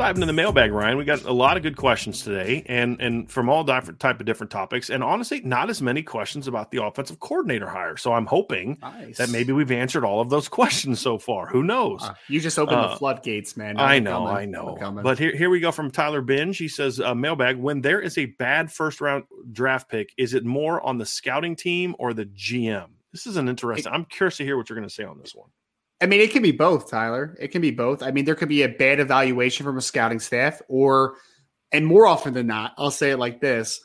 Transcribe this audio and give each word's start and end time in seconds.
Dive 0.00 0.16
into 0.16 0.26
the 0.26 0.32
mailbag, 0.32 0.72
Ryan. 0.72 0.96
We 0.96 1.04
got 1.04 1.24
a 1.24 1.32
lot 1.32 1.58
of 1.58 1.62
good 1.62 1.76
questions 1.76 2.22
today, 2.22 2.64
and 2.66 3.00
and 3.00 3.30
from 3.30 3.50
all 3.50 3.64
different 3.64 4.00
type 4.00 4.18
of 4.18 4.26
different 4.26 4.50
topics, 4.50 4.88
and 4.88 5.04
honestly, 5.04 5.40
not 5.42 5.68
as 5.68 5.82
many 5.82 6.02
questions 6.02 6.48
about 6.48 6.70
the 6.70 6.82
offensive 6.82 7.20
coordinator 7.20 7.68
hire. 7.68 7.98
So 7.98 8.14
I'm 8.14 8.24
hoping 8.24 8.78
nice. 8.80 9.18
that 9.18 9.28
maybe 9.28 9.52
we've 9.52 9.70
answered 9.70 10.04
all 10.04 10.20
of 10.20 10.30
those 10.30 10.48
questions 10.60 11.00
so 11.00 11.18
far. 11.18 11.48
Who 11.48 11.62
knows? 11.62 12.02
Uh, 12.02 12.14
you 12.28 12.40
just 12.40 12.58
opened 12.58 12.78
uh, 12.78 12.88
the 12.88 12.96
floodgates, 12.96 13.56
man. 13.56 13.76
Now 13.76 13.84
I 13.84 13.98
know, 13.98 14.26
I 14.26 14.46
know. 14.46 14.78
But 15.02 15.18
here, 15.18 15.36
here 15.36 15.50
we 15.50 15.60
go 15.60 15.70
from 15.70 15.90
Tyler 15.90 16.22
Binge. 16.22 16.56
He 16.56 16.68
says, 16.68 16.98
uh, 16.98 17.14
"Mailbag: 17.14 17.58
When 17.58 17.82
there 17.82 18.00
is 18.00 18.16
a 18.16 18.24
bad 18.24 18.72
first 18.72 19.02
round 19.02 19.24
draft 19.52 19.90
pick, 19.90 20.14
is 20.16 20.32
it 20.32 20.44
more 20.44 20.80
on 20.80 20.96
the 20.96 21.06
scouting 21.06 21.56
team 21.56 21.94
or 21.98 22.14
the 22.14 22.24
GM?" 22.24 22.88
This 23.12 23.26
is 23.26 23.36
an 23.36 23.48
interesting. 23.48 23.92
I'm 23.92 24.04
curious 24.06 24.38
to 24.38 24.44
hear 24.44 24.56
what 24.56 24.70
you're 24.70 24.78
going 24.78 24.88
to 24.88 24.94
say 24.94 25.04
on 25.04 25.18
this 25.18 25.34
one. 25.34 25.50
I 26.00 26.06
mean, 26.06 26.20
it 26.20 26.32
can 26.32 26.42
be 26.42 26.52
both, 26.52 26.90
Tyler. 26.90 27.36
It 27.38 27.48
can 27.48 27.60
be 27.60 27.70
both. 27.70 28.02
I 28.02 28.10
mean, 28.10 28.24
there 28.24 28.34
could 28.34 28.48
be 28.48 28.62
a 28.62 28.68
bad 28.68 29.00
evaluation 29.00 29.64
from 29.66 29.76
a 29.76 29.82
scouting 29.82 30.20
staff, 30.20 30.62
or, 30.68 31.16
and 31.72 31.86
more 31.86 32.06
often 32.06 32.32
than 32.32 32.46
not, 32.46 32.72
I'll 32.78 32.90
say 32.90 33.10
it 33.10 33.18
like 33.18 33.40
this 33.40 33.80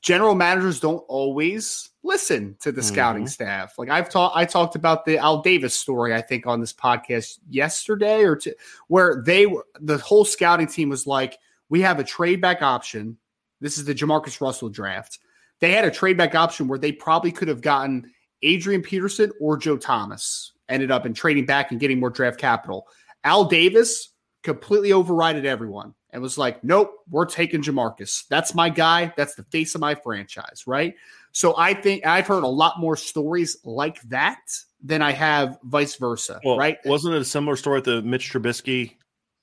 general 0.00 0.34
managers 0.34 0.80
don't 0.80 1.04
always 1.08 1.90
listen 2.02 2.56
to 2.60 2.72
the 2.72 2.80
mm-hmm. 2.80 2.88
scouting 2.88 3.26
staff. 3.26 3.78
Like 3.78 3.90
I've 3.90 4.08
talked, 4.08 4.36
I 4.36 4.44
talked 4.44 4.76
about 4.76 5.04
the 5.04 5.18
Al 5.18 5.42
Davis 5.42 5.74
story, 5.74 6.14
I 6.14 6.20
think, 6.20 6.46
on 6.46 6.60
this 6.60 6.72
podcast 6.72 7.38
yesterday 7.48 8.22
or 8.22 8.36
two, 8.36 8.54
where 8.88 9.22
they 9.24 9.46
were, 9.46 9.66
the 9.80 9.98
whole 9.98 10.24
scouting 10.24 10.66
team 10.66 10.88
was 10.88 11.06
like, 11.06 11.38
we 11.68 11.80
have 11.82 11.98
a 11.98 12.04
trade 12.04 12.40
back 12.40 12.62
option. 12.62 13.18
This 13.60 13.78
is 13.78 13.84
the 13.84 13.94
Jamarcus 13.94 14.40
Russell 14.40 14.68
draft. 14.68 15.18
They 15.60 15.72
had 15.72 15.84
a 15.84 15.90
trade 15.90 16.16
back 16.16 16.34
option 16.34 16.68
where 16.68 16.78
they 16.78 16.92
probably 16.92 17.32
could 17.32 17.48
have 17.48 17.60
gotten 17.60 18.10
Adrian 18.42 18.82
Peterson 18.82 19.32
or 19.40 19.56
Joe 19.56 19.76
Thomas 19.76 20.52
ended 20.70 20.90
up 20.90 21.06
in 21.06 21.14
trading 21.14 21.46
back 21.46 21.70
and 21.70 21.80
getting 21.80 22.00
more 22.00 22.10
draft 22.10 22.38
capital. 22.38 22.86
Al 23.24 23.44
Davis 23.44 24.10
completely 24.42 24.90
overrided 24.90 25.44
everyone 25.44 25.94
and 26.10 26.22
was 26.22 26.38
like, 26.38 26.62
nope, 26.64 26.92
we're 27.08 27.26
taking 27.26 27.62
Jamarcus. 27.62 28.26
That's 28.28 28.54
my 28.54 28.68
guy. 28.68 29.12
That's 29.16 29.34
the 29.34 29.44
face 29.44 29.74
of 29.74 29.80
my 29.80 29.94
franchise, 29.94 30.64
right? 30.66 30.94
So 31.32 31.54
I 31.56 31.74
think 31.74 32.06
I've 32.06 32.26
heard 32.26 32.42
a 32.42 32.48
lot 32.48 32.80
more 32.80 32.96
stories 32.96 33.58
like 33.64 34.00
that 34.02 34.40
than 34.82 35.02
I 35.02 35.12
have 35.12 35.58
vice 35.62 35.96
versa, 35.96 36.40
well, 36.44 36.56
right? 36.56 36.78
Wasn't 36.84 37.14
it 37.14 37.20
a 37.20 37.24
similar 37.24 37.56
story 37.56 37.78
with 37.78 37.84
the 37.84 38.02
Mitch 38.02 38.32
Trubisky 38.32 38.96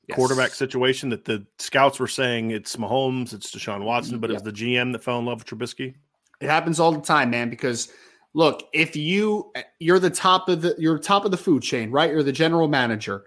yes. 0.07 0.15
quarterback 0.15 0.53
situation 0.53 1.09
that 1.09 1.25
the 1.25 1.45
scouts 1.59 1.99
were 1.99 2.07
saying 2.07 2.51
it's 2.51 2.75
Mahomes, 2.75 3.33
it's 3.33 3.55
Deshaun 3.55 3.83
Watson, 3.83 4.19
but 4.19 4.29
yep. 4.29 4.41
it 4.41 4.43
was 4.43 4.53
the 4.53 4.65
GM 4.65 4.91
that 4.93 5.03
fell 5.03 5.19
in 5.19 5.25
love 5.25 5.39
with 5.39 5.47
Trubisky? 5.47 5.93
It 6.41 6.49
happens 6.49 6.79
all 6.79 6.91
the 6.91 7.01
time, 7.01 7.29
man, 7.29 7.49
because– 7.49 7.89
look, 8.37 8.69
if 8.71 8.95
you 8.95 9.51
you're 9.79 9.97
the 9.97 10.11
top 10.11 10.47
of 10.47 10.61
the 10.61 10.75
you're 10.77 10.99
top 10.99 11.25
of 11.25 11.31
the 11.31 11.37
food 11.37 11.63
chain, 11.63 11.89
right? 11.89 12.11
You're 12.11 12.21
the 12.21 12.31
general 12.31 12.67
manager. 12.67 13.23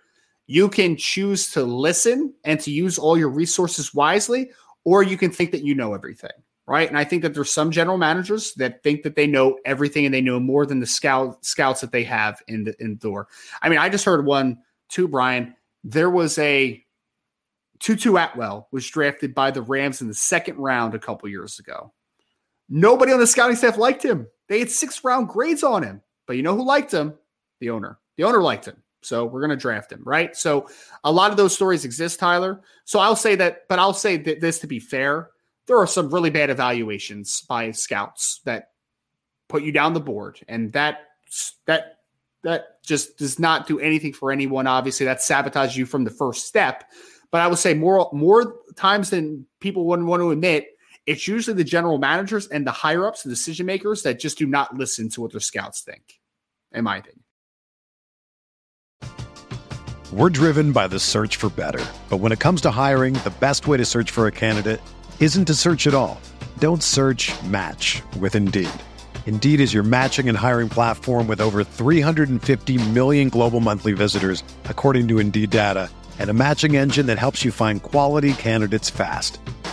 You 0.47 0.69
can 0.69 0.97
choose 0.97 1.51
to 1.51 1.65
listen 1.65 2.33
and 2.45 2.61
to 2.61 2.71
use 2.71 2.97
all 2.97 3.19
your 3.19 3.29
resources 3.29 3.93
wisely, 3.93 4.53
or 4.85 5.03
you 5.03 5.19
can 5.19 5.33
think 5.33 5.51
that 5.51 5.65
you 5.65 5.75
know 5.75 5.95
everything, 5.95 6.31
right? 6.67 6.89
And 6.89 6.97
I 6.97 7.03
think 7.03 7.23
that 7.23 7.35
there's 7.35 7.53
some 7.53 7.73
general 7.73 7.99
managers 7.99 8.55
that 8.55 8.85
think 8.85 9.03
that 9.03 9.17
they 9.17 9.27
know 9.27 9.59
everything 9.65 10.05
and 10.05 10.15
they 10.15 10.21
know 10.21 10.39
more 10.39 10.65
than 10.65 10.79
the 10.79 10.87
scout 10.87 11.45
scouts 11.45 11.81
that 11.81 11.91
they 11.91 12.05
have 12.05 12.41
in 12.47 12.63
the 12.63 12.75
in 12.79 12.91
the 12.91 13.01
door. 13.01 13.27
I 13.63 13.69
mean, 13.69 13.81
I 13.81 13.89
just 13.89 14.05
heard 14.05 14.25
one 14.25 14.59
too, 14.89 15.09
Brian. 15.09 15.57
There 15.83 16.11
was 16.11 16.39
a 16.39 16.85
Tutu 17.81 18.15
Atwell 18.15 18.69
was 18.71 18.89
drafted 18.89 19.35
by 19.35 19.51
the 19.51 19.63
Rams 19.63 20.03
in 20.03 20.07
the 20.07 20.15
second 20.15 20.59
round 20.59 20.95
a 20.95 21.01
couple 21.01 21.29
years 21.29 21.59
ago. 21.59 21.93
Nobody 22.71 23.13
on 23.13 23.19
the 23.19 23.27
scouting 23.27 23.57
staff 23.57 23.77
liked 23.77 24.05
him. 24.05 24.27
They 24.49 24.61
had 24.61 24.71
six 24.71 25.03
round 25.05 25.29
grades 25.29 25.63
on 25.63 25.83
him. 25.83 26.01
But 26.27 26.37
you 26.37 26.43
know 26.43 26.55
who 26.55 26.65
liked 26.65 26.95
him? 26.95 27.15
The 27.59 27.71
owner. 27.71 27.99
The 28.17 28.25
owner 28.25 28.41
liked 28.41 28.67
him. 28.67 28.83
So 29.03 29.25
we're 29.25 29.41
going 29.41 29.51
to 29.51 29.57
draft 29.57 29.91
him, 29.91 30.03
right? 30.05 30.37
So 30.37 30.69
a 31.05 31.11
lot 31.11 31.31
of 31.31 31.37
those 31.37 31.55
stories 31.55 31.85
exist, 31.85 32.21
Tyler. 32.21 32.61
So 32.85 33.01
I'll 33.01 33.17
say 33.17 33.35
that, 33.37 33.63
but 33.69 33.79
I'll 33.79 33.95
say 33.95 34.17
that 34.19 34.41
this 34.41 34.59
to 34.61 34.67
be 34.67 34.79
fair, 34.79 35.31
there 35.67 35.79
are 35.79 35.87
some 35.87 36.13
really 36.13 36.31
bad 36.31 36.51
evaluations 36.51 37.43
by 37.43 37.71
scouts 37.71 38.41
that 38.45 38.71
put 39.49 39.63
you 39.63 39.73
down 39.73 39.95
the 39.95 40.01
board, 40.01 40.41
and 40.49 40.73
that 40.73 41.09
that 41.67 41.99
that 42.43 42.83
just 42.85 43.19
does 43.19 43.39
not 43.39 43.67
do 43.67 43.79
anything 43.79 44.13
for 44.13 44.33
anyone. 44.33 44.67
Obviously, 44.67 45.07
that 45.07 45.19
sabotages 45.19 45.77
you 45.77 45.87
from 45.87 46.05
the 46.05 46.11
first 46.11 46.47
step. 46.47 46.85
But 47.31 47.41
I 47.41 47.47
would 47.47 47.59
say 47.59 47.75
more 47.75 48.11
more 48.13 48.57
times 48.77 49.11
than 49.11 49.47
people 49.61 49.87
wouldn't 49.87 50.09
want 50.09 50.21
to 50.21 50.31
admit, 50.31 50.67
it's 51.11 51.27
usually 51.27 51.57
the 51.57 51.65
general 51.65 51.99
managers 51.99 52.47
and 52.47 52.65
the 52.65 52.71
higher 52.71 53.05
ups, 53.05 53.25
the 53.25 53.31
decision 53.31 53.67
makers 53.67 54.05
that 54.05 54.21
just 54.21 54.39
do 54.39 54.47
not 54.47 54.77
listen 54.77 55.09
to 55.09 55.21
what 55.21 55.33
their 55.33 55.41
scouts 55.41 55.81
think, 55.81 56.21
in 56.71 56.85
my 56.85 56.99
opinion. 56.99 57.25
We're 60.13 60.31
driven 60.31 60.71
by 60.71 60.87
the 60.87 61.01
search 61.01 61.35
for 61.35 61.51
better. 61.51 61.85
But 62.09 62.19
when 62.19 62.31
it 62.31 62.39
comes 62.39 62.61
to 62.61 62.71
hiring, 62.71 63.15
the 63.15 63.35
best 63.41 63.67
way 63.67 63.77
to 63.77 63.85
search 63.85 64.13
for 64.13 64.29
a 64.29 64.33
candidate 64.33 64.81
isn't 65.19 65.47
to 65.47 65.55
search 65.55 65.89
at 65.89 65.95
all. 65.95 66.21
Don't 66.61 66.83
search 66.83 67.31
match 67.43 68.03
with 68.21 68.37
Indeed. 68.37 68.71
Indeed 69.27 69.61
is 69.61 69.75
your 69.75 69.83
matching 69.83 70.29
and 70.29 70.39
hiring 70.39 70.69
platform 70.69 71.27
with 71.27 71.41
over 71.41 71.65
350 71.65 72.91
million 72.91 73.31
global 73.31 73.59
monthly 73.59 73.95
visitors, 73.95 74.45
according 74.67 75.09
to 75.09 75.19
Indeed 75.19 75.51
data, 75.51 75.91
and 76.21 76.31
a 76.31 76.35
matching 76.35 76.77
engine 76.77 77.07
that 77.07 77.19
helps 77.19 77.45
you 77.45 77.51
find 77.51 77.83
quality 77.83 78.35
candidates 78.35 78.91
fast. 78.91 79.41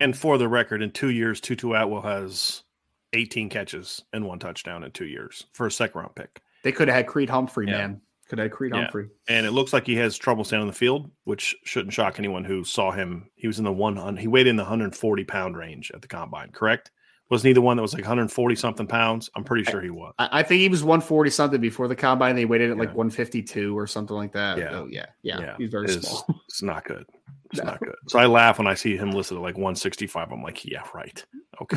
And 0.00 0.16
for 0.16 0.38
the 0.38 0.48
record, 0.48 0.82
in 0.82 0.90
two 0.90 1.10
years, 1.10 1.40
Tutu 1.40 1.72
Atwell 1.72 2.02
has 2.02 2.64
18 3.12 3.48
catches 3.48 4.02
and 4.12 4.26
one 4.26 4.38
touchdown 4.38 4.84
in 4.84 4.90
two 4.90 5.06
years 5.06 5.46
for 5.52 5.66
a 5.66 5.70
second 5.70 6.00
round 6.00 6.14
pick. 6.14 6.42
They 6.62 6.72
could 6.72 6.88
have 6.88 6.96
had 6.96 7.06
Creed 7.06 7.30
Humphrey, 7.30 7.66
yeah. 7.66 7.78
man. 7.78 8.00
Could 8.28 8.38
have 8.38 8.46
had 8.46 8.52
Creed 8.52 8.72
yeah. 8.74 8.82
Humphrey. 8.82 9.08
And 9.28 9.46
it 9.46 9.52
looks 9.52 9.72
like 9.72 9.86
he 9.86 9.96
has 9.96 10.16
trouble 10.16 10.44
staying 10.44 10.62
on 10.62 10.66
the 10.66 10.72
field, 10.72 11.10
which 11.24 11.54
shouldn't 11.64 11.92
shock 11.92 12.18
anyone 12.18 12.44
who 12.44 12.64
saw 12.64 12.90
him. 12.90 13.28
He 13.34 13.46
was 13.46 13.58
in 13.58 13.64
the 13.64 13.72
one, 13.72 14.16
he 14.16 14.26
weighed 14.28 14.46
in 14.46 14.56
the 14.56 14.62
140 14.62 15.24
pound 15.24 15.56
range 15.56 15.90
at 15.94 16.02
the 16.02 16.08
combine, 16.08 16.50
correct? 16.50 16.90
Wasn't 17.30 17.46
he 17.48 17.52
the 17.54 17.62
one 17.62 17.76
that 17.76 17.82
was 17.82 17.94
like 17.94 18.02
140 18.02 18.54
something 18.54 18.86
pounds? 18.86 19.30
I'm 19.34 19.44
pretty 19.44 19.64
sure 19.64 19.80
he 19.80 19.90
was. 19.90 20.12
I, 20.18 20.40
I 20.40 20.42
think 20.42 20.60
he 20.60 20.68
was 20.68 20.84
140 20.84 21.30
something 21.30 21.60
before 21.60 21.88
the 21.88 21.96
combine. 21.96 22.36
They 22.36 22.44
weighted 22.44 22.70
at 22.70 22.76
yeah. 22.76 22.80
like 22.80 22.94
152 22.94 23.76
or 23.76 23.86
something 23.86 24.14
like 24.14 24.32
that. 24.32 24.58
Yeah. 24.58 24.70
So, 24.70 24.88
yeah. 24.90 25.06
yeah. 25.22 25.40
Yeah. 25.40 25.56
He's 25.56 25.70
very 25.70 25.86
it's, 25.86 26.06
small. 26.06 26.26
It's 26.48 26.62
not 26.62 26.84
good. 26.84 27.06
It's 27.54 27.62
no. 27.64 27.70
not 27.70 27.80
good. 27.80 27.94
So 28.08 28.18
I 28.18 28.26
laugh 28.26 28.58
when 28.58 28.66
I 28.66 28.74
see 28.74 28.96
him 28.96 29.12
listed 29.12 29.36
at 29.36 29.42
like 29.42 29.56
165. 29.56 30.32
I'm 30.32 30.42
like, 30.42 30.64
yeah, 30.64 30.82
right. 30.92 31.24
Okay. 31.62 31.76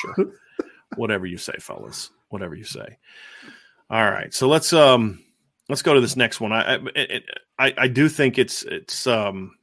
sure. 0.00 0.32
Whatever 0.96 1.26
you 1.26 1.38
say, 1.38 1.54
fellas. 1.60 2.10
Whatever 2.30 2.56
you 2.56 2.64
say. 2.64 2.98
All 3.88 4.10
right, 4.10 4.34
so 4.34 4.48
let's 4.48 4.72
um 4.72 5.22
let's 5.68 5.82
go 5.82 5.94
to 5.94 6.00
this 6.00 6.16
next 6.16 6.40
one. 6.40 6.52
I 6.52 6.78
I 7.58 7.74
I 7.76 7.88
do 7.88 8.08
think 8.08 8.38
it's 8.38 8.62
it's 8.64 9.06
um 9.06 9.54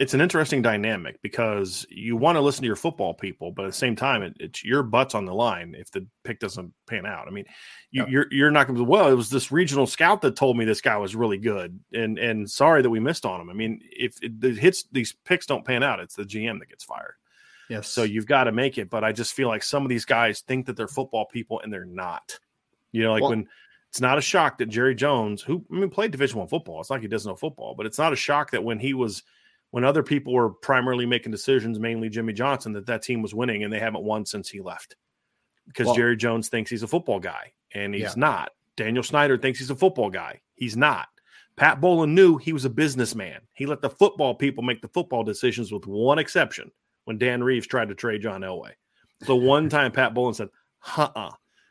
it's 0.00 0.14
an 0.14 0.22
interesting 0.22 0.62
dynamic 0.62 1.20
because 1.20 1.86
you 1.90 2.16
want 2.16 2.36
to 2.36 2.40
listen 2.40 2.62
to 2.62 2.66
your 2.66 2.74
football 2.74 3.12
people, 3.12 3.52
but 3.52 3.66
at 3.66 3.72
the 3.72 3.76
same 3.76 3.94
time, 3.94 4.22
it, 4.22 4.34
it's 4.40 4.64
your 4.64 4.82
butts 4.82 5.14
on 5.14 5.26
the 5.26 5.34
line 5.34 5.76
if 5.78 5.90
the 5.90 6.06
pick 6.24 6.40
doesn't 6.40 6.72
pan 6.88 7.04
out. 7.04 7.28
I 7.28 7.30
mean, 7.30 7.44
you, 7.90 8.04
are 8.04 8.08
you're, 8.08 8.26
you're 8.30 8.50
not 8.50 8.66
going 8.66 8.78
to. 8.78 8.84
Well, 8.84 9.08
it 9.08 9.14
was 9.14 9.28
this 9.28 9.52
regional 9.52 9.86
scout 9.86 10.22
that 10.22 10.36
told 10.36 10.56
me 10.56 10.64
this 10.64 10.80
guy 10.80 10.96
was 10.96 11.14
really 11.14 11.36
good, 11.36 11.78
and 11.92 12.18
and 12.18 12.50
sorry 12.50 12.80
that 12.80 12.88
we 12.88 12.98
missed 12.98 13.26
on 13.26 13.42
him. 13.42 13.50
I 13.50 13.52
mean, 13.52 13.82
if 13.90 14.16
it, 14.22 14.42
it 14.42 14.56
hits 14.56 14.84
these 14.90 15.14
picks 15.26 15.44
don't 15.44 15.66
pan 15.66 15.82
out, 15.82 16.00
it's 16.00 16.14
the 16.14 16.24
GM 16.24 16.60
that 16.60 16.70
gets 16.70 16.82
fired. 16.82 17.16
Yes. 17.68 17.86
So 17.86 18.02
you've 18.02 18.26
got 18.26 18.44
to 18.44 18.52
make 18.52 18.78
it. 18.78 18.88
But 18.88 19.04
I 19.04 19.12
just 19.12 19.34
feel 19.34 19.48
like 19.48 19.62
some 19.62 19.82
of 19.82 19.90
these 19.90 20.06
guys 20.06 20.40
think 20.40 20.64
that 20.64 20.76
they're 20.76 20.88
football 20.88 21.26
people 21.26 21.60
and 21.60 21.70
they're 21.70 21.84
not. 21.84 22.38
You 22.90 23.02
know, 23.02 23.12
like 23.12 23.20
well, 23.20 23.30
when 23.32 23.48
it's 23.90 24.00
not 24.00 24.16
a 24.16 24.22
shock 24.22 24.56
that 24.58 24.70
Jerry 24.70 24.94
Jones, 24.94 25.42
who 25.42 25.62
I 25.70 25.74
mean 25.74 25.90
played 25.90 26.10
Division 26.10 26.38
One 26.38 26.48
football, 26.48 26.80
it's 26.80 26.88
not 26.88 26.96
like 26.96 27.02
he 27.02 27.08
doesn't 27.08 27.30
know 27.30 27.36
football, 27.36 27.74
but 27.76 27.84
it's 27.84 27.98
not 27.98 28.14
a 28.14 28.16
shock 28.16 28.52
that 28.52 28.64
when 28.64 28.78
he 28.78 28.94
was 28.94 29.22
when 29.70 29.84
other 29.84 30.02
people 30.02 30.32
were 30.32 30.50
primarily 30.50 31.06
making 31.06 31.32
decisions, 31.32 31.78
mainly 31.78 32.08
Jimmy 32.08 32.32
Johnson, 32.32 32.72
that 32.72 32.86
that 32.86 33.02
team 33.02 33.22
was 33.22 33.34
winning 33.34 33.64
and 33.64 33.72
they 33.72 33.78
haven't 33.78 34.04
won 34.04 34.26
since 34.26 34.48
he 34.48 34.60
left 34.60 34.96
because 35.66 35.86
well, 35.86 35.94
Jerry 35.94 36.16
Jones 36.16 36.48
thinks 36.48 36.70
he's 36.70 36.82
a 36.82 36.88
football 36.88 37.20
guy 37.20 37.52
and 37.74 37.94
he's 37.94 38.02
yeah. 38.02 38.14
not. 38.16 38.50
Daniel 38.76 39.02
Snyder 39.02 39.38
thinks 39.38 39.58
he's 39.58 39.70
a 39.70 39.76
football 39.76 40.10
guy. 40.10 40.40
He's 40.54 40.76
not. 40.76 41.08
Pat 41.56 41.80
Bowlen 41.80 42.14
knew 42.14 42.38
he 42.38 42.52
was 42.52 42.64
a 42.64 42.70
businessman. 42.70 43.40
He 43.52 43.66
let 43.66 43.82
the 43.82 43.90
football 43.90 44.34
people 44.34 44.64
make 44.64 44.80
the 44.80 44.88
football 44.88 45.22
decisions 45.22 45.70
with 45.70 45.86
one 45.86 46.18
exception 46.18 46.70
when 47.04 47.18
Dan 47.18 47.42
Reeves 47.42 47.66
tried 47.66 47.88
to 47.88 47.94
trade 47.94 48.22
John 48.22 48.40
Elway. 48.40 48.72
So 49.22 49.36
one 49.36 49.68
time 49.70 49.92
Pat 49.92 50.14
Bowlen 50.14 50.34
said, 50.34 50.48
uh 50.96 51.08
uh 51.14 51.30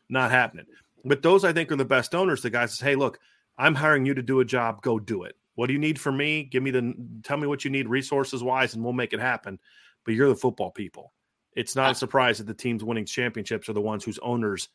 not 0.10 0.32
happening. 0.32 0.66
But 1.06 1.22
those 1.22 1.44
I 1.44 1.54
think 1.54 1.72
are 1.72 1.78
the 1.78 1.86
best 1.86 2.14
owners. 2.14 2.42
The 2.42 2.50
guys 2.50 2.72
says, 2.72 2.80
"Hey, 2.80 2.96
look, 2.96 3.20
I'm 3.58 3.76
hiring 3.76 4.06
you 4.06 4.14
to 4.14 4.22
do 4.22 4.40
a 4.40 4.46
job. 4.46 4.82
Go 4.82 5.00
do 5.00 5.24
it. 5.24 5.36
What 5.60 5.68
do 5.68 5.74
you 5.74 5.80
need 5.80 6.00
from 6.00 6.16
me? 6.16 6.44
Give 6.44 6.64
me 6.64 6.72
the 6.72 6.94
tell 7.22 7.36
me 7.36 7.46
what 7.46 7.66
you 7.66 7.70
need 7.70 7.90
resources 7.90 8.42
wise, 8.42 8.76
and 8.76 8.82
we'll 8.82 8.94
make 8.94 9.12
it 9.12 9.20
happen." 9.20 9.60
But 10.06 10.14
you're 10.14 10.30
the 10.30 10.36
football 10.36 10.72
people. 10.72 11.12
It's 11.54 11.76
not 11.76 11.92
a 11.92 11.96
surprise 11.96 12.38
that 12.38 12.48
the 12.48 12.54
teams 12.54 12.82
winning 12.82 13.06
championships 13.06 13.68
are 13.68 13.74
the 13.74 13.82
ones 13.82 14.06
whose 14.06 14.20
owners 14.20 14.70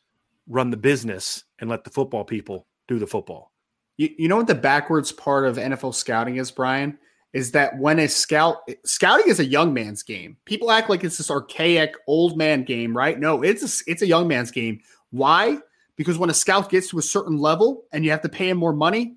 run 0.47 0.69
the 0.69 0.77
business 0.77 1.43
and 1.57 1.71
let 1.71 1.85
the 1.85 1.89
football 1.89 2.23
people 2.23 2.67
do 2.87 2.99
the 2.99 3.07
football. 3.07 3.51
You, 3.97 4.09
you 4.15 4.27
know 4.27 4.35
what 4.35 4.45
the 4.45 4.53
backwards 4.53 5.11
part 5.11 5.47
of 5.47 5.57
NFL 5.57 5.95
scouting 5.95 6.35
is, 6.35 6.51
Brian? 6.51 6.99
Is 7.33 7.51
that 7.53 7.79
when 7.79 7.97
a 7.97 8.07
scout 8.07 8.57
scouting 8.85 9.27
is 9.27 9.39
a 9.39 9.45
young 9.45 9.73
man's 9.73 10.03
game. 10.03 10.37
People 10.45 10.69
act 10.69 10.91
like 10.91 11.03
it's 11.03 11.17
this 11.17 11.31
archaic 11.31 11.95
old 12.05 12.37
man 12.37 12.63
game, 12.63 12.95
right? 12.95 13.19
No, 13.19 13.41
it's 13.41 13.63
a, 13.63 13.91
it's 13.91 14.03
a 14.03 14.07
young 14.07 14.27
man's 14.27 14.51
game. 14.51 14.81
Why? 15.09 15.57
because 15.95 16.17
when 16.17 16.29
a 16.29 16.33
scout 16.33 16.69
gets 16.69 16.89
to 16.89 16.99
a 16.99 17.01
certain 17.01 17.37
level 17.37 17.85
and 17.91 18.03
you 18.03 18.11
have 18.11 18.21
to 18.21 18.29
pay 18.29 18.49
him 18.49 18.57
more 18.57 18.73
money, 18.73 19.15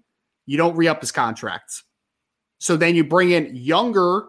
you 0.49 0.57
don't 0.57 0.75
re-up 0.77 1.03
his 1.03 1.13
contracts. 1.13 1.85
So 2.57 2.77
then 2.77 2.95
you 2.97 3.05
bring 3.05 3.33
in 3.33 3.55
younger, 3.55 4.25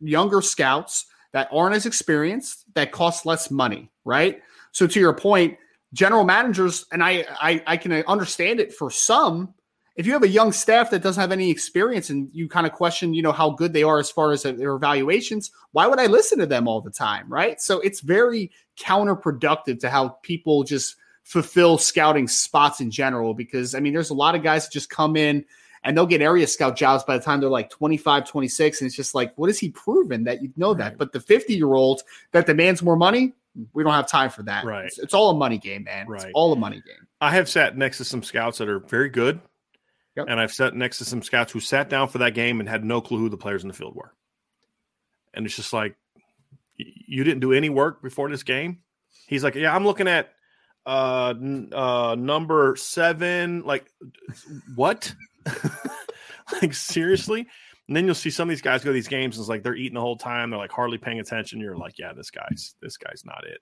younger 0.00 0.42
scouts 0.42 1.06
that 1.32 1.48
aren't 1.52 1.76
as 1.76 1.86
experienced, 1.86 2.64
that 2.74 2.90
cost 2.90 3.24
less 3.24 3.48
money, 3.48 3.88
right? 4.04 4.42
So 4.72 4.88
to 4.88 4.98
your 4.98 5.14
point, 5.14 5.56
general 5.92 6.24
managers, 6.24 6.84
and 6.90 7.02
I, 7.02 7.24
I, 7.40 7.62
I 7.64 7.76
can 7.76 7.92
understand 7.92 8.58
it 8.58 8.74
for 8.74 8.90
some. 8.90 9.54
If 9.94 10.04
you 10.04 10.12
have 10.14 10.24
a 10.24 10.28
young 10.28 10.50
staff 10.50 10.90
that 10.90 11.02
doesn't 11.02 11.20
have 11.20 11.30
any 11.30 11.48
experience 11.48 12.10
and 12.10 12.28
you 12.32 12.48
kind 12.48 12.66
of 12.66 12.72
question, 12.72 13.14
you 13.14 13.22
know, 13.22 13.32
how 13.32 13.50
good 13.50 13.72
they 13.72 13.84
are 13.84 14.00
as 14.00 14.10
far 14.10 14.32
as 14.32 14.42
their 14.42 14.74
evaluations, 14.74 15.52
why 15.70 15.86
would 15.86 16.00
I 16.00 16.06
listen 16.06 16.40
to 16.40 16.46
them 16.46 16.66
all 16.66 16.80
the 16.80 16.90
time, 16.90 17.26
right? 17.28 17.60
So 17.60 17.78
it's 17.80 18.00
very 18.00 18.50
counterproductive 18.78 19.78
to 19.78 19.90
how 19.90 20.18
people 20.22 20.64
just 20.64 20.96
fulfill 21.26 21.76
scouting 21.76 22.28
spots 22.28 22.80
in 22.80 22.88
general 22.88 23.34
because 23.34 23.74
I 23.74 23.80
mean 23.80 23.92
there's 23.92 24.10
a 24.10 24.14
lot 24.14 24.36
of 24.36 24.44
guys 24.44 24.64
that 24.64 24.72
just 24.72 24.88
come 24.88 25.16
in 25.16 25.44
and 25.82 25.96
they'll 25.96 26.06
get 26.06 26.22
area 26.22 26.46
scout 26.46 26.76
jobs 26.76 27.02
by 27.02 27.18
the 27.18 27.24
time 27.24 27.40
they're 27.40 27.50
like 27.50 27.68
25 27.68 28.28
26 28.28 28.80
and 28.80 28.86
it's 28.86 28.94
just 28.94 29.12
like 29.12 29.34
what 29.34 29.50
is 29.50 29.58
he 29.58 29.70
proven 29.70 30.22
that 30.22 30.40
you 30.40 30.52
know 30.56 30.72
that? 30.72 30.96
But 30.96 31.10
the 31.10 31.18
50 31.18 31.54
year 31.54 31.74
old 31.74 32.02
that 32.30 32.46
demands 32.46 32.80
more 32.80 32.94
money 32.94 33.34
we 33.72 33.82
don't 33.82 33.92
have 33.92 34.06
time 34.06 34.30
for 34.30 34.44
that. 34.44 34.64
Right. 34.64 34.84
It's, 34.84 34.98
it's 35.00 35.14
all 35.14 35.30
a 35.30 35.34
money 35.34 35.58
game 35.58 35.82
man. 35.82 36.06
Right. 36.06 36.22
it's 36.22 36.30
all 36.32 36.52
a 36.52 36.56
money 36.56 36.76
game. 36.76 37.08
I 37.20 37.32
have 37.32 37.48
sat 37.48 37.76
next 37.76 37.98
to 37.98 38.04
some 38.04 38.22
scouts 38.22 38.58
that 38.58 38.68
are 38.68 38.78
very 38.78 39.08
good 39.08 39.40
yep. 40.14 40.26
and 40.28 40.38
i've 40.38 40.52
sat 40.52 40.74
next 40.74 40.98
to 40.98 41.04
some 41.04 41.22
scouts 41.22 41.50
who 41.50 41.58
sat 41.58 41.90
down 41.90 42.06
for 42.06 42.18
that 42.18 42.34
game 42.34 42.60
and 42.60 42.68
had 42.68 42.84
no 42.84 43.00
clue 43.00 43.18
who 43.18 43.28
the 43.28 43.36
players 43.36 43.62
in 43.62 43.68
the 43.68 43.74
field 43.74 43.96
were. 43.96 44.12
And 45.34 45.44
it's 45.44 45.56
just 45.56 45.72
like 45.72 45.96
you 46.76 47.24
didn't 47.24 47.40
do 47.40 47.52
any 47.52 47.68
work 47.68 48.00
before 48.00 48.30
this 48.30 48.44
game? 48.44 48.78
He's 49.26 49.42
like 49.42 49.56
yeah 49.56 49.74
i'm 49.74 49.84
looking 49.84 50.06
at 50.06 50.35
uh, 50.86 51.34
uh 51.72 52.16
number 52.18 52.76
seven 52.76 53.62
like 53.64 53.90
what? 54.74 55.14
like 56.62 56.74
seriously? 56.74 57.46
And 57.88 57.96
then 57.96 58.04
you'll 58.04 58.14
see 58.14 58.30
some 58.30 58.48
of 58.48 58.50
these 58.50 58.62
guys 58.62 58.82
go 58.82 58.90
to 58.90 58.94
these 58.94 59.08
games 59.08 59.36
and 59.36 59.42
it's 59.42 59.48
like 59.48 59.62
they're 59.62 59.76
eating 59.76 59.94
the 59.94 60.00
whole 60.00 60.16
time. 60.16 60.50
They're 60.50 60.58
like 60.58 60.72
hardly 60.72 60.98
paying 60.98 61.20
attention. 61.20 61.60
You're 61.60 61.76
like 61.76 61.98
yeah 61.98 62.12
this 62.12 62.30
guy's 62.30 62.74
this 62.80 62.96
guy's 62.96 63.22
not 63.24 63.44
it 63.46 63.60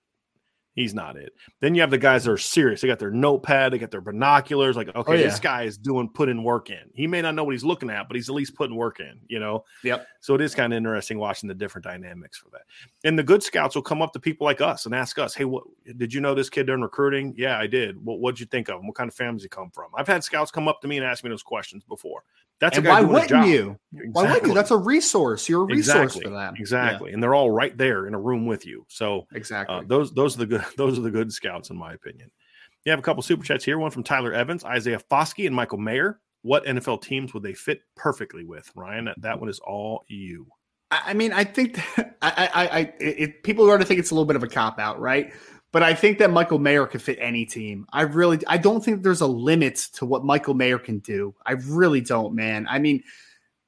He's 0.75 0.93
not 0.93 1.15
it. 1.15 1.31
Then 1.61 1.73
you 1.73 1.79
have 1.79 1.89
the 1.89 1.97
guys 1.97 2.25
that 2.25 2.31
are 2.31 2.37
serious. 2.37 2.81
They 2.81 2.89
got 2.89 2.99
their 2.99 3.09
notepad, 3.09 3.71
they 3.71 3.77
got 3.77 3.91
their 3.91 4.01
binoculars. 4.01 4.75
Like, 4.75 4.89
okay, 4.93 5.13
oh, 5.13 5.15
yeah. 5.15 5.23
this 5.23 5.39
guy 5.39 5.63
is 5.63 5.77
doing 5.77 6.09
putting 6.09 6.43
work 6.43 6.69
in. 6.69 6.89
He 6.93 7.07
may 7.07 7.21
not 7.21 7.33
know 7.33 7.45
what 7.45 7.53
he's 7.53 7.63
looking 7.63 7.89
at, 7.89 8.09
but 8.09 8.15
he's 8.15 8.27
at 8.27 8.35
least 8.35 8.55
putting 8.55 8.75
work 8.75 8.99
in. 8.99 9.19
You 9.27 9.39
know. 9.39 9.63
Yep. 9.83 10.05
So 10.19 10.35
it 10.35 10.41
is 10.41 10.53
kind 10.53 10.73
of 10.73 10.77
interesting 10.77 11.17
watching 11.17 11.47
the 11.47 11.55
different 11.55 11.85
dynamics 11.85 12.37
for 12.37 12.49
that. 12.49 12.63
And 13.05 13.17
the 13.17 13.23
good 13.23 13.41
scouts 13.41 13.73
will 13.73 13.83
come 13.83 14.01
up 14.01 14.11
to 14.13 14.19
people 14.19 14.43
like 14.43 14.59
us 14.59 14.85
and 14.85 14.93
ask 14.93 15.17
us, 15.17 15.33
"Hey, 15.33 15.45
what 15.45 15.63
did 15.95 16.13
you 16.13 16.19
know 16.19 16.35
this 16.35 16.49
kid 16.49 16.65
during 16.65 16.81
recruiting? 16.81 17.33
Yeah, 17.37 17.57
I 17.57 17.67
did. 17.67 18.03
What 18.03 18.19
what'd 18.19 18.39
you 18.39 18.45
think 18.45 18.67
of 18.67 18.79
him? 18.79 18.87
What 18.87 18.95
kind 18.95 19.07
of 19.07 19.15
families 19.15 19.43
he 19.43 19.49
come 19.49 19.71
from? 19.71 19.91
I've 19.95 20.07
had 20.07 20.25
scouts 20.25 20.51
come 20.51 20.67
up 20.67 20.81
to 20.81 20.89
me 20.89 20.97
and 20.97 21.05
ask 21.05 21.23
me 21.23 21.29
those 21.29 21.43
questions 21.43 21.85
before. 21.85 22.23
That's 22.61 22.77
and 22.77 22.87
why 22.87 23.01
wouldn't 23.01 23.47
you? 23.47 23.77
Exactly. 23.93 24.11
Why 24.11 24.23
wouldn't 24.23 24.47
you? 24.47 24.53
That's 24.53 24.71
a 24.71 24.77
resource. 24.77 25.49
You're 25.49 25.63
a 25.63 25.65
resource 25.65 26.15
exactly. 26.15 26.21
for 26.23 26.29
them. 26.29 26.53
Exactly, 26.57 27.09
yeah. 27.09 27.13
and 27.13 27.23
they're 27.23 27.35
all 27.35 27.51
right 27.51 27.77
there 27.77 28.07
in 28.07 28.13
a 28.13 28.19
room 28.19 28.45
with 28.45 28.65
you. 28.65 28.85
So 28.87 29.27
exactly, 29.33 29.75
uh, 29.75 29.83
those 29.85 30.13
those 30.13 30.35
are 30.35 30.39
the 30.39 30.45
good 30.45 30.65
those 30.77 30.97
are 30.97 31.01
the 31.01 31.11
good 31.11 31.33
scouts 31.33 31.69
in 31.69 31.77
my 31.77 31.93
opinion. 31.93 32.31
You 32.85 32.91
have 32.91 32.99
a 32.99 33.03
couple 33.03 33.23
super 33.23 33.43
chats 33.43 33.65
here. 33.65 33.79
One 33.79 33.91
from 33.91 34.03
Tyler 34.03 34.31
Evans, 34.31 34.63
Isaiah 34.63 35.01
Foskey, 35.11 35.47
and 35.47 35.55
Michael 35.55 35.79
Mayer. 35.79 36.19
What 36.43 36.65
NFL 36.65 37.01
teams 37.01 37.33
would 37.33 37.41
they 37.41 37.55
fit 37.55 37.81
perfectly 37.95 38.45
with, 38.45 38.71
Ryan? 38.75 39.05
That, 39.05 39.21
that 39.21 39.39
one 39.39 39.49
is 39.49 39.59
all 39.59 40.05
you. 40.07 40.45
I 40.91 41.15
mean, 41.15 41.33
I 41.33 41.43
think 41.43 41.75
that, 41.95 42.17
I, 42.21 42.49
I, 42.53 42.67
I 42.67 42.93
it, 42.99 43.43
people 43.43 43.65
are 43.65 43.69
going 43.69 43.79
to 43.79 43.85
think 43.85 43.99
it's 43.99 44.11
a 44.11 44.13
little 44.13 44.27
bit 44.27 44.35
of 44.35 44.43
a 44.43 44.47
cop 44.47 44.79
out, 44.79 44.99
right? 44.99 45.33
But 45.75 45.83
I 45.83 45.93
think 45.93 46.19
that 46.19 46.31
Michael 46.31 46.57
Mayer 46.57 46.85
could 46.85 47.01
fit 47.01 47.17
any 47.19 47.45
team. 47.45 47.85
I 47.91 48.03
really, 48.03 48.39
I 48.47 48.57
don't 48.57 48.81
think 48.81 49.03
there's 49.03 49.19
a 49.19 49.27
limit 49.27 49.75
to 49.95 50.05
what 50.05 50.23
Michael 50.23 50.53
Mayer 50.53 50.79
can 50.79 50.99
do. 50.99 51.35
I 51.45 51.51
really 51.67 51.99
don't, 51.99 52.33
man. 52.33 52.65
I 52.69 52.79
mean, 52.79 53.03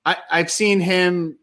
I, 0.05 0.15
I've 0.31 0.49
seen 0.49 0.79
him. 0.79 1.37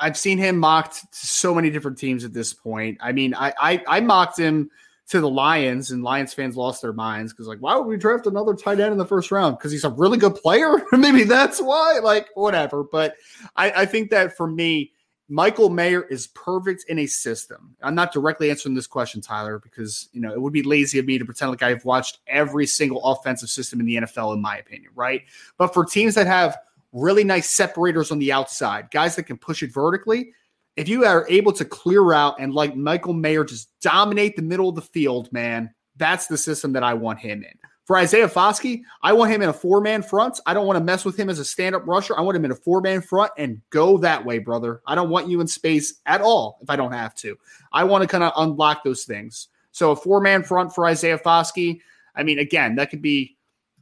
I've 0.00 0.16
seen 0.16 0.38
him 0.38 0.58
mocked 0.58 1.02
to 1.02 1.26
so 1.28 1.54
many 1.54 1.70
different 1.70 1.98
teams 1.98 2.24
at 2.24 2.32
this 2.32 2.52
point. 2.52 2.98
I 3.00 3.12
mean, 3.12 3.32
I, 3.32 3.52
I, 3.60 3.84
I 3.86 4.00
mocked 4.00 4.36
him 4.36 4.72
to 5.10 5.20
the 5.20 5.30
Lions, 5.30 5.92
and 5.92 6.02
Lions 6.02 6.34
fans 6.34 6.56
lost 6.56 6.82
their 6.82 6.92
minds 6.92 7.32
because, 7.32 7.46
like, 7.46 7.60
why 7.60 7.76
would 7.76 7.86
we 7.86 7.96
draft 7.96 8.26
another 8.26 8.54
tight 8.54 8.80
end 8.80 8.90
in 8.90 8.98
the 8.98 9.06
first 9.06 9.30
round? 9.30 9.56
Because 9.56 9.70
he's 9.70 9.84
a 9.84 9.90
really 9.90 10.18
good 10.18 10.34
player. 10.34 10.82
Maybe 10.92 11.22
that's 11.22 11.60
why. 11.60 12.00
Like, 12.02 12.26
whatever. 12.34 12.82
But 12.82 13.14
I, 13.54 13.70
I 13.70 13.86
think 13.86 14.10
that 14.10 14.36
for 14.36 14.48
me, 14.48 14.90
Michael 15.28 15.70
Mayer 15.70 16.02
is 16.02 16.28
perfect 16.28 16.84
in 16.88 17.00
a 17.00 17.06
system. 17.06 17.74
I'm 17.82 17.96
not 17.96 18.12
directly 18.12 18.48
answering 18.50 18.76
this 18.76 18.86
question, 18.86 19.20
Tyler, 19.20 19.58
because 19.58 20.08
you 20.12 20.20
know 20.20 20.32
it 20.32 20.40
would 20.40 20.52
be 20.52 20.62
lazy 20.62 20.98
of 20.98 21.06
me 21.06 21.18
to 21.18 21.24
pretend 21.24 21.50
like 21.50 21.62
I've 21.62 21.84
watched 21.84 22.20
every 22.28 22.66
single 22.66 23.02
offensive 23.04 23.50
system 23.50 23.80
in 23.80 23.86
the 23.86 23.96
NFL, 23.96 24.34
in 24.34 24.40
my 24.40 24.58
opinion, 24.58 24.92
right? 24.94 25.22
But 25.58 25.74
for 25.74 25.84
teams 25.84 26.14
that 26.14 26.28
have 26.28 26.56
really 26.92 27.24
nice 27.24 27.50
separators 27.50 28.12
on 28.12 28.18
the 28.20 28.32
outside, 28.32 28.90
guys 28.90 29.16
that 29.16 29.24
can 29.24 29.36
push 29.36 29.62
it 29.62 29.72
vertically, 29.72 30.32
if 30.76 30.88
you 30.88 31.04
are 31.04 31.26
able 31.28 31.52
to 31.52 31.64
clear 31.64 32.12
out 32.12 32.36
and 32.38 32.54
like 32.54 32.76
Michael 32.76 33.12
Mayer 33.12 33.44
just 33.44 33.68
dominate 33.80 34.36
the 34.36 34.42
middle 34.42 34.68
of 34.68 34.76
the 34.76 34.82
field, 34.82 35.32
man, 35.32 35.74
that's 35.96 36.26
the 36.28 36.38
system 36.38 36.72
that 36.74 36.84
I 36.84 36.94
want 36.94 37.18
him 37.18 37.42
in. 37.42 37.58
For 37.86 37.96
Isaiah 37.96 38.28
Foskey, 38.28 38.82
I 39.00 39.12
want 39.12 39.30
him 39.30 39.42
in 39.42 39.48
a 39.48 39.52
four 39.52 39.80
man 39.80 40.02
front. 40.02 40.40
I 40.44 40.54
don't 40.54 40.66
want 40.66 40.76
to 40.76 40.84
mess 40.84 41.04
with 41.04 41.16
him 41.16 41.30
as 41.30 41.38
a 41.38 41.44
stand 41.44 41.76
up 41.76 41.86
rusher. 41.86 42.18
I 42.18 42.20
want 42.20 42.36
him 42.36 42.44
in 42.44 42.50
a 42.50 42.56
four 42.56 42.80
man 42.80 43.00
front 43.00 43.30
and 43.38 43.62
go 43.70 43.96
that 43.98 44.24
way, 44.24 44.38
brother. 44.38 44.82
I 44.88 44.96
don't 44.96 45.08
want 45.08 45.28
you 45.28 45.40
in 45.40 45.46
space 45.46 45.94
at 46.04 46.20
all 46.20 46.58
if 46.60 46.68
I 46.68 46.74
don't 46.74 46.90
have 46.90 47.14
to. 47.16 47.38
I 47.72 47.84
want 47.84 48.02
to 48.02 48.08
kind 48.08 48.24
of 48.24 48.32
unlock 48.36 48.82
those 48.82 49.04
things. 49.04 49.46
So 49.70 49.92
a 49.92 49.96
four 49.96 50.20
man 50.20 50.42
front 50.42 50.74
for 50.74 50.84
Isaiah 50.84 51.18
Foskey. 51.18 51.80
I 52.16 52.24
mean, 52.24 52.40
again, 52.40 52.74
that 52.74 52.90
could 52.90 53.02
be 53.02 53.36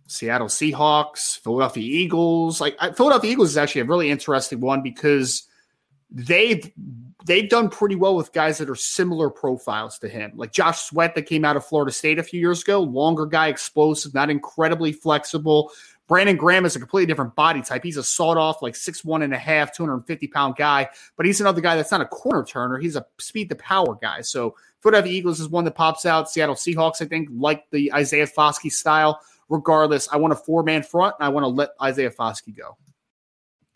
Seattle 0.07 0.49
Seahawks, 0.49 1.39
Philadelphia 1.39 1.83
Eagles. 1.83 2.61
Like 2.61 2.79
Philadelphia 2.97 3.31
Eagles 3.31 3.51
is 3.51 3.57
actually 3.57 3.83
a 3.83 3.87
really 3.87 4.11
interesting 4.11 4.61
one 4.61 4.83
because 4.83 5.45
they've 6.11 6.71
they've 7.25 7.49
done 7.49 7.71
pretty 7.71 7.97
well 7.97 8.15
with 8.15 8.33
guys 8.33 8.59
that 8.59 8.71
are 8.71 8.75
similar 8.77 9.31
profiles 9.31 9.99
to 9.99 10.09
him. 10.09 10.33
Like 10.37 10.53
Josh 10.53 10.83
Sweat 10.83 11.15
that 11.15 11.23
came 11.23 11.45
out 11.45 11.57
of 11.57 11.65
Florida 11.65 11.91
State 11.91 12.19
a 12.19 12.23
few 12.23 12.39
years 12.39 12.63
ago, 12.63 12.81
longer 12.81 13.27
guy, 13.27 13.49
explosive, 13.49 14.15
not 14.15 14.31
incredibly 14.31 14.93
flexible. 14.93 15.73
Brandon 16.07 16.37
Graham 16.37 16.67
is 16.67 16.77
a 16.77 16.79
completely 16.79 17.07
different 17.07 17.35
body 17.35 17.63
type. 17.63 17.83
He's 17.83 17.97
a 17.97 18.03
sawed 18.03 18.37
off, 18.37 18.61
like 18.61 18.77
six 18.77 19.03
one 19.05 19.23
and 19.23 19.33
a 19.33 19.39
half, 19.39 19.75
250 19.75 20.27
pound 20.29 20.57
guy, 20.57 20.89
but 21.17 21.25
he's 21.25 21.41
another 21.41 21.63
guy 21.63 21.77
that's 21.77 21.91
not 21.91 22.03
a 22.03 22.07
corner 22.07 22.45
turner. 22.45 22.79
He's 22.79 22.95
a 22.95 23.07
speed 23.19 23.49
to 23.49 23.55
power 23.55 23.95
guy. 23.95 24.21
So 24.21 24.55
Philadelphia 24.83 25.13
Eagles 25.13 25.41
is 25.41 25.49
one 25.49 25.65
that 25.65 25.75
pops 25.75 26.05
out. 26.05 26.31
Seattle 26.31 26.55
Seahawks, 26.55 27.01
I 27.01 27.07
think, 27.07 27.31
like 27.33 27.65
the 27.71 27.93
Isaiah 27.95 28.27
Foskey 28.27 28.71
style. 28.71 29.19
Regardless, 29.49 30.09
I 30.11 30.17
want 30.17 30.33
a 30.33 30.37
four 30.37 30.63
man 30.63 30.83
front 30.83 31.15
and 31.19 31.27
I 31.27 31.31
want 31.31 31.45
to 31.45 31.49
let 31.49 31.71
Isaiah 31.81 32.11
Foskey 32.11 32.57
go. 32.57 32.77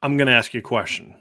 I'm 0.02 0.16
going 0.16 0.28
to 0.28 0.32
ask 0.32 0.52
you 0.52 0.60
a 0.60 0.62
question. 0.62 1.14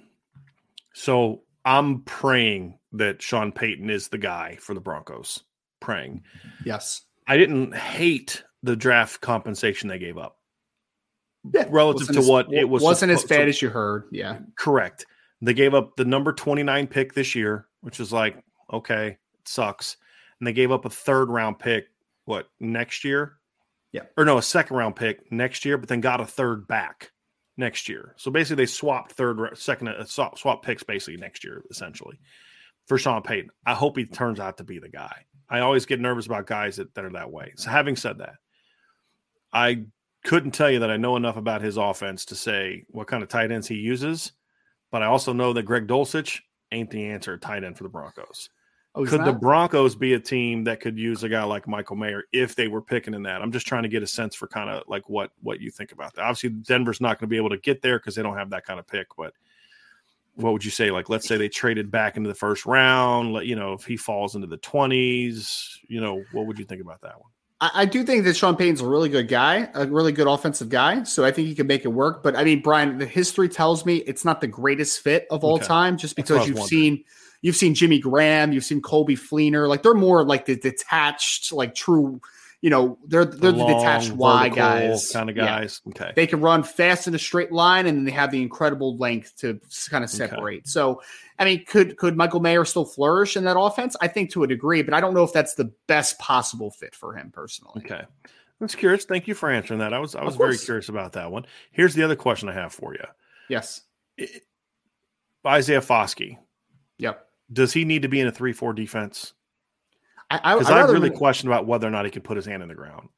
So 0.94 1.42
I'm 1.68 2.02
praying 2.04 2.80
that 2.94 3.22
Sean 3.22 3.52
Payton 3.52 3.90
is 3.90 4.08
the 4.08 4.18
guy 4.18 4.56
for 4.62 4.74
the 4.74 4.80
Broncos. 4.80 5.44
Praying. 5.82 6.24
Yes. 6.64 7.02
I 7.28 7.36
didn't 7.36 7.76
hate 7.76 8.42
the 8.64 8.78
draft 8.78 9.20
compensation 9.20 9.90
they 9.90 10.00
gave 10.00 10.18
up. 10.18 10.38
Yeah, 11.54 11.66
relative 11.70 12.08
to 12.08 12.20
as, 12.20 12.28
what 12.28 12.52
it 12.54 12.70
was 12.70 12.82
wasn't 12.82 13.12
supposed, 13.12 13.26
as 13.26 13.30
bad 13.30 13.44
so, 13.44 13.50
as 13.50 13.62
you 13.62 13.70
heard. 13.70 14.06
Yeah. 14.14 14.40
Correct. 14.58 15.06
They 15.42 15.54
gave 15.54 15.74
up 15.74 15.98
the 15.98 16.06
number 16.06 16.32
29 16.32 16.88
pick 16.88 17.14
this 17.14 17.36
year, 17.36 17.68
which 17.82 18.00
is 18.00 18.14
like, 18.14 18.42
okay, 18.72 19.18
it 19.34 19.48
sucks. 19.48 19.98
And 20.40 20.48
they 20.48 20.54
gave 20.54 20.72
up 20.72 20.86
a 20.86 20.90
third 20.90 21.30
round 21.30 21.60
pick, 21.60 21.88
what, 22.24 22.48
next 22.62 23.04
year? 23.04 23.40
Yeah. 23.92 24.04
Or 24.16 24.24
no, 24.24 24.38
a 24.38 24.42
second 24.42 24.78
round 24.78 24.96
pick 24.96 25.30
next 25.34 25.66
year, 25.66 25.78
but 25.78 25.90
then 25.90 26.00
got 26.00 26.22
a 26.22 26.26
third 26.26 26.66
back 26.66 27.12
next 27.58 27.90
year. 27.90 28.14
So 28.18 28.32
basically, 28.32 28.64
they 28.64 28.68
swapped 28.68 29.14
third, 29.14 29.58
second, 29.58 29.90
uh, 29.90 30.06
swap, 30.06 30.38
swap 30.38 30.64
picks 30.64 30.84
basically 30.84 31.18
next 31.18 31.44
year, 31.44 31.64
essentially 31.70 32.20
for 32.88 32.98
Sean 32.98 33.22
Payton. 33.22 33.52
I 33.66 33.74
hope 33.74 33.98
he 33.98 34.06
turns 34.06 34.40
out 34.40 34.58
to 34.58 34.64
be 34.64 34.80
the 34.80 34.90
guy. 34.90 35.26
I 35.50 35.60
always 35.60 35.86
get 35.86 36.00
nervous 36.00 36.26
about 36.26 36.48
guys 36.48 36.78
that, 36.78 36.94
that 36.96 37.06
are 37.06 37.12
that 37.12 37.32
way. 37.32 37.54
So 37.56 37.70
having 37.70 37.96
said 37.96 38.20
that, 38.20 38.36
I 39.54 39.86
couldn't 40.24 40.52
tell 40.52 40.72
you 40.72 40.80
that 40.80 40.90
I 40.90 40.98
know 40.98 41.16
enough 41.16 41.38
about 41.38 41.62
his 41.62 41.78
offense 41.78 42.26
to 42.26 42.36
say 42.36 42.86
what 42.90 43.08
kind 43.08 43.24
of 43.24 43.30
tight 43.30 43.52
ends 43.52 43.68
he 43.68 43.76
uses, 43.76 44.32
but 44.92 45.04
I 45.04 45.08
also 45.08 45.34
know 45.34 45.54
that 45.54 45.64
Greg 45.64 45.88
Dulcich 45.88 46.40
ain't 46.72 46.90
the 46.90 47.08
answer 47.08 47.38
tight 47.38 47.64
end 47.64 47.78
for 47.78 47.84
the 47.84 47.90
Broncos. 47.90 48.50
Oh, 48.98 49.06
could 49.06 49.20
not? 49.20 49.26
the 49.26 49.34
Broncos 49.34 49.96
be 49.96 50.14
a 50.14 50.20
team 50.20 50.64
that 50.64 50.80
could 50.80 50.98
use 50.98 51.24
a 51.24 51.30
guy 51.30 51.44
like 51.44 51.68
Michael 51.68 51.96
Mayer 51.96 52.24
if 52.34 52.56
they 52.56 52.68
were 52.68 52.82
picking 52.82 53.14
in 53.14 53.24
that? 53.24 53.42
I'm 53.42 53.52
just 53.52 53.68
trying 53.68 53.84
to 53.84 53.90
get 53.90 54.02
a 54.02 54.08
sense 54.08 54.34
for 54.34 54.48
kind 54.48 54.70
of 54.70 54.84
like 54.88 55.08
what 55.08 55.32
what 55.42 55.62
you 55.62 55.70
think 55.70 55.92
about 55.92 56.16
that. 56.16 56.24
Obviously, 56.24 56.50
Denver's 56.50 57.00
not 57.00 57.20
going 57.20 57.28
to 57.28 57.32
be 57.32 57.38
able 57.38 57.50
to 57.50 57.58
get 57.58 57.82
there 57.82 58.00
because 58.00 58.16
they 58.16 58.24
don't 58.24 58.38
have 58.38 58.50
that 58.50 58.66
kind 58.66 58.80
of 58.80 58.88
pick. 58.88 59.08
But 59.16 59.34
what 60.36 60.52
would 60.54 60.66
you 60.66 60.72
say? 60.72 60.90
Like, 60.90 61.10
let's 61.10 61.28
say 61.28 61.38
they 61.38 61.50
traded 61.50 61.92
back 61.92 62.18
into 62.18 62.28
the 62.28 62.36
first 62.36 62.66
round. 62.66 63.34
Let 63.34 63.46
you 63.46 63.56
know 63.56 63.74
if 63.74 63.86
he 63.86 63.98
falls 63.98 64.36
into 64.36 64.48
the 64.48 64.58
20s. 64.58 65.78
You 65.88 66.02
know, 66.02 66.24
what 66.32 66.48
would 66.48 66.58
you 66.58 66.66
think 66.66 66.82
about 66.82 67.02
that 67.02 67.20
one? 67.20 67.30
I, 67.60 67.86
do 67.86 68.04
think 68.04 68.24
that 68.26 68.36
Sean 68.36 68.56
Payton's 68.56 68.82
a 68.82 68.88
really 68.88 69.10
good 69.10 69.28
guy, 69.28 69.68
a 69.74 69.88
really 69.88 70.12
good 70.12 70.28
offensive 70.28 70.70
guy. 70.70 71.02
So 71.04 71.26
I 71.26 71.32
think 71.32 71.48
he 71.48 71.56
could 71.56 71.68
make 71.68 71.86
it 71.86 71.88
work. 71.88 72.22
But 72.22 72.36
I 72.36 72.44
mean, 72.44 72.62
Brian, 72.62 73.00
the 73.00 73.06
history 73.08 73.50
tells 73.50 73.84
me 73.84 73.98
it's 73.98 74.24
not 74.24 74.42
the 74.42 74.48
greatest 74.48 75.02
fit 75.02 75.26
of 75.32 75.44
all 75.44 75.56
okay. 75.56 75.66
time, 75.66 75.98
just 75.98 76.16
because 76.16 76.48
you've 76.48 76.62
seen 76.64 77.04
you've 77.42 77.56
seen 77.56 77.74
Jimmy 77.74 78.00
Graham, 78.00 78.52
you've 78.52 78.66
seen 78.66 78.82
Colby 78.82 79.16
Fleener. 79.16 79.68
Like 79.68 79.84
they're 79.84 79.94
more 79.94 80.24
like 80.24 80.46
the 80.46 80.56
detached, 80.56 81.52
like 81.52 81.76
true. 81.76 82.22
You 82.62 82.72
know, 82.72 82.98
they're 83.06 83.24
they're 83.24 83.52
the, 83.52 83.58
the 83.60 83.66
detached 83.66 84.12
Y 84.12 84.50
guys, 84.50 85.12
kind 85.12 85.30
of 85.30 85.36
guys. 85.36 85.82
Yeah. 85.86 85.92
Okay, 85.92 86.14
they 86.16 86.26
can 86.26 86.42
run 86.42 86.64
fast 86.64 87.08
in 87.08 87.14
a 87.14 87.20
straight 87.20 87.52
line, 87.52 87.86
and 87.86 87.98
then 87.98 88.06
they 88.06 88.12
have 88.12 88.32
the 88.32 88.42
incredible 88.42 88.98
length 88.98 89.38
to 89.38 89.60
kind 89.90 90.04
of 90.04 90.10
separate. 90.10 90.60
Okay. 90.60 90.62
So, 90.66 91.02
I 91.38 91.46
mean, 91.46 91.66
could 91.66 91.98
could 91.98 92.18
Michael 92.18 92.40
Mayer 92.40 92.66
still 92.66 92.86
flourish 92.86 93.38
in 93.38 93.44
that 93.44 93.60
offense? 93.60 93.96
I 94.02 94.08
think 94.08 94.32
to 94.32 94.44
a 94.44 94.48
degree, 94.48 94.82
but 94.82 94.96
I 94.96 95.02
don't 95.02 95.14
know 95.14 95.24
if 95.24 95.34
that's 95.34 95.54
the 95.54 95.72
best 95.86 96.18
possible 96.18 96.72
fit 96.72 96.96
for 96.96 97.14
him 97.14 97.30
personally. 97.32 97.84
Okay. 97.86 98.02
That's 98.60 98.74
curious. 98.74 99.06
Thank 99.06 99.28
you 99.28 99.36
for 99.36 99.52
answering 99.52 99.80
that. 99.82 99.94
I 99.94 100.00
was 100.00 100.16
I 100.16 100.24
was 100.24 100.36
very 100.36 100.58
curious 100.58 100.90
about 100.90 101.14
that 101.14 101.32
one. 101.32 101.46
Here's 101.72 101.94
the 101.94 102.02
other 102.02 102.16
question 102.16 102.50
I 102.50 102.54
have 102.54 102.74
for 102.74 102.94
you. 102.94 103.06
Yes. 103.50 103.82
It, 104.18 104.42
Isaiah 105.46 105.80
Foskey. 105.80 106.40
Yep 106.98 107.27
does 107.52 107.74
he 107.74 107.86
need 107.86 108.02
to 108.02 108.08
be 108.08 108.20
in 108.20 108.28
a 108.28 108.32
three 108.32 108.54
four 108.54 108.74
defense? 108.74 109.34
Because 110.30 110.70
I, 110.70 110.80
I, 110.80 110.82
I 110.82 110.92
really 110.92 111.10
question 111.10 111.48
about 111.48 111.68
whether 111.68 111.88
or 111.88 111.92
not 111.92 112.06
he 112.06 112.12
can 112.12 112.22
put 112.22 112.36
his 112.36 112.46
hand 112.46 112.62
in 112.62 112.70
the 112.70 112.76
ground. 112.76 113.10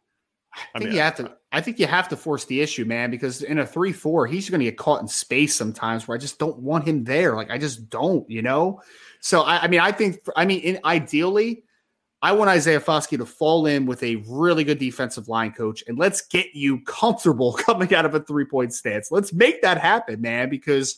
I, 0.54 0.60
I 0.76 0.80
think 0.80 0.90
mean, 0.90 0.96
you 0.96 1.02
have 1.02 1.16
to. 1.16 1.38
I 1.52 1.62
think 1.62 1.80
you 1.80 1.88
have 1.88 2.10
to 2.10 2.18
force 2.18 2.46
the 2.46 2.62
issue, 2.62 2.86
man, 2.86 3.12
because 3.12 3.42
in 3.42 3.60
a 3.60 3.66
three 3.66 3.94
four, 3.94 4.28
he's 4.28 4.50
going 4.50 4.60
to 4.60 4.66
get 4.66 4.78
caught 4.78 5.02
in 5.02 5.08
space 5.08 5.56
sometimes 5.56 6.08
where 6.08 6.16
I 6.16 6.20
just 6.20 6.40
don't 6.40 6.60
want 6.60 6.88
him 6.88 7.04
there. 7.04 7.36
Like 7.36 7.52
I 7.52 7.58
just 7.58 7.90
don't, 7.90 8.30
you 8.30 8.42
know. 8.42 8.82
So 9.22 9.42
I, 9.42 9.64
I 9.64 9.68
mean, 9.68 9.80
I 9.80 9.92
think. 9.92 10.20
I 10.36 10.46
mean, 10.46 10.60
in, 10.62 10.80
ideally, 10.86 11.64
I 12.22 12.34
want 12.34 12.50
Isaiah 12.50 12.82
Foskey 12.82 13.18
to 13.18 13.26
fall 13.26 13.66
in 13.66 13.86
with 13.86 14.04
a 14.04 14.18
really 14.28 14.64
good 14.64 14.80
defensive 14.80 15.28
line 15.28 15.52
coach, 15.52 15.84
and 15.88 15.98
let's 15.98 16.22
get 16.22 16.54
you 16.54 16.82
comfortable 16.82 17.54
coming 17.66 17.94
out 17.94 18.06
of 18.06 18.14
a 18.14 18.20
three 18.20 18.46
point 18.46 18.74
stance. 18.74 19.12
Let's 19.12 19.34
make 19.34 19.62
that 19.62 19.80
happen, 19.80 20.22
man, 20.22 20.50
because 20.50 20.98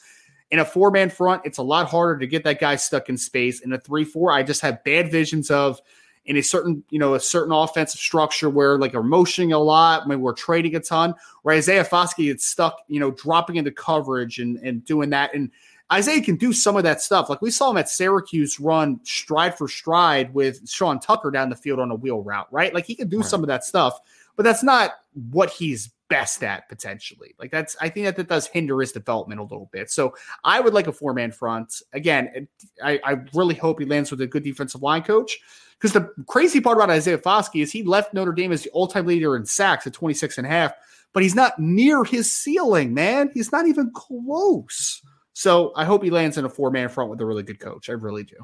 in 0.51 0.59
a 0.59 0.65
four 0.65 0.91
man 0.91 1.09
front, 1.09 1.43
it's 1.45 1.57
a 1.57 1.63
lot 1.63 1.87
harder 1.87 2.19
to 2.19 2.27
get 2.27 2.43
that 2.43 2.59
guy 2.59 2.75
stuck 2.75 3.09
in 3.09 3.17
space. 3.17 3.61
In 3.61 3.73
a 3.73 3.79
three 3.79 4.03
four, 4.03 4.31
I 4.31 4.43
just 4.43 4.61
have 4.61 4.83
bad 4.83 5.09
visions 5.09 5.49
of 5.49 5.81
in 6.25 6.37
a 6.37 6.41
certain, 6.43 6.83
you 6.89 6.99
know, 6.99 7.15
a 7.15 7.19
certain 7.19 7.51
offensive 7.51 7.99
structure 7.99 8.49
where 8.49 8.77
like 8.77 8.93
we're 8.93 9.01
motioning 9.01 9.53
a 9.53 9.59
lot, 9.59 10.07
maybe 10.07 10.21
we're 10.21 10.33
trading 10.33 10.75
a 10.75 10.79
ton, 10.79 11.15
where 11.41 11.55
Isaiah 11.55 11.83
Foskey 11.83 12.25
gets 12.25 12.47
stuck, 12.47 12.79
you 12.87 12.99
know, 12.99 13.11
dropping 13.11 13.55
into 13.55 13.71
coverage 13.71 14.37
and, 14.37 14.57
and 14.57 14.85
doing 14.85 15.09
that. 15.09 15.33
And 15.33 15.49
Isaiah 15.91 16.21
can 16.21 16.35
do 16.35 16.53
some 16.53 16.77
of 16.77 16.83
that 16.83 17.01
stuff. 17.01 17.29
Like 17.29 17.41
we 17.41 17.49
saw 17.49 17.71
him 17.71 17.77
at 17.77 17.89
Syracuse 17.89 18.59
run 18.59 18.99
stride 19.03 19.57
for 19.57 19.67
stride 19.67 20.33
with 20.33 20.69
Sean 20.69 20.99
Tucker 20.99 21.31
down 21.31 21.49
the 21.49 21.55
field 21.55 21.79
on 21.79 21.91
a 21.91 21.95
wheel 21.95 22.21
route, 22.21 22.47
right? 22.51 22.73
Like 22.73 22.85
he 22.85 22.95
can 22.95 23.09
do 23.09 23.21
right. 23.21 23.25
some 23.25 23.41
of 23.41 23.47
that 23.47 23.63
stuff, 23.63 23.99
but 24.35 24.43
that's 24.43 24.63
not 24.63 24.91
what 25.13 25.49
he's 25.49 25.91
best 26.09 26.43
at 26.43 26.67
potentially. 26.67 27.33
Like 27.39 27.51
that's 27.51 27.77
I 27.79 27.89
think 27.89 28.05
that 28.05 28.17
that 28.17 28.27
does 28.27 28.47
hinder 28.47 28.79
his 28.81 28.91
development 28.91 29.39
a 29.39 29.43
little 29.43 29.69
bit. 29.71 29.89
So 29.89 30.13
I 30.43 30.59
would 30.59 30.73
like 30.73 30.87
a 30.87 30.91
four 30.91 31.13
man 31.13 31.31
front. 31.31 31.81
Again, 31.93 32.47
I, 32.83 32.99
I 33.03 33.17
really 33.33 33.55
hope 33.55 33.79
he 33.79 33.85
lands 33.85 34.11
with 34.11 34.21
a 34.21 34.27
good 34.27 34.43
defensive 34.43 34.81
line 34.81 35.03
coach. 35.03 35.39
Because 35.79 35.93
the 35.93 36.13
crazy 36.27 36.61
part 36.61 36.77
about 36.77 36.91
Isaiah 36.91 37.17
Foskey 37.17 37.63
is 37.63 37.71
he 37.71 37.81
left 37.81 38.13
Notre 38.13 38.33
Dame 38.33 38.51
as 38.51 38.61
the 38.61 38.69
all-time 38.69 39.07
leader 39.07 39.35
in 39.35 39.47
sacks 39.47 39.87
at 39.87 39.93
26 39.93 40.37
and 40.37 40.45
a 40.45 40.49
half, 40.49 40.73
but 41.11 41.23
he's 41.23 41.33
not 41.33 41.57
near 41.57 42.03
his 42.03 42.31
ceiling, 42.31 42.93
man. 42.93 43.31
He's 43.33 43.51
not 43.51 43.67
even 43.67 43.89
close. 43.95 45.01
So 45.33 45.73
I 45.75 45.85
hope 45.85 46.03
he 46.03 46.11
lands 46.11 46.37
in 46.37 46.45
a 46.45 46.49
four-man 46.49 46.89
front 46.89 47.09
with 47.09 47.19
a 47.19 47.25
really 47.25 47.41
good 47.41 47.59
coach. 47.59 47.89
I 47.89 47.93
really 47.93 48.23
do. 48.23 48.35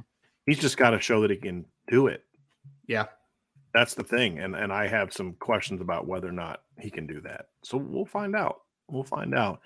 He's 0.47 0.57
just 0.57 0.77
got 0.77 0.91
to 0.91 1.00
show 1.00 1.21
that 1.21 1.29
he 1.29 1.38
can 1.38 1.65
do 1.88 2.07
it. 2.07 2.24
Yeah. 2.88 3.05
That's 3.77 3.93
the 3.93 4.03
thing, 4.03 4.39
and 4.39 4.55
and 4.55 4.74
I 4.74 4.88
have 4.88 5.13
some 5.13 5.34
questions 5.34 5.81
about 5.81 6.07
whether 6.07 6.27
or 6.27 6.31
not 6.31 6.62
he 6.79 6.89
can 6.89 7.05
do 7.05 7.22
that. 7.22 7.50
So 7.63 7.77
we'll 7.77 8.05
find 8.05 8.36
out. 8.36 8.62
We'll 8.89 9.03
find 9.03 9.36
out. 9.36 9.62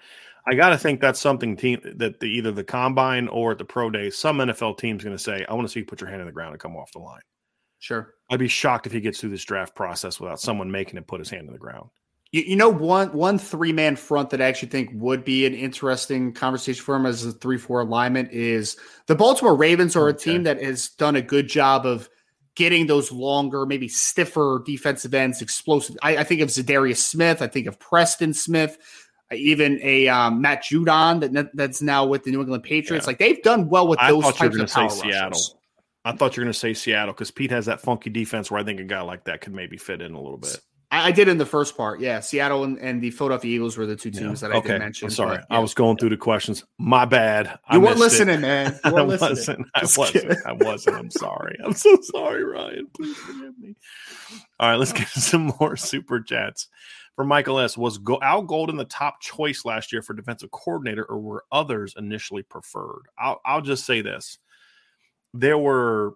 I 0.45 0.53
got 0.53 0.69
to 0.69 0.77
think 0.77 0.99
that's 0.99 1.21
something 1.21 1.55
team 1.55 1.79
that 1.95 2.19
the, 2.19 2.25
either 2.25 2.51
the 2.51 2.61
combine 2.61 3.29
or 3.29 3.53
at 3.53 3.57
the 3.57 3.63
pro 3.63 3.89
day, 3.89 4.09
some 4.09 4.39
NFL 4.39 4.79
team's 4.79 5.05
going 5.05 5.15
to 5.15 5.23
say, 5.23 5.45
"I 5.47 5.53
want 5.53 5.65
to 5.65 5.71
see 5.71 5.79
you 5.79 5.85
put 5.85 6.01
your 6.01 6.09
hand 6.09 6.19
in 6.19 6.27
the 6.27 6.33
ground 6.33 6.51
and 6.51 6.59
come 6.59 6.75
off 6.75 6.91
the 6.91 6.99
line." 6.99 7.21
Sure. 7.79 8.15
I'd 8.29 8.39
be 8.39 8.49
shocked 8.49 8.85
if 8.85 8.91
he 8.91 8.99
gets 8.99 9.21
through 9.21 9.29
this 9.29 9.45
draft 9.45 9.75
process 9.75 10.19
without 10.19 10.41
someone 10.41 10.69
making 10.69 10.97
him 10.97 11.05
put 11.05 11.19
his 11.19 11.29
hand 11.29 11.47
in 11.47 11.53
the 11.53 11.57
ground. 11.57 11.89
You, 12.33 12.41
you 12.41 12.55
know, 12.57 12.67
one 12.67 13.13
one 13.13 13.37
three 13.37 13.71
man 13.71 13.95
front 13.95 14.29
that 14.31 14.41
I 14.41 14.45
actually 14.45 14.71
think 14.71 14.89
would 14.93 15.23
be 15.23 15.45
an 15.45 15.53
interesting 15.53 16.33
conversation 16.33 16.83
for 16.83 16.97
him 16.97 17.05
as 17.05 17.23
a 17.23 17.31
three 17.31 17.57
four 17.57 17.79
alignment 17.79 18.33
is 18.33 18.75
the 19.07 19.15
Baltimore 19.15 19.55
Ravens 19.55 19.95
are 19.95 20.09
okay. 20.09 20.17
a 20.17 20.19
team 20.19 20.43
that 20.43 20.61
has 20.61 20.89
done 20.89 21.15
a 21.15 21.21
good 21.21 21.47
job 21.47 21.85
of 21.85 22.09
getting 22.61 22.85
those 22.85 23.11
longer, 23.11 23.65
maybe 23.65 23.87
stiffer 23.87 24.61
defensive 24.63 25.15
ends, 25.15 25.41
explosive. 25.41 25.97
I, 26.03 26.17
I 26.17 26.23
think 26.23 26.41
of 26.41 26.49
Za'Darius 26.49 26.97
Smith. 26.97 27.41
I 27.41 27.47
think 27.47 27.65
of 27.65 27.79
Preston 27.79 28.35
Smith 28.35 28.77
even 29.33 29.79
a 29.81 30.07
um, 30.09 30.41
Matt 30.41 30.63
Judon 30.63 31.33
that 31.33 31.55
that's 31.55 31.81
now 31.81 32.05
with 32.05 32.23
the 32.23 32.31
New 32.31 32.41
England 32.41 32.63
Patriots. 32.63 33.05
Yeah. 33.05 33.09
Like 33.09 33.17
they've 33.17 33.41
done 33.41 33.67
well 33.67 33.87
with 33.87 33.97
those 34.07 34.25
I 34.25 34.31
types 34.31 34.59
of 34.59 34.69
power 34.69 34.89
say 34.89 35.09
Seattle. 35.09 35.39
I 36.05 36.11
thought 36.11 36.35
you 36.35 36.41
were 36.41 36.45
going 36.45 36.53
to 36.53 36.59
say 36.59 36.73
Seattle 36.75 37.13
because 37.13 37.31
Pete 37.31 37.49
has 37.49 37.65
that 37.67 37.81
funky 37.81 38.11
defense 38.11 38.51
where 38.51 38.59
I 38.59 38.63
think 38.63 38.79
a 38.79 38.83
guy 38.83 39.01
like 39.01 39.23
that 39.23 39.41
could 39.41 39.53
maybe 39.53 39.77
fit 39.77 40.01
in 40.01 40.13
a 40.13 40.21
little 40.21 40.37
bit. 40.37 40.59
I, 40.91 41.07
I 41.07 41.11
did 41.11 41.27
in 41.27 41.37
the 41.37 41.45
first 41.45 41.75
part. 41.75 41.99
Yeah, 41.99 42.19
Seattle 42.19 42.63
and, 42.63 42.77
and, 42.79 43.01
the 43.01 43.11
Philadelphia 43.11 43.55
Eagles 43.55 43.77
were 43.77 43.85
the 43.85 43.95
two 43.95 44.11
teams 44.11 44.41
yeah. 44.41 44.49
that 44.49 44.55
I 44.55 44.59
okay. 44.59 44.67
did 44.69 44.79
mention. 44.79 45.05
I'm 45.07 45.11
sorry, 45.11 45.37
but, 45.37 45.47
yeah. 45.49 45.57
I 45.57 45.59
was 45.59 45.73
going 45.73 45.97
through 45.97 46.09
the 46.09 46.17
questions. 46.17 46.65
My 46.77 47.05
bad. 47.05 47.57
I 47.67 47.75
you 47.75 47.81
weren't 47.81 47.97
listening, 47.97 48.35
it. 48.35 48.41
man. 48.41 48.79
You 48.85 48.93
weren't 48.93 49.11
I 49.21 49.29
wasn't. 49.29 49.67
I 49.73 49.81
wasn't. 49.97 50.37
I 50.45 50.53
wasn't. 50.53 50.97
I'm 50.97 51.09
sorry. 51.09 51.57
I'm 51.63 51.73
so 51.73 51.97
sorry, 52.01 52.43
Ryan. 52.43 52.87
Please 52.95 53.17
forgive 53.17 53.57
me. 53.57 53.75
All 54.59 54.69
right, 54.69 54.75
let's 54.75 54.93
get 54.93 55.07
some 55.09 55.53
more 55.59 55.75
super 55.75 56.19
chats. 56.19 56.67
For 57.15 57.25
Michael 57.25 57.59
S, 57.59 57.77
was 57.77 57.99
Al 58.21 58.41
Golden 58.41 58.77
the 58.77 58.85
top 58.85 59.19
choice 59.21 59.65
last 59.65 59.91
year 59.91 60.01
for 60.01 60.13
defensive 60.13 60.51
coordinator, 60.51 61.03
or 61.05 61.19
were 61.19 61.43
others 61.51 61.93
initially 61.97 62.41
preferred? 62.41 63.03
I'll, 63.19 63.41
I'll 63.45 63.61
just 63.61 63.85
say 63.85 64.01
this: 64.01 64.39
there 65.33 65.57
were 65.57 66.15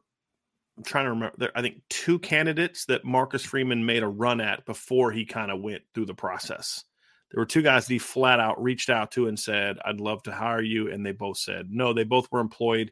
I'm 0.77 0.84
trying 0.84 1.05
to 1.05 1.12
remember. 1.12 1.36
There, 1.38 1.51
I 1.55 1.62
think 1.62 1.82
two 1.89 2.20
candidates 2.20 2.86
that 2.86 3.05
Marcus 3.05 3.46
Freeman 3.46 3.86
made 3.86 4.03
a 4.03 4.08
run 4.08 4.41
at 4.41 4.65
before 4.65 5.12
he 5.12 5.25
kind 5.25 5.51
of 5.51 5.62
went 5.62 5.84
through 5.94 6.08
the 6.08 6.13
process. 6.13 6.84
There 7.32 7.41
were 7.41 7.46
two 7.46 7.62
guys 7.62 7.88
that 7.88 7.94
he 7.94 8.00
flat 8.00 8.39
out 8.39 8.62
reached 8.62 8.89
out 8.89 9.12
to 9.12 9.27
and 9.27 9.39
said, 9.39 9.77
"I'd 9.86 10.01
love 10.01 10.24
to 10.24 10.32
hire 10.32 10.62
you," 10.62 10.91
and 10.91 11.05
they 11.05 11.12
both 11.12 11.38
said 11.38 11.70
no. 11.72 11.94
They 11.94 12.03
both 12.03 12.32
were 12.32 12.41
employed 12.41 12.91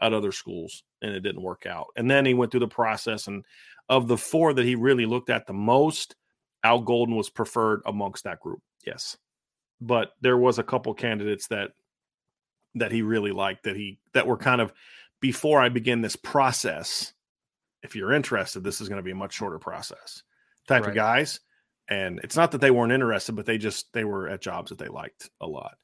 at 0.00 0.12
other 0.12 0.32
schools, 0.32 0.82
and 1.00 1.14
it 1.14 1.20
didn't 1.20 1.42
work 1.42 1.64
out. 1.66 1.88
And 1.96 2.10
then 2.10 2.26
he 2.26 2.34
went 2.34 2.50
through 2.50 2.60
the 2.60 2.68
process, 2.68 3.26
and 3.26 3.44
of 3.88 4.08
the 4.08 4.18
four 4.18 4.52
that 4.52 4.64
he 4.64 4.74
really 4.74 5.06
looked 5.06 5.30
at 5.30 5.46
the 5.46 5.52
most, 5.52 6.16
Al 6.62 6.80
Golden 6.80 7.16
was 7.16 7.30
preferred 7.30 7.82
amongst 7.86 8.24
that 8.24 8.40
group. 8.40 8.60
Yes, 8.86 9.16
but 9.80 10.12
there 10.20 10.38
was 10.38 10.58
a 10.58 10.64
couple 10.64 10.92
candidates 10.94 11.48
that 11.48 11.70
that 12.74 12.92
he 12.92 13.02
really 13.02 13.32
liked 13.32 13.64
that 13.64 13.76
he 13.76 13.98
that 14.12 14.26
were 14.26 14.36
kind 14.36 14.60
of 14.60 14.72
before 15.20 15.60
I 15.60 15.68
begin 15.68 16.02
this 16.02 16.16
process 16.16 17.12
if 17.82 17.96
you're 17.96 18.12
interested, 18.12 18.62
this 18.62 18.80
is 18.80 18.88
going 18.88 18.98
to 18.98 19.04
be 19.04 19.10
a 19.10 19.16
much 19.16 19.34
shorter 19.34 19.58
process 19.58 20.22
type 20.68 20.82
right. 20.82 20.90
of 20.90 20.94
guys. 20.94 21.40
And 21.88 22.20
it's 22.22 22.36
not 22.36 22.52
that 22.52 22.60
they 22.60 22.70
weren't 22.70 22.92
interested, 22.92 23.34
but 23.34 23.46
they 23.46 23.58
just 23.58 23.92
they 23.92 24.04
were 24.04 24.28
at 24.28 24.40
jobs 24.40 24.70
that 24.70 24.78
they 24.78 24.88
liked 24.88 25.30
a 25.40 25.46
lot. 25.46 25.74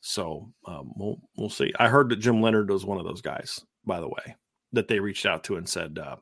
So 0.00 0.52
um, 0.66 0.92
we'll 0.96 1.20
we'll 1.36 1.50
see. 1.50 1.72
I 1.78 1.88
heard 1.88 2.08
that 2.10 2.20
Jim 2.20 2.40
Leonhard 2.40 2.70
was 2.70 2.84
one 2.84 2.98
of 2.98 3.04
those 3.04 3.20
guys, 3.20 3.60
by 3.84 4.00
the 4.00 4.08
way, 4.08 4.36
that 4.72 4.88
they 4.88 5.00
reached 5.00 5.26
out 5.26 5.44
to 5.44 5.56
and 5.56 5.68
said, 5.68 5.98
uh, 5.98 6.16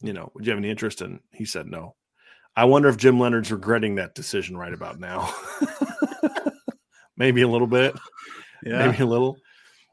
you 0.00 0.12
know, 0.12 0.30
would 0.34 0.46
you 0.46 0.50
have 0.50 0.58
any 0.58 0.70
interest? 0.70 1.00
And 1.02 1.20
he 1.32 1.44
said 1.44 1.66
no. 1.66 1.94
I 2.56 2.64
wonder 2.64 2.88
if 2.88 2.96
Jim 2.96 3.18
Leonhard's 3.18 3.52
regretting 3.52 3.94
that 3.96 4.14
decision 4.14 4.56
right 4.56 4.72
about 4.72 4.98
now. 4.98 5.32
maybe 7.16 7.42
a 7.42 7.48
little 7.48 7.66
bit. 7.66 7.94
Yeah. 8.64 8.86
Maybe 8.86 9.02
a 9.02 9.06
little. 9.06 9.38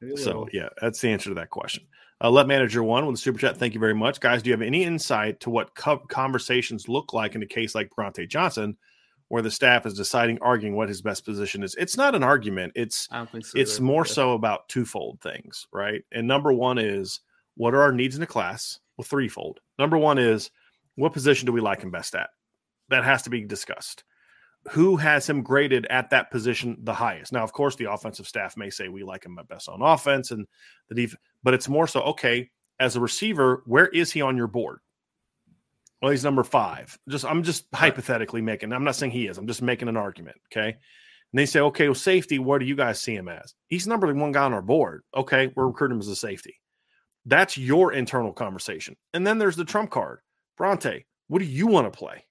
Maybe 0.02 0.14
a 0.14 0.16
little. 0.16 0.46
So 0.46 0.50
yeah, 0.52 0.70
that's 0.82 1.00
the 1.00 1.10
answer 1.10 1.30
to 1.30 1.36
that 1.36 1.50
question. 1.50 1.86
Uh, 2.24 2.32
Let 2.32 2.48
Manager 2.48 2.84
One 2.84 3.06
with 3.06 3.16
a 3.16 3.20
super 3.20 3.38
chat. 3.38 3.58
Thank 3.58 3.74
you 3.74 3.80
very 3.80 3.94
much, 3.94 4.20
guys. 4.20 4.42
Do 4.42 4.50
you 4.50 4.54
have 4.54 4.62
any 4.62 4.84
insight 4.84 5.40
to 5.42 5.50
what 5.50 5.76
co- 5.76 6.00
conversations 6.08 6.90
look 6.90 7.14
like 7.14 7.36
in 7.36 7.44
a 7.44 7.48
case 7.48 7.76
like 7.76 7.92
Brauntae 7.96 8.28
Johnson, 8.28 8.78
where 9.28 9.44
the 9.44 9.52
staff 9.52 9.86
is 9.86 9.94
deciding, 9.94 10.40
arguing 10.42 10.76
what 10.76 10.90
his 10.90 11.02
best 11.02 11.26
position 11.26 11.62
is? 11.62 11.76
It's 11.76 11.96
not 11.96 12.16
an 12.16 12.24
argument. 12.24 12.74
It's 12.76 13.08
so 13.46 13.60
it's 13.60 13.80
more 13.80 14.06
so 14.06 14.34
about 14.34 14.68
twofold 14.68 15.22
things, 15.22 15.68
right? 15.72 16.04
And 16.12 16.28
number 16.28 16.52
one 16.52 16.80
is 16.80 17.20
what 17.56 17.76
are 17.76 17.82
our 17.82 17.92
needs 17.92 18.16
in 18.16 18.22
the 18.22 18.28
class? 18.28 18.80
Well, 18.98 19.06
threefold. 19.06 19.60
Number 19.78 19.98
one 19.98 20.18
is 20.18 20.50
what 20.96 21.14
position 21.14 21.46
do 21.46 21.52
we 21.52 21.62
like 21.62 21.82
him 21.82 21.92
best 21.92 22.16
at? 22.16 22.32
That 22.90 23.04
has 23.04 23.22
to 23.24 23.30
be 23.30 23.44
discussed 23.44 24.04
who 24.72 24.98
has 24.98 25.30
him 25.30 25.44
graded 25.44 25.86
at 25.90 26.10
that 26.10 26.32
position 26.32 26.78
the 26.82 26.94
highest? 26.94 27.32
Now, 27.32 27.44
of 27.44 27.54
course, 27.54 27.76
the 27.76 27.92
offensive 27.92 28.28
staff 28.28 28.58
may 28.58 28.70
say 28.70 28.90
we 28.90 29.04
like 29.04 29.26
him 29.26 29.40
best 29.48 29.70
on 29.70 29.82
offense 29.82 30.32
and 30.32 30.46
the 30.90 30.96
def- 30.96 31.16
but 31.48 31.54
it's 31.54 31.70
more 31.70 31.88
so 31.88 32.02
okay 32.02 32.50
as 32.78 32.98
a 32.98 33.00
receiver, 33.00 33.64
where 33.66 33.88
is 33.88 34.12
he 34.12 34.22
on 34.22 34.36
your 34.36 34.48
board? 34.48 34.80
Well, 36.02 36.12
he's 36.12 36.26
number 36.26 36.44
five. 36.44 37.00
Just 37.08 37.24
I'm 37.24 37.42
just 37.42 37.68
hypothetically 37.74 38.42
making. 38.42 38.74
I'm 38.74 38.84
not 38.84 38.98
saying 38.98 39.14
he 39.14 39.28
is. 39.28 39.38
I'm 39.38 39.48
just 39.48 39.62
making 39.62 39.88
an 39.88 39.96
argument. 39.96 40.36
Okay. 40.52 40.72
And 40.72 41.40
they 41.40 41.46
say, 41.46 41.62
okay, 41.62 41.88
well, 41.88 41.96
safety. 41.96 42.38
What 42.38 42.58
do 42.58 42.66
you 42.66 42.76
guys 42.76 43.00
see 43.00 43.16
him 43.16 43.30
as? 43.30 43.54
He's 43.68 43.88
number 43.88 44.14
one 44.14 44.34
guy 44.34 44.44
on 44.44 44.54
our 44.54 44.62
board. 44.62 45.04
Okay, 45.16 45.48
we're 45.56 45.64
mm-hmm. 45.64 45.72
recruiting 45.72 45.96
him 45.96 46.02
as 46.02 46.10
a 46.10 46.18
safety. 46.18 46.60
That's 47.26 47.58
your 47.58 47.94
internal 47.94 48.34
conversation. 48.34 48.98
And 49.14 49.26
then 49.26 49.38
there's 49.38 49.56
the 49.56 49.64
trump 49.64 49.90
card, 49.90 50.20
Brauntae. 50.60 51.06
What 51.30 51.40
do 51.40 51.46
you 51.46 51.68
want 51.68 51.90
to 51.90 51.98
play? 51.98 52.26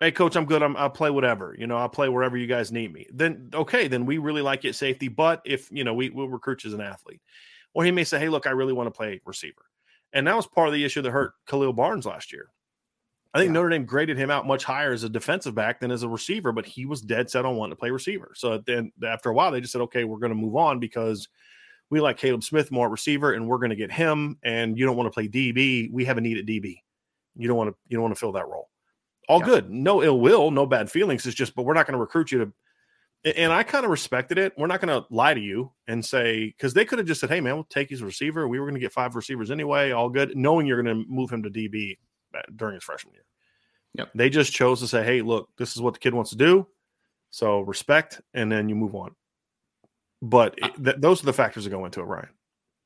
hey 0.00 0.12
coach 0.12 0.36
i'm 0.36 0.44
good 0.44 0.62
I'm, 0.62 0.76
i'll 0.76 0.90
play 0.90 1.10
whatever 1.10 1.54
you 1.58 1.66
know 1.66 1.76
i'll 1.76 1.88
play 1.88 2.08
wherever 2.08 2.36
you 2.36 2.46
guys 2.46 2.72
need 2.72 2.92
me 2.92 3.06
then 3.12 3.50
okay 3.54 3.88
then 3.88 4.06
we 4.06 4.18
really 4.18 4.42
like 4.42 4.64
it 4.64 4.74
safety 4.74 5.08
but 5.08 5.42
if 5.44 5.68
you 5.72 5.84
know 5.84 5.94
we 5.94 6.10
will 6.10 6.28
recruit 6.28 6.64
you 6.64 6.68
as 6.68 6.74
an 6.74 6.80
athlete 6.80 7.20
or 7.74 7.84
he 7.84 7.90
may 7.90 8.04
say 8.04 8.18
hey 8.18 8.28
look 8.28 8.46
i 8.46 8.50
really 8.50 8.72
want 8.72 8.86
to 8.86 8.96
play 8.96 9.20
receiver 9.24 9.62
and 10.12 10.26
that 10.26 10.36
was 10.36 10.46
part 10.46 10.68
of 10.68 10.74
the 10.74 10.84
issue 10.84 11.02
that 11.02 11.10
hurt 11.10 11.32
khalil 11.46 11.72
barnes 11.72 12.06
last 12.06 12.32
year 12.32 12.50
i 13.34 13.38
think 13.38 13.48
yeah. 13.48 13.54
notre 13.54 13.70
dame 13.70 13.84
graded 13.84 14.16
him 14.16 14.30
out 14.30 14.46
much 14.46 14.64
higher 14.64 14.92
as 14.92 15.04
a 15.04 15.08
defensive 15.08 15.54
back 15.54 15.80
than 15.80 15.90
as 15.90 16.02
a 16.02 16.08
receiver 16.08 16.52
but 16.52 16.66
he 16.66 16.86
was 16.86 17.00
dead 17.00 17.30
set 17.30 17.44
on 17.44 17.56
wanting 17.56 17.72
to 17.72 17.78
play 17.80 17.90
receiver 17.90 18.32
so 18.34 18.58
then 18.66 18.92
after 19.06 19.30
a 19.30 19.34
while 19.34 19.50
they 19.50 19.60
just 19.60 19.72
said 19.72 19.82
okay 19.82 20.04
we're 20.04 20.18
going 20.18 20.30
to 20.30 20.36
move 20.36 20.56
on 20.56 20.78
because 20.78 21.28
we 21.90 22.00
like 22.00 22.18
kaleb 22.18 22.42
smith 22.42 22.70
more 22.70 22.88
receiver 22.88 23.32
and 23.32 23.46
we're 23.46 23.58
going 23.58 23.70
to 23.70 23.76
get 23.76 23.92
him 23.92 24.38
and 24.42 24.78
you 24.78 24.84
don't 24.84 24.96
want 24.96 25.06
to 25.06 25.14
play 25.14 25.28
db 25.28 25.90
we 25.92 26.04
have 26.04 26.18
a 26.18 26.20
need 26.20 26.38
at 26.38 26.46
db 26.46 26.80
you 27.36 27.48
don't 27.48 27.56
want 27.56 27.70
to 27.70 27.76
you 27.88 27.96
don't 27.96 28.02
want 28.02 28.14
to 28.14 28.18
fill 28.18 28.32
that 28.32 28.48
role 28.48 28.68
all 29.28 29.40
yeah. 29.40 29.46
good. 29.46 29.70
No 29.70 30.02
ill 30.02 30.20
will, 30.20 30.50
no 30.50 30.66
bad 30.66 30.90
feelings. 30.90 31.26
It's 31.26 31.36
just, 31.36 31.54
but 31.54 31.62
we're 31.62 31.74
not 31.74 31.86
going 31.86 31.92
to 31.92 32.00
recruit 32.00 32.32
you 32.32 32.38
to. 32.38 32.52
And 33.24 33.52
I 33.52 33.64
kind 33.64 33.84
of 33.84 33.90
respected 33.90 34.38
it. 34.38 34.52
We're 34.56 34.68
not 34.68 34.80
going 34.80 35.02
to 35.02 35.06
lie 35.10 35.34
to 35.34 35.40
you 35.40 35.72
and 35.88 36.04
say, 36.04 36.46
because 36.46 36.72
they 36.72 36.84
could 36.84 36.98
have 36.98 37.08
just 37.08 37.20
said, 37.20 37.30
hey, 37.30 37.40
man, 37.40 37.54
we'll 37.54 37.64
take 37.64 37.90
his 37.90 38.02
receiver. 38.02 38.46
We 38.46 38.60
were 38.60 38.66
going 38.66 38.74
to 38.74 38.80
get 38.80 38.92
five 38.92 39.16
receivers 39.16 39.50
anyway, 39.50 39.90
all 39.90 40.08
good, 40.08 40.36
knowing 40.36 40.66
you're 40.66 40.80
going 40.80 41.02
to 41.02 41.08
move 41.10 41.30
him 41.30 41.42
to 41.42 41.50
DB 41.50 41.98
uh, 42.34 42.42
during 42.54 42.74
his 42.74 42.84
freshman 42.84 43.14
year. 43.14 43.24
Yep. 43.94 44.10
They 44.14 44.30
just 44.30 44.52
chose 44.52 44.80
to 44.80 44.86
say, 44.86 45.02
hey, 45.02 45.22
look, 45.22 45.48
this 45.58 45.74
is 45.74 45.82
what 45.82 45.94
the 45.94 46.00
kid 46.00 46.14
wants 46.14 46.30
to 46.30 46.36
do. 46.36 46.66
So 47.30 47.60
respect, 47.60 48.20
and 48.34 48.50
then 48.50 48.68
you 48.68 48.76
move 48.76 48.94
on. 48.94 49.14
But 50.22 50.54
it, 50.58 50.72
th- 50.82 50.96
those 50.98 51.22
are 51.22 51.26
the 51.26 51.32
factors 51.32 51.64
that 51.64 51.70
go 51.70 51.84
into 51.84 52.00
it, 52.00 52.04
Ryan. 52.04 52.28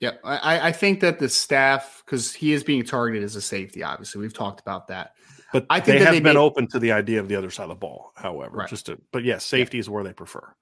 Yeah, 0.00 0.12
I, 0.24 0.68
I 0.68 0.72
think 0.72 0.98
that 1.00 1.20
the 1.20 1.28
staff, 1.28 2.02
because 2.04 2.34
he 2.34 2.52
is 2.52 2.64
being 2.64 2.84
targeted 2.84 3.22
as 3.22 3.36
a 3.36 3.40
safety, 3.40 3.84
obviously, 3.84 4.20
we've 4.20 4.34
talked 4.34 4.60
about 4.60 4.88
that. 4.88 5.12
But 5.52 5.66
I 5.68 5.80
think 5.80 5.98
they 5.98 6.04
have 6.04 6.14
they 6.14 6.20
been 6.20 6.36
open 6.36 6.66
to 6.68 6.78
the 6.78 6.92
idea 6.92 7.20
of 7.20 7.28
the 7.28 7.36
other 7.36 7.50
side 7.50 7.64
of 7.64 7.68
the 7.70 7.74
ball, 7.74 8.12
however. 8.16 8.58
Right. 8.58 8.68
Just 8.68 8.86
to, 8.86 8.98
but 9.12 9.24
yes, 9.24 9.44
safety 9.44 9.76
yeah. 9.76 9.82
is 9.82 9.90
where 9.90 10.02
they 10.04 10.12
prefer. 10.12 10.54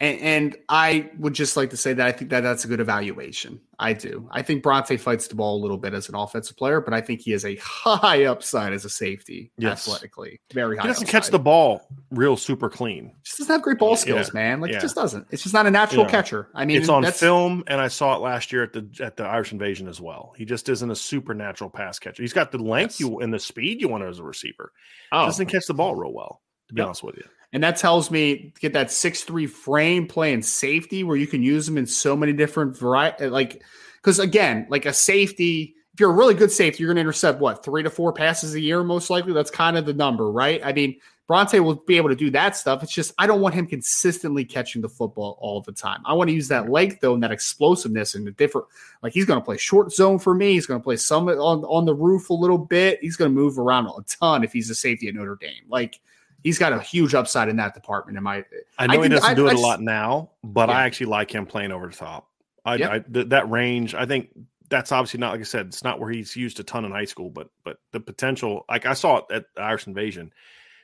And, 0.00 0.20
and, 0.20 0.56
I 0.68 1.08
would 1.18 1.34
just 1.34 1.56
like 1.56 1.70
to 1.70 1.76
say 1.76 1.92
that 1.92 2.06
I 2.06 2.10
think 2.10 2.30
that 2.30 2.40
that's 2.40 2.64
a 2.64 2.68
good 2.68 2.80
evaluation. 2.80 3.60
I 3.78 3.92
do. 3.92 4.28
I 4.32 4.42
think 4.42 4.64
Brauntae 4.64 4.98
fights 4.98 5.28
the 5.28 5.36
ball 5.36 5.56
a 5.56 5.62
little 5.62 5.78
bit 5.78 5.94
as 5.94 6.08
an 6.08 6.16
offensive 6.16 6.56
player, 6.56 6.80
but 6.80 6.92
I 6.92 7.00
think 7.00 7.20
he 7.20 7.30
has 7.30 7.44
a 7.44 7.56
high 7.62 8.24
upside 8.24 8.72
as 8.72 8.84
a 8.84 8.90
safety 8.90 9.52
yes. 9.56 9.86
athletically. 9.86 10.40
Very 10.52 10.76
high. 10.76 10.82
He 10.82 10.88
doesn't 10.88 11.04
upside. 11.04 11.22
catch 11.22 11.30
the 11.30 11.38
ball 11.38 11.86
real 12.10 12.36
super 12.36 12.68
clean. 12.68 13.12
Just 13.22 13.38
doesn't 13.38 13.52
have 13.52 13.62
great 13.62 13.78
ball 13.78 13.96
skills, 13.96 14.28
yeah. 14.28 14.40
man. 14.40 14.60
Like 14.60 14.72
yeah. 14.72 14.78
it 14.78 14.80
just 14.80 14.96
doesn't. 14.96 15.26
It's 15.30 15.42
just 15.42 15.54
not 15.54 15.66
a 15.66 15.70
natural 15.70 16.04
yeah. 16.04 16.10
catcher. 16.10 16.48
I 16.54 16.64
mean, 16.64 16.78
it's 16.78 16.88
on 16.88 17.04
film, 17.12 17.62
and 17.68 17.80
I 17.80 17.88
saw 17.88 18.16
it 18.16 18.20
last 18.20 18.52
year 18.52 18.64
at 18.64 18.72
the 18.72 18.88
at 19.00 19.16
the 19.16 19.24
Irish 19.24 19.52
Invasion 19.52 19.86
as 19.86 20.00
well. 20.00 20.34
He 20.36 20.44
just 20.44 20.68
isn't 20.68 20.90
a 20.90 20.96
supernatural 20.96 21.70
pass 21.70 21.98
catcher. 21.98 22.22
He's 22.22 22.32
got 22.32 22.50
the 22.50 22.58
length 22.58 22.94
yes. 22.94 23.00
you 23.00 23.20
and 23.20 23.32
the 23.32 23.38
speed 23.38 23.80
you 23.80 23.88
want 23.88 24.04
as 24.04 24.18
a 24.18 24.24
receiver. 24.24 24.72
Oh. 25.12 25.26
Doesn't 25.26 25.46
catch 25.46 25.66
the 25.66 25.74
ball 25.74 25.94
real 25.94 26.12
well. 26.12 26.40
To 26.68 26.74
be 26.74 26.80
yep. 26.80 26.86
honest 26.86 27.02
with 27.02 27.16
you. 27.16 27.24
And 27.54 27.62
that 27.62 27.76
tells 27.76 28.10
me 28.10 28.52
get 28.60 28.72
that 28.72 28.90
six 28.90 29.22
three 29.22 29.46
frame 29.46 30.06
playing 30.08 30.42
safety 30.42 31.04
where 31.04 31.16
you 31.16 31.28
can 31.28 31.42
use 31.42 31.66
them 31.66 31.78
in 31.78 31.86
so 31.86 32.16
many 32.16 32.32
different 32.32 32.76
variety. 32.76 33.28
Like, 33.28 33.62
because 34.02 34.18
again, 34.18 34.66
like 34.68 34.84
a 34.84 34.92
safety, 34.92 35.76
if 35.94 36.00
you're 36.00 36.10
a 36.10 36.14
really 36.14 36.34
good 36.34 36.50
safety, 36.50 36.82
you're 36.82 36.88
going 36.88 36.96
to 36.96 37.02
intercept 37.02 37.40
what 37.40 37.64
three 37.64 37.84
to 37.84 37.90
four 37.90 38.12
passes 38.12 38.54
a 38.54 38.60
year, 38.60 38.82
most 38.82 39.08
likely. 39.08 39.32
That's 39.32 39.52
kind 39.52 39.78
of 39.78 39.86
the 39.86 39.94
number, 39.94 40.32
right? 40.32 40.60
I 40.64 40.72
mean, 40.72 40.98
Brauntae 41.28 41.60
will 41.60 41.76
be 41.76 41.96
able 41.96 42.10
to 42.10 42.16
do 42.16 42.28
that 42.32 42.56
stuff. 42.56 42.82
It's 42.82 42.92
just 42.92 43.14
I 43.18 43.26
don't 43.28 43.40
want 43.40 43.54
him 43.54 43.66
consistently 43.66 44.44
catching 44.44 44.82
the 44.82 44.88
football 44.88 45.38
all 45.40 45.62
the 45.62 45.72
time. 45.72 46.02
I 46.04 46.12
want 46.12 46.28
to 46.28 46.34
use 46.34 46.48
that 46.48 46.68
length 46.68 46.98
though 47.00 47.14
and 47.14 47.22
that 47.22 47.32
explosiveness 47.32 48.16
and 48.16 48.26
the 48.26 48.32
different. 48.32 48.66
Like 49.02 49.12
he's 49.12 49.24
going 49.24 49.40
to 49.40 49.44
play 49.44 49.56
short 49.56 49.92
zone 49.92 50.18
for 50.18 50.34
me. 50.34 50.52
He's 50.52 50.66
going 50.66 50.80
to 50.80 50.84
play 50.84 50.96
some 50.96 51.28
on 51.28 51.64
on 51.64 51.86
the 51.86 51.94
roof 51.94 52.30
a 52.30 52.34
little 52.34 52.58
bit. 52.58 52.98
He's 53.00 53.16
going 53.16 53.30
to 53.30 53.34
move 53.34 53.58
around 53.58 53.86
a 53.86 54.02
ton 54.02 54.44
if 54.44 54.52
he's 54.52 54.68
a 54.68 54.74
safety 54.74 55.08
at 55.08 55.14
Notre 55.14 55.36
Dame. 55.36 55.62
Like 55.68 56.00
he's 56.44 56.58
got 56.58 56.72
a 56.72 56.80
huge 56.80 57.14
upside 57.14 57.48
in 57.48 57.56
that 57.56 57.74
department. 57.74 58.16
In 58.16 58.22
my, 58.22 58.44
I 58.78 58.86
know 58.86 59.00
I 59.00 59.02
he 59.02 59.08
doesn't 59.08 59.30
I, 59.30 59.34
do 59.34 59.48
it 59.48 59.56
I, 59.56 59.58
a 59.58 59.60
lot 59.60 59.80
now, 59.80 60.30
but 60.44 60.68
yeah. 60.68 60.76
I 60.76 60.82
actually 60.84 61.06
like 61.06 61.34
him 61.34 61.46
playing 61.46 61.72
over 61.72 61.88
the 61.88 61.96
top. 61.96 62.28
I, 62.64 62.76
yep. 62.76 63.12
th- 63.12 63.28
that 63.30 63.50
range, 63.50 63.94
I 63.94 64.06
think 64.06 64.28
that's 64.68 64.92
obviously 64.92 65.18
not 65.20 65.32
like 65.32 65.40
I 65.40 65.44
said. 65.44 65.66
It's 65.66 65.82
not 65.82 65.98
where 65.98 66.10
he's 66.10 66.36
used 66.36 66.60
a 66.60 66.62
ton 66.62 66.84
in 66.84 66.92
high 66.92 67.04
school, 67.04 67.30
but 67.30 67.48
but 67.64 67.78
the 67.92 68.00
potential, 68.00 68.64
like 68.68 68.86
I 68.86 68.94
saw 68.94 69.18
it 69.18 69.24
at 69.32 69.44
Irish 69.58 69.86
Invasion, 69.86 70.32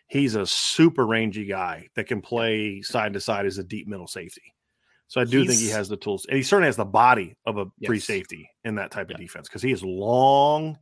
he's 0.08 0.34
a 0.34 0.46
super 0.46 1.06
rangy 1.06 1.44
guy 1.44 1.88
that 1.94 2.06
can 2.06 2.20
play 2.20 2.82
side 2.82 3.12
to 3.12 3.20
side 3.20 3.46
as 3.46 3.58
a 3.58 3.64
deep 3.64 3.86
middle 3.86 4.08
safety. 4.08 4.54
So 5.08 5.20
I 5.20 5.24
do 5.24 5.40
he's, 5.40 5.48
think 5.48 5.60
he 5.60 5.70
has 5.70 5.88
the 5.88 5.96
tools, 5.96 6.26
and 6.28 6.36
he 6.36 6.42
certainly 6.42 6.68
has 6.68 6.76
the 6.76 6.84
body 6.84 7.34
of 7.44 7.58
a 7.58 7.66
yes. 7.78 7.88
free 7.88 7.98
safety 7.98 8.48
in 8.64 8.76
that 8.76 8.90
type 8.90 9.10
of 9.10 9.16
defense 9.16 9.48
because 9.48 9.62
he 9.62 9.72
is 9.72 9.82
long 9.82 10.78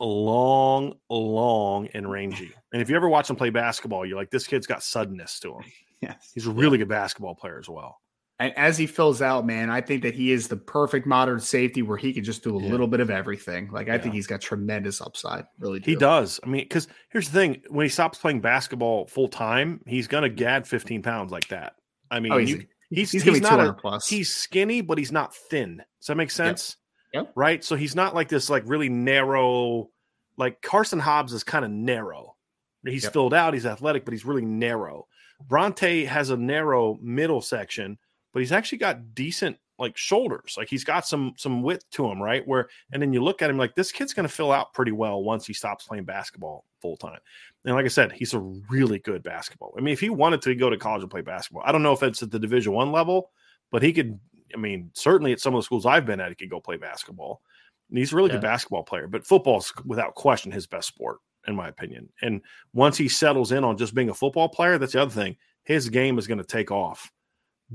long, 0.00 0.94
long, 1.08 1.88
and 1.94 2.10
rangy. 2.10 2.52
And 2.70 2.82
if 2.82 2.90
you 2.90 2.96
ever 2.96 3.08
watch 3.08 3.30
him 3.30 3.36
play 3.36 3.48
basketball, 3.48 4.04
you're 4.04 4.18
like, 4.18 4.30
this 4.30 4.46
kid's 4.46 4.66
got 4.66 4.82
suddenness 4.82 5.40
to 5.40 5.54
him. 5.54 5.62
Yes. 6.02 6.32
He's 6.34 6.46
a 6.46 6.50
really 6.50 6.76
good 6.76 6.88
basketball 6.88 7.34
player 7.34 7.58
as 7.58 7.66
well. 7.66 7.98
And 8.40 8.56
as 8.56 8.78
he 8.78 8.86
fills 8.86 9.20
out, 9.20 9.44
man, 9.44 9.68
I 9.68 9.80
think 9.80 10.02
that 10.02 10.14
he 10.14 10.30
is 10.30 10.46
the 10.46 10.56
perfect 10.56 11.06
modern 11.06 11.40
safety 11.40 11.82
where 11.82 11.96
he 11.96 12.12
can 12.12 12.22
just 12.22 12.44
do 12.44 12.56
a 12.56 12.62
yeah. 12.62 12.70
little 12.70 12.86
bit 12.86 13.00
of 13.00 13.10
everything. 13.10 13.68
Like 13.72 13.88
I 13.88 13.94
yeah. 13.94 14.02
think 14.02 14.14
he's 14.14 14.28
got 14.28 14.40
tremendous 14.40 15.00
upside. 15.00 15.46
Really, 15.58 15.80
do. 15.80 15.90
he 15.90 15.96
does. 15.96 16.38
I 16.44 16.46
mean, 16.46 16.62
because 16.62 16.86
here's 17.10 17.28
the 17.28 17.32
thing: 17.32 17.62
when 17.68 17.84
he 17.84 17.90
stops 17.90 18.18
playing 18.18 18.40
basketball 18.40 19.06
full 19.06 19.26
time, 19.26 19.80
he's 19.86 20.06
gonna 20.06 20.28
mm-hmm. 20.28 20.36
gad 20.36 20.68
15 20.68 21.02
pounds 21.02 21.32
like 21.32 21.48
that. 21.48 21.74
I 22.12 22.18
oh, 22.18 22.20
mean, 22.20 22.32
oh, 22.32 22.36
you, 22.36 22.66
he's 22.90 23.10
he's, 23.10 23.22
he's 23.24 23.40
not 23.40 23.58
a, 23.58 23.72
plus. 23.72 24.08
He's 24.08 24.32
skinny, 24.32 24.82
but 24.82 24.98
he's 24.98 25.10
not 25.10 25.34
thin. 25.34 25.82
Does 26.00 26.06
that 26.06 26.16
make 26.16 26.30
sense? 26.30 26.76
Yep. 27.12 27.24
yep. 27.24 27.32
Right. 27.34 27.64
So 27.64 27.76
he's 27.76 27.94
not 27.94 28.14
like 28.14 28.28
this, 28.28 28.50
like 28.50 28.64
really 28.66 28.88
narrow. 28.88 29.90
Like 30.36 30.62
Carson 30.62 31.00
Hobbs 31.00 31.32
is 31.32 31.42
kind 31.42 31.64
of 31.64 31.70
narrow. 31.70 32.36
He's 32.84 33.04
yep. 33.04 33.12
filled 33.12 33.34
out. 33.34 33.54
He's 33.54 33.66
athletic, 33.66 34.04
but 34.04 34.12
he's 34.12 34.24
really 34.24 34.44
narrow. 34.44 35.06
Brauntae 35.48 36.06
has 36.06 36.30
a 36.30 36.36
narrow 36.36 36.98
middle 37.00 37.40
section 37.40 37.98
but 38.32 38.40
he's 38.40 38.52
actually 38.52 38.78
got 38.78 39.14
decent 39.14 39.56
like 39.78 39.96
shoulders. 39.96 40.54
Like 40.56 40.68
he's 40.68 40.84
got 40.84 41.06
some 41.06 41.34
some 41.36 41.62
width 41.62 41.88
to 41.92 42.06
him, 42.06 42.20
right? 42.20 42.46
Where 42.46 42.68
and 42.92 43.00
then 43.00 43.12
you 43.12 43.22
look 43.22 43.42
at 43.42 43.50
him 43.50 43.58
like 43.58 43.74
this 43.74 43.92
kid's 43.92 44.14
going 44.14 44.28
to 44.28 44.32
fill 44.32 44.52
out 44.52 44.72
pretty 44.72 44.92
well 44.92 45.22
once 45.22 45.46
he 45.46 45.52
stops 45.52 45.86
playing 45.86 46.04
basketball 46.04 46.64
full 46.80 46.96
time. 46.96 47.18
And 47.64 47.74
like 47.74 47.84
I 47.84 47.88
said, 47.88 48.12
he's 48.12 48.34
a 48.34 48.38
really 48.38 48.98
good 48.98 49.22
basketball. 49.22 49.74
I 49.76 49.80
mean, 49.80 49.92
if 49.92 50.00
he 50.00 50.10
wanted 50.10 50.42
to 50.42 50.54
go 50.54 50.70
to 50.70 50.76
college 50.76 51.02
and 51.02 51.10
play 51.10 51.20
basketball, 51.20 51.62
I 51.64 51.72
don't 51.72 51.82
know 51.82 51.92
if 51.92 52.02
it's 52.02 52.22
at 52.22 52.30
the 52.30 52.38
Division 52.38 52.72
One 52.72 52.92
level, 52.92 53.30
but 53.70 53.82
he 53.82 53.92
could. 53.92 54.18
I 54.54 54.58
mean, 54.58 54.90
certainly 54.94 55.32
at 55.32 55.40
some 55.40 55.54
of 55.54 55.58
the 55.58 55.64
schools 55.64 55.86
I've 55.86 56.06
been 56.06 56.20
at, 56.20 56.28
he 56.28 56.34
could 56.34 56.50
go 56.50 56.60
play 56.60 56.76
basketball. 56.76 57.42
And 57.88 57.98
he's 57.98 58.12
a 58.12 58.16
really 58.16 58.28
yeah. 58.28 58.36
good 58.36 58.42
basketball 58.42 58.82
player, 58.82 59.06
but 59.06 59.26
football's 59.26 59.72
without 59.84 60.14
question 60.14 60.52
his 60.52 60.66
best 60.66 60.88
sport, 60.88 61.18
in 61.46 61.56
my 61.56 61.68
opinion. 61.68 62.10
And 62.20 62.42
once 62.74 62.98
he 62.98 63.08
settles 63.08 63.52
in 63.52 63.64
on 63.64 63.78
just 63.78 63.94
being 63.94 64.10
a 64.10 64.14
football 64.14 64.48
player, 64.48 64.78
that's 64.78 64.92
the 64.92 65.02
other 65.02 65.10
thing. 65.10 65.36
His 65.64 65.88
game 65.88 66.18
is 66.18 66.26
going 66.26 66.38
to 66.38 66.44
take 66.44 66.70
off 66.70 67.10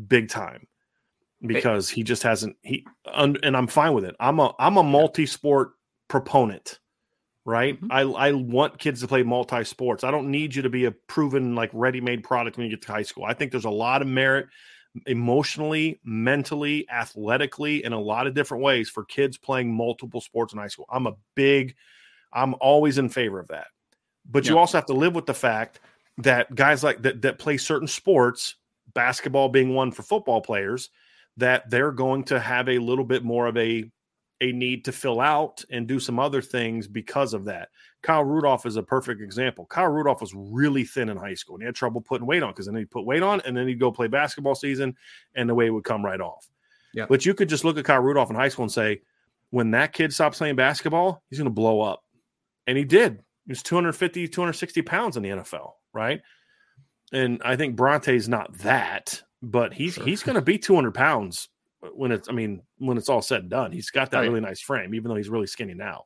big 0.08 0.30
time 0.30 0.68
because 1.46 1.90
he 1.90 2.04
just 2.04 2.24
hasn't 2.24 2.56
he 2.62 2.86
and 3.14 3.58
I'm 3.58 3.68
fine 3.68 3.94
with 3.94 4.06
it. 4.06 4.16
I'm 4.20 4.40
a 4.40 4.54
I'm 4.60 4.78
a 4.78 4.84
multi-sport 4.84 5.72
proponent, 6.08 6.80
right? 7.46 7.76
Mm-hmm. 7.76 7.92
I 7.92 8.02
I 8.02 8.32
want 8.32 8.80
kids 8.80 9.02
to 9.02 9.08
play 9.08 9.24
multi-sports. 9.24 10.04
I 10.04 10.12
don't 10.12 10.32
need 10.32 10.56
you 10.56 10.62
to 10.62 10.70
be 10.70 10.86
a 10.86 10.92
proven 10.92 11.56
like 11.56 11.70
ready-made 11.74 12.24
product 12.24 12.58
when 12.58 12.66
you 12.66 12.72
get 12.72 12.82
to 12.84 12.92
high 12.92 13.04
school. 13.04 13.26
I 13.26 13.34
think 13.34 13.52
there's 13.52 13.66
a 13.66 13.70
lot 13.70 14.02
of 14.02 14.08
merit 14.08 14.48
emotionally, 15.08 16.00
mentally, 16.04 16.88
athletically 16.90 17.84
in 17.84 17.94
a 17.94 18.00
lot 18.00 18.28
of 18.28 18.34
different 18.34 18.64
ways 18.64 18.90
for 18.90 19.04
kids 19.06 19.38
playing 19.38 19.74
multiple 19.74 20.22
sports 20.22 20.54
in 20.54 20.60
high 20.60 20.68
school. 20.68 20.86
I'm 20.92 21.08
a 21.08 21.16
big 21.36 21.76
I'm 22.34 22.56
always 22.60 22.98
in 22.98 23.10
favor 23.10 23.40
of 23.40 23.48
that. 23.50 23.68
But 24.30 24.48
you 24.48 24.58
also 24.58 24.78
have 24.78 24.88
to 24.88 24.94
live 24.94 25.14
with 25.16 25.26
the 25.26 25.34
fact 25.34 25.80
that 26.18 26.54
guys 26.56 26.84
like 26.84 27.02
that 27.04 27.22
that 27.22 27.40
play 27.40 27.58
certain 27.58 27.88
sports 27.88 28.56
basketball 28.94 29.50
being 29.50 29.74
one 29.74 29.92
for 29.92 30.04
football 30.04 30.42
players, 30.42 30.90
that 31.38 31.70
they're 31.70 31.92
going 31.92 32.24
to 32.26 32.40
have 32.40 32.70
a 32.70 32.80
little 32.80 33.06
bit 33.06 33.24
more 33.24 33.48
of 33.48 33.58
a 33.58 33.90
a 34.42 34.52
need 34.52 34.86
to 34.86 34.92
fill 34.92 35.22
out 35.22 35.64
and 35.70 35.88
do 35.88 36.00
some 36.00 36.20
other 36.20 36.42
things 36.42 36.88
because 36.88 37.34
of 37.34 37.46
that. 37.46 37.70
Kyle 38.04 38.24
Rudolph 38.24 38.66
is 38.66 38.76
a 38.76 38.84
perfect 38.84 39.22
example. 39.22 39.66
Kyle 39.66 39.88
Rudolph 39.88 40.22
was 40.22 40.34
really 40.36 40.84
thin 40.84 41.10
in 41.10 41.18
high 41.18 41.34
school 41.34 41.56
and 41.56 41.64
he 41.64 41.66
had 41.66 41.76
trouble 41.76 42.02
putting 42.02 42.28
weight 42.28 42.44
on 42.44 42.52
because 42.52 42.68
then 42.68 42.76
he'd 42.76 42.92
put 42.92 43.06
weight 43.06 43.24
on 43.24 43.42
and 43.46 43.58
then 43.58 43.68
he'd 43.68 43.80
go 43.80 43.92
play 43.92 44.08
basketball 44.08 44.56
season 44.56 44.96
and 45.36 45.50
the 45.50 45.56
weight 45.56 45.72
would 45.72 45.84
come 45.84 46.06
right 46.06 46.22
off. 46.22 46.48
Yeah. 46.94 47.08
But 47.10 47.26
you 47.26 47.34
could 47.34 47.50
just 47.50 47.66
look 47.66 47.78
at 47.78 47.86
Kyle 47.86 48.02
Rudolph 48.02 48.30
in 48.30 48.36
high 48.36 48.50
school 48.50 48.64
and 48.64 48.72
say, 48.72 49.02
when 49.50 49.72
that 49.72 49.94
kid 49.94 50.14
stops 50.14 50.38
playing 50.38 50.56
basketball, 50.56 51.24
he's 51.30 51.40
going 51.40 51.46
to 51.46 51.52
blow 51.52 51.82
up. 51.82 52.04
And 52.68 52.78
he 52.78 52.84
did. 52.84 53.24
He 53.46 53.52
was 53.52 53.64
250, 53.64 54.28
260 54.28 54.82
pounds 54.84 55.18
in 55.18 55.24
the 55.24 55.30
NFL, 55.30 55.72
right? 55.94 56.22
and 57.14 57.42
I 57.46 57.56
think 57.56 57.76
Brauntae's 57.76 58.28
not 58.28 58.58
that, 58.60 59.22
but 59.42 59.74
he's 59.74 59.94
sure. 59.94 60.04
he's 60.04 60.24
going 60.24 60.36
to 60.36 60.42
be 60.42 60.58
200 60.58 60.94
pounds 60.94 61.48
when 61.94 62.12
it's. 62.12 62.28
I 62.28 62.32
mean, 62.32 62.64
when 62.80 62.98
it's 62.98 63.08
all 63.08 63.22
said 63.22 63.42
and 63.42 63.50
done, 63.50 63.72
he's 63.72 63.92
got 63.92 64.12
that 64.12 64.20
right. 64.20 64.28
really 64.28 64.42
nice 64.42 64.60
frame, 64.60 64.94
even 64.96 65.10
though 65.10 65.16
he's 65.16 65.30
really 65.30 65.48
skinny 65.48 65.76
now. 65.76 66.06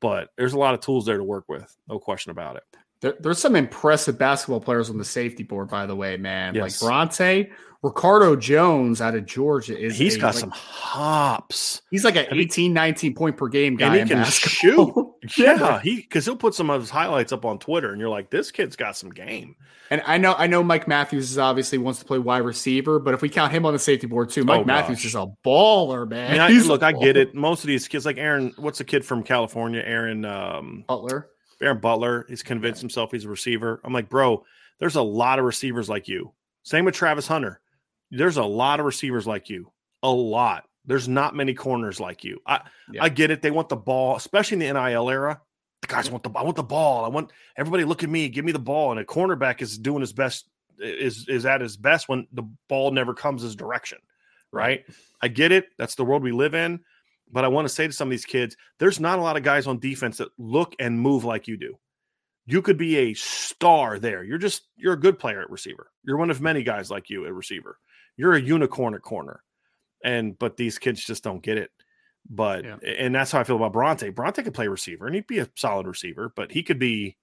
But 0.00 0.30
there's 0.36 0.54
a 0.54 0.58
lot 0.58 0.74
of 0.74 0.80
tools 0.80 1.06
there 1.06 1.18
to 1.18 1.24
work 1.24 1.44
with, 1.48 1.76
no 1.88 1.98
question 1.98 2.30
about 2.30 2.56
it. 2.56 2.62
There, 3.00 3.14
there's 3.20 3.38
some 3.38 3.56
impressive 3.56 4.18
basketball 4.18 4.60
players 4.60 4.90
on 4.90 4.98
the 4.98 5.04
safety 5.04 5.42
board, 5.42 5.68
by 5.68 5.86
the 5.86 5.96
way, 5.96 6.16
man. 6.16 6.54
Yes. 6.54 6.82
Like 6.82 6.92
Brauntae, 6.92 7.50
Ricardo 7.82 8.36
Jones 8.36 9.00
out 9.00 9.14
of 9.14 9.24
Georgia 9.24 9.78
is 9.78 9.96
he's 9.96 10.16
a, 10.16 10.18
got 10.18 10.34
like, 10.34 10.40
some 10.40 10.50
hops. 10.50 11.82
He's 11.90 12.04
like 12.04 12.16
an 12.16 12.26
18, 12.30 12.72
19 12.72 13.14
point 13.14 13.36
per 13.36 13.48
game 13.48 13.76
guy. 13.76 13.96
And 13.96 14.08
he 14.08 14.14
can 14.14 14.22
basketball. 14.22 14.92
shoot. 14.94 15.06
yeah, 15.36 15.80
he 15.80 15.96
because 15.96 16.24
he'll 16.24 16.36
put 16.36 16.54
some 16.54 16.70
of 16.70 16.80
his 16.80 16.90
highlights 16.90 17.32
up 17.32 17.44
on 17.44 17.58
Twitter, 17.58 17.90
and 17.90 18.00
you're 18.00 18.08
like, 18.08 18.30
this 18.30 18.50
kid's 18.50 18.76
got 18.76 18.96
some 18.96 19.10
game. 19.10 19.56
And 19.90 20.02
I 20.06 20.18
know, 20.18 20.34
I 20.34 20.46
know, 20.46 20.62
Mike 20.62 20.86
Matthews 20.86 21.32
is 21.32 21.38
obviously 21.38 21.78
wants 21.78 21.98
to 21.98 22.04
play 22.04 22.18
wide 22.18 22.44
receiver, 22.44 22.98
but 22.98 23.12
if 23.12 23.22
we 23.22 23.28
count 23.28 23.52
him 23.52 23.66
on 23.66 23.72
the 23.72 23.78
safety 23.78 24.06
board 24.06 24.30
too, 24.30 24.44
Mike 24.44 24.60
oh, 24.60 24.64
Matthews 24.64 25.04
is 25.04 25.14
a 25.16 25.26
baller, 25.44 26.08
man. 26.08 26.40
I 26.40 26.48
mean, 26.48 26.62
I, 26.62 26.64
look, 26.64 26.82
I 26.82 26.92
get 26.92 27.16
it. 27.16 27.34
Most 27.34 27.64
of 27.64 27.68
these 27.68 27.88
kids, 27.88 28.06
like 28.06 28.16
Aaron, 28.16 28.52
what's 28.56 28.78
the 28.78 28.84
kid 28.84 29.04
from 29.04 29.22
California? 29.22 29.82
Aaron 29.84 30.24
um, 30.24 30.84
Butler. 30.86 31.28
Aaron 31.60 31.78
Butler. 31.78 32.24
He's 32.28 32.42
convinced 32.42 32.80
himself 32.80 33.10
he's 33.10 33.24
a 33.24 33.28
receiver. 33.28 33.80
I'm 33.84 33.92
like, 33.92 34.08
bro, 34.08 34.44
there's 34.78 34.96
a 34.96 35.02
lot 35.02 35.38
of 35.38 35.44
receivers 35.44 35.88
like 35.88 36.08
you. 36.08 36.32
Same 36.62 36.84
with 36.84 36.94
Travis 36.94 37.26
Hunter. 37.26 37.60
There's 38.10 38.36
a 38.36 38.44
lot 38.44 38.80
of 38.80 38.86
receivers 38.86 39.26
like 39.26 39.48
you. 39.50 39.72
A 40.02 40.10
lot. 40.10 40.64
There's 40.90 41.06
not 41.06 41.36
many 41.36 41.54
corners 41.54 42.00
like 42.00 42.24
you. 42.24 42.42
I 42.44 42.62
yeah. 42.90 43.04
I 43.04 43.10
get 43.10 43.30
it. 43.30 43.42
They 43.42 43.52
want 43.52 43.68
the 43.68 43.76
ball, 43.76 44.16
especially 44.16 44.66
in 44.66 44.74
the 44.74 44.80
NIL 44.80 45.08
era. 45.08 45.40
The 45.82 45.86
guys 45.86 46.10
want 46.10 46.24
the 46.24 46.30
I 46.34 46.42
want 46.42 46.56
the 46.56 46.64
ball. 46.64 47.04
I 47.04 47.08
want 47.08 47.30
everybody 47.56 47.84
look 47.84 48.02
at 48.02 48.10
me, 48.10 48.28
give 48.28 48.44
me 48.44 48.50
the 48.50 48.58
ball. 48.58 48.90
And 48.90 48.98
a 48.98 49.04
cornerback 49.04 49.62
is 49.62 49.78
doing 49.78 50.00
his 50.00 50.12
best 50.12 50.48
is 50.80 51.28
is 51.28 51.46
at 51.46 51.60
his 51.60 51.76
best 51.76 52.08
when 52.08 52.26
the 52.32 52.42
ball 52.68 52.90
never 52.90 53.14
comes 53.14 53.42
his 53.42 53.54
direction. 53.54 53.98
Right? 54.50 54.84
I 55.22 55.28
get 55.28 55.52
it. 55.52 55.68
That's 55.78 55.94
the 55.94 56.04
world 56.04 56.24
we 56.24 56.32
live 56.32 56.56
in. 56.56 56.80
But 57.30 57.44
I 57.44 57.48
want 57.48 57.68
to 57.68 57.72
say 57.72 57.86
to 57.86 57.92
some 57.92 58.08
of 58.08 58.10
these 58.10 58.24
kids, 58.24 58.56
there's 58.80 58.98
not 58.98 59.20
a 59.20 59.22
lot 59.22 59.36
of 59.36 59.44
guys 59.44 59.68
on 59.68 59.78
defense 59.78 60.16
that 60.16 60.30
look 60.38 60.74
and 60.80 61.00
move 61.00 61.22
like 61.22 61.46
you 61.46 61.56
do. 61.56 61.78
You 62.46 62.62
could 62.62 62.78
be 62.78 62.96
a 62.96 63.14
star 63.14 64.00
there. 64.00 64.24
You're 64.24 64.38
just 64.38 64.66
you're 64.74 64.94
a 64.94 65.00
good 65.00 65.20
player 65.20 65.40
at 65.40 65.50
receiver. 65.50 65.92
You're 66.02 66.16
one 66.16 66.30
of 66.30 66.40
many 66.40 66.64
guys 66.64 66.90
like 66.90 67.10
you 67.10 67.26
at 67.26 67.32
receiver. 67.32 67.78
You're 68.16 68.34
a 68.34 68.42
unicorn 68.42 68.94
at 68.94 69.02
corner. 69.02 69.44
And 70.04 70.38
but 70.38 70.56
these 70.56 70.78
kids 70.78 71.04
just 71.04 71.24
don't 71.24 71.42
get 71.42 71.58
it. 71.58 71.70
But 72.28 72.64
yeah. 72.64 72.76
and 72.86 73.14
that's 73.14 73.32
how 73.32 73.40
I 73.40 73.44
feel 73.44 73.56
about 73.56 73.72
Brauntae. 73.72 74.14
Brauntae 74.14 74.44
could 74.44 74.54
play 74.54 74.68
receiver 74.68 75.06
and 75.06 75.14
he'd 75.14 75.26
be 75.26 75.38
a 75.38 75.48
solid 75.56 75.86
receiver, 75.86 76.32
but 76.36 76.52
he 76.52 76.62
could 76.62 76.78
be 76.78 77.16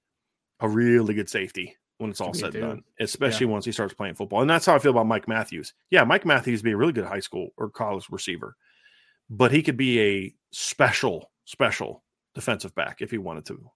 a 0.59 0.67
really 0.67 1.13
good 1.13 1.29
safety 1.29 1.75
when 1.99 2.09
it's 2.09 2.21
all 2.21 2.33
said 2.33 2.55
and 2.55 2.63
done, 2.63 2.83
especially 2.99 3.45
yeah. 3.45 3.51
once 3.51 3.65
he 3.65 3.71
starts 3.71 3.93
playing 3.93 4.15
football. 4.15 4.41
And 4.41 4.49
that's 4.49 4.65
how 4.65 4.75
I 4.75 4.79
feel 4.79 4.91
about 4.91 5.07
Mike 5.07 5.27
Matthews. 5.27 5.73
Yeah, 5.91 6.03
Mike 6.03 6.25
Matthews 6.25 6.61
be 6.61 6.71
a 6.71 6.77
really 6.77 6.93
good 6.93 7.05
high 7.05 7.19
school 7.19 7.49
or 7.57 7.69
college 7.69 8.05
receiver 8.09 8.55
but 9.29 9.51
he 9.51 9.61
could 9.61 9.77
be 9.77 9.99
a 9.99 10.35
special, 10.51 11.31
special 11.45 12.03
defensive 12.33 12.73
back 12.75 13.01
if 13.01 13.11
he 13.11 13.17
wanted 13.17 13.45
to. 13.45 13.69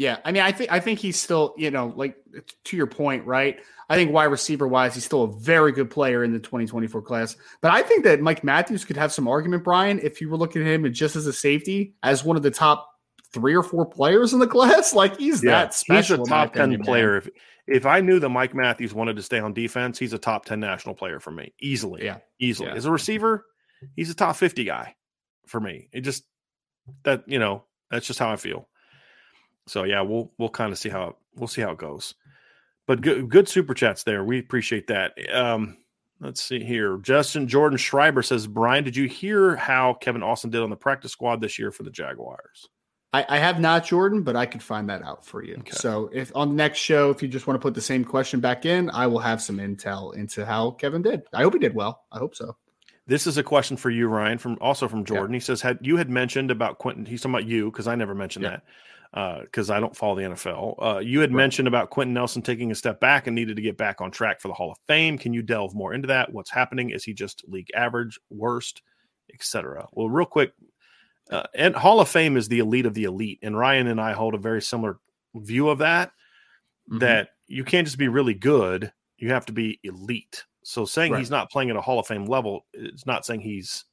Yeah, 0.00 0.16
I 0.24 0.32
mean, 0.32 0.42
I 0.42 0.50
think 0.50 0.72
I 0.72 0.80
think 0.80 0.98
he's 0.98 1.20
still, 1.20 1.54
you 1.58 1.70
know, 1.70 1.92
like 1.94 2.16
to 2.64 2.74
your 2.74 2.86
point, 2.86 3.26
right? 3.26 3.60
I 3.90 3.96
think 3.96 4.12
wide 4.12 4.24
receiver 4.24 4.66
wise, 4.66 4.94
he's 4.94 5.04
still 5.04 5.24
a 5.24 5.32
very 5.40 5.72
good 5.72 5.90
player 5.90 6.24
in 6.24 6.32
the 6.32 6.38
2024 6.38 7.02
class. 7.02 7.36
But 7.60 7.72
I 7.72 7.82
think 7.82 8.04
that 8.04 8.22
Mike 8.22 8.42
Matthews 8.42 8.86
could 8.86 8.96
have 8.96 9.12
some 9.12 9.28
argument, 9.28 9.62
Brian, 9.62 9.98
if 9.98 10.22
you 10.22 10.30
were 10.30 10.38
looking 10.38 10.62
at 10.62 10.68
him 10.68 10.90
just 10.90 11.16
as 11.16 11.26
a 11.26 11.34
safety, 11.34 11.92
as 12.02 12.24
one 12.24 12.38
of 12.38 12.42
the 12.42 12.50
top 12.50 12.88
three 13.34 13.54
or 13.54 13.62
four 13.62 13.84
players 13.84 14.32
in 14.32 14.38
the 14.38 14.46
class. 14.46 14.94
Like 14.94 15.18
he's 15.18 15.44
yeah, 15.44 15.50
that 15.50 15.74
special. 15.74 16.16
He's 16.16 16.28
a 16.28 16.30
top 16.30 16.54
ten 16.54 16.70
opinion, 16.70 16.82
player. 16.82 17.18
If 17.18 17.28
if 17.66 17.84
I 17.84 18.00
knew 18.00 18.18
that 18.20 18.30
Mike 18.30 18.54
Matthews 18.54 18.94
wanted 18.94 19.16
to 19.16 19.22
stay 19.22 19.38
on 19.38 19.52
defense, 19.52 19.98
he's 19.98 20.14
a 20.14 20.18
top 20.18 20.46
ten 20.46 20.60
national 20.60 20.94
player 20.94 21.20
for 21.20 21.30
me, 21.30 21.52
easily. 21.60 22.06
Yeah, 22.06 22.20
easily. 22.38 22.70
Yeah. 22.70 22.76
As 22.76 22.86
a 22.86 22.90
receiver, 22.90 23.44
he's 23.96 24.08
a 24.08 24.14
top 24.14 24.36
50 24.36 24.64
guy 24.64 24.94
for 25.46 25.60
me. 25.60 25.90
It 25.92 26.00
just 26.00 26.24
that, 27.02 27.24
you 27.26 27.38
know, 27.38 27.64
that's 27.90 28.06
just 28.06 28.18
how 28.18 28.32
I 28.32 28.36
feel. 28.36 28.66
So 29.66 29.84
yeah, 29.84 30.02
we'll 30.02 30.32
we'll 30.38 30.48
kind 30.48 30.72
of 30.72 30.78
see 30.78 30.88
how 30.88 31.16
we'll 31.34 31.48
see 31.48 31.62
how 31.62 31.70
it 31.70 31.78
goes. 31.78 32.14
But 32.86 33.00
good 33.00 33.28
good 33.28 33.48
super 33.48 33.74
chats 33.74 34.04
there. 34.04 34.24
We 34.24 34.38
appreciate 34.38 34.88
that. 34.88 35.14
Um 35.32 35.76
let's 36.20 36.42
see 36.42 36.62
here. 36.62 36.98
Justin 36.98 37.48
Jordan 37.48 37.78
Schreiber 37.78 38.22
says, 38.22 38.46
Brian, 38.46 38.84
did 38.84 38.96
you 38.96 39.08
hear 39.08 39.56
how 39.56 39.94
Kevin 39.94 40.22
Austin 40.22 40.50
did 40.50 40.62
on 40.62 40.70
the 40.70 40.76
practice 40.76 41.12
squad 41.12 41.40
this 41.40 41.58
year 41.58 41.70
for 41.70 41.82
the 41.82 41.90
Jaguars? 41.90 42.68
I, 43.12 43.26
I 43.28 43.38
have 43.38 43.58
not, 43.58 43.84
Jordan, 43.84 44.22
but 44.22 44.36
I 44.36 44.46
could 44.46 44.62
find 44.62 44.88
that 44.88 45.02
out 45.02 45.26
for 45.26 45.42
you. 45.42 45.56
Okay. 45.58 45.72
So 45.72 46.10
if 46.12 46.30
on 46.36 46.50
the 46.50 46.54
next 46.54 46.78
show, 46.78 47.10
if 47.10 47.22
you 47.22 47.28
just 47.28 47.46
want 47.46 47.60
to 47.60 47.62
put 47.62 47.74
the 47.74 47.80
same 47.80 48.04
question 48.04 48.38
back 48.38 48.64
in, 48.64 48.88
I 48.90 49.08
will 49.08 49.18
have 49.18 49.42
some 49.42 49.58
intel 49.58 50.14
into 50.14 50.46
how 50.46 50.72
Kevin 50.72 51.02
did. 51.02 51.22
I 51.32 51.42
hope 51.42 51.54
he 51.54 51.58
did 51.58 51.74
well. 51.74 52.04
I 52.12 52.18
hope 52.18 52.36
so. 52.36 52.56
This 53.06 53.26
is 53.26 53.36
a 53.36 53.42
question 53.42 53.76
for 53.76 53.90
you, 53.90 54.06
Ryan, 54.06 54.38
from 54.38 54.58
also 54.60 54.86
from 54.86 55.04
Jordan. 55.04 55.32
Yeah. 55.32 55.38
He 55.38 55.40
says, 55.40 55.60
"Had 55.60 55.80
you 55.82 55.96
had 55.96 56.08
mentioned 56.08 56.52
about 56.52 56.78
Quenton, 56.78 57.04
He's 57.04 57.22
talking 57.22 57.34
about 57.34 57.46
you 57.46 57.68
because 57.72 57.88
I 57.88 57.96
never 57.96 58.14
mentioned 58.14 58.44
yeah. 58.44 58.50
that 58.50 58.62
because 59.12 59.70
uh, 59.70 59.74
I 59.74 59.80
don't 59.80 59.96
follow 59.96 60.14
the 60.14 60.22
NFL. 60.22 60.74
Uh, 60.78 60.98
you 60.98 61.20
had 61.20 61.30
right. 61.30 61.36
mentioned 61.38 61.66
about 61.66 61.90
Quenton 61.90 62.14
Nelson 62.14 62.42
taking 62.42 62.70
a 62.70 62.76
step 62.76 63.00
back 63.00 63.26
and 63.26 63.34
needed 63.34 63.56
to 63.56 63.62
get 63.62 63.76
back 63.76 64.00
on 64.00 64.10
track 64.10 64.40
for 64.40 64.48
the 64.48 64.54
Hall 64.54 64.70
of 64.70 64.78
Fame. 64.86 65.18
Can 65.18 65.32
you 65.32 65.42
delve 65.42 65.74
more 65.74 65.94
into 65.94 66.06
that? 66.08 66.32
What's 66.32 66.50
happening? 66.50 66.90
Is 66.90 67.02
he 67.02 67.12
just 67.12 67.42
league 67.48 67.70
average, 67.74 68.18
worst, 68.30 68.82
etc.? 69.32 69.88
Well, 69.92 70.08
real 70.08 70.26
quick, 70.26 70.52
Uh, 71.30 71.44
and 71.54 71.76
Hall 71.76 72.00
of 72.00 72.08
Fame 72.08 72.36
is 72.36 72.48
the 72.48 72.58
elite 72.58 72.86
of 72.86 72.94
the 72.94 73.04
elite, 73.04 73.38
and 73.42 73.56
Ryan 73.56 73.86
and 73.86 74.00
I 74.00 74.12
hold 74.12 74.34
a 74.34 74.38
very 74.38 74.62
similar 74.62 74.98
view 75.34 75.68
of 75.68 75.78
that. 75.78 76.08
Mm-hmm. 76.88 76.98
That 76.98 77.28
you 77.46 77.64
can't 77.64 77.86
just 77.86 77.98
be 77.98 78.08
really 78.08 78.34
good; 78.34 78.92
you 79.18 79.30
have 79.30 79.46
to 79.46 79.52
be 79.52 79.78
elite. 79.84 80.44
So 80.62 80.84
saying 80.84 81.12
right. 81.12 81.18
he's 81.18 81.30
not 81.30 81.50
playing 81.50 81.70
at 81.70 81.76
a 81.76 81.80
Hall 81.80 81.98
of 81.98 82.06
Fame 82.06 82.26
level 82.26 82.66
is 82.74 83.06
not 83.06 83.24
saying 83.24 83.40
he's 83.40 83.84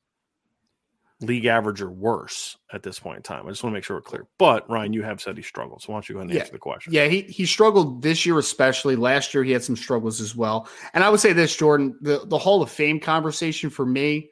league 1.21 1.45
average 1.45 1.81
or 1.81 1.89
worse 1.89 2.57
at 2.71 2.83
this 2.83 2.99
point 2.99 3.17
in 3.17 3.23
time. 3.23 3.47
I 3.47 3.49
just 3.49 3.63
want 3.63 3.73
to 3.73 3.77
make 3.77 3.83
sure 3.83 3.97
we're 3.97 4.01
clear. 4.01 4.27
But 4.37 4.69
Ryan, 4.69 4.93
you 4.93 5.01
have 5.03 5.19
said 5.19 5.35
he 5.35 5.43
struggled. 5.43 5.81
So 5.81 5.91
why 5.91 5.95
don't 5.95 6.09
you 6.09 6.13
go 6.13 6.19
ahead 6.19 6.29
and 6.29 6.35
yeah. 6.35 6.41
answer 6.41 6.53
the 6.53 6.59
question? 6.59 6.93
Yeah, 6.93 7.07
he 7.07 7.21
he 7.21 7.45
struggled 7.45 8.03
this 8.03 8.25
year, 8.25 8.37
especially. 8.37 8.95
Last 8.95 9.33
year 9.33 9.43
he 9.43 9.51
had 9.51 9.63
some 9.63 9.75
struggles 9.75 10.21
as 10.21 10.35
well. 10.35 10.67
And 10.93 11.03
I 11.03 11.09
would 11.09 11.19
say 11.19 11.33
this, 11.33 11.55
Jordan, 11.55 11.97
the, 12.01 12.21
the 12.25 12.37
Hall 12.37 12.61
of 12.61 12.69
Fame 12.69 12.99
conversation 12.99 13.69
for 13.69 13.85
me, 13.85 14.29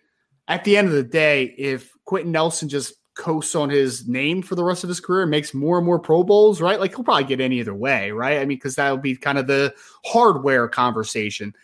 at 0.48 0.64
the 0.64 0.78
end 0.78 0.88
of 0.88 0.94
the 0.94 1.04
day, 1.04 1.56
if 1.58 1.92
Quenton 2.06 2.32
Nelson 2.32 2.70
just 2.70 2.94
coasts 3.16 3.56
on 3.56 3.70
his 3.70 4.08
name 4.08 4.42
for 4.42 4.56
the 4.56 4.64
rest 4.64 4.84
of 4.84 4.90
his 4.90 5.00
career 5.00 5.22
and 5.22 5.32
makes 5.32 5.54
more 5.54 5.78
and 5.78 5.86
more 5.86 5.98
Pro 5.98 6.24
Bowls, 6.24 6.62
right? 6.62 6.80
Like 6.80 6.94
he'll 6.94 7.04
probably 7.04 7.24
get 7.24 7.42
any 7.42 7.60
either 7.60 7.74
way, 7.74 8.12
right? 8.12 8.38
I 8.38 8.42
mean, 8.42 8.58
because 8.58 8.76
that 8.76 8.92
would 8.92 9.02
be 9.02 9.16
kind 9.16 9.38
of 9.38 9.48
the 9.48 9.74
hardware 10.06 10.68
conversation. 10.68 11.56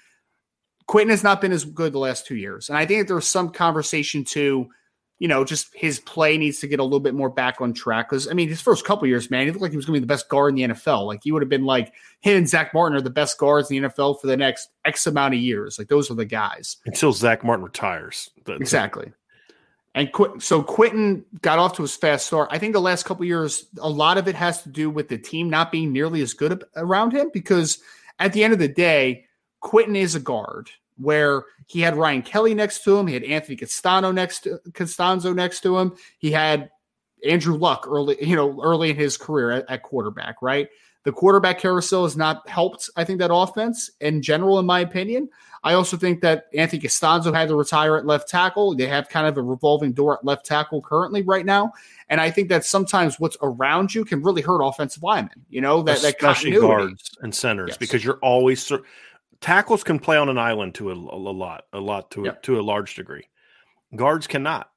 Quenton 0.87 1.09
has 1.09 1.23
not 1.23 1.41
been 1.41 1.51
as 1.51 1.65
good 1.65 1.93
the 1.93 1.99
last 1.99 2.25
two 2.25 2.37
years. 2.37 2.69
And 2.69 2.77
I 2.77 2.85
think 2.85 3.05
there 3.05 3.15
was 3.15 3.27
some 3.27 3.49
conversation 3.49 4.23
too 4.23 4.69
you 5.21 5.27
know, 5.27 5.45
just 5.45 5.67
his 5.75 5.99
play 5.99 6.35
needs 6.35 6.57
to 6.61 6.67
get 6.67 6.79
a 6.79 6.83
little 6.83 6.99
bit 6.99 7.13
more 7.13 7.29
back 7.29 7.61
on 7.61 7.73
track. 7.73 8.09
Because 8.09 8.27
I 8.27 8.33
mean, 8.33 8.49
his 8.49 8.59
first 8.59 8.83
couple 8.83 9.07
years, 9.07 9.29
man, 9.29 9.45
he 9.45 9.51
looked 9.51 9.61
like 9.61 9.69
he 9.69 9.77
was 9.77 9.85
going 9.85 9.93
to 9.93 9.99
be 9.99 10.03
the 10.03 10.11
best 10.11 10.27
guard 10.29 10.49
in 10.49 10.55
the 10.55 10.73
NFL. 10.73 11.05
Like 11.05 11.21
he 11.23 11.31
would 11.31 11.43
have 11.43 11.49
been 11.49 11.63
like 11.63 11.93
him 12.21 12.37
and 12.37 12.49
Zach 12.49 12.73
Martin 12.73 12.97
are 12.97 13.01
the 13.01 13.11
best 13.11 13.37
guards 13.37 13.69
in 13.69 13.83
the 13.83 13.89
NFL 13.89 14.19
for 14.19 14.25
the 14.25 14.35
next 14.35 14.69
X 14.83 15.05
amount 15.05 15.35
of 15.35 15.39
years. 15.39 15.77
Like 15.77 15.89
those 15.89 16.09
are 16.09 16.15
the 16.15 16.25
guys 16.25 16.77
until 16.87 17.13
Zach 17.13 17.43
Martin 17.43 17.63
retires. 17.63 18.31
exactly. 18.47 19.11
And 19.93 20.11
Qu- 20.11 20.39
so 20.39 20.63
Quenton 20.63 21.23
got 21.43 21.59
off 21.59 21.75
to 21.75 21.83
his 21.83 21.95
fast 21.95 22.25
start. 22.25 22.49
I 22.51 22.57
think 22.57 22.73
the 22.73 22.81
last 22.81 23.03
couple 23.03 23.23
years, 23.23 23.67
a 23.79 23.89
lot 23.89 24.17
of 24.17 24.27
it 24.27 24.33
has 24.33 24.63
to 24.63 24.69
do 24.69 24.89
with 24.89 25.07
the 25.07 25.19
team 25.19 25.51
not 25.51 25.71
being 25.71 25.93
nearly 25.93 26.23
as 26.23 26.33
good 26.33 26.63
around 26.75 27.11
him. 27.13 27.29
Because 27.31 27.77
at 28.17 28.33
the 28.33 28.43
end 28.43 28.53
of 28.53 28.59
the 28.59 28.67
day, 28.67 29.25
Quenton 29.59 29.95
is 29.95 30.15
a 30.15 30.19
guard 30.19 30.71
where 30.97 31.43
he 31.67 31.81
had 31.81 31.95
Ryan 31.95 32.21
Kelly 32.21 32.53
next 32.53 32.83
to 32.83 32.97
him, 32.97 33.07
he 33.07 33.13
had 33.13 33.23
Anthony 33.23 33.57
Castonzo 33.57 34.13
next 34.13 34.41
to 34.41 34.59
Castonzo 34.71 35.33
next 35.33 35.61
to 35.61 35.77
him, 35.77 35.95
he 36.19 36.31
had 36.31 36.69
Andrew 37.27 37.55
Luck 37.55 37.85
early, 37.87 38.17
you 38.21 38.35
know, 38.35 38.61
early 38.61 38.89
in 38.89 38.95
his 38.95 39.17
career 39.17 39.51
at, 39.51 39.69
at 39.69 39.83
quarterback, 39.83 40.41
right? 40.41 40.69
The 41.03 41.11
quarterback 41.11 41.59
carousel 41.59 42.03
has 42.03 42.15
not 42.15 42.47
helped, 42.47 42.89
I 42.95 43.03
think, 43.03 43.19
that 43.19 43.33
offense 43.33 43.89
in 44.01 44.21
general, 44.21 44.59
in 44.59 44.67
my 44.67 44.81
opinion. 44.81 45.29
I 45.63 45.73
also 45.73 45.95
think 45.95 46.21
that 46.21 46.45
Anthony 46.55 46.81
Castonzo 46.81 47.33
had 47.33 47.47
to 47.49 47.55
retire 47.55 47.97
at 47.97 48.05
left 48.05 48.29
tackle. 48.29 48.75
They 48.75 48.87
have 48.87 49.09
kind 49.09 49.27
of 49.27 49.37
a 49.37 49.41
revolving 49.41 49.93
door 49.93 50.17
at 50.17 50.25
left 50.25 50.45
tackle 50.45 50.81
currently 50.81 51.21
right 51.21 51.45
now. 51.45 51.71
And 52.09 52.19
I 52.19 52.31
think 52.31 52.49
that 52.49 52.65
sometimes 52.65 53.19
what's 53.19 53.37
around 53.41 53.93
you 53.93 54.03
can 54.03 54.21
really 54.23 54.41
hurt 54.41 54.61
offensive 54.61 55.03
linemen, 55.03 55.45
you 55.49 55.61
know, 55.61 55.83
that, 55.83 55.97
Especially 55.97 56.11
that 56.11 56.19
continuity. 56.19 56.67
guards 56.67 57.17
and 57.21 57.33
centers 57.33 57.69
yes. 57.69 57.77
because 57.77 58.03
you're 58.03 58.19
always 58.21 58.71
tackles 59.41 59.83
can 59.83 59.99
play 59.99 60.17
on 60.17 60.29
an 60.29 60.37
island 60.37 60.75
to 60.75 60.91
a, 60.91 60.93
a 60.93 60.95
lot, 60.95 61.65
a 61.73 61.79
lot 61.79 62.11
to 62.11 62.23
yep. 62.23 62.37
a, 62.37 62.45
to 62.45 62.59
a 62.59 62.61
large 62.61 62.95
degree. 62.95 63.27
Guards 63.95 64.27
cannot. 64.27 64.71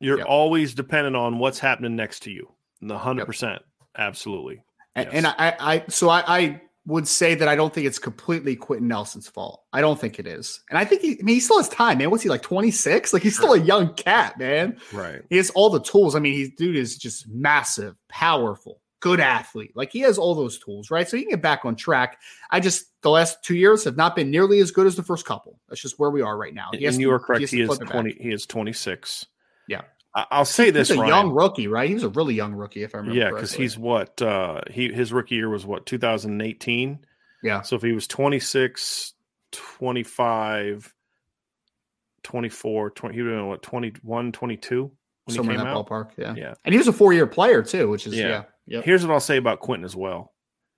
You're 0.00 0.18
yep. 0.18 0.26
always 0.28 0.74
dependent 0.74 1.16
on 1.16 1.38
what's 1.38 1.58
happening 1.58 1.96
next 1.96 2.20
to 2.24 2.30
you. 2.30 2.48
The 2.82 2.98
hundred 2.98 3.26
percent, 3.26 3.62
absolutely. 3.96 4.62
And, 4.94 5.06
yes. 5.06 5.14
and 5.14 5.26
I, 5.26 5.56
I, 5.58 5.84
so 5.88 6.08
I, 6.08 6.22
I, 6.26 6.62
would 6.86 7.06
say 7.06 7.34
that 7.34 7.48
I 7.48 7.54
don't 7.54 7.74
think 7.74 7.86
it's 7.86 7.98
completely 7.98 8.56
Quenton 8.56 8.88
Nelson's 8.88 9.28
fault. 9.28 9.62
I 9.74 9.82
don't 9.82 10.00
think 10.00 10.18
it 10.18 10.26
is, 10.26 10.60
and 10.70 10.78
I 10.78 10.86
think 10.86 11.02
he, 11.02 11.18
I 11.20 11.22
mean, 11.22 11.34
he 11.34 11.40
still 11.40 11.58
has 11.58 11.68
time, 11.68 11.98
man. 11.98 12.10
What's 12.10 12.22
he 12.22 12.30
like, 12.30 12.40
twenty 12.40 12.70
six? 12.70 13.12
Like 13.12 13.22
he's 13.22 13.36
still 13.36 13.52
a 13.52 13.60
young 13.60 13.92
cat, 13.92 14.38
man. 14.38 14.78
Right. 14.92 15.20
He 15.28 15.36
has 15.36 15.50
all 15.50 15.68
the 15.68 15.82
tools. 15.82 16.14
I 16.14 16.20
mean, 16.20 16.32
he 16.32 16.48
dude 16.48 16.76
is 16.76 16.96
just 16.96 17.28
massive, 17.28 17.94
powerful, 18.08 18.80
good 19.00 19.20
athlete. 19.20 19.72
Like 19.74 19.92
he 19.92 20.00
has 20.00 20.18
all 20.18 20.34
those 20.34 20.58
tools, 20.58 20.90
right? 20.90 21.08
So 21.08 21.16
he 21.16 21.24
can 21.24 21.30
get 21.30 21.42
back 21.42 21.64
on 21.64 21.76
track. 21.76 22.20
I 22.50 22.60
just 22.60 22.86
the 23.02 23.10
last 23.10 23.42
two 23.44 23.56
years 23.56 23.84
have 23.84 23.96
not 23.96 24.16
been 24.16 24.30
nearly 24.30 24.60
as 24.60 24.70
good 24.70 24.86
as 24.86 24.96
the 24.96 25.02
first 25.02 25.24
couple. 25.24 25.58
That's 25.68 25.80
just 25.80 25.98
where 25.98 26.10
we 26.10 26.22
are 26.22 26.36
right 26.36 26.54
now. 26.54 26.70
And 26.72 27.00
you 27.00 27.10
are 27.12 27.18
correct. 27.20 27.48
He, 27.48 27.58
he 27.58 27.62
is 27.62 27.78
twenty. 27.78 28.16
He 28.20 28.30
is 28.30 28.46
twenty 28.46 28.72
six. 28.72 29.26
Yeah. 29.68 29.82
I'll 30.14 30.44
say 30.44 30.70
this: 30.70 30.88
he's 30.88 30.96
a 30.96 31.00
Ryan. 31.00 31.08
young 31.08 31.30
rookie, 31.30 31.68
right? 31.68 31.88
He 31.88 31.94
was 31.94 32.02
a 32.02 32.08
really 32.08 32.34
young 32.34 32.54
rookie, 32.54 32.82
if 32.82 32.94
I 32.94 32.98
remember. 32.98 33.18
Yeah, 33.18 33.30
because 33.30 33.52
he's 33.52 33.78
what 33.78 34.20
uh 34.20 34.62
he 34.70 34.92
his 34.92 35.12
rookie 35.12 35.36
year 35.36 35.48
was 35.48 35.64
what 35.64 35.86
2018. 35.86 36.98
Yeah. 37.42 37.62
So 37.62 37.76
if 37.76 37.82
he 37.82 37.92
was 37.92 38.08
26, 38.08 39.12
25, 39.52 40.94
24, 42.24 42.90
20, 42.90 43.14
he 43.14 43.22
was 43.22 43.44
what 43.44 43.62
21, 43.62 44.32
22 44.32 44.90
when 45.28 45.36
somewhere 45.36 45.56
in 45.56 45.60
that 45.62 45.68
out? 45.68 45.88
ballpark. 45.88 46.10
Yeah. 46.16 46.34
Yeah. 46.34 46.54
And 46.64 46.72
he 46.72 46.78
was 46.78 46.88
a 46.88 46.92
four 46.92 47.12
year 47.12 47.26
player 47.26 47.62
too, 47.62 47.88
which 47.88 48.06
is 48.06 48.14
yeah. 48.16 48.28
yeah. 48.28 48.42
Yep. 48.68 48.84
Here's 48.84 49.04
what 49.04 49.12
I'll 49.12 49.20
say 49.20 49.38
about 49.38 49.60
Quenton 49.60 49.84
as 49.84 49.96
well. 49.96 50.34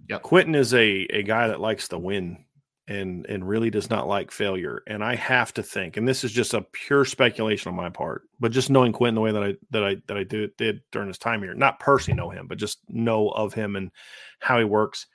Yeah. 0.09 0.19
Quenton 0.19 0.55
is 0.55 0.73
a 0.73 1.07
a 1.11 1.23
guy 1.23 1.49
that 1.49 1.61
likes 1.61 1.89
to 1.89 1.99
win 1.99 2.45
and 2.89 3.27
and 3.27 3.49
really 3.49 3.71
does 3.71 3.91
not 3.91 4.09
like 4.09 4.31
failure. 4.31 4.83
And 4.87 5.05
I 5.05 5.17
have 5.17 5.53
to 5.55 5.63
think, 5.63 5.97
and 5.97 6.07
this 6.07 6.25
is 6.25 6.33
just 6.33 6.55
a 6.55 6.63
pure 6.73 7.05
speculation 7.05 7.69
on 7.69 7.77
my 7.77 7.91
part, 7.91 8.23
but 8.39 8.53
just 8.53 8.71
knowing 8.71 8.93
Quenton 8.93 9.17
the 9.17 9.21
way 9.21 9.33
that 9.33 9.43
I 9.43 9.55
that 9.71 9.85
I 9.85 9.97
that 10.07 10.17
I 10.17 10.25
did 10.25 10.57
did 10.57 10.81
during 10.93 11.09
his 11.09 11.19
time 11.19 11.43
here, 11.43 11.55
not 11.55 11.81
personally 11.81 12.17
know 12.17 12.31
him, 12.31 12.47
but 12.47 12.59
just 12.59 12.79
know 12.89 13.29
of 13.31 13.53
him 13.53 13.77
and 13.77 13.91
how 14.39 14.59
he 14.59 14.65
works. 14.65 15.07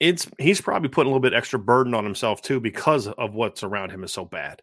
It's 0.00 0.28
he's 0.38 0.60
probably 0.60 0.88
putting 0.88 1.10
a 1.10 1.14
little 1.14 1.28
bit 1.28 1.34
extra 1.36 1.58
burden 1.58 1.94
on 1.94 2.04
himself 2.04 2.40
too 2.40 2.60
because 2.60 3.08
of 3.08 3.34
what's 3.34 3.62
around 3.62 3.90
him 3.90 4.04
is 4.04 4.12
so 4.12 4.24
bad. 4.24 4.62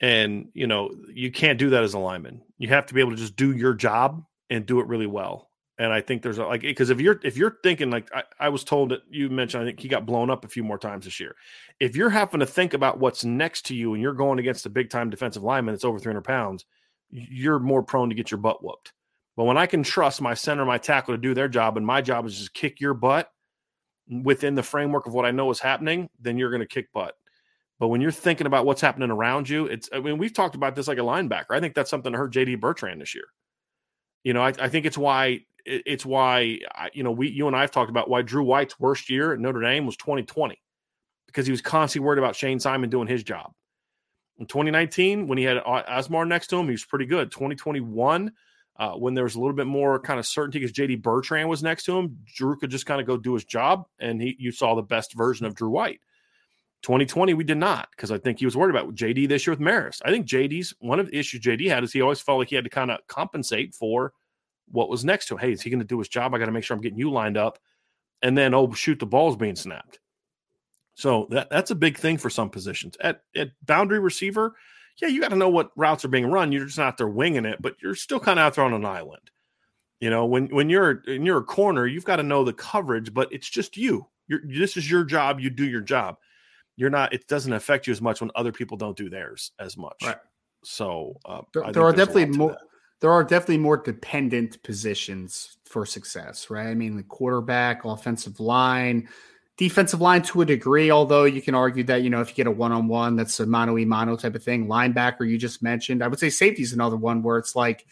And 0.00 0.48
you 0.54 0.68
know, 0.68 0.90
you 1.12 1.32
can't 1.32 1.58
do 1.58 1.70
that 1.70 1.82
as 1.82 1.94
a 1.94 1.98
lineman. 1.98 2.42
You 2.56 2.68
have 2.68 2.86
to 2.86 2.94
be 2.94 3.00
able 3.00 3.10
to 3.10 3.16
just 3.16 3.36
do 3.36 3.52
your 3.56 3.74
job 3.74 4.24
and 4.50 4.64
do 4.64 4.80
it 4.80 4.86
really 4.86 5.06
well. 5.06 5.47
And 5.78 5.92
I 5.92 6.00
think 6.00 6.22
there's 6.22 6.38
a, 6.38 6.44
like 6.44 6.62
because 6.62 6.90
if 6.90 7.00
you're 7.00 7.20
if 7.22 7.36
you're 7.36 7.58
thinking 7.62 7.90
like 7.90 8.10
I, 8.12 8.24
I 8.40 8.48
was 8.48 8.64
told 8.64 8.90
that 8.90 9.02
you 9.10 9.30
mentioned 9.30 9.62
I 9.62 9.66
think 9.66 9.78
he 9.78 9.88
got 9.88 10.06
blown 10.06 10.28
up 10.28 10.44
a 10.44 10.48
few 10.48 10.64
more 10.64 10.78
times 10.78 11.04
this 11.04 11.20
year. 11.20 11.36
If 11.78 11.94
you're 11.94 12.10
having 12.10 12.40
to 12.40 12.46
think 12.46 12.74
about 12.74 12.98
what's 12.98 13.24
next 13.24 13.66
to 13.66 13.76
you 13.76 13.94
and 13.94 14.02
you're 14.02 14.12
going 14.12 14.40
against 14.40 14.66
a 14.66 14.70
big 14.70 14.90
time 14.90 15.08
defensive 15.08 15.44
lineman 15.44 15.74
that's 15.74 15.84
over 15.84 16.00
300 16.00 16.22
pounds, 16.22 16.64
you're 17.10 17.60
more 17.60 17.82
prone 17.82 18.08
to 18.08 18.16
get 18.16 18.30
your 18.30 18.38
butt 18.38 18.62
whooped. 18.62 18.92
But 19.36 19.44
when 19.44 19.56
I 19.56 19.66
can 19.66 19.84
trust 19.84 20.20
my 20.20 20.34
center, 20.34 20.64
my 20.64 20.78
tackle 20.78 21.14
to 21.14 21.18
do 21.18 21.32
their 21.32 21.48
job, 21.48 21.76
and 21.76 21.86
my 21.86 22.00
job 22.00 22.26
is 22.26 22.36
just 22.36 22.54
kick 22.54 22.80
your 22.80 22.92
butt 22.92 23.30
within 24.08 24.56
the 24.56 24.64
framework 24.64 25.06
of 25.06 25.14
what 25.14 25.24
I 25.24 25.30
know 25.30 25.48
is 25.50 25.60
happening, 25.60 26.08
then 26.18 26.38
you're 26.38 26.50
going 26.50 26.60
to 26.60 26.66
kick 26.66 26.92
butt. 26.92 27.14
But 27.78 27.88
when 27.88 28.00
you're 28.00 28.10
thinking 28.10 28.48
about 28.48 28.66
what's 28.66 28.80
happening 28.80 29.10
around 29.10 29.48
you, 29.48 29.66
it's, 29.66 29.88
I 29.92 30.00
mean, 30.00 30.18
we've 30.18 30.32
talked 30.32 30.56
about 30.56 30.74
this 30.74 30.88
like 30.88 30.98
a 30.98 31.02
linebacker. 31.02 31.50
I 31.50 31.60
think 31.60 31.74
that's 31.74 31.90
something 31.90 32.10
that 32.10 32.18
hurt 32.18 32.32
JD 32.32 32.60
Bertrand 32.60 33.00
this 33.00 33.14
year. 33.14 33.26
You 34.24 34.32
know, 34.32 34.42
I, 34.42 34.52
I 34.58 34.68
think 34.68 34.84
it's 34.84 34.98
why, 34.98 35.42
it's 35.68 36.06
why, 36.06 36.58
you 36.92 37.02
know, 37.02 37.10
we, 37.10 37.28
you 37.28 37.46
and 37.46 37.56
I 37.56 37.60
have 37.60 37.70
talked 37.70 37.90
about 37.90 38.08
why 38.08 38.22
Drew 38.22 38.42
White's 38.42 38.80
worst 38.80 39.10
year 39.10 39.32
at 39.32 39.38
Notre 39.38 39.60
Dame 39.60 39.86
was 39.86 39.96
2020 39.96 40.60
because 41.26 41.46
he 41.46 41.52
was 41.52 41.60
constantly 41.60 42.06
worried 42.06 42.18
about 42.18 42.34
Shayne 42.34 42.58
Simon 42.58 42.88
doing 42.88 43.06
his 43.06 43.22
job. 43.22 43.52
In 44.38 44.46
2019, 44.46 45.26
when 45.26 45.36
he 45.36 45.44
had 45.44 45.58
Asmar 45.64 46.26
next 46.26 46.46
to 46.48 46.56
him, 46.56 46.66
he 46.66 46.72
was 46.72 46.84
pretty 46.84 47.06
good. 47.06 47.30
2021, 47.30 48.32
uh, 48.78 48.92
when 48.92 49.14
there 49.14 49.24
was 49.24 49.34
a 49.34 49.40
little 49.40 49.56
bit 49.56 49.66
more 49.66 49.98
kind 49.98 50.18
of 50.18 50.26
certainty 50.26 50.60
because 50.60 50.72
JD 50.72 51.02
Bertrand 51.02 51.48
was 51.48 51.62
next 51.62 51.84
to 51.84 51.98
him, 51.98 52.16
Drew 52.34 52.56
could 52.56 52.70
just 52.70 52.86
kind 52.86 53.00
of 53.00 53.06
go 53.06 53.16
do 53.16 53.34
his 53.34 53.44
job, 53.44 53.86
and 53.98 54.22
he 54.22 54.36
you 54.38 54.52
saw 54.52 54.74
the 54.74 54.82
best 54.82 55.14
version 55.14 55.44
of 55.44 55.54
Drew 55.54 55.70
White. 55.70 56.00
2020, 56.82 57.34
we 57.34 57.42
did 57.42 57.58
not 57.58 57.88
because 57.90 58.12
I 58.12 58.18
think 58.18 58.38
he 58.38 58.44
was 58.44 58.56
worried 58.56 58.74
about 58.74 58.94
JD 58.94 59.28
this 59.28 59.46
year 59.46 59.52
with 59.52 59.60
Maris. 59.60 60.00
I 60.04 60.10
think 60.10 60.26
JD's 60.26 60.72
one 60.78 61.00
of 61.00 61.06
the 61.06 61.18
issues 61.18 61.40
JD 61.40 61.68
had 61.68 61.82
is 61.82 61.92
he 61.92 62.00
always 62.00 62.20
felt 62.20 62.38
like 62.38 62.50
he 62.50 62.54
had 62.54 62.64
to 62.64 62.70
kind 62.70 62.92
of 62.92 63.00
compensate 63.08 63.74
for 63.74 64.12
what 64.70 64.88
was 64.88 65.04
next 65.04 65.26
to 65.26 65.34
him. 65.34 65.40
Hey, 65.40 65.52
is 65.52 65.62
he 65.62 65.70
going 65.70 65.80
to 65.80 65.86
do 65.86 65.98
his 65.98 66.08
job? 66.08 66.34
I 66.34 66.38
got 66.38 66.46
to 66.46 66.52
make 66.52 66.64
sure 66.64 66.76
I'm 66.76 66.82
getting 66.82 66.98
you 66.98 67.10
lined 67.10 67.36
up. 67.36 67.58
And 68.22 68.36
then, 68.36 68.54
oh, 68.54 68.72
shoot, 68.72 68.98
the 68.98 69.06
ball's 69.06 69.36
being 69.36 69.56
snapped. 69.56 70.00
So 70.94 71.28
that, 71.30 71.50
that's 71.50 71.70
a 71.70 71.76
big 71.76 71.96
thing 71.96 72.18
for 72.18 72.30
some 72.30 72.50
positions. 72.50 72.96
At, 73.00 73.22
at 73.36 73.50
boundary 73.64 74.00
receiver, 74.00 74.56
yeah, 75.00 75.08
you 75.08 75.20
got 75.20 75.28
to 75.28 75.36
know 75.36 75.48
what 75.48 75.70
routes 75.76 76.04
are 76.04 76.08
being 76.08 76.26
run. 76.30 76.50
You're 76.50 76.66
just 76.66 76.78
not 76.78 76.96
there 76.96 77.08
winging 77.08 77.44
it, 77.44 77.62
but 77.62 77.76
you're 77.80 77.94
still 77.94 78.18
kind 78.18 78.38
of 78.38 78.44
out 78.44 78.54
there 78.54 78.64
on 78.64 78.74
an 78.74 78.84
island. 78.84 79.30
You 80.00 80.10
know, 80.10 80.26
when 80.26 80.46
when 80.48 80.70
you're 80.70 81.02
in 81.08 81.26
your 81.26 81.42
corner, 81.42 81.86
you've 81.86 82.04
got 82.04 82.16
to 82.16 82.22
know 82.22 82.44
the 82.44 82.52
coverage, 82.52 83.12
but 83.12 83.32
it's 83.32 83.48
just 83.48 83.76
you. 83.76 84.06
You're, 84.28 84.40
this 84.44 84.76
is 84.76 84.88
your 84.88 85.04
job. 85.04 85.40
You 85.40 85.50
do 85.50 85.68
your 85.68 85.80
job 85.80 86.18
you're 86.78 86.88
not 86.88 87.12
it 87.12 87.26
doesn't 87.26 87.52
affect 87.52 87.86
you 87.86 87.92
as 87.92 88.00
much 88.00 88.22
when 88.22 88.30
other 88.34 88.52
people 88.52 88.76
don't 88.76 88.96
do 88.96 89.10
theirs 89.10 89.50
as 89.58 89.76
much 89.76 89.96
right 90.04 90.16
so 90.64 91.14
uh, 91.26 91.42
there, 91.52 91.70
there 91.72 91.82
are 91.82 91.92
definitely 91.92 92.24
more 92.26 92.56
there 93.00 93.12
are 93.12 93.22
definitely 93.22 93.58
more 93.58 93.76
dependent 93.76 94.62
positions 94.62 95.56
for 95.64 95.84
success 95.84 96.50
right 96.50 96.68
i 96.68 96.74
mean 96.74 96.96
the 96.96 97.02
quarterback 97.02 97.84
offensive 97.84 98.40
line 98.40 99.08
defensive 99.56 100.00
line 100.00 100.22
to 100.22 100.40
a 100.40 100.44
degree 100.44 100.90
although 100.90 101.24
you 101.24 101.42
can 101.42 101.54
argue 101.54 101.84
that 101.84 102.02
you 102.02 102.10
know 102.10 102.20
if 102.20 102.30
you 102.30 102.34
get 102.34 102.46
a 102.46 102.50
one-on-one 102.50 103.16
that's 103.16 103.40
a 103.40 103.46
mano 103.46 103.76
a 103.76 103.84
mano 103.84 104.16
type 104.16 104.34
of 104.34 104.42
thing 104.42 104.66
linebacker 104.66 105.28
you 105.28 105.36
just 105.36 105.62
mentioned 105.62 106.02
i 106.02 106.08
would 106.08 106.18
say 106.18 106.30
safety 106.30 106.62
is 106.62 106.72
another 106.72 106.96
one 106.96 107.22
where 107.22 107.38
it's 107.38 107.54
like 107.54 107.86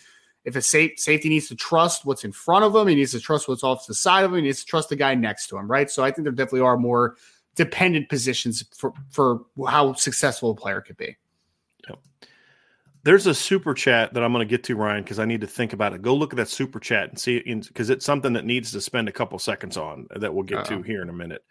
if 0.47 0.55
a 0.55 0.63
safe, 0.63 0.99
safety 0.99 1.29
needs 1.29 1.49
to 1.49 1.57
trust 1.57 2.07
what's 2.07 2.25
in 2.25 2.31
front 2.31 2.65
of 2.65 2.75
him, 2.75 2.87
he 2.87 2.95
needs 2.95 3.11
to 3.11 3.21
trust 3.21 3.49
what's 3.49 3.65
off 3.65 3.87
the 3.87 3.95
side 3.95 4.25
of 4.25 4.31
him, 4.31 4.37
he 4.37 4.43
needs 4.45 4.61
to 4.61 4.67
trust 4.67 4.89
the 4.89 4.97
guy 4.97 5.15
next 5.15 5.49
to 5.49 5.59
him, 5.59 5.69
right? 5.69 5.91
So 5.91 6.05
I 6.05 6.13
think 6.13 6.25
there 6.25 6.33
definitely 6.33 6.61
are 6.61 6.79
more 6.79 7.17
dependent 7.57 8.09
positions 8.09 8.65
for 8.77 8.93
for 9.11 9.45
how 9.69 9.95
successful 9.95 10.53
a 10.53 10.55
player 10.55 10.81
could 10.81 10.97
be. 10.97 11.17
Yep. 11.89 11.99
There's 13.07 13.29
a 13.29 13.35
super 13.35 13.73
chat 13.73 14.15
that 14.15 14.25
I'm 14.25 14.33
going 14.33 14.45
to 14.45 14.51
get 14.51 14.65
to, 14.65 14.75
Ryan, 14.75 15.05
because 15.05 15.21
I 15.21 15.27
need 15.27 15.41
to 15.43 15.47
think 15.47 15.73
about 15.73 15.95
it. 15.95 16.03
Go 16.03 16.13
look 16.13 16.33
at 16.33 16.39
that 16.39 16.49
super 16.49 16.81
chat 16.81 17.09
and 17.09 17.17
see 17.17 17.37
it 17.37 17.69
because 17.69 17.89
it's 17.89 18.05
something 18.05 18.33
that 18.33 18.45
needs 18.45 18.73
to 18.73 18.81
spend 18.81 19.09
a 19.09 19.13
couple 19.13 19.39
seconds 19.39 19.77
on 19.77 20.09
that 20.17 20.35
we'll 20.35 20.43
get 20.43 20.59
Uh-oh. 20.59 20.79
to 20.79 20.83
here 20.83 21.03
in 21.03 21.09
a 21.09 21.13
minute. 21.13 21.45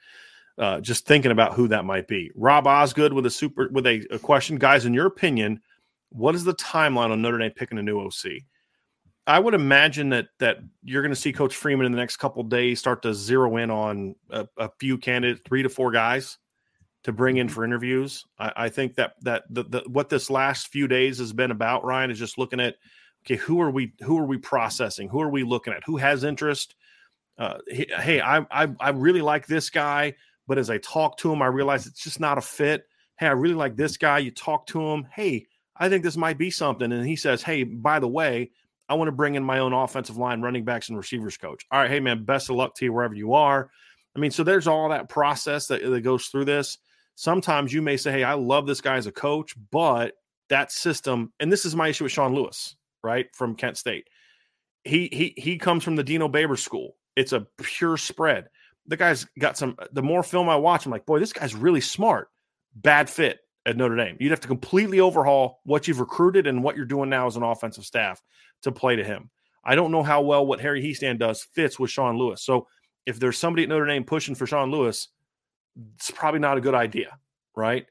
Uh, 0.57 0.81
just 0.81 1.05
thinking 1.05 1.31
about 1.31 1.53
who 1.53 1.69
that 1.69 1.85
might 1.85 2.09
be. 2.09 2.29
Rob 2.35 2.67
Osgood 2.67 3.13
with 3.13 3.25
a 3.25 3.29
super 3.29 3.69
with 3.71 3.87
a, 3.87 4.05
a 4.11 4.19
question, 4.19 4.57
guys. 4.57 4.83
In 4.83 4.93
your 4.93 5.05
opinion, 5.05 5.61
what 6.09 6.35
is 6.35 6.43
the 6.43 6.55
timeline 6.55 7.11
on 7.11 7.21
Notre 7.21 7.37
Dame 7.37 7.51
picking 7.55 7.77
a 7.77 7.83
new 7.83 8.01
OC? 8.01 8.41
I 9.25 9.39
would 9.39 9.53
imagine 9.53 10.09
that 10.09 10.27
that 10.39 10.57
you're 10.83 11.03
going 11.03 11.15
to 11.15 11.15
see 11.15 11.31
Coach 11.31 11.55
Freeman 11.55 11.85
in 11.85 11.93
the 11.93 11.97
next 11.97 12.17
couple 12.17 12.43
days 12.43 12.79
start 12.79 13.01
to 13.03 13.13
zero 13.13 13.55
in 13.55 13.71
on 13.71 14.15
a, 14.29 14.45
a, 14.57 14.69
few 14.77 14.97
candidates, 14.97 15.39
three 15.47 15.63
to 15.63 15.69
four 15.69 15.91
guys 15.91 16.37
to 17.05 17.13
bring 17.13 17.37
in 17.37 17.45
mm-hmm. 17.45 17.53
for 17.53 17.63
interviews. 17.63 18.25
I, 18.39 18.51
I 18.55 18.69
think 18.69 18.95
that 18.95 19.13
that 19.21 19.43
the, 19.47 19.63
the, 19.63 19.83
what 19.87 20.09
this 20.09 20.31
last 20.31 20.69
few 20.69 20.87
days 20.87 21.19
has 21.19 21.33
been 21.33 21.51
about, 21.51 21.85
Ryan, 21.85 22.09
is 22.09 22.17
just 22.17 22.39
looking 22.39 22.59
at 22.59 22.77
okay, 23.25 23.35
who 23.35 23.61
are 23.61 23.69
we 23.69 23.93
who 24.01 24.17
are 24.17 24.25
we 24.25 24.39
processing? 24.39 25.07
Who 25.07 25.21
are 25.21 25.29
we 25.29 25.43
looking 25.43 25.71
at? 25.71 25.83
Who 25.85 25.97
has 25.97 26.23
interest? 26.23 26.73
Uh, 27.37 27.59
hey, 27.67 28.21
I, 28.21 28.39
I 28.49 28.67
I 28.79 28.89
really 28.89 29.21
like 29.21 29.45
this 29.45 29.69
guy, 29.69 30.15
but 30.47 30.57
as 30.57 30.71
I 30.71 30.79
talk 30.79 31.17
to 31.17 31.31
him, 31.31 31.43
I 31.43 31.47
realize 31.47 31.85
it's 31.85 32.03
just 32.03 32.19
not 32.19 32.39
a 32.39 32.41
fit. 32.41 32.87
Hey, 33.19 33.27
I 33.27 33.31
really 33.33 33.55
like 33.55 33.75
this 33.75 33.97
guy. 33.97 34.17
You 34.17 34.31
talk 34.31 34.65
to 34.67 34.81
him. 34.81 35.07
Hey, 35.13 35.45
I 35.77 35.89
think 35.89 36.03
this 36.03 36.17
might 36.17 36.39
be 36.39 36.49
something, 36.49 36.91
and 36.91 37.05
he 37.05 37.15
says, 37.15 37.41
hey, 37.41 37.63
by 37.63 37.99
the 37.99 38.07
way. 38.07 38.51
I 38.87 38.93
want 38.93 39.07
to 39.07 39.13
bring 39.13 39.33
in 39.33 39.43
my 39.43 39.57
own 39.57 39.73
offensive 39.73 40.17
line, 40.17 40.43
running 40.43 40.63
backs, 40.63 40.89
and 40.89 40.97
receivers 40.97 41.37
coach. 41.37 41.65
All 41.71 41.79
right, 41.79 41.89
hey 41.89 41.99
man, 41.99 42.23
best 42.23 42.51
of 42.51 42.55
luck 42.55 42.75
to 42.75 42.85
you 42.85 42.93
wherever 42.93 43.15
you 43.15 43.33
are. 43.33 43.71
I 44.15 44.19
mean, 44.19 44.29
so 44.29 44.43
there's 44.43 44.67
all 44.67 44.89
that 44.89 45.09
process 45.09 45.65
that, 45.67 45.81
that 45.81 46.01
goes 46.01 46.27
through 46.27 46.45
this 46.45 46.77
sometimes 47.15 47.73
you 47.73 47.81
may 47.81 47.97
say, 47.97 48.11
Hey, 48.11 48.23
I 48.23 48.33
love 48.33 48.67
this 48.67 48.81
guy 48.81 48.97
as 48.97 49.07
a 49.07 49.11
coach, 49.11 49.55
but 49.71 50.13
that 50.49 50.71
system, 50.71 51.33
and 51.39 51.51
this 51.51 51.65
is 51.65 51.75
my 51.75 51.87
issue 51.87 52.03
with 52.03 52.13
Sean 52.13 52.35
Lewis, 52.35 52.75
right? 53.03 53.27
From 53.33 53.55
Kent 53.55 53.77
State. 53.77 54.07
He 54.83 55.09
he 55.11 55.33
he 55.41 55.57
comes 55.57 55.83
from 55.83 55.95
the 55.95 56.03
Dino 56.03 56.27
Babers 56.27 56.59
school. 56.59 56.95
It's 57.15 57.33
a 57.33 57.47
pure 57.57 57.97
spread. 57.97 58.49
The 58.85 58.97
guy's 58.97 59.25
got 59.39 59.57
some 59.57 59.75
the 59.91 60.03
more 60.03 60.21
film 60.21 60.47
I 60.47 60.57
watch, 60.57 60.85
I'm 60.85 60.91
like, 60.91 61.07
boy, 61.07 61.19
this 61.19 61.33
guy's 61.33 61.55
really 61.55 61.81
smart. 61.81 62.29
Bad 62.75 63.09
fit 63.09 63.39
at 63.65 63.77
Notre 63.77 63.95
Dame. 63.95 64.17
You'd 64.19 64.29
have 64.29 64.41
to 64.41 64.47
completely 64.47 64.99
overhaul 64.99 65.61
what 65.63 65.87
you've 65.87 65.99
recruited 65.99 66.45
and 66.45 66.63
what 66.63 66.75
you're 66.75 66.85
doing 66.85 67.09
now 67.09 67.25
as 67.25 67.35
an 67.35 67.41
offensive 67.41 67.85
staff 67.85 68.21
to 68.61 68.71
play 68.71 68.95
to 68.95 69.03
him. 69.03 69.31
I 69.63 69.73
don't 69.73 69.91
know 69.91 70.03
how 70.03 70.21
well 70.21 70.45
what 70.45 70.61
Harry 70.61 70.83
Hiestand 70.83 71.17
does 71.17 71.41
fits 71.41 71.79
with 71.79 71.89
Sean 71.89 72.17
Lewis. 72.17 72.43
So 72.43 72.67
if 73.07 73.19
there's 73.19 73.39
somebody 73.39 73.63
at 73.63 73.69
Notre 73.69 73.87
Dame 73.87 74.03
pushing 74.03 74.35
for 74.35 74.45
Sean 74.45 74.69
Lewis, 74.69 75.09
it's 75.95 76.11
probably 76.11 76.39
not 76.39 76.57
a 76.57 76.61
good 76.61 76.75
idea, 76.75 77.17
right? 77.55 77.85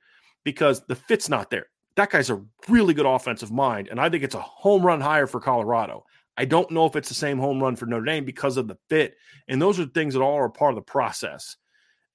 Because 0.44 0.84
the 0.86 0.96
fit's 0.96 1.28
not 1.28 1.50
there. 1.50 1.66
That 1.96 2.10
guy's 2.10 2.30
a 2.30 2.42
really 2.68 2.94
good 2.94 3.06
offensive 3.06 3.52
mind, 3.52 3.88
and 3.88 4.00
I 4.00 4.08
think 4.08 4.24
it's 4.24 4.34
a 4.34 4.40
home 4.40 4.84
run 4.84 5.00
hire 5.00 5.26
for 5.26 5.40
Colorado. 5.40 6.04
I 6.36 6.44
don't 6.44 6.70
know 6.70 6.86
if 6.86 6.96
it's 6.96 7.08
the 7.08 7.14
same 7.14 7.38
home 7.38 7.62
run 7.62 7.76
for 7.76 7.86
Notre 7.86 8.04
Dame 8.04 8.24
because 8.24 8.56
of 8.56 8.66
the 8.66 8.76
fit, 8.88 9.16
and 9.48 9.62
those 9.62 9.78
are 9.78 9.86
things 9.86 10.14
that 10.14 10.20
all 10.20 10.36
are 10.36 10.48
part 10.48 10.72
of 10.72 10.76
the 10.76 10.82
process. 10.82 11.56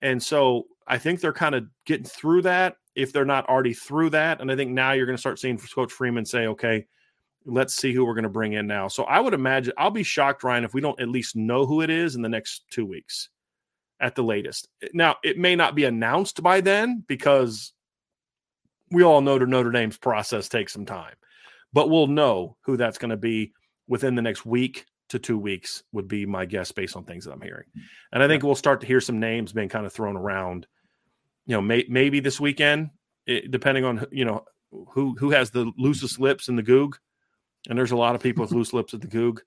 And 0.01 0.21
so 0.21 0.65
I 0.87 0.97
think 0.97 1.21
they're 1.21 1.33
kind 1.33 1.55
of 1.55 1.65
getting 1.85 2.05
through 2.05 2.41
that 2.43 2.75
if 2.95 3.13
they're 3.13 3.25
not 3.25 3.47
already 3.47 3.73
through 3.73 4.09
that. 4.11 4.41
And 4.41 4.51
I 4.51 4.55
think 4.55 4.71
now 4.71 4.91
you're 4.91 5.05
going 5.05 5.15
to 5.15 5.21
start 5.21 5.39
seeing 5.39 5.57
Coach 5.57 5.91
Freeman 5.91 6.25
say, 6.25 6.47
okay, 6.47 6.85
let's 7.45 7.75
see 7.75 7.93
who 7.93 8.05
we're 8.05 8.13
going 8.13 8.23
to 8.23 8.29
bring 8.29 8.53
in 8.53 8.67
now. 8.67 8.87
So 8.87 9.03
I 9.03 9.19
would 9.19 9.33
imagine 9.33 9.73
I'll 9.77 9.91
be 9.91 10.03
shocked, 10.03 10.43
Ryan, 10.43 10.65
if 10.65 10.73
we 10.73 10.81
don't 10.81 10.99
at 10.99 11.09
least 11.09 11.35
know 11.35 11.65
who 11.65 11.81
it 11.81 11.89
is 11.89 12.15
in 12.15 12.21
the 12.21 12.29
next 12.29 12.63
two 12.69 12.85
weeks 12.85 13.29
at 13.99 14.15
the 14.15 14.23
latest. 14.23 14.67
Now, 14.93 15.17
it 15.23 15.37
may 15.37 15.55
not 15.55 15.75
be 15.75 15.85
announced 15.85 16.41
by 16.41 16.61
then 16.61 17.03
because 17.07 17.73
we 18.91 19.03
all 19.03 19.21
know 19.21 19.37
the 19.37 19.45
Notre 19.45 19.71
Dame's 19.71 19.97
process 19.97 20.49
takes 20.49 20.73
some 20.73 20.85
time, 20.85 21.15
but 21.73 21.89
we'll 21.89 22.07
know 22.07 22.57
who 22.61 22.77
that's 22.77 22.97
going 22.97 23.11
to 23.11 23.17
be 23.17 23.53
within 23.87 24.15
the 24.15 24.21
next 24.21 24.45
week 24.45 24.85
to 25.09 25.19
two 25.19 25.37
weeks, 25.37 25.83
would 25.91 26.07
be 26.07 26.25
my 26.25 26.45
guess 26.45 26.71
based 26.71 26.95
on 26.95 27.03
things 27.03 27.25
that 27.25 27.31
I'm 27.31 27.41
hearing. 27.41 27.65
And 28.11 28.21
I 28.21 28.27
think 28.27 28.43
we'll 28.43 28.55
start 28.55 28.81
to 28.81 28.87
hear 28.87 29.01
some 29.01 29.19
names 29.19 29.51
being 29.51 29.69
kind 29.69 29.85
of 29.85 29.91
thrown 29.91 30.15
around, 30.15 30.67
you 31.47 31.55
know, 31.55 31.61
may, 31.61 31.85
maybe 31.89 32.19
this 32.19 32.39
weekend, 32.39 32.91
it, 33.25 33.49
depending 33.49 33.85
on, 33.85 34.05
you 34.11 34.25
know, 34.25 34.45
who 34.89 35.15
who 35.17 35.31
has 35.31 35.49
the 35.49 35.71
loosest 35.77 36.19
lips 36.19 36.47
in 36.47 36.55
the 36.55 36.61
Goog. 36.63 36.97
And 37.67 37.77
there's 37.77 37.91
a 37.91 37.97
lot 37.97 38.13
of 38.13 38.21
people 38.21 38.43
with 38.43 38.51
loose 38.51 38.71
lips 38.71 38.93
at 38.93 39.01
the 39.01 39.07
Goog 39.07 39.41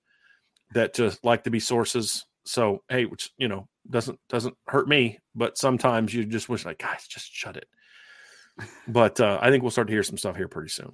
that 0.73 0.93
just 0.93 1.23
like 1.23 1.45
to 1.45 1.49
be 1.49 1.61
sources. 1.61 2.25
So, 2.45 2.83
hey, 2.89 3.05
which, 3.05 3.31
you 3.37 3.47
know, 3.47 3.67
doesn't 3.89 4.19
doesn't 4.29 4.55
hurt 4.67 4.87
me, 4.87 5.19
but 5.35 5.57
sometimes 5.57 6.13
you 6.13 6.25
just 6.25 6.49
wish 6.49 6.65
like 6.65 6.79
guys 6.79 7.05
just 7.07 7.31
shut 7.31 7.57
it. 7.57 7.67
But 8.87 9.19
uh, 9.19 9.39
I 9.41 9.49
think 9.49 9.63
we'll 9.63 9.71
start 9.71 9.87
to 9.87 9.93
hear 9.93 10.03
some 10.03 10.17
stuff 10.17 10.35
here 10.35 10.47
pretty 10.47 10.69
soon. 10.69 10.93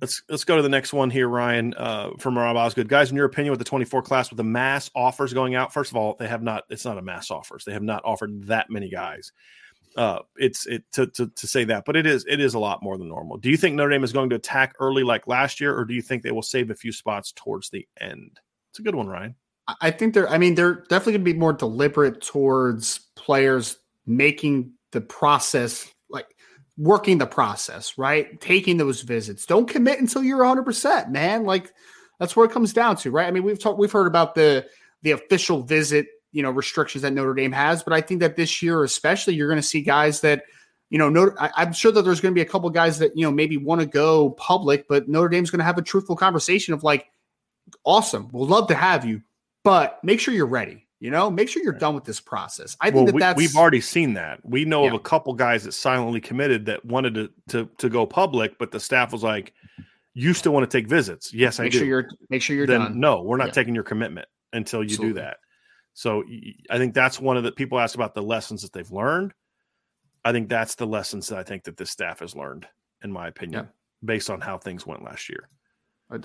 Let's 0.00 0.22
let's 0.28 0.44
go 0.44 0.56
to 0.56 0.62
the 0.62 0.68
next 0.68 0.92
one 0.92 1.10
here, 1.10 1.28
Ryan, 1.28 1.74
uh, 1.76 2.10
from 2.18 2.38
Rob 2.38 2.56
Osgood. 2.56 2.88
Guys, 2.88 3.10
in 3.10 3.16
your 3.16 3.26
opinion, 3.26 3.50
with 3.50 3.58
the 3.58 3.64
24 3.64 4.02
class 4.02 4.30
with 4.30 4.36
the 4.36 4.44
mass 4.44 4.90
offers 4.94 5.34
going 5.34 5.56
out, 5.56 5.72
first 5.72 5.90
of 5.90 5.96
all, 5.96 6.16
they 6.18 6.28
have 6.28 6.42
not. 6.42 6.64
It's 6.70 6.84
not 6.84 6.98
a 6.98 7.02
mass 7.02 7.30
offers. 7.30 7.64
They 7.64 7.72
have 7.72 7.82
not 7.82 8.02
offered 8.04 8.46
that 8.46 8.70
many 8.70 8.88
guys. 8.88 9.32
Uh, 9.96 10.20
it's 10.36 10.66
it 10.66 10.84
to, 10.92 11.08
to 11.08 11.26
to 11.28 11.46
say 11.46 11.64
that, 11.64 11.84
but 11.84 11.96
it 11.96 12.06
is 12.06 12.24
it 12.28 12.40
is 12.40 12.54
a 12.54 12.58
lot 12.58 12.82
more 12.82 12.96
than 12.96 13.08
normal. 13.08 13.38
Do 13.38 13.50
you 13.50 13.56
think 13.56 13.74
Notre 13.74 13.90
Dame 13.90 14.04
is 14.04 14.12
going 14.12 14.30
to 14.30 14.36
attack 14.36 14.74
early 14.78 15.02
like 15.02 15.26
last 15.26 15.60
year, 15.60 15.76
or 15.76 15.84
do 15.84 15.94
you 15.94 16.02
think 16.02 16.22
they 16.22 16.32
will 16.32 16.42
save 16.42 16.70
a 16.70 16.74
few 16.74 16.92
spots 16.92 17.32
towards 17.32 17.68
the 17.70 17.86
end? 18.00 18.38
It's 18.70 18.78
a 18.78 18.82
good 18.82 18.94
one, 18.94 19.08
Ryan. 19.08 19.34
I 19.80 19.90
think 19.90 20.14
they're. 20.14 20.28
I 20.28 20.38
mean, 20.38 20.54
they're 20.54 20.84
definitely 20.88 21.12
going 21.12 21.24
to 21.24 21.32
be 21.32 21.38
more 21.38 21.52
deliberate 21.52 22.22
towards 22.22 23.00
players 23.16 23.78
making 24.06 24.72
the 24.92 25.00
process 25.00 25.92
like 26.08 26.34
working 26.78 27.18
the 27.18 27.26
process, 27.26 27.98
right? 27.98 28.40
Taking 28.40 28.78
those 28.78 29.02
visits. 29.02 29.44
Don't 29.44 29.68
commit 29.68 30.00
until 30.00 30.22
you're 30.22 30.38
100, 30.38 30.62
percent 30.62 31.10
man. 31.10 31.44
Like 31.44 31.72
that's 32.18 32.34
where 32.34 32.46
it 32.46 32.52
comes 32.52 32.72
down 32.72 32.96
to, 32.96 33.10
right? 33.10 33.26
I 33.26 33.30
mean, 33.30 33.42
we've 33.42 33.58
talked, 33.58 33.78
we've 33.78 33.92
heard 33.92 34.06
about 34.06 34.34
the 34.34 34.66
the 35.02 35.10
official 35.10 35.62
visit, 35.62 36.06
you 36.32 36.42
know, 36.42 36.50
restrictions 36.50 37.02
that 37.02 37.12
Notre 37.12 37.34
Dame 37.34 37.52
has, 37.52 37.82
but 37.82 37.92
I 37.92 38.00
think 38.00 38.20
that 38.20 38.36
this 38.36 38.62
year, 38.62 38.82
especially, 38.84 39.34
you're 39.34 39.48
going 39.48 39.60
to 39.60 39.66
see 39.66 39.82
guys 39.82 40.20
that. 40.22 40.44
You 40.90 40.96
know, 40.96 41.10
Notre, 41.10 41.36
I, 41.38 41.50
am 41.64 41.74
sure 41.74 41.92
that 41.92 42.00
there's 42.00 42.18
going 42.18 42.32
to 42.32 42.34
be 42.34 42.40
a 42.40 42.50
couple 42.50 42.70
guys 42.70 42.98
that 43.00 43.14
you 43.14 43.22
know 43.22 43.30
maybe 43.30 43.58
want 43.58 43.82
to 43.82 43.86
go 43.86 44.30
public, 44.30 44.88
but 44.88 45.06
Notre 45.06 45.28
Dame's 45.28 45.50
going 45.50 45.58
to 45.58 45.64
have 45.64 45.76
a 45.76 45.82
truthful 45.82 46.16
conversation 46.16 46.72
of 46.72 46.82
like, 46.82 47.10
awesome, 47.84 48.30
we'll 48.32 48.46
love 48.46 48.68
to 48.68 48.74
have 48.74 49.04
you, 49.04 49.20
but 49.68 50.02
make 50.02 50.18
sure 50.18 50.32
you're 50.32 50.46
ready. 50.46 50.86
You 50.98 51.10
know, 51.10 51.30
make 51.30 51.50
sure 51.50 51.62
you're 51.62 51.74
done 51.74 51.94
with 51.94 52.04
this 52.04 52.20
process. 52.20 52.74
I 52.80 52.86
think 52.86 52.96
well, 52.96 53.04
that 53.06 53.14
we, 53.14 53.20
that's 53.20 53.36
we've 53.36 53.54
already 53.54 53.82
seen 53.82 54.14
that. 54.14 54.40
We 54.44 54.64
know 54.64 54.82
yeah. 54.82 54.88
of 54.88 54.94
a 54.94 54.98
couple 54.98 55.34
guys 55.34 55.62
that 55.64 55.72
silently 55.72 56.20
committed 56.20 56.64
that 56.66 56.84
wanted 56.86 57.14
to 57.14 57.30
to 57.50 57.68
to 57.76 57.88
go 57.90 58.06
public, 58.06 58.58
but 58.58 58.72
the 58.72 58.80
staff 58.80 59.12
was 59.12 59.22
like, 59.22 59.52
"You 60.14 60.32
still 60.32 60.52
want 60.52 60.68
to 60.68 60.78
take 60.78 60.88
visits? 60.88 61.32
Yes, 61.34 61.58
make 61.58 61.66
I 61.66 61.68
do. 61.68 61.78
Sure 61.78 61.86
you're 61.86 62.08
make 62.30 62.40
sure 62.40 62.56
you're 62.56 62.66
then, 62.66 62.80
done. 62.80 62.98
No, 63.00 63.22
we're 63.22 63.36
not 63.36 63.48
yeah. 63.48 63.52
taking 63.52 63.74
your 63.74 63.84
commitment 63.84 64.26
until 64.54 64.80
you 64.80 64.90
Absolutely. 64.90 65.08
do 65.08 65.20
that. 65.20 65.36
So 65.92 66.24
I 66.70 66.78
think 66.78 66.94
that's 66.94 67.20
one 67.20 67.36
of 67.36 67.44
the 67.44 67.52
people 67.52 67.78
ask 67.78 67.94
about 67.94 68.14
the 68.14 68.22
lessons 68.22 68.62
that 68.62 68.72
they've 68.72 68.90
learned. 68.90 69.34
I 70.24 70.32
think 70.32 70.48
that's 70.48 70.76
the 70.76 70.86
lessons 70.86 71.28
that 71.28 71.38
I 71.38 71.42
think 71.42 71.64
that 71.64 71.76
this 71.76 71.90
staff 71.90 72.20
has 72.20 72.34
learned, 72.34 72.66
in 73.04 73.12
my 73.12 73.28
opinion, 73.28 73.64
yeah. 73.64 73.70
based 74.04 74.30
on 74.30 74.40
how 74.40 74.56
things 74.58 74.86
went 74.86 75.04
last 75.04 75.28
year. 75.28 75.48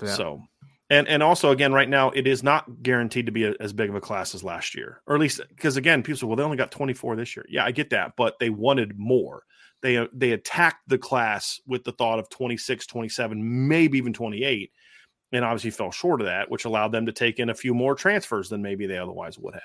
So 0.06 0.42
and 0.90 1.08
and 1.08 1.22
also 1.22 1.50
again, 1.50 1.72
right 1.72 1.88
now 1.88 2.10
it 2.10 2.26
is 2.26 2.42
not 2.42 2.82
guaranteed 2.82 3.26
to 3.26 3.32
be 3.32 3.44
a, 3.44 3.54
as 3.60 3.72
big 3.72 3.88
of 3.88 3.94
a 3.94 4.00
class 4.00 4.34
as 4.34 4.44
last 4.44 4.74
year, 4.74 5.00
or 5.06 5.14
at 5.14 5.20
least 5.20 5.40
because 5.48 5.76
again, 5.76 6.02
people 6.02 6.18
say, 6.18 6.26
well, 6.26 6.36
they 6.36 6.42
only 6.42 6.56
got 6.56 6.70
24 6.70 7.16
this 7.16 7.36
year. 7.36 7.46
Yeah, 7.48 7.64
I 7.64 7.70
get 7.70 7.90
that, 7.90 8.12
but 8.16 8.38
they 8.38 8.50
wanted 8.50 8.98
more. 8.98 9.44
They 9.82 10.06
they 10.12 10.32
attacked 10.32 10.88
the 10.88 10.98
class 10.98 11.60
with 11.66 11.84
the 11.84 11.92
thought 11.92 12.18
of 12.18 12.28
26, 12.30 12.86
27, 12.86 13.68
maybe 13.68 13.98
even 13.98 14.12
28, 14.12 14.70
and 15.32 15.44
obviously 15.44 15.70
fell 15.70 15.90
short 15.90 16.20
of 16.20 16.26
that, 16.26 16.50
which 16.50 16.64
allowed 16.64 16.92
them 16.92 17.06
to 17.06 17.12
take 17.12 17.38
in 17.38 17.50
a 17.50 17.54
few 17.54 17.74
more 17.74 17.94
transfers 17.94 18.48
than 18.48 18.62
maybe 18.62 18.86
they 18.86 18.98
otherwise 18.98 19.38
would 19.38 19.54
have. 19.54 19.62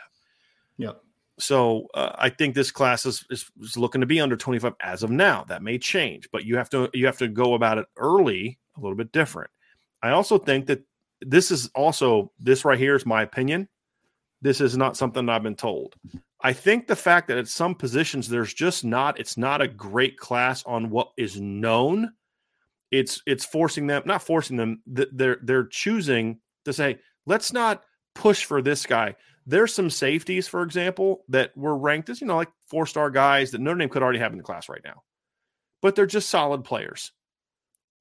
yeah 0.78 0.92
So 1.38 1.88
uh, 1.94 2.14
I 2.18 2.30
think 2.30 2.56
this 2.56 2.72
class 2.72 3.06
is, 3.06 3.26
is, 3.30 3.50
is 3.62 3.78
looking 3.78 4.02
to 4.02 4.08
be 4.08 4.20
under 4.20 4.36
25 4.36 4.74
as 4.82 5.04
of 5.04 5.12
now. 5.12 5.46
That 5.48 5.64
may 5.64 5.78
change, 5.78 6.30
but 6.32 6.44
you 6.44 6.58
have 6.58 6.70
to 6.72 6.90
you 6.94 7.06
have 7.06 7.18
to 7.20 7.28
go 7.28 7.54
about 7.54 7.78
it 7.78 7.88
early 7.98 8.58
a 8.78 8.80
little 8.80 8.98
bit 8.98 9.12
different. 9.12 9.52
I 10.02 10.12
also 10.12 10.38
think 10.38 10.68
that 10.68 10.84
this 11.22 11.52
is 11.52 11.70
also 11.76 12.32
this 12.40 12.66
right 12.66 12.78
here 12.78 12.96
is 12.96 13.06
my 13.06 13.24
opinion. 13.24 13.68
This 14.42 14.62
is 14.62 14.78
not 14.78 14.96
something 14.96 15.28
I've 15.28 15.44
been 15.44 15.56
told. 15.56 15.96
I 16.42 16.54
think 16.54 16.88
the 16.88 16.96
fact 16.96 17.28
that 17.28 17.38
at 17.38 17.48
some 17.48 17.76
positions 17.76 18.30
there's 18.30 18.54
just 18.54 18.86
not 18.86 19.20
it's 19.20 19.38
not 19.38 19.62
a 19.62 19.68
great 19.68 20.18
class 20.18 20.64
on 20.66 20.90
what 20.90 21.12
is 21.18 21.40
known. 21.40 22.14
It's 22.92 23.22
it's 23.26 23.46
forcing 23.46 23.88
them 23.88 24.04
not 24.06 24.24
forcing 24.24 24.58
them 24.58 24.82
they're 24.88 25.38
they're 25.44 25.68
choosing 25.68 26.40
to 26.66 26.74
say 26.74 27.00
let's 27.26 27.52
not 27.52 27.84
push 28.16 28.46
for 28.46 28.62
this 28.62 28.86
guy. 28.86 29.16
There's 29.46 29.74
some 29.74 29.90
safeties, 29.90 30.48
for 30.48 30.62
example, 30.62 31.24
that 31.30 31.56
were 31.58 31.76
ranked 31.76 32.10
as 32.10 32.22
you 32.22 32.28
know 32.28 32.38
like 32.38 32.52
four 32.68 32.86
star 32.86 33.12
guys 33.12 33.52
that 33.52 33.62
Notre 33.62 33.80
Dame 33.80 33.90
could 33.90 34.04
already 34.04 34.20
have 34.20 34.32
in 34.32 34.38
the 34.38 34.44
class 34.44 34.70
right 34.70 34.82
now, 34.86 35.04
but 35.82 35.96
they're 35.96 36.06
just 36.06 36.30
solid 36.30 36.64
players. 36.64 37.12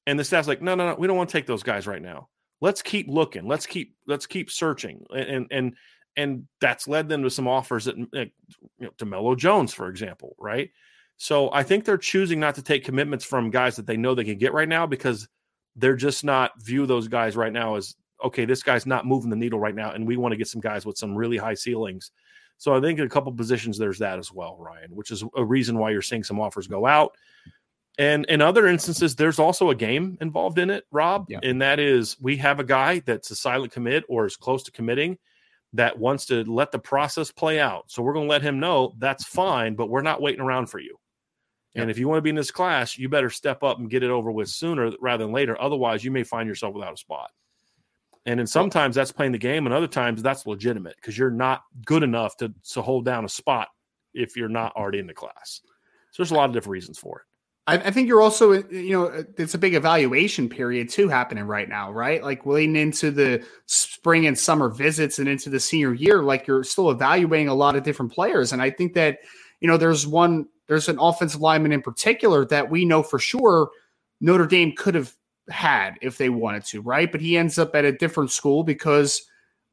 And 0.06 0.18
the 0.18 0.24
staff's 0.24 0.48
like, 0.48 0.62
no, 0.62 0.74
no, 0.74 0.86
no, 0.86 0.94
we 0.94 1.06
don't 1.06 1.18
want 1.18 1.28
to 1.28 1.32
take 1.32 1.46
those 1.46 1.62
guys 1.62 1.86
right 1.86 2.00
now 2.00 2.28
let's 2.60 2.82
keep 2.82 3.08
looking 3.08 3.46
let's 3.46 3.66
keep 3.66 3.94
let's 4.06 4.26
keep 4.26 4.50
searching 4.50 5.04
and 5.14 5.46
and 5.50 5.74
and 6.16 6.46
that's 6.60 6.88
led 6.88 7.08
them 7.08 7.22
to 7.22 7.30
some 7.30 7.46
offers 7.46 7.84
that 7.84 7.96
mm, 7.96 8.10
you 8.14 8.86
know, 8.86 8.90
to 8.98 9.06
Melo 9.06 9.34
Jones 9.34 9.72
for 9.72 9.88
example 9.88 10.34
right 10.38 10.70
so 11.18 11.52
I 11.52 11.64
think 11.64 11.84
they're 11.84 11.98
choosing 11.98 12.38
not 12.38 12.54
to 12.54 12.62
take 12.62 12.84
commitments 12.84 13.24
from 13.24 13.50
guys 13.50 13.76
that 13.76 13.86
they 13.86 13.96
know 13.96 14.14
they 14.14 14.24
can 14.24 14.38
get 14.38 14.52
right 14.52 14.68
now 14.68 14.86
because 14.86 15.28
they're 15.74 15.96
just 15.96 16.24
not 16.24 16.52
view 16.62 16.86
those 16.86 17.08
guys 17.08 17.36
right 17.36 17.52
now 17.52 17.74
as 17.74 17.96
okay, 18.24 18.44
this 18.44 18.62
guy's 18.62 18.86
not 18.86 19.06
moving 19.06 19.30
the 19.30 19.36
needle 19.36 19.60
right 19.60 19.74
now, 19.74 19.92
and 19.92 20.06
we 20.06 20.16
want 20.16 20.32
to 20.32 20.36
get 20.36 20.48
some 20.48 20.60
guys 20.60 20.84
with 20.84 20.98
some 20.98 21.14
really 21.14 21.36
high 21.36 21.54
ceilings. 21.54 22.10
So 22.56 22.74
I 22.74 22.80
think 22.80 22.98
in 22.98 23.06
a 23.06 23.08
couple 23.08 23.32
positions 23.32 23.78
there's 23.78 23.98
that 24.00 24.18
as 24.18 24.32
well, 24.32 24.56
Ryan, 24.58 24.90
which 24.90 25.12
is 25.12 25.22
a 25.36 25.44
reason 25.44 25.78
why 25.78 25.90
you're 25.90 26.02
seeing 26.02 26.24
some 26.24 26.40
offers 26.40 26.66
go 26.66 26.86
out. 26.86 27.12
And 27.98 28.24
in 28.26 28.40
other 28.40 28.68
instances, 28.68 29.16
there's 29.16 29.40
also 29.40 29.70
a 29.70 29.74
game 29.74 30.16
involved 30.20 30.58
in 30.58 30.70
it, 30.70 30.84
Rob, 30.92 31.26
yeah. 31.28 31.40
and 31.42 31.60
that 31.62 31.80
is 31.80 32.16
we 32.20 32.36
have 32.36 32.60
a 32.60 32.64
guy 32.64 33.00
that's 33.00 33.30
a 33.32 33.36
silent 33.36 33.72
commit 33.72 34.04
or 34.08 34.24
is 34.24 34.36
close 34.36 34.62
to 34.64 34.70
committing 34.70 35.18
that 35.72 35.98
wants 35.98 36.26
to 36.26 36.44
let 36.44 36.70
the 36.70 36.78
process 36.78 37.32
play 37.32 37.58
out. 37.58 37.90
So 37.90 38.02
we're 38.02 38.12
going 38.12 38.26
to 38.26 38.30
let 38.30 38.42
him 38.42 38.60
know 38.60 38.94
that's 38.98 39.24
fine, 39.24 39.74
but 39.74 39.90
we're 39.90 40.02
not 40.02 40.22
waiting 40.22 40.40
around 40.40 40.66
for 40.66 40.78
you. 40.78 40.96
Yeah. 41.74 41.82
And 41.82 41.90
if 41.90 41.98
you 41.98 42.08
want 42.08 42.18
to 42.18 42.22
be 42.22 42.30
in 42.30 42.36
this 42.36 42.52
class, 42.52 42.96
you 42.96 43.08
better 43.08 43.30
step 43.30 43.62
up 43.62 43.78
and 43.78 43.90
get 43.90 44.02
it 44.02 44.10
over 44.10 44.30
with 44.30 44.48
sooner 44.48 44.92
rather 45.00 45.24
than 45.24 45.32
later. 45.32 45.60
Otherwise, 45.60 46.04
you 46.04 46.10
may 46.10 46.22
find 46.22 46.48
yourself 46.48 46.74
without 46.74 46.94
a 46.94 46.96
spot. 46.96 47.30
And 48.26 48.38
then 48.38 48.46
sometimes 48.46 48.94
that's 48.94 49.12
playing 49.12 49.32
the 49.32 49.38
game, 49.38 49.66
and 49.66 49.74
other 49.74 49.86
times 49.86 50.22
that's 50.22 50.46
legitimate 50.46 50.96
because 50.96 51.16
you're 51.16 51.30
not 51.30 51.62
good 51.84 52.02
enough 52.02 52.36
to, 52.38 52.52
to 52.72 52.82
hold 52.82 53.04
down 53.04 53.24
a 53.24 53.28
spot 53.28 53.68
if 54.12 54.36
you're 54.36 54.48
not 54.48 54.76
already 54.76 54.98
in 54.98 55.06
the 55.06 55.14
class. 55.14 55.62
So 56.10 56.22
there's 56.22 56.30
a 56.30 56.34
lot 56.34 56.48
of 56.48 56.52
different 56.52 56.72
reasons 56.72 56.98
for 56.98 57.20
it. 57.20 57.24
I, 57.68 57.74
I 57.74 57.90
think 57.90 58.08
you're 58.08 58.22
also, 58.22 58.54
uh, 58.54 58.62
you 58.70 58.92
know, 58.92 59.06
uh, 59.08 59.22
it's 59.36 59.52
a 59.52 59.58
big 59.58 59.74
evaluation 59.74 60.48
period 60.48 60.88
too 60.88 61.08
happening 61.08 61.44
right 61.44 61.68
now, 61.68 61.92
right? 61.92 62.24
Like 62.24 62.46
leading 62.46 62.76
into 62.76 63.10
the 63.10 63.44
spring 63.66 64.26
and 64.26 64.36
summer 64.36 64.70
visits 64.70 65.18
and 65.18 65.28
into 65.28 65.50
the 65.50 65.60
senior 65.60 65.92
year, 65.92 66.22
like 66.22 66.46
you're 66.46 66.64
still 66.64 66.90
evaluating 66.90 67.48
a 67.48 67.54
lot 67.54 67.76
of 67.76 67.82
different 67.82 68.10
players. 68.10 68.52
And 68.54 68.62
I 68.62 68.70
think 68.70 68.94
that, 68.94 69.18
you 69.60 69.68
know, 69.68 69.76
there's 69.76 70.06
one, 70.06 70.46
there's 70.66 70.88
an 70.88 70.98
offensive 70.98 71.42
lineman 71.42 71.72
in 71.72 71.82
particular 71.82 72.46
that 72.46 72.70
we 72.70 72.86
know 72.86 73.02
for 73.02 73.18
sure 73.18 73.68
Notre 74.20 74.46
Dame 74.46 74.72
could 74.74 74.94
have 74.94 75.12
had 75.50 75.96
if 76.00 76.16
they 76.16 76.30
wanted 76.30 76.64
to, 76.66 76.80
right? 76.80 77.12
But 77.12 77.20
he 77.20 77.36
ends 77.36 77.58
up 77.58 77.74
at 77.74 77.84
a 77.84 77.92
different 77.92 78.30
school 78.30 78.64
because 78.64 79.27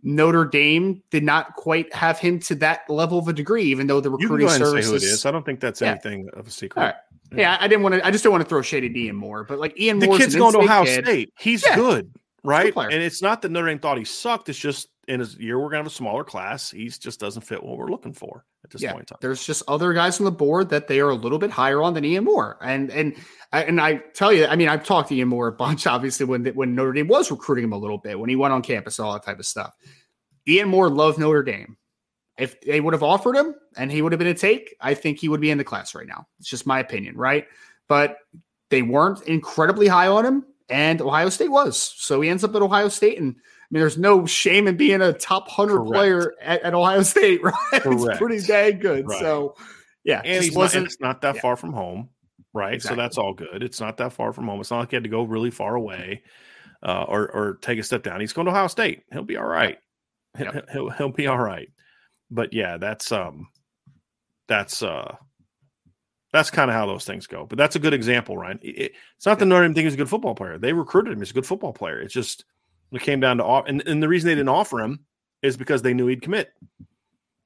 Notre 0.08 0.46
Dame 0.46 1.02
did 1.10 1.24
not 1.24 1.56
quite 1.56 1.92
have 1.92 2.20
him 2.20 2.40
to 2.42 2.54
that 2.56 2.82
level 2.88 3.18
of 3.18 3.28
a 3.28 3.34
degree, 3.34 3.64
even 3.64 3.88
though 3.88 4.00
the 4.00 4.12
recruiting 4.12 4.48
services. 4.48 5.04
is. 5.04 5.26
I 5.26 5.32
don't 5.32 5.44
think 5.44 5.60
that's 5.60 5.82
yeah. 5.82 5.92
anything 5.92 6.30
of 6.34 6.48
a 6.48 6.52
secret. 6.52 6.80
Right. 6.80 6.96
Yeah. 7.32 7.38
yeah. 7.40 7.58
I 7.60 7.68
didn't 7.68 7.82
want 7.82 7.96
to. 7.96 8.06
I 8.06 8.12
just 8.12 8.24
don't 8.24 8.32
want 8.32 8.44
to 8.44 8.48
throw 8.48 8.62
shade 8.62 8.84
at 8.84 8.96
Ian 8.96 9.16
Moore, 9.16 9.44
but 9.44 9.58
like 9.58 9.78
Ian 9.80 9.98
Moore, 9.98 10.14
the 10.16 10.24
kid's 10.24 10.36
going 10.36 10.54
to 10.54 10.60
Ohio 10.60 10.86
kid. 10.86 11.06
State. 11.06 11.34
He's 11.40 11.66
yeah. 11.66 11.76
good, 11.76 12.14
right? 12.44 12.72
And 12.76 12.94
it's 12.94 13.24
not 13.24 13.42
that 13.42 13.50
Notre 13.50 13.68
Dame 13.68 13.80
thought 13.80 13.98
he 13.98 14.06
sucked. 14.06 14.48
It's 14.48 14.60
just 14.60 14.90
in 15.08 15.20
his 15.20 15.38
year 15.38 15.58
we're 15.58 15.66
going 15.66 15.74
to 15.74 15.78
have 15.80 15.88
a 15.88 15.90
smaller 15.90 16.24
class. 16.24 16.72
He 16.72 16.88
just 16.90 17.20
doesn't 17.20 17.44
fit 17.44 17.64
what 17.64 17.78
we're 17.78 17.90
looking 17.90 18.14
for 18.14 18.46
at 18.64 18.70
this 18.70 18.82
yeah, 18.82 18.92
point 18.92 19.02
in 19.02 19.06
time. 19.08 19.18
There's 19.22 19.46
just 19.46 19.64
other 19.68 19.94
guys 19.94 20.20
on 20.20 20.26
the 20.26 20.32
board 20.32 20.70
that 20.70 20.88
they 20.88 21.00
are 21.00 21.10
a 21.10 21.16
little 21.16 21.40
bit 21.40 21.52
higher 21.52 21.82
on 21.82 21.94
than 21.94 22.06
Ian 22.06 22.26
Moore, 22.26 22.58
and 22.62 22.90
and 22.92 23.16
and 23.52 23.80
I 23.80 23.96
tell 24.14 24.34
you, 24.34 24.46
I 24.46 24.56
mean, 24.56 24.68
I've 24.68 24.86
talked 24.86 25.10
to 25.10 25.16
Ian 25.16 25.30
Moore 25.30 25.48
a 25.48 25.52
bunch, 25.52 25.88
obviously 25.88 26.26
when 26.26 26.46
when 26.48 26.76
Notre 26.76 26.94
Dame 26.94 27.08
was 27.08 27.32
recruiting 27.32 27.64
him 27.64 27.74
a 27.74 27.78
little 27.78 27.98
bit 27.98 28.20
when 28.20 28.30
he 28.30 28.36
went 28.36 28.54
on 28.54 28.62
campus, 28.62 29.00
all 29.00 29.14
that 29.14 29.24
type 29.24 29.40
of 29.40 29.46
stuff. 29.46 29.74
Ian 30.48 30.70
Moore 30.70 30.90
loved 30.90 31.20
Notre 31.20 31.44
Dame. 31.44 31.78
If 32.38 32.60
they 32.62 32.82
would 32.82 32.94
have 32.94 33.04
offered 33.04 33.36
him 33.36 33.56
and 33.78 33.90
he 33.90 34.02
would 34.02 34.12
have 34.12 34.20
been 34.20 34.28
a 34.28 34.34
take, 34.34 34.76
I 34.82 34.94
think 34.94 35.20
he 35.20 35.30
would 35.30 35.40
be 35.40 35.52
in 35.52 35.58
the 35.58 35.64
class 35.64 35.96
right 35.96 36.06
now. 36.06 36.28
It's 36.40 36.50
just 36.50 36.68
my 36.68 36.80
opinion, 36.80 37.16
right? 37.16 37.48
But 37.88 38.18
they 38.70 38.82
weren't 38.82 39.22
incredibly 39.24 39.88
high 39.88 40.08
on 40.08 40.26
him, 40.26 40.46
and 40.70 41.02
Ohio 41.02 41.30
State 41.30 41.52
was. 41.52 41.78
So 41.82 42.20
he 42.22 42.30
ends 42.30 42.44
up 42.44 42.56
at 42.56 42.62
Ohio 42.62 42.90
State 42.90 43.20
and 43.20 43.36
mean, 43.72 43.82
there's 43.82 43.98
no 43.98 44.26
shame 44.26 44.68
in 44.68 44.78
being 44.78 45.02
a 45.02 45.14
top 45.14 45.50
hundred 45.50 45.86
player 45.86 46.34
at, 46.42 46.62
at, 46.62 46.74
Ohio 46.74 47.04
State, 47.04 47.44
right? 47.44 47.56
It's 47.72 48.18
pretty 48.18 48.42
dang 48.42 48.80
good. 48.80 49.08
Right. 49.08 49.20
So, 49.20 49.56
yeah, 50.04 50.22
and 50.24 50.44
he's 50.44 50.56
not, 50.56 50.76
it's 50.76 51.00
not 51.00 51.22
that 51.22 51.36
yeah. 51.36 51.42
far 51.42 51.56
from 51.56 51.74
home, 51.74 52.10
right? 52.54 52.76
Exactly. 52.76 52.96
So 52.96 53.02
that's 53.02 53.18
all 53.18 53.34
good. 53.34 53.64
It's 53.64 53.80
not 53.80 53.98
that 53.98 54.14
far 54.14 54.34
from 54.34 54.48
home. 54.48 54.60
It's 54.60 54.72
not 54.72 54.80
like 54.80 54.92
he 54.92 54.96
had 54.96 55.04
to 55.04 55.10
go 55.10 55.24
really 55.24 55.52
far 55.52 55.76
away 55.76 56.24
uh, 56.84 57.06
or 57.08 57.30
or 57.32 57.58
take 57.62 57.80
a 57.80 57.84
step 57.84 58.04
down. 58.04 58.20
He's 58.20 58.34
going 58.34 58.46
to 58.46 58.52
Ohio 58.52 58.68
State. 58.68 59.04
He'll 59.12 59.24
be 59.24 59.38
all 59.38 59.46
right. 59.46 59.78
Yep. 60.38 60.70
He'll, 60.72 60.90
he'll 60.90 61.10
be 61.10 61.28
all 61.28 61.40
right. 61.40 61.70
But 62.30 62.54
yeah, 62.54 62.78
that's 62.78 63.12
um, 63.12 63.48
that's 64.48 64.84
uh, 64.84 65.16
that's 66.32 66.52
kind 66.52 66.70
of 66.70 66.76
how 66.76 66.86
those 66.86 67.06
things 67.06 67.28
go. 67.28 67.46
But 67.46 67.58
that's 67.58 67.76
a 67.76 67.80
good 67.80 67.94
example, 67.94 68.38
Ryan. 68.38 68.60
It, 68.62 68.92
it's 69.18 69.26
not 69.26 69.40
the 69.40 69.46
Notre 69.46 69.66
Dame 69.66 69.74
thing 69.74 69.86
he's 69.86 69.94
a 69.94 69.98
good 69.98 70.10
football 70.10 70.36
player. 70.36 70.58
They 70.58 70.74
recruited 70.74 71.14
him. 71.14 71.20
He's 71.20 71.32
a 71.32 71.36
good 71.36 71.46
football 71.46 71.74
player. 71.74 72.00
It's 72.00 72.14
just 72.14 72.46
it 72.96 73.02
came 73.02 73.20
down 73.20 73.38
to 73.38 73.46
and, 73.46 73.86
and 73.88 74.02
the 74.02 74.08
reason 74.08 74.28
they 74.28 74.36
didn't 74.36 74.50
offer 74.50 74.80
him 74.80 75.00
is 75.42 75.58
because 75.58 75.82
they 75.82 75.94
knew 75.94 76.08
he'd 76.08 76.22
commit, 76.22 76.54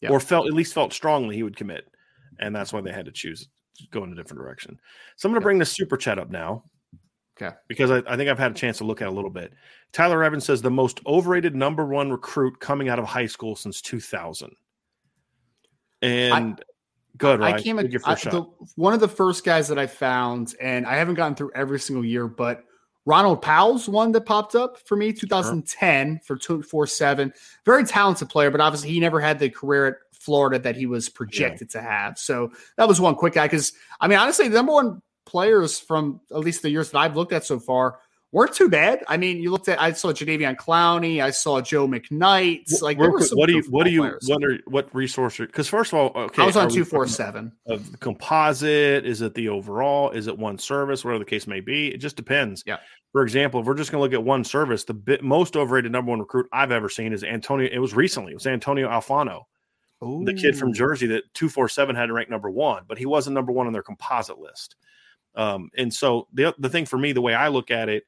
yep. 0.02 0.12
or 0.12 0.20
felt 0.20 0.47
at 0.47 0.54
least 0.54 0.74
felt 0.74 0.93
strongly 0.93 1.36
he 1.36 1.43
would 1.43 1.58
commit, 1.58 1.88
and 2.39 2.56
that's 2.56 2.72
why 2.72 2.82
they 2.82 2.91
had 2.91 3.06
to 3.06 3.12
choose 3.12 3.50
go 3.91 4.04
in 4.04 4.12
a 4.12 4.16
different 4.16 4.41
direction. 4.41 4.80
So 5.16 5.28
I'm 5.28 5.34
going 5.34 5.41
to 5.41 5.43
yep. 5.43 5.45
bring 5.45 5.60
the 5.60 5.66
super 5.66 5.97
chat 5.97 6.20
up 6.20 6.30
now. 6.30 6.64
Okay. 7.41 7.56
Because 7.68 7.91
I, 7.91 8.02
I, 8.08 8.18
think 8.18 8.30
I've 8.30 8.39
had 8.39 8.52
a 8.52 8.56
chance 8.56 8.80
to 8.80 8.84
look 8.84 9.02
at 9.02 9.08
a 9.08 9.12
little 9.12 9.30
bit. 9.30 9.54
Tyler 9.93 10.24
Evans 10.24 10.45
says 10.45 10.62
the 10.62 10.70
most 10.70 11.00
overrated 11.06 11.56
number 11.56 11.86
one 11.86 12.12
recruit 12.12 12.60
coming 12.60 12.89
out 12.89 13.00
of 13.00 13.06
high 13.06 13.26
school 13.26 13.56
since 13.56 13.82
2000. 13.82 14.52
And 16.02 16.34
I, 16.34 16.64
good, 17.18 17.39
right? 17.39 17.56
I 17.56 17.62
came 17.62 17.80
I, 17.80 17.84
the, 17.84 18.45
one 18.76 18.93
of 18.93 19.00
the 19.00 19.08
first 19.08 19.45
guys 19.45 19.68
that 19.70 19.80
I 19.80 19.88
found, 19.88 20.56
and 20.60 20.86
I 20.86 20.95
haven't 20.95 21.16
gotten 21.16 21.36
through 21.36 21.52
every 21.56 21.80
single 21.80 22.04
year, 22.04 22.28
but 22.28 22.66
Ronald 23.06 23.41
Powell's 23.41 23.89
one 23.89 24.12
that 24.12 24.26
popped 24.26 24.56
up 24.56 24.78
for 24.86 24.95
me, 24.95 25.14
2010 25.14 26.08
sure. 26.08 26.20
for 26.26 26.36
247. 26.38 27.34
Very 27.66 27.84
talented 27.86 28.30
player, 28.30 28.52
but 28.52 28.62
obviously 28.62 28.89
he 28.89 29.00
never 29.00 29.20
had 29.20 29.39
the 29.39 29.50
career 29.50 29.88
at 29.88 29.95
Florida 30.14 30.60
that 30.60 30.76
he 30.76 30.86
was 30.86 31.10
projected 31.10 31.70
yeah. 31.74 31.82
to 31.82 31.88
have. 31.88 32.20
So 32.20 32.52
that 32.78 32.88
was 32.88 33.02
one 33.02 33.16
quick 33.16 33.34
guy. 33.34 33.45
Because, 33.45 33.74
I 34.00 34.08
mean, 34.08 34.20
honestly, 34.20 34.47
the 34.47 34.56
number 34.56 34.74
one 34.74 35.02
players 35.26 35.80
from 35.80 36.20
at 36.32 36.39
least 36.39 36.62
the 36.62 36.70
years 36.70 36.91
that 36.91 37.00
I've 37.00 37.16
looked 37.16 37.34
at 37.34 37.45
so 37.45 37.60
far 37.60 38.00
weren't 38.32 38.53
too 38.53 38.69
bad. 38.69 39.03
I 39.07 39.17
mean, 39.17 39.38
you 39.38 39.51
looked 39.51 39.67
at 39.67 39.82
I 39.82 39.91
saw 39.93 40.11
Jadeveon 40.11 40.55
Clowney, 40.55 41.21
I 41.21 41.32
saw 41.32 41.61
Joe 41.61 41.88
McKnight. 41.88 42.82
Like, 42.82 42.97
what, 42.97 43.11
what 43.32 43.47
do 43.47 43.53
you 43.53 43.63
what 43.69 43.86
do 43.86 43.91
you 43.91 44.01
players. 44.01 44.27
what 44.27 44.43
are 44.43 44.59
what 44.65 44.93
resource? 44.93 45.38
Because 45.38 45.67
first 45.67 45.93
of 45.93 45.99
all, 45.99 46.23
okay, 46.23 46.43
I 46.43 46.45
was 46.45 46.55
on 46.55 46.69
two 46.69 46.86
four 46.86 47.07
seven. 47.07 47.51
Of 47.67 47.91
the 47.91 47.97
composite, 47.97 49.05
is 49.05 49.21
it 49.21 49.34
the 49.34 49.49
overall? 49.49 50.11
Is 50.11 50.27
it 50.27 50.38
one 50.38 50.57
service? 50.57 51.03
Whatever 51.03 51.19
the 51.19 51.30
case 51.30 51.47
may 51.47 51.59
be, 51.59 51.88
it 51.88 51.97
just 51.97 52.15
depends. 52.15 52.63
Yeah. 52.65 52.77
For 53.11 53.23
example, 53.23 53.59
if 53.59 53.65
we're 53.65 53.73
just 53.73 53.91
going 53.91 53.99
to 53.99 54.03
look 54.03 54.13
at 54.13 54.23
one 54.23 54.43
service, 54.43 54.84
the 54.84 54.93
bit, 54.93 55.23
most 55.23 55.57
overrated 55.57 55.91
number 55.91 56.11
one 56.11 56.19
recruit 56.19 56.45
I've 56.53 56.71
ever 56.71 56.89
seen 56.89 57.11
is 57.11 57.23
Antonio. 57.23 57.67
It 57.71 57.80
was 57.80 57.95
recently. 57.95 58.34
It 58.34 58.36
was 58.36 58.45
Antonio 58.45 58.88
Alfano, 58.88 59.45
Ooh. 60.03 60.23
the 60.25 60.36
kid 60.36 60.55
from 60.55 60.73
Jersey 60.73 61.07
that 61.07 61.23
two 61.34 61.49
four 61.49 61.67
seven 61.67 61.95
had 61.95 62.07
to 62.07 62.13
rank 62.13 62.30
number 62.30 62.49
one, 62.49 62.84
but 62.88 62.97
he 62.97 63.05
wasn't 63.05 63.34
number 63.34 63.51
one 63.51 63.65
on 63.67 63.73
their 63.73 63.84
composite 63.84 64.38
list. 64.38 64.75
Um, 65.36 65.69
and 65.77 65.91
so 65.93 66.27
the 66.34 66.53
the 66.59 66.69
thing 66.69 66.86
for 66.86 66.97
me, 66.97 67.11
the 67.11 67.21
way 67.21 67.34
I 67.34 67.47
look 67.47 67.71
at 67.71 67.89
it 67.89 68.03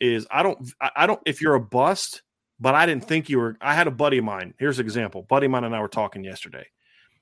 is, 0.00 0.26
I 0.30 0.42
don't 0.42 0.70
I 0.80 1.06
don't 1.06 1.20
if 1.26 1.40
you're 1.40 1.54
a 1.54 1.60
bust, 1.60 2.22
but 2.58 2.74
I 2.74 2.86
didn't 2.86 3.04
think 3.04 3.28
you 3.28 3.38
were. 3.38 3.56
I 3.60 3.74
had 3.74 3.86
a 3.86 3.92
buddy 3.92 4.18
of 4.18 4.24
mine. 4.24 4.54
Here's 4.58 4.78
an 4.78 4.84
example. 4.84 5.22
Buddy 5.22 5.46
of 5.46 5.52
mine 5.52 5.64
and 5.64 5.74
I 5.74 5.80
were 5.80 5.88
talking 5.88 6.24
yesterday. 6.24 6.66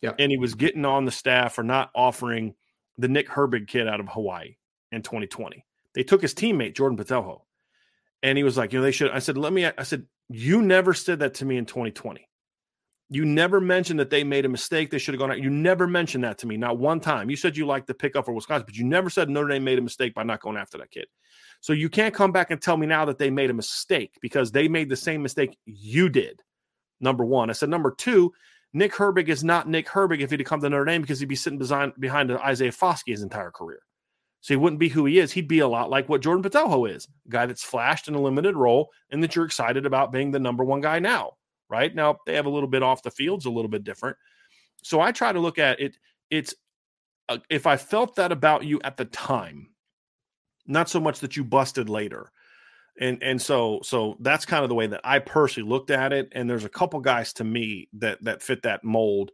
Yeah, 0.01 0.12
and 0.18 0.31
he 0.31 0.37
was 0.37 0.55
getting 0.55 0.85
on 0.85 1.05
the 1.05 1.11
staff 1.11 1.55
for 1.55 1.64
not 1.64 1.91
offering 1.95 2.55
the 2.99 3.09
Nick 3.09 3.29
Herbig 3.29 3.68
kid 3.68 3.89
out 3.89 4.01
of 4.01 4.09
Hawaii 4.09 4.57
in 4.93 5.03
2020. 5.03 5.64
They 5.95 6.03
took 6.03 6.22
his 6.22 6.35
teammate 6.35 6.77
Jordan 6.77 6.99
Botelho, 6.99 7.43
and 8.22 8.37
he 8.37 8.45
was 8.45 8.57
like, 8.57 8.72
you 8.72 8.79
know, 8.79 8.85
they 8.85 8.93
should. 8.93 9.11
I 9.11 9.18
said, 9.18 9.39
let 9.39 9.53
me. 9.53 9.66
I 9.66 9.83
said, 9.83 10.07
you 10.29 10.62
never 10.62 10.95
said 10.95 11.20
that 11.20 11.35
to 11.35 11.45
me 11.45 11.57
in 11.57 11.66
2020. 11.66 12.29
You 13.11 13.25
never 13.25 13.61
mentioned 13.61 14.01
that 14.01 14.11
they 14.11 14.25
made 14.25 14.45
a 14.45 14.49
mistake. 14.49 14.91
They 14.91 14.99
should 14.99 15.14
have 15.14 15.20
gone 15.20 15.31
out. 15.31 15.41
You 15.41 15.51
never 15.51 15.87
mentioned 15.87 16.25
that 16.25 16.39
to 16.39 16.47
me, 16.47 16.57
not 16.57 16.79
one 16.79 17.01
time. 17.01 17.29
You 17.31 17.37
said 17.37 17.57
you 17.57 17.66
liked 17.66 17.87
the 17.87 17.95
pickup 17.95 18.25
for 18.25 18.33
Wisconsin, 18.33 18.64
but 18.66 18.77
you 18.77 18.85
never 18.85 19.11
said 19.11 19.29
Notre 19.29 19.49
Dame 19.49 19.64
made 19.64 19.79
a 19.79 19.83
mistake 19.83 20.14
by 20.14 20.22
not 20.22 20.41
going 20.41 20.57
after 20.57 20.79
that 20.79 20.91
kid. 20.91 21.07
So 21.64 21.72
you 21.72 21.88
can't 21.88 22.12
come 22.12 22.30
back 22.30 22.50
and 22.50 22.60
tell 22.60 22.76
me 22.76 22.86
now 22.86 23.06
that 23.06 23.16
they 23.16 23.30
made 23.30 23.48
a 23.48 23.54
mistake 23.54 24.18
because 24.20 24.52
they 24.52 24.68
made 24.68 24.90
the 24.90 24.96
same 24.96 25.22
mistake 25.22 25.56
you 25.64 26.10
did. 26.10 26.42
Number 27.00 27.24
one. 27.24 27.48
I 27.48 27.54
said, 27.54 27.70
number 27.70 27.90
two, 27.90 28.34
Nick 28.74 28.92
Herbig 28.92 29.28
is 29.28 29.42
not 29.42 29.66
Nick 29.66 29.86
Herbig 29.86 30.20
if 30.20 30.30
he'd 30.30 30.44
come 30.44 30.60
to 30.60 30.68
Notre 30.68 30.84
Dame 30.84 31.00
because 31.00 31.20
he'd 31.20 31.26
be 31.30 31.34
sitting 31.34 31.58
behind, 31.58 31.94
behind 31.98 32.30
Isaiah 32.30 32.70
Foskey 32.70 33.12
his 33.12 33.22
entire 33.22 33.50
career. 33.50 33.80
So 34.42 34.52
he 34.52 34.58
wouldn't 34.58 34.78
be 34.78 34.90
who 34.90 35.06
he 35.06 35.18
is. 35.18 35.32
He'd 35.32 35.48
be 35.48 35.60
a 35.60 35.66
lot 35.66 35.88
like 35.88 36.06
what 36.06 36.20
Jordan 36.20 36.42
Botelho 36.42 36.94
is, 36.94 37.08
a 37.26 37.30
guy 37.30 37.46
that's 37.46 37.64
flashed 37.64 38.08
in 38.08 38.14
a 38.14 38.20
limited 38.20 38.56
role 38.56 38.90
and 39.08 39.22
that 39.22 39.34
you're 39.34 39.46
excited 39.46 39.86
about 39.86 40.12
being 40.12 40.32
the 40.32 40.38
number 40.38 40.64
one 40.64 40.82
guy 40.82 40.98
now, 40.98 41.32
right? 41.70 41.94
Now 41.94 42.18
they 42.26 42.34
have 42.34 42.44
a 42.44 42.50
little 42.50 42.68
bit 42.68 42.82
off 42.82 43.02
the 43.02 43.10
field's 43.10 43.46
a 43.46 43.50
little 43.50 43.70
bit 43.70 43.84
different. 43.84 44.18
So 44.82 45.00
I 45.00 45.12
try 45.12 45.32
to 45.32 45.40
look 45.40 45.58
at 45.58 45.80
it. 45.80 45.96
It's 46.28 46.54
uh, 47.30 47.38
if 47.48 47.66
I 47.66 47.78
felt 47.78 48.16
that 48.16 48.32
about 48.32 48.66
you 48.66 48.82
at 48.84 48.98
the 48.98 49.06
time, 49.06 49.70
not 50.66 50.88
so 50.88 51.00
much 51.00 51.20
that 51.20 51.36
you 51.36 51.44
busted 51.44 51.88
later. 51.88 52.30
And 53.00 53.22
and 53.22 53.42
so 53.42 53.80
so 53.82 54.16
that's 54.20 54.46
kind 54.46 54.62
of 54.62 54.68
the 54.68 54.74
way 54.74 54.86
that 54.86 55.00
I 55.02 55.18
personally 55.18 55.68
looked 55.68 55.90
at 55.90 56.12
it. 56.12 56.28
And 56.32 56.48
there's 56.48 56.64
a 56.64 56.68
couple 56.68 57.00
guys 57.00 57.32
to 57.34 57.44
me 57.44 57.88
that 57.94 58.22
that 58.24 58.42
fit 58.42 58.62
that 58.62 58.84
mold, 58.84 59.32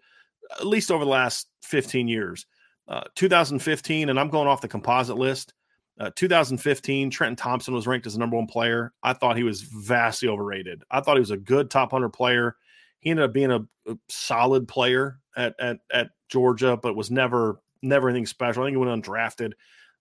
at 0.59 0.67
least 0.67 0.91
over 0.91 1.05
the 1.05 1.11
last 1.11 1.49
15 1.63 2.09
years. 2.09 2.47
Uh, 2.89 3.05
2015, 3.15 4.09
and 4.09 4.19
I'm 4.19 4.31
going 4.31 4.49
off 4.49 4.63
the 4.63 4.69
composite 4.69 5.17
list. 5.17 5.55
Uh, 6.01 6.11
2015, 6.17 7.11
Trenton 7.11 7.37
Thompson 7.37 7.75
was 7.75 7.87
ranked 7.87 8.07
as 8.07 8.15
the 8.15 8.19
number 8.19 8.37
one 8.37 8.47
player. 8.47 8.93
I 9.03 9.13
thought 9.13 9.37
he 9.37 9.45
was 9.45 9.61
vastly 9.61 10.29
overrated. 10.29 10.83
I 10.91 11.01
thought 11.01 11.17
he 11.17 11.21
was 11.21 11.31
a 11.31 11.37
good 11.37 11.71
top 11.71 11.93
100 11.93 12.09
player. 12.09 12.57
He 12.99 13.11
ended 13.11 13.27
up 13.27 13.33
being 13.33 13.53
a, 13.53 13.61
a 13.87 13.97
solid 14.09 14.67
player 14.67 15.21
at, 15.37 15.55
at, 15.61 15.79
at 15.93 16.11
Georgia, 16.31 16.77
but 16.77 16.97
was 16.97 17.11
never 17.11 17.61
never 17.83 18.09
anything 18.09 18.27
special. 18.27 18.63
I 18.63 18.67
think 18.67 18.75
he 18.75 18.85
went 18.85 19.05
undrafted. 19.05 19.53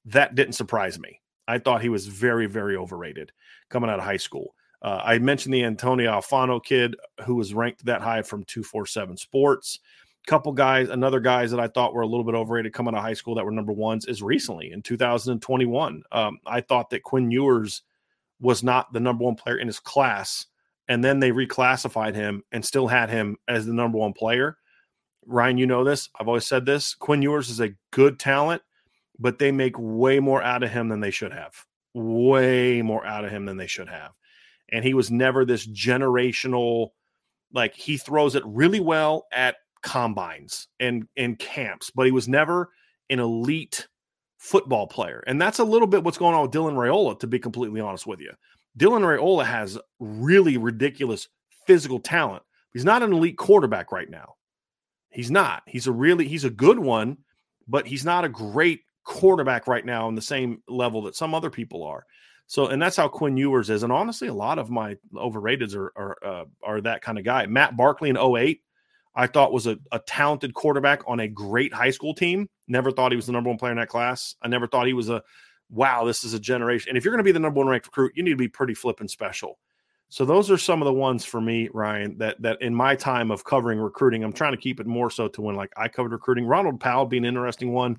That 0.06 0.36
didn't 0.36 0.54
surprise 0.54 1.00
me. 1.00 1.22
I 1.47 1.58
thought 1.58 1.82
he 1.82 1.89
was 1.89 2.08
very, 2.08 2.45
very 2.45 2.76
overrated 2.76 3.32
coming 3.70 3.89
out 3.89 4.00
of 4.00 4.06
high 4.06 4.18
school. 4.18 4.56
Uh, 4.82 5.02
I 5.04 5.20
mentioned 5.20 5.54
the 5.54 5.64
Antonio 5.64 6.12
Alfano 6.12 6.64
kid 6.64 6.95
who 7.26 7.36
was 7.36 7.54
ranked 7.54 7.86
that 7.86 8.02
high 8.02 8.22
from 8.22 8.43
247 8.45 9.18
Sports. 9.18 9.80
Couple 10.28 10.52
guys, 10.52 10.89
another 10.89 11.20
guys 11.20 11.50
that 11.52 11.60
I 11.60 11.68
thought 11.68 11.93
were 11.93 12.02
a 12.02 12.08
little 12.08 12.24
bit 12.24 12.36
overrated 12.36 12.74
coming 12.74 12.93
out 12.93 13.00
of 13.00 13.04
high 13.04 13.14
school 13.14 13.36
that 13.36 13.45
were 13.45 13.52
number 13.52 13.72
ones 13.72 14.06
is 14.06 14.22
recently 14.22 14.72
in 14.72 14.82
2021. 14.82 16.04
Um, 16.12 16.39
I 16.45 16.62
thought 16.62 16.89
that 16.91 17.04
Quinn 17.04 17.32
Ewers 17.32 17.82
was 18.39 18.64
not 18.64 18.93
the 18.93 19.00
number 19.00 19.24
one 19.24 19.36
player 19.36 19.58
in 19.58 19.68
his 19.68 19.80
class, 19.80 20.45
and 20.88 21.04
then 21.04 21.20
they 21.20 21.32
reclassified 21.32 22.16
him 22.16 22.43
and 22.52 22.64
still 22.64 22.88
had 22.88 23.10
him 23.10 23.38
as 23.47 23.66
the 23.66 23.74
number 23.74 23.97
one 23.97 24.14
player. 24.14 24.58
Ryan, 25.26 25.58
you 25.58 25.68
know 25.68 25.84
this. 25.84 26.10
I've 26.20 26.28
always 26.28 26.45
said 26.47 26.66
this. 26.66 26.95
Quinn 26.95 27.22
Ewers 27.22 27.50
is 27.50 27.60
a 27.60 27.74
good 27.91 28.20
talent, 28.20 28.62
but 29.20 29.38
they 29.38 29.51
make 29.51 29.76
way 29.78 30.20
more 30.20 30.41
out 30.41 30.63
of 30.63 30.72
him 30.72 30.89
than 30.89 31.01
they 31.01 31.11
should 31.11 31.34
have. 31.34 31.53
Way 31.93 32.82
more 32.82 33.05
out 33.05 33.26
of 33.26 33.32
him 33.32 33.45
than 33.45 33.57
they 33.57 33.67
should 33.67 33.89
have 33.89 34.13
and 34.72 34.86
he 34.86 34.93
was 34.93 35.11
never 35.11 35.45
this 35.45 35.67
generational 35.67 36.89
like 37.53 37.76
he 37.76 37.97
throws 37.97 38.36
it 38.36 38.43
really 38.45 38.80
well 38.80 39.26
at 39.32 39.57
combines 39.82 40.67
and 40.80 41.07
and 41.17 41.39
camps, 41.39 41.91
but 41.93 42.05
he 42.05 42.11
was 42.11 42.28
never 42.28 42.70
an 43.09 43.20
elite 43.20 43.88
football 44.38 44.88
player. 44.88 45.24
And 45.26 45.41
that's 45.41 45.59
a 45.59 45.63
little 45.63 45.88
bit 45.88 46.03
what's 46.03 46.17
going 46.17 46.36
on 46.36 46.43
with 46.43 46.51
Dylan 46.51 46.76
Raiola, 46.76 47.20
to 47.20 47.28
be 47.28 47.39
completely 47.39 47.82
honest 47.82 48.05
with 48.05 48.20
you. 48.20 48.32
Dylan 48.78 49.01
Raiola 49.01 49.45
has 49.45 49.80
really 49.99 50.57
ridiculous 50.57 51.28
physical 51.65 51.99
talent. 51.99 52.43
He's 52.72 52.86
not 52.86 53.01
an 53.01 53.13
elite 53.13 53.38
quarterback 53.38 53.91
right 53.91 54.09
now. 54.09 54.36
He's 55.09 55.32
not. 55.32 55.63
He's 55.65 55.88
a 55.88 55.91
really 55.91 56.28
he's 56.28 56.43
a 56.43 56.51
good 56.51 56.78
one, 56.78 57.17
but 57.67 57.88
he's 57.88 58.05
not 58.05 58.26
a 58.26 58.30
great 58.30 58.82
quarterback 59.04 59.68
right 59.68 59.86
now 59.86 60.08
on 60.08 60.16
the 60.16 60.22
same 60.22 60.62
level 60.68 61.02
that 61.04 61.16
some 61.16 61.34
other 61.34 61.50
people 61.50 61.84
are. 61.84 62.06
So, 62.47 62.68
and 62.68 62.82
that's 62.82 62.95
how 62.95 63.08
Quinn 63.08 63.38
Ewers 63.38 63.70
is. 63.70 63.84
And 63.84 63.91
honestly, 63.91 64.28
a 64.28 64.34
lot 64.34 64.58
of 64.58 64.70
my 64.70 64.95
overrateds 65.14 65.76
are 65.76 65.91
are, 65.95 66.18
uh, 66.26 66.45
are 66.64 66.82
that 66.82 67.02
kind 67.02 67.18
of 67.18 67.24
guy. 67.24 67.45
Matt 67.45 67.78
Barkley 67.78 68.10
in 68.10 68.18
08, 68.18 68.62
I 69.16 69.28
thought 69.28 69.54
was 69.54 69.68
a, 69.68 69.78
a 69.91 70.00
talented 70.00 70.54
quarterback 70.54 71.04
on 71.08 71.20
a 71.20 71.28
great 71.28 71.74
high 71.74 71.91
school 71.91 72.14
team. 72.14 72.50
Never 72.68 72.91
thought 72.91 73.12
he 73.12 73.16
was 73.16 73.28
the 73.28 73.34
number 73.34 73.50
one 73.50 73.60
player 73.60 73.72
in 73.72 73.78
that 73.78 73.89
class. 73.89 74.36
I 74.41 74.47
never 74.47 74.66
thought 74.68 74.88
he 74.88 74.93
was 74.93 75.10
a 75.10 75.22
wow, 75.70 76.04
this 76.04 76.24
is 76.24 76.34
a 76.34 76.39
generation. 76.39 76.89
And 76.89 76.97
if 76.97 77.06
you're 77.06 77.12
going 77.12 77.20
to 77.20 77.28
be 77.28 77.32
the 77.32 77.39
number 77.39 77.60
one 77.60 77.68
ranked 77.68 77.86
recruit, 77.86 78.14
you 78.16 78.24
need 78.24 78.32
to 78.32 78.36
be 78.36 78.47
pretty 78.47 78.74
flipping 78.74 79.08
special. 79.08 79.60
So 80.12 80.26
those 80.26 80.50
are 80.50 80.58
some 80.58 80.82
of 80.82 80.88
the 80.88 80.93
ones 80.93 81.24
for 81.24 81.39
me, 81.39 81.70
Ryan, 81.72 82.18
that 82.18 82.41
that 82.41 82.62
in 82.62 82.74
my 82.74 82.95
time 82.95 83.30
of 83.30 83.43
covering 83.43 83.80
recruiting, 83.80 84.24
I'm 84.24 84.34
trying 84.34 84.54
to 84.54 84.58
keep 84.58 84.80
it 84.80 84.88
more 84.88 85.12
so 85.12 85.28
to 85.28 85.41
when 85.41 85.56
like 85.56 85.72
I 85.78 85.88
covered 85.88 86.14
recruiting. 86.14 86.45
Ronald 86.45 86.80
Powell 86.80 87.06
being 87.06 87.26
an 87.26 87.28
interesting 87.28 87.74
one. 87.74 87.97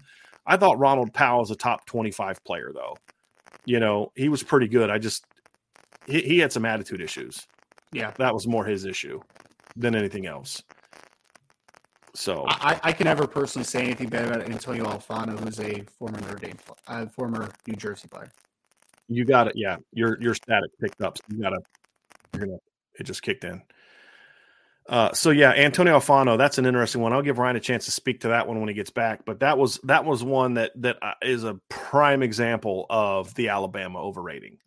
I 0.50 0.58
thought 0.58 0.78
Ronald 0.78 1.14
Powell 1.14 1.40
was 1.40 1.50
a 1.50 1.56
top 1.56 1.86
25 1.86 2.44
player 2.44 2.72
though 2.74 2.96
you 3.64 3.80
know, 3.80 4.12
he 4.14 4.28
was 4.28 4.42
pretty 4.42 4.68
good. 4.68 4.90
I 4.90 4.98
just 4.98 5.24
he, 6.06 6.20
he 6.22 6.38
had 6.38 6.52
some 6.52 6.64
attitude 6.64 7.00
issues. 7.00 7.46
Yeah, 7.92 8.12
that 8.18 8.32
was 8.32 8.46
more 8.46 8.64
his 8.64 8.84
issue 8.84 9.20
than 9.76 9.94
anything 9.94 10.26
else. 10.26 10.62
So 12.14 12.44
I, 12.48 12.80
I 12.82 12.92
can 12.92 13.04
never 13.04 13.26
personally 13.26 13.64
say 13.64 13.82
anything 13.82 14.08
bad 14.08 14.26
about 14.26 14.42
Antonio 14.42 14.84
Alfano, 14.84 15.38
who's 15.38 15.60
a 15.60 15.84
former 15.98 16.20
Notre 16.20 16.36
Dame, 16.36 16.58
uh, 16.88 17.06
former 17.06 17.48
New 17.68 17.76
Jersey 17.76 18.08
player. 18.08 18.30
You 19.08 19.24
got 19.24 19.48
it. 19.48 19.54
Yeah, 19.56 19.76
your 19.92 20.20
your 20.20 20.34
static 20.34 20.70
picked 20.80 21.00
up. 21.02 21.18
So 21.18 21.24
you 21.28 21.42
got 21.42 21.50
to. 21.50 22.58
It 22.98 23.04
just 23.04 23.22
kicked 23.22 23.44
in. 23.44 23.62
Uh, 24.90 25.12
so 25.12 25.30
yeah, 25.30 25.52
Antonio 25.52 26.00
Alfano, 26.00 26.36
that's 26.36 26.58
an 26.58 26.66
interesting 26.66 27.00
one. 27.00 27.12
I'll 27.12 27.22
give 27.22 27.38
Ryan 27.38 27.54
a 27.54 27.60
chance 27.60 27.84
to 27.84 27.92
speak 27.92 28.22
to 28.22 28.28
that 28.28 28.48
one 28.48 28.58
when 28.58 28.68
he 28.68 28.74
gets 28.74 28.90
back. 28.90 29.24
But 29.24 29.38
that 29.38 29.56
was 29.56 29.78
that 29.84 30.04
was 30.04 30.24
one 30.24 30.54
that 30.54 30.72
that 30.82 30.98
uh, 31.00 31.14
a 31.22 31.54
prime 31.68 32.24
example 32.24 32.86
of 32.90 33.32
the 33.36 33.50
Alabama 33.50 34.02
overrating. 34.02 34.58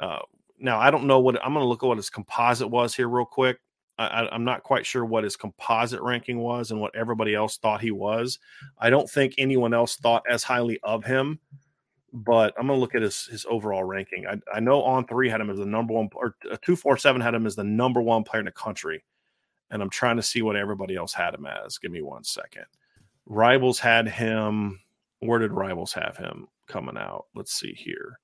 Uh, 0.00 0.18
now 0.58 0.80
I 0.80 0.90
don't 0.90 1.06
know 1.06 1.20
what 1.20 1.36
I'm 1.44 1.52
going 1.52 1.64
to 1.64 1.68
look 1.68 1.84
at 1.84 1.86
what 1.86 1.96
his 1.96 2.10
composite 2.10 2.70
was 2.70 2.92
here 2.96 3.08
real 3.08 3.24
quick. 3.24 3.58
I, 3.98 4.26
I'm 4.32 4.42
not 4.42 4.64
quite 4.64 4.84
sure 4.84 5.04
what 5.04 5.22
his 5.22 5.36
composite 5.36 6.00
ranking 6.00 6.38
was 6.38 6.72
and 6.72 6.80
what 6.80 6.96
everybody 6.96 7.36
else 7.36 7.58
thought 7.58 7.80
he 7.80 7.92
was. 7.92 8.40
I 8.78 8.90
don't 8.90 9.08
think 9.08 9.34
anyone 9.38 9.74
else 9.74 9.94
thought 9.94 10.24
as 10.28 10.42
highly 10.42 10.80
of 10.82 11.04
him, 11.04 11.38
but 12.12 12.52
I'm 12.58 12.66
going 12.66 12.78
to 12.78 12.80
look 12.80 12.96
at 12.96 13.02
his 13.02 13.26
his 13.26 13.46
overall 13.48 13.84
ranking. 13.84 14.26
I, 14.26 14.40
I 14.52 14.58
know 14.58 14.82
on 14.82 15.06
three 15.06 15.28
had 15.28 15.40
him 15.40 15.50
as 15.50 15.58
the 15.58 15.66
number 15.66 15.94
one, 15.94 16.08
or 16.16 16.34
uh, 16.50 16.56
two 16.62 16.74
four 16.74 16.96
seven 16.96 17.20
had 17.20 17.34
him 17.34 17.46
as 17.46 17.54
the 17.54 17.62
number 17.62 18.02
one 18.02 18.24
player 18.24 18.40
in 18.40 18.46
the 18.46 18.50
country 18.50 19.04
and 19.72 19.82
I'm 19.82 19.90
trying 19.90 20.16
to 20.16 20.22
see 20.22 20.42
what 20.42 20.54
everybody 20.54 20.94
else 20.94 21.14
had 21.14 21.34
him 21.34 21.46
as. 21.46 21.78
Give 21.78 21.90
me 21.90 22.02
one 22.02 22.22
second. 22.22 22.66
Rivals 23.26 23.78
had 23.78 24.06
him. 24.06 24.80
Where 25.20 25.38
did 25.38 25.52
Rivals 25.52 25.94
have 25.94 26.16
him 26.16 26.46
coming 26.68 26.98
out? 26.98 27.24
Let's 27.34 27.54
see 27.54 27.72
here. 27.72 28.20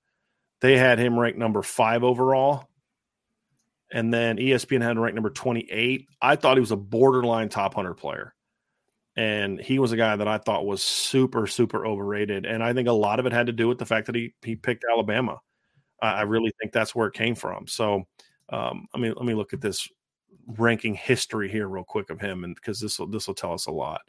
They 0.61 0.77
had 0.77 0.99
him 0.99 1.19
ranked 1.19 1.39
number 1.39 1.63
five 1.63 2.05
overall. 2.05 2.69
And 3.91 4.13
then 4.13 4.37
ESPN 4.37 4.83
had 4.83 4.93
him 4.93 4.99
ranked 4.99 5.15
number 5.15 5.31
28. 5.31 6.07
I 6.21 6.37
thought 6.37 6.59
he 6.59 6.61
was 6.61 6.71
a 6.71 6.77
borderline 6.77 7.49
top 7.49 7.75
100 7.75 7.95
player. 7.95 8.35
And 9.17 9.59
he 9.59 9.79
was 9.79 9.93
a 9.93 9.97
guy 9.97 10.15
that 10.15 10.29
I 10.29 10.37
thought 10.37 10.67
was 10.67 10.83
super, 10.83 11.47
super 11.47 11.87
overrated. 11.87 12.45
And 12.45 12.63
I 12.63 12.75
think 12.75 12.89
a 12.89 12.93
lot 12.93 13.19
of 13.19 13.27
it 13.27 13.33
had 13.33 13.47
to 13.47 13.53
do 13.53 13.67
with 13.67 13.79
the 13.79 13.87
fact 13.87 14.07
that 14.07 14.15
he 14.15 14.35
he 14.43 14.55
picked 14.55 14.85
Alabama. 14.89 15.41
I 16.01 16.23
really 16.23 16.53
think 16.61 16.73
that's 16.73 16.95
where 16.95 17.09
it 17.09 17.15
came 17.15 17.35
from. 17.35 17.67
So, 17.67 18.05
um, 18.51 18.87
I 18.95 18.99
mean, 18.99 19.15
let 19.17 19.25
me 19.25 19.35
look 19.35 19.53
at 19.53 19.61
this 19.61 19.89
ranking 20.57 20.95
history 20.95 21.51
here 21.51 21.69
real 21.69 21.85
quick 21.85 22.11
of 22.11 22.21
him 22.21 22.45
and 22.45 22.55
because 22.55 22.81
this 22.81 22.99
will 22.99 23.07
this 23.07 23.27
will 23.27 23.35
tell 23.35 23.53
us 23.53 23.67
a 23.67 23.71
lot. 23.71 24.01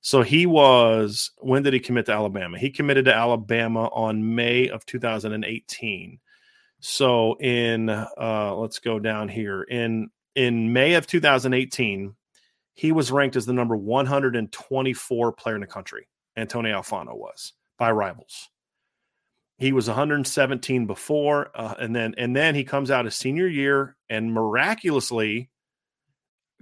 So 0.00 0.22
he 0.22 0.46
was 0.46 1.32
when 1.38 1.62
did 1.62 1.72
he 1.72 1.80
commit 1.80 2.06
to 2.06 2.12
Alabama? 2.12 2.58
He 2.58 2.70
committed 2.70 3.06
to 3.06 3.14
Alabama 3.14 3.86
on 3.88 4.34
May 4.34 4.68
of 4.68 4.86
2018. 4.86 6.18
So 6.80 7.34
in 7.40 7.88
uh 7.88 8.54
let's 8.56 8.78
go 8.78 8.98
down 8.98 9.28
here. 9.28 9.62
In 9.62 10.10
in 10.34 10.72
May 10.72 10.94
of 10.94 11.06
2018, 11.06 12.14
he 12.74 12.92
was 12.92 13.10
ranked 13.10 13.34
as 13.34 13.46
the 13.46 13.52
number 13.52 13.76
124 13.76 15.32
player 15.32 15.54
in 15.56 15.60
the 15.60 15.66
country. 15.66 16.06
Antonio 16.36 16.80
Alfano 16.80 17.16
was 17.16 17.54
by 17.76 17.90
rivals. 17.90 18.48
He 19.56 19.72
was 19.72 19.88
117 19.88 20.86
before, 20.86 21.50
uh, 21.52 21.74
and 21.80 21.94
then 21.96 22.14
and 22.16 22.36
then 22.36 22.54
he 22.54 22.62
comes 22.62 22.92
out 22.92 23.06
his 23.06 23.16
senior 23.16 23.48
year 23.48 23.96
and 24.08 24.32
miraculously 24.32 25.50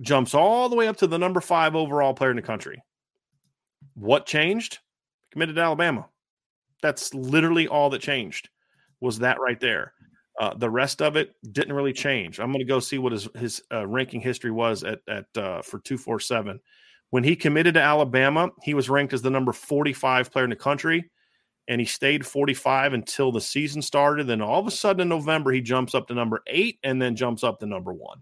jumps 0.01 0.35
all 0.35 0.69
the 0.69 0.77
way 0.77 0.89
up 0.89 0.97
to 0.99 1.07
the 1.07 1.19
number 1.19 1.41
five 1.41 1.75
overall 1.75 2.15
player 2.15 2.31
in 2.31 2.37
the 2.37 2.43
country. 2.43 2.83
What 3.95 4.27
changed? 4.27 4.79
Committed 5.33 5.57
to 5.57 5.63
Alabama. 5.63 6.07
That's 6.83 7.15
literally 7.15 7.69
all 7.69 7.91
that 7.91 8.01
changed. 8.01 8.49
Was 9.01 9.19
that 9.21 9.41
right 9.41 9.61
there? 9.61 9.93
Uh, 10.39 10.55
the 10.55 10.69
rest 10.69 11.01
of 11.01 11.17
it 11.17 11.35
didn't 11.53 11.73
really 11.73 11.95
change. 11.95 12.39
I'm 12.39 12.49
going 12.49 12.59
to 12.59 12.65
go 12.65 12.79
see 12.79 12.99
what 12.99 13.13
his 13.13 13.27
his 13.37 13.63
uh, 13.73 13.87
ranking 13.87 14.21
history 14.21 14.51
was 14.51 14.85
at 14.85 15.01
at 15.09 15.25
uh, 15.37 15.63
for 15.63 15.79
two 15.79 15.97
four 15.97 16.21
seven. 16.21 16.61
When 17.11 17.25
he 17.25 17.37
committed 17.37 17.75
to 17.75 17.83
Alabama, 17.83 18.51
he 18.63 18.75
was 18.75 18.91
ranked 18.91 19.15
as 19.15 19.23
the 19.23 19.31
number 19.31 19.53
45 19.53 20.31
player 20.31 20.45
in 20.45 20.51
the 20.51 20.57
country, 20.57 21.09
and 21.69 21.81
he 21.81 21.87
stayed 21.87 22.27
45 22.27 22.93
until 22.93 23.33
the 23.33 23.41
season 23.41 23.81
started. 23.81 24.27
Then 24.27 24.43
all 24.43 24.61
of 24.61 24.67
a 24.67 24.73
sudden 24.73 25.03
in 25.03 25.09
November, 25.09 25.53
he 25.53 25.61
jumps 25.63 25.95
up 25.95 26.09
to 26.09 26.15
number 26.15 26.43
eight, 26.49 26.79
and 26.83 27.01
then 27.01 27.17
jumps 27.17 27.43
up 27.43 27.61
to 27.61 27.67
number 27.67 27.95
one 27.95 28.19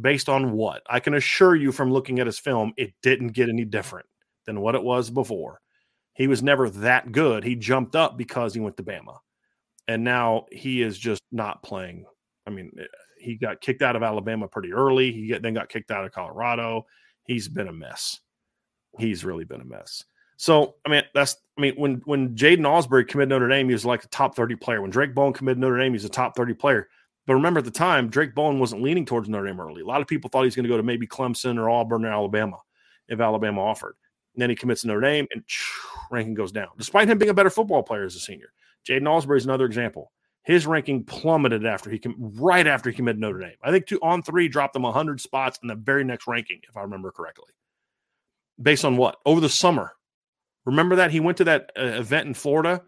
based 0.00 0.28
on 0.28 0.52
what? 0.52 0.82
I 0.88 1.00
can 1.00 1.14
assure 1.14 1.54
you 1.54 1.72
from 1.72 1.92
looking 1.92 2.18
at 2.18 2.26
his 2.26 2.38
film, 2.38 2.72
it 2.76 2.94
didn't 3.02 3.28
get 3.28 3.48
any 3.48 3.64
different 3.64 4.06
than 4.46 4.60
what 4.60 4.74
it 4.74 4.82
was 4.82 5.10
before. 5.10 5.60
He 6.14 6.26
was 6.26 6.42
never 6.42 6.70
that 6.70 7.12
good. 7.12 7.44
He 7.44 7.56
jumped 7.56 7.96
up 7.96 8.16
because 8.16 8.54
he 8.54 8.60
went 8.60 8.76
to 8.76 8.82
Bama. 8.82 9.18
And 9.88 10.04
now 10.04 10.46
he 10.50 10.80
is 10.80 10.98
just 10.98 11.22
not 11.30 11.62
playing. 11.62 12.06
I 12.46 12.50
mean, 12.50 12.70
eh, 12.78 12.84
he 13.18 13.36
got 13.36 13.60
kicked 13.60 13.82
out 13.82 13.96
of 13.96 14.02
Alabama 14.02 14.48
pretty 14.48 14.72
early. 14.72 15.12
He 15.12 15.36
then 15.38 15.54
got 15.54 15.68
kicked 15.68 15.90
out 15.90 16.04
of 16.04 16.12
Colorado. 16.12 16.86
He's 17.24 17.48
been 17.48 17.68
a 17.68 17.72
mess. 17.72 18.20
He's 18.98 19.24
really 19.24 19.44
been 19.44 19.60
a 19.60 19.64
mess. 19.64 20.04
So, 20.36 20.76
I 20.84 20.90
mean, 20.90 21.02
that's, 21.14 21.36
I 21.56 21.60
mean, 21.60 21.74
when, 21.76 22.02
when 22.04 22.34
Jaiden 22.34 22.60
Ausberry 22.60 23.06
committed 23.06 23.30
Notre 23.30 23.48
Dame, 23.48 23.68
he 23.68 23.72
was 23.72 23.86
like 23.86 24.04
a 24.04 24.08
top 24.08 24.34
30 24.34 24.56
player. 24.56 24.82
When 24.82 24.90
Drake 24.90 25.14
Bowen 25.14 25.32
committed 25.32 25.58
Notre 25.58 25.78
Dame, 25.78 25.92
he's 25.92 26.04
a 26.04 26.08
top 26.08 26.36
30 26.36 26.54
player. 26.54 26.88
But 27.26 27.34
remember 27.34 27.58
at 27.58 27.64
the 27.64 27.70
time, 27.70 28.08
Drake 28.08 28.34
Bowen 28.34 28.58
wasn't 28.58 28.82
leaning 28.82 29.06
towards 29.06 29.28
Notre 29.28 29.46
Dame 29.46 29.60
early. 29.60 29.82
A 29.82 29.86
lot 29.86 30.00
of 30.00 30.06
people 30.06 30.28
thought 30.28 30.42
he 30.42 30.46
was 30.46 30.56
going 30.56 30.64
to 30.64 30.68
go 30.70 30.76
to 30.76 30.82
maybe 30.82 31.06
Clemson 31.06 31.58
or 31.58 31.70
Auburn 31.70 32.04
or 32.04 32.12
Alabama 32.12 32.58
if 33.08 33.20
Alabama 33.20 33.62
offered. 33.62 33.96
And 34.34 34.42
then 34.42 34.50
he 34.50 34.56
commits 34.56 34.82
to 34.82 34.88
Notre 34.88 35.00
Dame 35.00 35.26
and 35.32 35.42
ranking 36.10 36.34
goes 36.34 36.52
down, 36.52 36.68
despite 36.76 37.08
him 37.08 37.18
being 37.18 37.30
a 37.30 37.34
better 37.34 37.50
football 37.50 37.82
player 37.82 38.04
as 38.04 38.14
a 38.14 38.20
senior. 38.20 38.52
Jaiden 38.86 39.02
Ausberry 39.02 39.38
is 39.38 39.44
another 39.44 39.64
example. 39.64 40.12
His 40.42 40.66
ranking 40.66 41.04
plummeted 41.04 41.64
after 41.64 41.88
he 41.88 41.98
com- 41.98 42.16
right 42.18 42.66
after 42.66 42.90
he 42.90 42.96
committed 42.96 43.20
Notre 43.20 43.38
Dame. 43.38 43.56
I 43.62 43.70
think 43.70 43.86
two 43.86 43.98
on 44.02 44.22
three 44.22 44.48
dropped 44.48 44.76
him 44.76 44.82
100 44.82 45.20
spots 45.20 45.58
in 45.62 45.68
the 45.68 45.74
very 45.74 46.04
next 46.04 46.26
ranking, 46.26 46.60
if 46.68 46.76
I 46.76 46.82
remember 46.82 47.10
correctly. 47.10 47.52
Based 48.60 48.84
on 48.84 48.98
what? 48.98 49.16
Over 49.24 49.40
the 49.40 49.48
summer. 49.48 49.92
Remember 50.66 50.96
that 50.96 51.10
he 51.10 51.20
went 51.20 51.38
to 51.38 51.44
that 51.44 51.70
uh, 51.78 51.82
event 51.82 52.28
in 52.28 52.34
Florida 52.34 52.82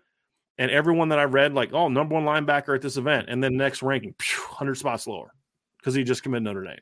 and 0.58 0.70
everyone 0.70 1.10
that 1.10 1.18
I 1.18 1.24
read, 1.24 1.54
like, 1.54 1.72
oh, 1.72 1.88
number 1.88 2.14
one 2.14 2.24
linebacker 2.24 2.74
at 2.74 2.82
this 2.82 2.96
event, 2.96 3.26
and 3.28 3.42
then 3.42 3.56
next 3.56 3.82
ranking, 3.82 4.14
100 4.48 4.76
spots 4.76 5.06
lower 5.06 5.32
because 5.78 5.94
he 5.94 6.04
just 6.04 6.22
committed 6.22 6.44
Notre 6.44 6.64
Dame. 6.64 6.78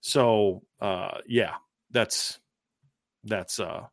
So, 0.00 0.62
uh, 0.80 1.18
yeah, 1.26 1.54
that's 1.90 2.38
that's 3.24 3.60
uh, 3.60 3.86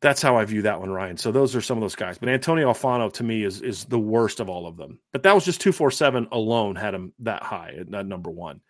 that's 0.00 0.20
how 0.20 0.36
I 0.36 0.44
view 0.44 0.62
that 0.62 0.80
one, 0.80 0.90
Ryan. 0.90 1.16
So 1.16 1.30
those 1.30 1.54
are 1.54 1.60
some 1.60 1.78
of 1.78 1.82
those 1.82 1.94
guys. 1.94 2.18
But 2.18 2.28
Antonio 2.28 2.72
Alfano 2.72 3.12
to 3.14 3.24
me 3.24 3.44
is 3.44 3.62
is 3.62 3.84
the 3.84 3.98
worst 3.98 4.40
of 4.40 4.48
all 4.48 4.66
of 4.66 4.76
them. 4.76 4.98
But 5.12 5.22
that 5.22 5.34
was 5.34 5.44
just 5.44 5.60
two 5.60 5.72
four 5.72 5.90
seven 5.90 6.26
alone 6.32 6.76
had 6.76 6.94
him 6.94 7.12
that 7.20 7.42
high 7.42 7.76
at 7.78 7.90
that 7.92 8.06
number 8.06 8.30
one. 8.30 8.60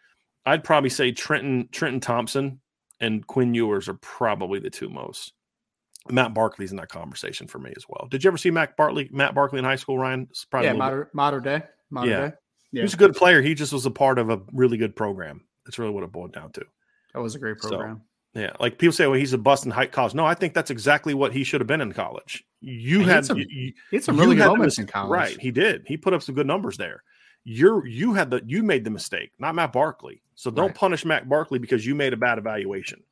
I'd 0.45 0.65
probably 0.65 0.91
say 0.91 1.13
Trenton 1.13 1.69
Trenton 1.73 2.01
Thompson 2.01 2.61
and 3.01 3.27
Quinn 3.27 3.55
Ewers 3.55 3.89
are 3.89 3.95
probably 3.95 4.61
the 4.61 4.71
two 4.71 4.89
most. 4.89 5.33
Matt 6.11 6.35
Barkley's 6.35 6.71
in 6.71 6.77
that 6.79 6.89
conversation 6.89 7.47
for 7.47 7.59
me 7.59 7.73
as 7.77 7.85
well. 7.89 8.09
Did 8.11 8.25
you 8.25 8.29
ever 8.29 8.37
see 8.37 8.51
Matt 8.51 8.77
Barkley 8.77 9.09
Matt 9.13 9.35
Barkley 9.35 9.59
in 9.59 9.65
high 9.65 9.77
school, 9.77 9.99
Ryan? 9.99 10.29
probably 10.51 10.69
yeah, 10.69 10.75
modern, 10.75 11.07
modern 11.13 11.43
day. 11.43 11.63
Modern 11.91 12.11
yeah. 12.11 12.21
day. 12.29 12.35
Yeah. 12.73 12.81
He 12.81 12.83
was 12.83 12.95
a 12.95 12.99
good 12.99 13.15
player. 13.15 13.43
He 13.43 13.55
just 13.55 13.73
was 13.73 13.87
a 13.87 13.91
part 13.91 14.19
of 14.19 14.31
a 14.31 14.41
really 14.53 14.77
good 14.79 14.97
program. 14.97 15.43
That's 15.65 15.79
really 15.79 15.93
what 15.93 16.03
it 16.03 16.11
boiled 16.11 16.33
down 16.33 16.53
to. 16.53 16.65
That 17.15 17.21
was 17.21 17.35
a 17.35 17.39
great 17.39 17.59
program. 17.59 18.03
So, 18.35 18.41
yeah, 18.41 18.53
like 18.59 18.79
people 18.79 18.93
say, 18.93 19.07
well, 19.07 19.19
he's 19.19 19.35
a 19.35 19.39
bust 19.39 19.67
in 19.67 19.71
high 19.71 19.87
college. 19.87 20.15
No, 20.15 20.25
I 20.25 20.35
think 20.35 20.55
that's 20.55 20.71
exactly 20.71 21.13
what 21.13 21.33
he 21.33 21.45
should 21.45 21.61
have 21.61 21.69
been 21.69 21.83
in 21.83 21.93
college. 21.93 22.43
You 22.61 23.01
had, 23.01 23.27
some, 23.27 23.39
you, 23.39 23.75
had 23.91 24.03
some 24.03 24.19
really 24.19 24.37
good 24.37 24.47
moments 24.47 24.79
in 24.79 24.87
college, 24.87 25.11
right? 25.11 25.39
He 25.39 25.51
did. 25.51 25.83
He 25.87 25.99
put 25.99 26.15
up 26.15 26.23
some 26.23 26.35
good 26.35 26.47
numbers 26.47 26.79
there. 26.79 27.03
You're 27.45 27.85
you 27.87 28.15
had 28.15 28.31
the 28.31 28.41
you 28.47 28.63
made 28.63 28.85
the 28.85 28.91
mistake, 28.91 29.33
not 29.41 29.57
Matt 29.57 29.73
Barkley. 29.73 30.23
So 30.37 30.51
don't 30.51 30.69
right. 30.69 30.75
punish 30.75 31.05
Matt 31.05 31.29
Barkley 31.29 31.59
because 31.59 31.85
you 31.85 31.95
made 31.95 32.13
a 32.13 32.17
bad 32.17 32.39
evaluation. 32.39 33.03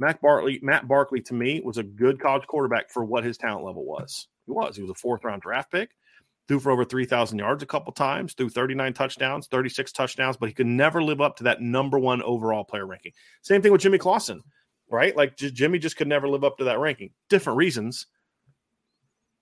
Matt 0.00 0.20
Barkley, 0.20 0.58
Matt 0.62 0.88
Barkley 0.88 1.20
to 1.22 1.34
me 1.34 1.60
was 1.64 1.78
a 1.78 1.84
good 1.84 2.20
college 2.20 2.46
quarterback 2.46 2.90
for 2.90 3.04
what 3.04 3.22
his 3.22 3.38
talent 3.38 3.64
level 3.64 3.84
was. 3.84 4.26
He 4.46 4.52
was. 4.52 4.74
He 4.74 4.82
was 4.82 4.90
a 4.90 4.94
fourth 4.94 5.22
round 5.22 5.42
draft 5.42 5.70
pick, 5.70 5.90
threw 6.48 6.58
for 6.58 6.72
over 6.72 6.84
three 6.84 7.04
thousand 7.04 7.38
yards 7.38 7.62
a 7.62 7.66
couple 7.66 7.92
times, 7.92 8.32
threw 8.32 8.48
thirty 8.48 8.74
nine 8.74 8.94
touchdowns, 8.94 9.46
thirty 9.46 9.68
six 9.68 9.92
touchdowns, 9.92 10.36
but 10.36 10.48
he 10.48 10.54
could 10.54 10.66
never 10.66 11.02
live 11.02 11.20
up 11.20 11.36
to 11.36 11.44
that 11.44 11.60
number 11.60 11.98
one 11.98 12.22
overall 12.22 12.64
player 12.64 12.86
ranking. 12.86 13.12
Same 13.42 13.62
thing 13.62 13.70
with 13.70 13.82
Jimmy 13.82 13.98
Clausen 13.98 14.42
right? 14.90 15.16
Like 15.16 15.36
j- 15.36 15.50
Jimmy 15.50 15.78
just 15.78 15.96
could 15.96 16.08
never 16.08 16.28
live 16.28 16.44
up 16.44 16.58
to 16.58 16.64
that 16.64 16.78
ranking. 16.78 17.10
Different 17.28 17.56
reasons, 17.56 18.06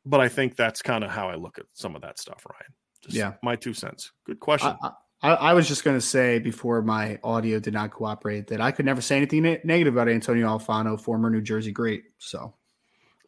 but 0.04 0.20
I 0.20 0.28
think 0.28 0.56
that's 0.56 0.82
kind 0.82 1.02
of 1.02 1.10
how 1.10 1.28
I 1.28 1.34
look 1.34 1.58
at 1.58 1.66
some 1.72 1.96
of 1.96 2.02
that 2.02 2.18
stuff, 2.18 2.46
Ryan. 2.48 2.72
Just 3.02 3.16
yeah, 3.16 3.34
my 3.42 3.56
two 3.56 3.74
cents. 3.74 4.12
Good 4.26 4.40
question. 4.40 4.76
I, 4.82 4.88
I, 4.88 4.90
I 5.20 5.54
was 5.54 5.66
just 5.66 5.82
going 5.82 5.96
to 5.96 6.00
say 6.00 6.38
before 6.38 6.80
my 6.80 7.18
audio 7.24 7.58
did 7.58 7.74
not 7.74 7.90
cooperate 7.90 8.46
that 8.48 8.60
I 8.60 8.70
could 8.70 8.86
never 8.86 9.00
say 9.00 9.16
anything 9.16 9.42
ne- 9.42 9.60
negative 9.64 9.94
about 9.94 10.08
Antonio 10.08 10.46
Alfano, 10.46 11.00
former 11.00 11.28
New 11.28 11.40
Jersey 11.40 11.72
great. 11.72 12.04
So, 12.18 12.54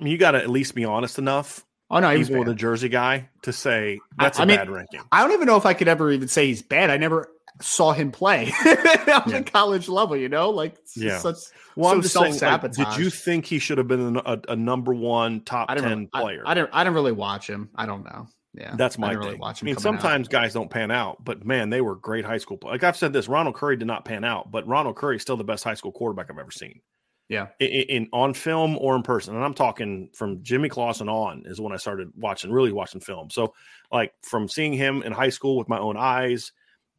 I 0.00 0.04
mean, 0.04 0.12
you 0.12 0.18
got 0.18 0.32
to 0.32 0.38
at 0.38 0.48
least 0.48 0.76
be 0.76 0.84
honest 0.84 1.18
enough. 1.18 1.66
Oh 1.90 1.98
no, 1.98 2.14
he's 2.14 2.30
more 2.30 2.44
the 2.44 2.54
Jersey 2.54 2.88
guy 2.88 3.28
to 3.42 3.52
say 3.52 3.98
that's 4.16 4.38
I, 4.38 4.44
a 4.44 4.46
I 4.46 4.56
bad 4.56 4.68
mean, 4.68 4.76
ranking. 4.76 5.00
I 5.10 5.22
don't 5.22 5.32
even 5.32 5.46
know 5.46 5.56
if 5.56 5.66
I 5.66 5.74
could 5.74 5.88
ever 5.88 6.12
even 6.12 6.28
say 6.28 6.46
he's 6.46 6.62
bad. 6.62 6.88
I 6.88 6.96
never 6.96 7.32
saw 7.60 7.92
him 7.92 8.12
play 8.12 8.52
on 8.64 8.76
yeah. 9.06 9.22
the 9.26 9.42
college 9.44 9.88
level, 9.88 10.16
you 10.16 10.28
know, 10.28 10.50
like 10.50 10.76
yeah. 10.94 11.18
such 11.18 11.38
well, 11.74 11.90
so 11.90 11.96
I'm 11.96 12.02
just 12.02 12.14
saying, 12.14 12.38
like, 12.40 12.72
did 12.72 12.96
you 12.96 13.10
think 13.10 13.44
he 13.44 13.58
should 13.58 13.78
have 13.78 13.88
been 13.88 14.16
a, 14.24 14.40
a 14.48 14.56
number 14.56 14.94
one 14.94 15.40
top 15.40 15.68
ten 15.68 16.06
player? 16.06 16.44
I, 16.46 16.52
I, 16.52 16.54
didn't. 16.54 16.70
I 16.72 16.84
didn't 16.84 16.94
really 16.94 17.12
watch 17.12 17.48
him. 17.48 17.70
I 17.74 17.86
don't 17.86 18.04
know. 18.04 18.28
Yeah, 18.52 18.74
that's 18.76 18.98
my 18.98 19.10
I 19.10 19.12
really. 19.12 19.38
I 19.40 19.54
mean, 19.62 19.76
sometimes 19.76 20.26
out. 20.26 20.32
guys 20.32 20.52
don't 20.52 20.70
pan 20.70 20.90
out, 20.90 21.24
but 21.24 21.44
man, 21.44 21.70
they 21.70 21.80
were 21.80 21.94
great 21.94 22.24
high 22.24 22.38
school. 22.38 22.58
Like 22.62 22.82
I've 22.82 22.96
said 22.96 23.12
this, 23.12 23.28
Ronald 23.28 23.54
Curry 23.54 23.76
did 23.76 23.86
not 23.86 24.04
pan 24.04 24.24
out, 24.24 24.50
but 24.50 24.66
Ronald 24.66 24.96
Curry 24.96 25.16
is 25.16 25.22
still 25.22 25.36
the 25.36 25.44
best 25.44 25.62
high 25.62 25.74
school 25.74 25.92
quarterback 25.92 26.30
I've 26.30 26.38
ever 26.38 26.50
seen. 26.50 26.80
Yeah, 27.28 27.46
in, 27.60 27.68
in 27.68 28.08
on 28.12 28.34
film 28.34 28.76
or 28.78 28.96
in 28.96 29.02
person, 29.02 29.36
and 29.36 29.44
I'm 29.44 29.54
talking 29.54 30.10
from 30.14 30.42
Jimmy 30.42 30.68
Clausen 30.68 31.08
on 31.08 31.44
is 31.46 31.60
when 31.60 31.72
I 31.72 31.76
started 31.76 32.10
watching, 32.16 32.50
really 32.50 32.72
watching 32.72 33.00
film. 33.00 33.30
So, 33.30 33.54
like 33.92 34.14
from 34.22 34.48
seeing 34.48 34.72
him 34.72 35.02
in 35.02 35.12
high 35.12 35.28
school 35.28 35.56
with 35.56 35.68
my 35.68 35.78
own 35.78 35.96
eyes 35.96 36.50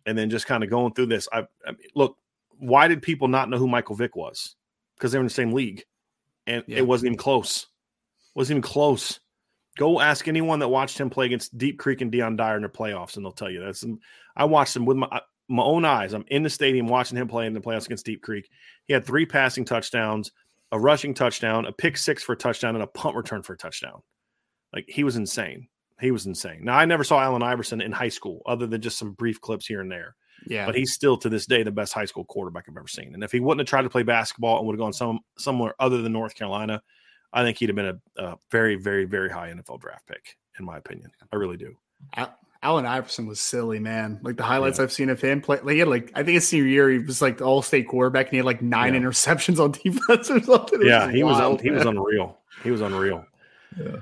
and 0.06 0.18
then 0.18 0.30
just 0.30 0.48
kind 0.48 0.64
of 0.64 0.70
going 0.70 0.94
through 0.94 1.08
this. 1.08 1.28
I, 1.32 1.40
I 1.66 1.72
mean, 1.72 1.90
look, 1.96 2.18
why 2.58 2.88
did 2.88 3.02
people 3.02 3.28
not 3.28 3.50
know 3.50 3.58
who 3.58 3.68
Michael 3.68 3.96
Vick 3.96 4.16
was? 4.16 4.56
Because 4.96 5.12
they 5.12 5.18
were 5.18 5.24
in 5.24 5.28
the 5.28 5.34
same 5.34 5.52
league, 5.52 5.84
and 6.48 6.64
yeah. 6.68 6.78
it 6.78 6.88
wasn't 6.88 7.08
even 7.08 7.18
close. 7.18 7.64
It 7.64 8.40
wasn't 8.40 8.58
even 8.58 8.62
close. 8.62 9.20
Go 9.78 10.02
ask 10.02 10.28
anyone 10.28 10.60
that 10.60 10.68
watched 10.68 11.00
him 11.00 11.10
play 11.10 11.26
against 11.28 11.58
Deep 11.58 11.80
Creek 11.80 12.02
and 12.02 12.12
Dion 12.12 12.36
Dyer 12.36 12.58
in 12.58 12.62
the 12.62 12.70
playoffs, 12.70 13.16
and 13.16 13.26
they'll 13.26 13.32
tell 13.32 13.50
you 13.50 13.62
that. 13.62 13.98
I 14.36 14.46
watched 14.46 14.76
him 14.76 14.86
with 14.86 14.98
my 14.98 15.22
my 15.48 15.64
own 15.64 15.86
eyes. 15.86 16.14
I'm 16.14 16.26
in 16.28 16.44
the 16.44 16.50
stadium 16.50 16.88
watching 16.88 17.18
him 17.18 17.28
play 17.28 17.46
in 17.46 17.54
the 17.54 17.60
playoffs 17.60 17.86
against 17.86 18.06
Deep 18.06 18.22
Creek. 18.22 18.50
He 18.86 18.94
had 18.94 19.06
three 19.06 19.26
passing 19.26 19.66
touchdowns, 19.66 20.32
a 20.72 20.80
rushing 20.80 21.14
touchdown, 21.14 21.66
a 21.66 21.72
pick 21.72 21.98
six 21.98 22.24
for 22.24 22.34
a 22.34 22.38
touchdown, 22.38 22.76
and 22.76 22.84
a 22.84 22.88
punt 22.88 23.16
return 23.16 23.44
for 23.44 23.54
a 23.54 23.58
touchdown. 23.58 24.02
Like 24.74 24.86
he 24.88 25.04
was 25.04 25.18
insane. 25.18 25.68
He 26.00 26.12
was 26.12 26.26
insane. 26.26 26.64
Now 26.64 26.78
I 26.78 26.86
never 26.86 27.04
saw 27.04 27.22
Allen 27.22 27.44
Iverson 27.44 27.82
in 27.82 27.92
high 27.92 28.10
school, 28.10 28.42
other 28.46 28.66
than 28.66 28.82
just 28.82 28.98
some 28.98 29.12
brief 29.14 29.40
clips 29.40 29.68
here 29.68 29.82
and 29.82 29.92
there. 29.92 30.16
Yeah, 30.48 30.66
but 30.66 30.76
he's 30.76 30.94
still 30.94 31.18
to 31.18 31.30
this 31.30 31.46
day 31.46 31.64
the 31.64 31.72
best 31.72 31.94
high 31.94 32.06
school 32.06 32.26
quarterback 32.26 32.66
I've 32.68 32.78
ever 32.78 32.88
seen. 32.88 33.14
And 33.14 33.24
if 33.24 33.32
he 33.32 33.40
wouldn't 33.40 33.60
have 33.60 33.70
tried 33.70 33.84
to 33.84 33.90
play 33.90 34.04
basketball 34.04 34.58
and 34.58 34.68
would 34.68 34.74
have 34.74 34.80
gone 34.80 34.94
some 34.94 35.20
somewhere 35.38 35.76
other 35.80 36.02
than 36.02 36.14
North 36.14 36.34
Carolina, 36.34 36.82
I 37.34 37.44
think 37.44 37.58
he'd 37.58 37.70
have 37.70 37.76
been 37.76 38.00
a, 38.18 38.24
a 38.24 38.38
very, 38.52 38.76
very, 38.76 39.06
very 39.06 39.30
high 39.30 39.52
NFL 39.52 39.80
draft 39.80 40.08
pick, 40.08 40.38
in 40.60 40.66
my 40.66 40.78
opinion. 40.78 41.12
I 41.32 41.36
really 41.38 41.58
do. 41.58 41.76
Allen 42.64 42.86
Iverson 42.86 43.26
was 43.26 43.40
silly, 43.40 43.80
man. 43.80 44.20
Like 44.22 44.38
the 44.38 44.44
highlights 44.44 44.78
yeah. 44.78 44.84
I've 44.84 44.92
seen 44.92 45.10
of 45.10 45.20
him 45.20 45.42
play, 45.42 45.60
like 45.62 45.74
he 45.74 45.80
had 45.80 45.88
like 45.88 46.12
I 46.14 46.24
think 46.24 46.36
his 46.36 46.48
senior 46.48 46.68
year 46.68 46.90
he 46.90 47.00
was 47.00 47.22
like 47.22 47.40
the 47.40 47.44
All 47.44 47.62
State 47.62 47.88
quarterback 47.88 48.28
and 48.28 48.32
he 48.32 48.38
had 48.38 48.46
like 48.46 48.62
nine 48.62 48.94
yeah. 48.94 49.00
interceptions 49.00 49.60
on 49.60 49.72
defense 49.84 50.30
or 50.30 50.42
something. 50.42 50.82
It 50.82 50.88
yeah, 50.88 51.08
was 51.08 51.16
he 51.16 51.24
wild, 51.24 51.54
was 51.54 51.62
he 51.62 51.72
was 51.72 51.86
unreal. 51.86 52.38
He 52.64 52.72
was 52.72 52.82
unreal. 52.82 53.26
Yeah. 53.80 53.98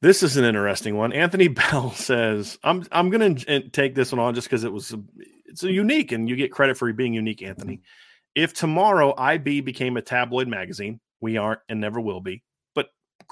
This 0.00 0.22
is 0.22 0.36
an 0.36 0.44
interesting 0.44 0.96
one. 0.96 1.12
Anthony 1.12 1.48
Bell 1.48 1.90
says, 1.92 2.58
"I'm 2.62 2.84
I'm 2.92 3.10
going 3.10 3.36
to 3.36 3.68
take 3.70 3.94
this 3.94 4.12
one 4.12 4.20
on 4.20 4.34
just 4.34 4.46
because 4.46 4.62
it 4.62 4.72
was 4.72 4.94
it's 5.46 5.64
a 5.64 5.72
unique, 5.72 6.12
and 6.12 6.28
you 6.28 6.36
get 6.36 6.52
credit 6.52 6.76
for 6.76 6.92
being 6.92 7.14
unique, 7.14 7.42
Anthony. 7.42 7.74
Mm-hmm. 7.74 8.42
If 8.42 8.54
tomorrow 8.54 9.14
IB 9.16 9.62
became 9.62 9.96
a 9.96 10.02
tabloid 10.02 10.46
magazine, 10.46 11.00
we 11.20 11.36
aren't 11.36 11.60
and 11.68 11.80
never 11.80 12.00
will 12.00 12.20
be, 12.20 12.44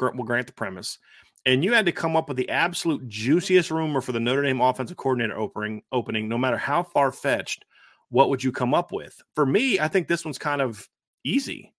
we'll 0.01 0.25
grant 0.25 0.47
the 0.47 0.53
premise, 0.53 0.99
and 1.45 1.65
you 1.65 1.73
had 1.73 1.87
to 1.87 1.93
come 1.93 2.17
up 2.17 2.29
with 2.29 2.37
the 2.37 2.49
absolute 2.49 3.07
juiciest 3.09 3.71
rumor 3.71 4.01
for 4.01 4.13
the 4.13 4.21
Notre 4.21 4.43
Dame 4.43 4.61
offensive 4.61 4.97
coordinator 4.97 5.39
opening, 5.39 5.83
opening, 5.93 6.29
no 6.29 6.39
matter 6.39 6.59
how 6.59 6.83
far 6.83 7.13
fetched, 7.13 7.65
what 8.09 8.31
would 8.31 8.43
you 8.43 8.53
come 8.53 8.75
up 8.75 8.93
with? 8.93 9.21
For 9.35 9.47
me, 9.47 9.81
I 9.81 9.89
think 9.89 10.09
this 10.09 10.25
one's 10.25 10.39
kind 10.39 10.61
of 10.61 10.89
easy. 11.25 11.73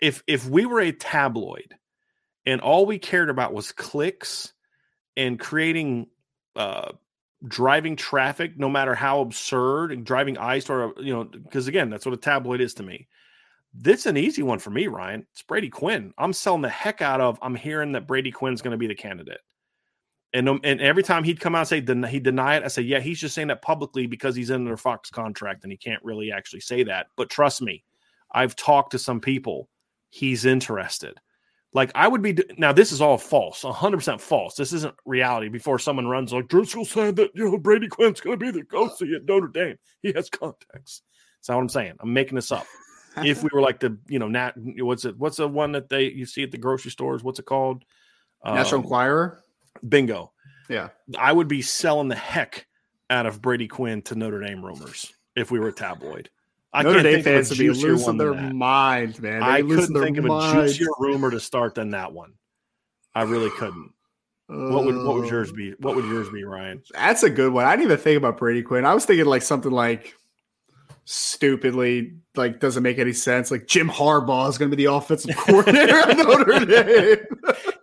If 0.00 0.22
if 0.26 0.48
we 0.48 0.66
were 0.66 0.80
a 0.80 0.92
tabloid." 0.92 1.74
and 2.46 2.60
all 2.60 2.86
we 2.86 2.98
cared 2.98 3.28
about 3.28 3.52
was 3.52 3.72
clicks 3.72 4.52
and 5.16 5.38
creating 5.38 6.06
uh, 6.54 6.92
driving 7.46 7.96
traffic, 7.96 8.56
no 8.56 8.68
matter 8.68 8.94
how 8.94 9.20
absurd, 9.20 9.92
and 9.92 10.06
driving 10.06 10.38
eyes 10.38 10.64
to 10.66 10.72
our, 10.72 10.92
you 10.98 11.12
know, 11.12 11.24
because 11.24 11.66
again, 11.66 11.90
that's 11.90 12.06
what 12.06 12.14
a 12.14 12.18
tabloid 12.18 12.60
is 12.60 12.74
to 12.74 12.82
me. 12.82 13.08
This 13.78 14.00
is 14.00 14.06
an 14.06 14.16
easy 14.16 14.42
one 14.42 14.58
for 14.58 14.70
me, 14.70 14.86
Ryan. 14.86 15.26
It's 15.32 15.42
Brady 15.42 15.68
Quinn. 15.68 16.14
I'm 16.16 16.32
selling 16.32 16.62
the 16.62 16.68
heck 16.68 17.02
out 17.02 17.20
of. 17.20 17.38
I'm 17.42 17.54
hearing 17.54 17.92
that 17.92 18.06
Brady 18.06 18.30
Quinn's 18.30 18.62
going 18.62 18.72
to 18.72 18.78
be 18.78 18.86
the 18.86 18.94
candidate, 18.94 19.40
and 20.32 20.48
and 20.64 20.80
every 20.80 21.02
time 21.02 21.24
he'd 21.24 21.40
come 21.40 21.54
out 21.54 21.60
and 21.60 21.68
say 21.68 21.80
den- 21.80 22.02
he 22.04 22.18
deny 22.18 22.56
it, 22.56 22.64
I 22.64 22.68
say, 22.68 22.82
yeah, 22.82 23.00
he's 23.00 23.20
just 23.20 23.34
saying 23.34 23.48
that 23.48 23.60
publicly 23.60 24.06
because 24.06 24.34
he's 24.34 24.50
under 24.50 24.72
a 24.72 24.78
Fox 24.78 25.10
contract 25.10 25.62
and 25.62 25.70
he 25.70 25.76
can't 25.76 26.02
really 26.02 26.32
actually 26.32 26.60
say 26.60 26.84
that. 26.84 27.08
But 27.16 27.28
trust 27.28 27.60
me, 27.60 27.84
I've 28.32 28.56
talked 28.56 28.92
to 28.92 28.98
some 28.98 29.20
people. 29.20 29.68
He's 30.08 30.46
interested. 30.46 31.18
Like 31.74 31.90
I 31.94 32.08
would 32.08 32.22
be 32.22 32.38
now. 32.56 32.72
This 32.72 32.92
is 32.92 33.02
all 33.02 33.18
false, 33.18 33.60
hundred 33.62 33.98
percent 33.98 34.22
false. 34.22 34.54
This 34.54 34.72
isn't 34.72 34.94
reality. 35.04 35.50
Before 35.50 35.78
someone 35.78 36.06
runs 36.06 36.32
like 36.32 36.48
Driscoll 36.48 36.86
said 36.86 37.16
that 37.16 37.32
you 37.34 37.50
know 37.50 37.58
Brady 37.58 37.88
Quinn's 37.88 38.22
going 38.22 38.38
to 38.38 38.44
be 38.44 38.50
the 38.50 38.64
coach 38.64 39.02
at 39.02 39.26
Notre 39.26 39.48
Dame. 39.48 39.76
He 40.00 40.12
has 40.12 40.30
contacts. 40.30 41.02
That's 41.38 41.50
not 41.50 41.56
what 41.56 41.62
I'm 41.62 41.68
saying. 41.68 41.96
I'm 42.00 42.14
making 42.14 42.36
this 42.36 42.50
up. 42.50 42.66
If 43.18 43.42
we 43.42 43.50
were 43.54 43.60
like 43.60 43.80
the 43.80 43.98
you 44.08 44.18
know 44.18 44.28
nat 44.28 44.52
what's 44.56 45.04
it 45.04 45.16
what's 45.18 45.36
the 45.36 45.48
one 45.48 45.72
that 45.72 45.88
they 45.88 46.04
you 46.04 46.26
see 46.26 46.42
at 46.42 46.50
the 46.50 46.58
grocery 46.58 46.90
stores? 46.90 47.22
What's 47.22 47.38
it 47.38 47.46
called? 47.46 47.84
National 48.44 48.80
um, 48.80 48.84
Enquirer. 48.84 49.42
Bingo. 49.86 50.32
Yeah, 50.68 50.88
I 51.18 51.32
would 51.32 51.48
be 51.48 51.62
selling 51.62 52.08
the 52.08 52.16
heck 52.16 52.66
out 53.10 53.26
of 53.26 53.40
Brady 53.40 53.68
Quinn 53.68 54.02
to 54.02 54.14
Notre 54.14 54.40
Dame 54.40 54.64
rumors 54.64 55.12
if 55.36 55.50
we 55.50 55.60
were 55.60 55.68
a 55.68 55.72
tabloid. 55.72 56.28
I 56.72 56.82
Notre 56.82 57.02
Dame 57.02 57.22
fans 57.22 57.48
would 57.50 57.58
be 57.58 57.70
losing 57.70 58.18
their 58.18 58.34
mind, 58.34 59.22
man. 59.22 59.40
They'd 59.40 59.46
I 59.46 59.62
couldn't 59.62 59.94
think 60.00 60.18
of 60.18 60.24
a 60.24 60.52
juicier 60.52 60.88
rumor 60.98 61.30
to 61.30 61.40
start 61.40 61.74
than 61.74 61.90
that 61.90 62.12
one. 62.12 62.32
I 63.14 63.22
really 63.22 63.50
couldn't. 63.50 63.92
Uh, 64.48 64.70
what 64.70 64.84
would 64.84 64.96
what 64.96 65.16
would 65.16 65.30
yours 65.30 65.50
be? 65.52 65.72
What 65.80 65.96
would 65.96 66.04
yours 66.04 66.28
be, 66.28 66.44
Ryan? 66.44 66.82
That's 66.92 67.22
a 67.22 67.30
good 67.30 67.52
one. 67.52 67.64
I 67.64 67.72
didn't 67.72 67.90
even 67.90 67.98
think 67.98 68.18
about 68.18 68.36
Brady 68.36 68.62
Quinn. 68.62 68.84
I 68.84 68.94
was 68.94 69.04
thinking 69.04 69.26
like 69.26 69.42
something 69.42 69.72
like 69.72 70.14
stupidly 71.06 72.14
like 72.34 72.60
doesn't 72.60 72.82
make 72.82 72.98
any 72.98 73.14
sense. 73.14 73.50
Like 73.50 73.66
Jim 73.66 73.88
Harbaugh 73.88 74.48
is 74.50 74.58
going 74.58 74.70
to 74.70 74.76
be 74.76 74.84
the 74.84 74.92
offensive 74.92 75.34
coordinator 75.36 75.98
at 75.98 76.16
Notre 76.16 76.64
Dame. 76.66 77.24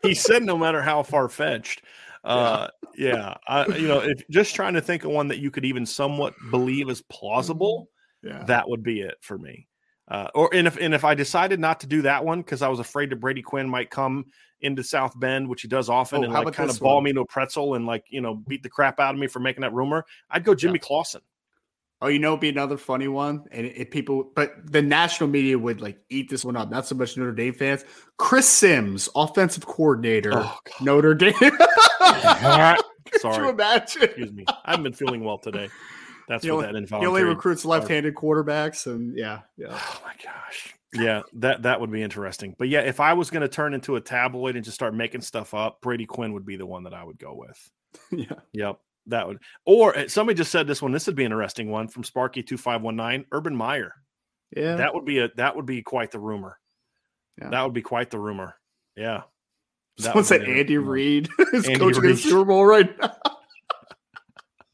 he 0.04 0.14
said 0.14 0.44
no 0.44 0.58
matter 0.58 0.82
how 0.82 1.02
far 1.02 1.28
fetched. 1.28 1.82
Uh, 2.24 2.68
yeah. 2.96 3.36
I, 3.48 3.66
you 3.66 3.88
know, 3.88 4.00
if 4.00 4.28
just 4.30 4.56
trying 4.56 4.76
to 4.76 4.82
think 4.82 5.04
of 5.04 5.12
one 5.12 5.28
that 5.30 5.40
you 5.40 5.52
could 5.52 5.66
even 5.66 5.86
somewhat 5.86 6.34
believe 6.52 6.90
is 6.90 7.02
plausible 7.10 7.90
yeah. 8.24 8.44
that 8.46 8.68
would 8.70 8.84
be 8.84 9.02
it 9.02 9.16
for 9.22 9.38
me. 9.38 9.68
Uh, 10.08 10.28
or 10.36 10.54
and 10.54 10.68
if 10.68 10.78
and 10.78 10.94
if 10.94 11.06
I 11.06 11.16
decided 11.16 11.60
not 11.60 11.80
to 11.80 11.88
do 11.88 12.02
that 12.02 12.26
one 12.26 12.42
because 12.42 12.62
I 12.62 12.68
was 12.68 12.80
afraid 12.80 13.10
that 13.10 13.22
Brady 13.22 13.42
Quinn 13.42 13.70
might 13.70 13.90
come 13.90 14.26
into 14.60 14.84
South 14.84 15.18
Bend, 15.18 15.48
which 15.48 15.62
he 15.62 15.70
does 15.70 15.90
often, 15.90 16.20
oh, 16.20 16.24
and 16.24 16.34
like 16.34 16.54
kind 16.54 16.70
of 16.70 16.80
ball 16.80 16.96
one? 16.96 17.06
me 17.06 17.10
into 17.12 17.22
a 17.22 17.26
pretzel 17.26 17.76
and 17.76 17.86
like 17.86 18.04
you 18.10 18.20
know 18.20 18.36
beat 18.36 18.64
the 18.64 18.70
crap 18.70 19.00
out 19.00 19.14
of 19.14 19.20
me 19.20 19.28
for 19.28 19.40
making 19.40 19.62
that 19.62 19.74
rumor, 19.74 20.06
I'd 20.30 20.44
go 20.44 20.56
Jimmy 20.56 20.74
yeah. 20.74 20.88
Clausen. 20.88 21.22
Oh, 22.04 22.10
you 22.10 22.20
know, 22.20 22.32
it'd 22.32 22.42
be 22.42 22.50
another 22.50 22.76
funny 22.76 23.08
one, 23.08 23.46
and 23.52 23.66
it, 23.66 23.78
it, 23.78 23.92
people, 23.92 24.30
but 24.36 24.56
the 24.70 24.82
national 24.82 25.30
media 25.30 25.58
would 25.58 25.80
like 25.80 26.00
eat 26.10 26.30
this 26.30 26.44
one 26.44 26.58
up. 26.58 26.70
Not 26.70 26.86
so 26.86 26.96
much 26.96 27.16
Notre 27.16 27.32
Dame 27.32 27.54
fans. 27.54 27.86
Chris 28.18 28.48
Sims, 28.48 29.08
offensive 29.16 29.66
coordinator, 29.66 30.34
oh, 30.36 30.58
Notre 30.82 31.16
Dame. 31.16 31.34
Sorry, 31.40 32.78
you 33.22 33.50
imagine? 33.50 34.04
Excuse 34.04 34.34
me. 34.34 34.44
I 34.50 34.72
haven't 34.72 34.84
been 34.84 34.94
feeling 34.94 35.24
well 35.24 35.38
today. 35.38 35.70
That's 36.28 36.46
what 36.46 36.64
that 36.64 36.76
involuntary. 36.76 37.02
He 37.02 37.08
only 37.08 37.24
recruits 37.24 37.64
left-handed 37.64 38.16
quarterbacks, 38.16 38.86
and 38.86 39.18
yeah, 39.18 39.40
yeah. 39.56 39.68
Oh 39.72 40.02
my 40.04 40.14
gosh. 40.22 40.76
Yeah, 40.94 41.22
that 41.36 41.64
that 41.64 41.80
would 41.80 41.92
be 41.92 42.04
interesting. 42.04 42.54
But 42.60 42.68
yeah, 42.68 42.82
if 42.82 43.00
I 43.00 43.14
was 43.14 43.30
going 43.30 43.44
to 43.44 43.48
turn 43.48 43.74
into 43.74 43.96
a 43.96 44.02
tabloid 44.02 44.58
and 44.58 44.66
just 44.66 44.76
start 44.76 44.94
making 44.94 45.22
stuff 45.22 45.54
up, 45.54 45.80
Brady 45.82 46.06
Quinn 46.06 46.34
would 46.34 46.46
be 46.46 46.58
the 46.58 46.66
one 46.66 46.84
that 46.84 46.94
I 46.94 47.04
would 47.04 47.18
go 47.18 47.34
with. 47.34 47.72
yeah. 48.12 48.40
Yep. 48.52 48.80
That 49.08 49.28
would, 49.28 49.40
or 49.66 49.96
eh, 49.98 50.08
somebody 50.08 50.38
just 50.38 50.52
said 50.52 50.66
this 50.66 50.82
one. 50.82 50.92
This 50.92 51.08
would 51.08 51.16
be 51.16 51.26
an 51.26 51.32
interesting 51.32 51.70
one 51.70 51.88
from 51.88 52.04
Sparky 52.04 52.42
two 52.42 52.58
five 52.58 52.82
one 52.82 52.96
nine. 52.96 53.26
Urban 53.32 53.56
Meyer. 53.56 53.94
Yeah, 54.56 54.76
that 54.76 54.94
would 54.94 55.06
be 55.06 55.20
a 55.20 55.30
that 55.36 55.56
would 55.56 55.66
be 55.66 55.82
quite 55.82 56.12
the 56.12 56.20
rumor. 56.20 56.58
Yeah. 57.40 57.50
That 57.50 57.64
would 57.64 57.74
be 57.74 57.82
quite 57.82 58.12
the 58.12 58.20
rumor. 58.20 58.56
Yeah. 58.96 59.24
That 59.98 60.04
Someone 60.04 60.24
said 60.24 60.44
Andy 60.44 60.78
Reid 60.78 61.30
is 61.54 61.68
Andy 61.68 61.80
coaching 61.80 62.04
the 62.04 62.16
Super 62.16 62.46
Bowl 62.46 62.66
right 62.66 62.90
now. 63.00 63.16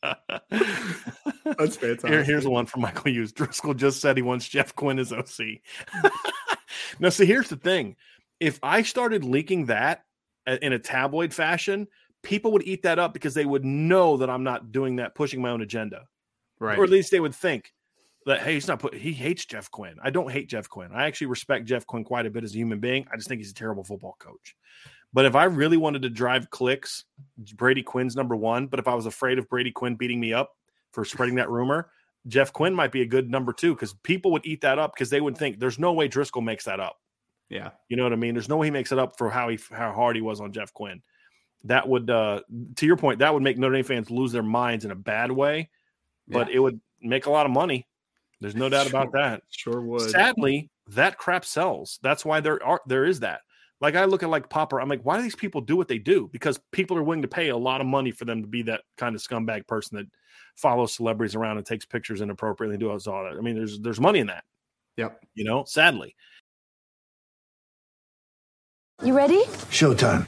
That's 0.49 1.75
fantastic. 1.75 2.09
Here, 2.09 2.23
here's 2.23 2.47
one 2.47 2.65
from 2.65 2.81
Michael 2.81 3.11
Hughes. 3.11 3.33
Driscoll 3.33 3.73
just 3.73 3.99
said 3.99 4.15
he 4.15 4.23
wants 4.23 4.47
Jeff 4.47 4.75
Quinn 4.75 4.99
as 4.99 5.11
OC. 5.11 5.39
now, 6.99 7.09
see, 7.09 7.25
here's 7.25 7.49
the 7.49 7.57
thing: 7.57 7.95
if 8.39 8.59
I 8.63 8.81
started 8.83 9.23
leaking 9.25 9.65
that 9.65 10.05
uh, 10.47 10.57
in 10.61 10.71
a 10.73 10.79
tabloid 10.79 11.33
fashion, 11.33 11.87
people 12.21 12.51
would 12.51 12.67
eat 12.67 12.83
that 12.83 12.99
up 12.99 13.13
because 13.13 13.33
they 13.33 13.45
would 13.45 13.65
know 13.65 14.17
that 14.17 14.29
I'm 14.29 14.43
not 14.43 14.71
doing 14.71 14.97
that, 14.97 15.15
pushing 15.15 15.41
my 15.41 15.49
own 15.49 15.61
agenda. 15.61 16.07
Right. 16.59 16.77
Or 16.77 16.83
at 16.83 16.89
least 16.89 17.11
they 17.11 17.19
would 17.19 17.35
think 17.35 17.73
that, 18.25 18.41
hey, 18.41 18.53
he's 18.53 18.67
not 18.67 18.79
put, 18.79 18.93
he 18.93 19.13
hates 19.13 19.45
Jeff 19.45 19.71
Quinn. 19.71 19.95
I 20.03 20.09
don't 20.09 20.31
hate 20.31 20.49
Jeff 20.49 20.69
Quinn. 20.69 20.91
I 20.93 21.05
actually 21.05 21.27
respect 21.27 21.65
Jeff 21.65 21.85
Quinn 21.85 22.03
quite 22.03 22.25
a 22.25 22.29
bit 22.29 22.43
as 22.43 22.53
a 22.53 22.57
human 22.57 22.79
being. 22.79 23.05
I 23.11 23.15
just 23.15 23.27
think 23.27 23.39
he's 23.39 23.51
a 23.51 23.55
terrible 23.55 23.83
football 23.83 24.15
coach. 24.19 24.55
But 25.11 25.25
if 25.25 25.35
I 25.35 25.45
really 25.45 25.77
wanted 25.77 26.03
to 26.03 26.09
drive 26.09 26.49
clicks, 26.49 27.05
Brady 27.55 27.81
Quinn's 27.81 28.15
number 28.15 28.35
one. 28.35 28.67
But 28.67 28.79
if 28.79 28.87
I 28.87 28.93
was 28.93 29.05
afraid 29.05 29.39
of 29.39 29.49
Brady 29.49 29.71
Quinn 29.71 29.95
beating 29.95 30.19
me 30.19 30.33
up 30.33 30.51
for 30.91 31.03
spreading 31.03 31.35
that 31.35 31.49
rumor, 31.49 31.89
Jeff 32.27 32.53
Quinn 32.53 32.75
might 32.75 32.91
be 32.91 33.01
a 33.01 33.07
good 33.07 33.29
number 33.29 33.53
two 33.53 33.73
because 33.73 33.93
people 34.03 34.31
would 34.33 34.45
eat 34.45 34.61
that 34.61 34.77
up 34.77 34.93
because 34.93 35.09
they 35.09 35.21
would 35.21 35.37
think 35.37 35.59
there's 35.59 35.79
no 35.79 35.93
way 35.93 36.07
Driscoll 36.07 36.41
makes 36.41 36.65
that 36.65 36.79
up. 36.79 36.97
Yeah. 37.49 37.71
You 37.87 37.97
know 37.97 38.03
what 38.03 38.13
I 38.13 38.17
mean? 38.17 38.35
There's 38.35 38.49
no 38.49 38.57
way 38.57 38.67
he 38.67 38.71
makes 38.71 38.91
it 38.91 38.99
up 38.99 39.17
for 39.17 39.29
how 39.29 39.49
he 39.49 39.57
how 39.71 39.91
hard 39.93 40.15
he 40.15 40.21
was 40.21 40.39
on 40.41 40.51
Jeff 40.51 40.71
Quinn 40.73 41.01
that 41.65 41.87
would 41.87 42.09
uh 42.09 42.41
to 42.77 42.85
your 42.85 42.97
point 42.97 43.19
that 43.19 43.33
would 43.33 43.43
make 43.43 43.57
Notre 43.57 43.75
Dame 43.75 43.83
fans 43.83 44.09
lose 44.09 44.31
their 44.31 44.43
minds 44.43 44.85
in 44.85 44.91
a 44.91 44.95
bad 44.95 45.31
way, 45.31 45.69
but 46.27 46.47
yeah. 46.49 46.55
it 46.55 46.59
would 46.59 46.79
make 47.01 47.25
a 47.25 47.31
lot 47.31 47.45
of 47.45 47.51
money. 47.51 47.87
There's 48.41 48.55
no 48.55 48.69
doubt 48.69 48.87
sure, 48.87 49.01
about 49.01 49.11
that. 49.13 49.43
Sure 49.49 49.81
would. 49.81 50.09
Sadly, 50.09 50.69
that 50.87 51.17
crap 51.17 51.43
sells. 51.43 51.99
That's 52.01 52.23
why 52.23 52.39
there 52.39 52.63
are 52.63 52.81
there 52.85 53.05
is 53.05 53.19
that. 53.21 53.41
Like 53.81 53.95
I 53.95 54.05
look 54.05 54.23
at 54.23 54.29
like 54.29 54.49
Popper, 54.49 54.81
I'm 54.81 54.89
like, 54.89 55.03
why 55.03 55.17
do 55.17 55.23
these 55.23 55.35
people 55.35 55.61
do 55.61 55.77
what 55.77 55.87
they 55.87 55.99
do? 55.99 56.29
Because 56.33 56.59
people 56.71 56.97
are 56.97 57.03
willing 57.03 57.21
to 57.21 57.29
pay 57.29 57.49
a 57.49 57.57
lot 57.57 57.79
of 57.79 57.87
money 57.87 58.11
for 58.11 58.25
them 58.25 58.41
to 58.41 58.47
be 58.47 58.61
that 58.63 58.81
kind 58.97 59.15
of 59.15 59.21
scumbag 59.21 59.67
person 59.67 59.97
that 59.97 60.07
follows 60.55 60.93
celebrities 60.93 61.35
around 61.35 61.57
and 61.57 61.65
takes 61.65 61.85
pictures 61.85 62.19
inappropriately 62.19 62.75
and 62.75 62.83
does 62.83 63.07
all 63.07 63.23
that. 63.23 63.37
I 63.37 63.41
mean, 63.41 63.55
there's 63.55 63.79
there's 63.79 63.99
money 63.99 64.19
in 64.19 64.27
that. 64.27 64.43
Yep. 64.97 65.21
You 65.33 65.45
know, 65.45 65.63
sadly. 65.65 66.15
You 69.01 69.15
ready? 69.15 69.43
Showtime. 69.71 70.27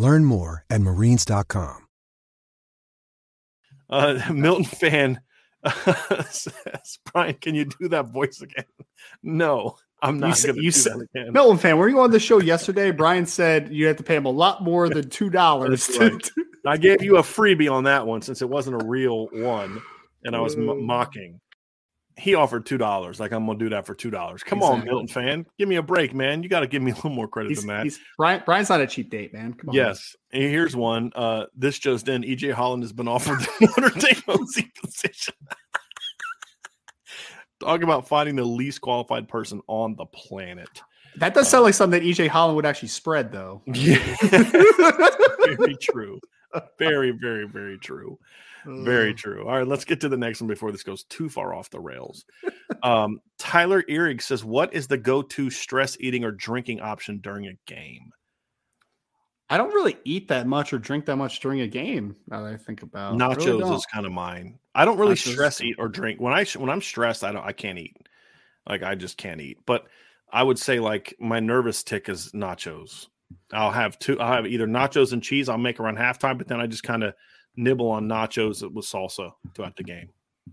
Learn 0.00 0.24
more 0.24 0.64
at 0.70 0.80
marines.com. 0.80 1.86
Uh, 3.90 4.22
Milton 4.32 4.64
fan 4.64 5.20
says, 6.30 6.98
Brian, 7.12 7.34
can 7.34 7.54
you 7.54 7.66
do 7.66 7.88
that 7.88 8.06
voice 8.06 8.40
again? 8.40 8.64
No, 9.22 9.76
I'm 10.02 10.18
not 10.18 10.42
going 10.42 10.54
to 10.54 10.60
do 10.62 10.70
said, 10.70 10.92
that 10.92 11.06
again. 11.14 11.32
Milton 11.34 11.58
fan, 11.58 11.76
were 11.76 11.90
you 11.90 12.00
on 12.00 12.12
the 12.12 12.18
show 12.18 12.40
yesterday? 12.40 12.92
Brian 12.92 13.26
said 13.26 13.70
you 13.70 13.86
had 13.86 13.98
to 13.98 14.02
pay 14.02 14.16
him 14.16 14.24
a 14.24 14.30
lot 14.30 14.62
more 14.62 14.88
than 14.88 15.04
$2. 15.04 16.00
right. 16.00 16.30
I 16.64 16.76
gave 16.78 17.02
you 17.02 17.18
a 17.18 17.22
freebie 17.22 17.70
on 17.70 17.84
that 17.84 18.06
one 18.06 18.22
since 18.22 18.40
it 18.40 18.48
wasn't 18.48 18.82
a 18.82 18.86
real 18.86 19.26
one 19.32 19.82
and 20.24 20.34
I 20.34 20.40
was 20.40 20.56
m- 20.56 20.84
mocking 20.86 21.40
he 22.20 22.34
offered 22.34 22.66
two 22.66 22.78
dollars. 22.78 23.18
Like 23.18 23.32
I'm 23.32 23.46
gonna 23.46 23.58
do 23.58 23.70
that 23.70 23.86
for 23.86 23.94
two 23.94 24.10
dollars. 24.10 24.42
Come 24.42 24.58
exactly. 24.58 24.80
on, 24.80 24.84
Milton 24.86 25.08
fan, 25.08 25.46
give 25.58 25.68
me 25.68 25.76
a 25.76 25.82
break, 25.82 26.14
man. 26.14 26.42
You 26.42 26.48
got 26.48 26.60
to 26.60 26.66
give 26.66 26.82
me 26.82 26.90
a 26.90 26.94
little 26.94 27.10
more 27.10 27.26
credit 27.26 27.48
he's, 27.48 27.64
than 27.64 27.68
that. 27.68 27.86
Brian, 28.18 28.42
Brian's 28.44 28.68
not 28.68 28.80
a 28.80 28.86
cheap 28.86 29.10
date, 29.10 29.32
man. 29.32 29.54
Come 29.54 29.70
on. 29.70 29.74
Yes, 29.74 30.14
and 30.32 30.42
here's 30.42 30.76
one. 30.76 31.12
Uh, 31.14 31.46
this 31.56 31.78
just 31.78 32.08
in: 32.08 32.22
EJ 32.22 32.52
Holland 32.52 32.82
has 32.82 32.92
been 32.92 33.08
offered 33.08 33.40
the 33.40 33.72
Notre 33.78 33.98
Dame 33.98 34.22
OC 34.28 34.74
position. 34.82 35.34
Talk 37.60 37.82
about 37.82 38.08
finding 38.08 38.36
the 38.36 38.44
least 38.44 38.80
qualified 38.80 39.28
person 39.28 39.60
on 39.66 39.94
the 39.96 40.06
planet. 40.06 40.68
That 41.16 41.34
does 41.34 41.48
sound 41.48 41.64
like 41.64 41.74
something 41.74 42.00
that 42.00 42.06
EJ 42.06 42.28
Holland 42.28 42.56
would 42.56 42.66
actually 42.66 42.88
spread, 42.88 43.32
though. 43.32 43.62
Yeah, 43.72 44.16
very 44.22 45.76
true. 45.80 46.20
Very, 46.78 47.10
very, 47.12 47.46
very 47.46 47.78
true. 47.78 48.18
Very 48.66 49.14
true. 49.14 49.46
All 49.46 49.56
right, 49.56 49.66
let's 49.66 49.84
get 49.84 50.00
to 50.02 50.08
the 50.08 50.16
next 50.16 50.40
one 50.40 50.48
before 50.48 50.72
this 50.72 50.82
goes 50.82 51.04
too 51.04 51.28
far 51.28 51.54
off 51.54 51.70
the 51.70 51.80
rails. 51.80 52.24
um, 52.82 53.20
Tyler 53.38 53.82
Ehrig 53.82 54.22
says, 54.22 54.44
"What 54.44 54.74
is 54.74 54.86
the 54.86 54.98
go-to 54.98 55.50
stress 55.50 55.96
eating 56.00 56.24
or 56.24 56.32
drinking 56.32 56.80
option 56.80 57.18
during 57.18 57.46
a 57.46 57.54
game?" 57.66 58.10
I 59.50 59.56
don't 59.56 59.74
really 59.74 59.96
eat 60.04 60.28
that 60.28 60.46
much 60.46 60.72
or 60.72 60.78
drink 60.78 61.06
that 61.06 61.16
much 61.16 61.40
during 61.40 61.60
a 61.60 61.66
game. 61.66 62.14
Now 62.28 62.42
that 62.44 62.54
I 62.54 62.56
think 62.56 62.82
about 62.82 63.16
nachos 63.16 63.46
really 63.46 63.74
is 63.74 63.86
kind 63.86 64.06
of 64.06 64.12
mine. 64.12 64.60
I 64.76 64.84
don't 64.84 64.96
really 64.96 65.16
nachos. 65.16 65.32
stress 65.32 65.60
eat 65.60 65.74
or 65.78 65.88
drink 65.88 66.20
when 66.20 66.32
I 66.32 66.44
when 66.56 66.70
I'm 66.70 66.80
stressed. 66.80 67.24
I 67.24 67.32
don't. 67.32 67.44
I 67.44 67.52
can't 67.52 67.78
eat. 67.78 67.96
Like 68.68 68.84
I 68.84 68.94
just 68.94 69.16
can't 69.16 69.40
eat. 69.40 69.58
But 69.66 69.86
I 70.32 70.44
would 70.44 70.58
say 70.58 70.78
like 70.78 71.16
my 71.18 71.40
nervous 71.40 71.82
tick 71.82 72.08
is 72.08 72.30
nachos. 72.30 73.08
I'll 73.52 73.72
have 73.72 73.98
two. 73.98 74.20
I'll 74.20 74.32
have 74.32 74.46
either 74.46 74.68
nachos 74.68 75.12
and 75.12 75.22
cheese. 75.22 75.48
I'll 75.48 75.58
make 75.58 75.80
around 75.80 75.98
halftime, 75.98 76.38
but 76.38 76.46
then 76.46 76.60
I 76.60 76.68
just 76.68 76.84
kind 76.84 77.02
of 77.02 77.14
nibble 77.60 77.90
on 77.90 78.08
nachos 78.08 78.62
with 78.72 78.84
salsa 78.84 79.32
throughout 79.54 79.76
the 79.76 79.84
game. 79.84 80.10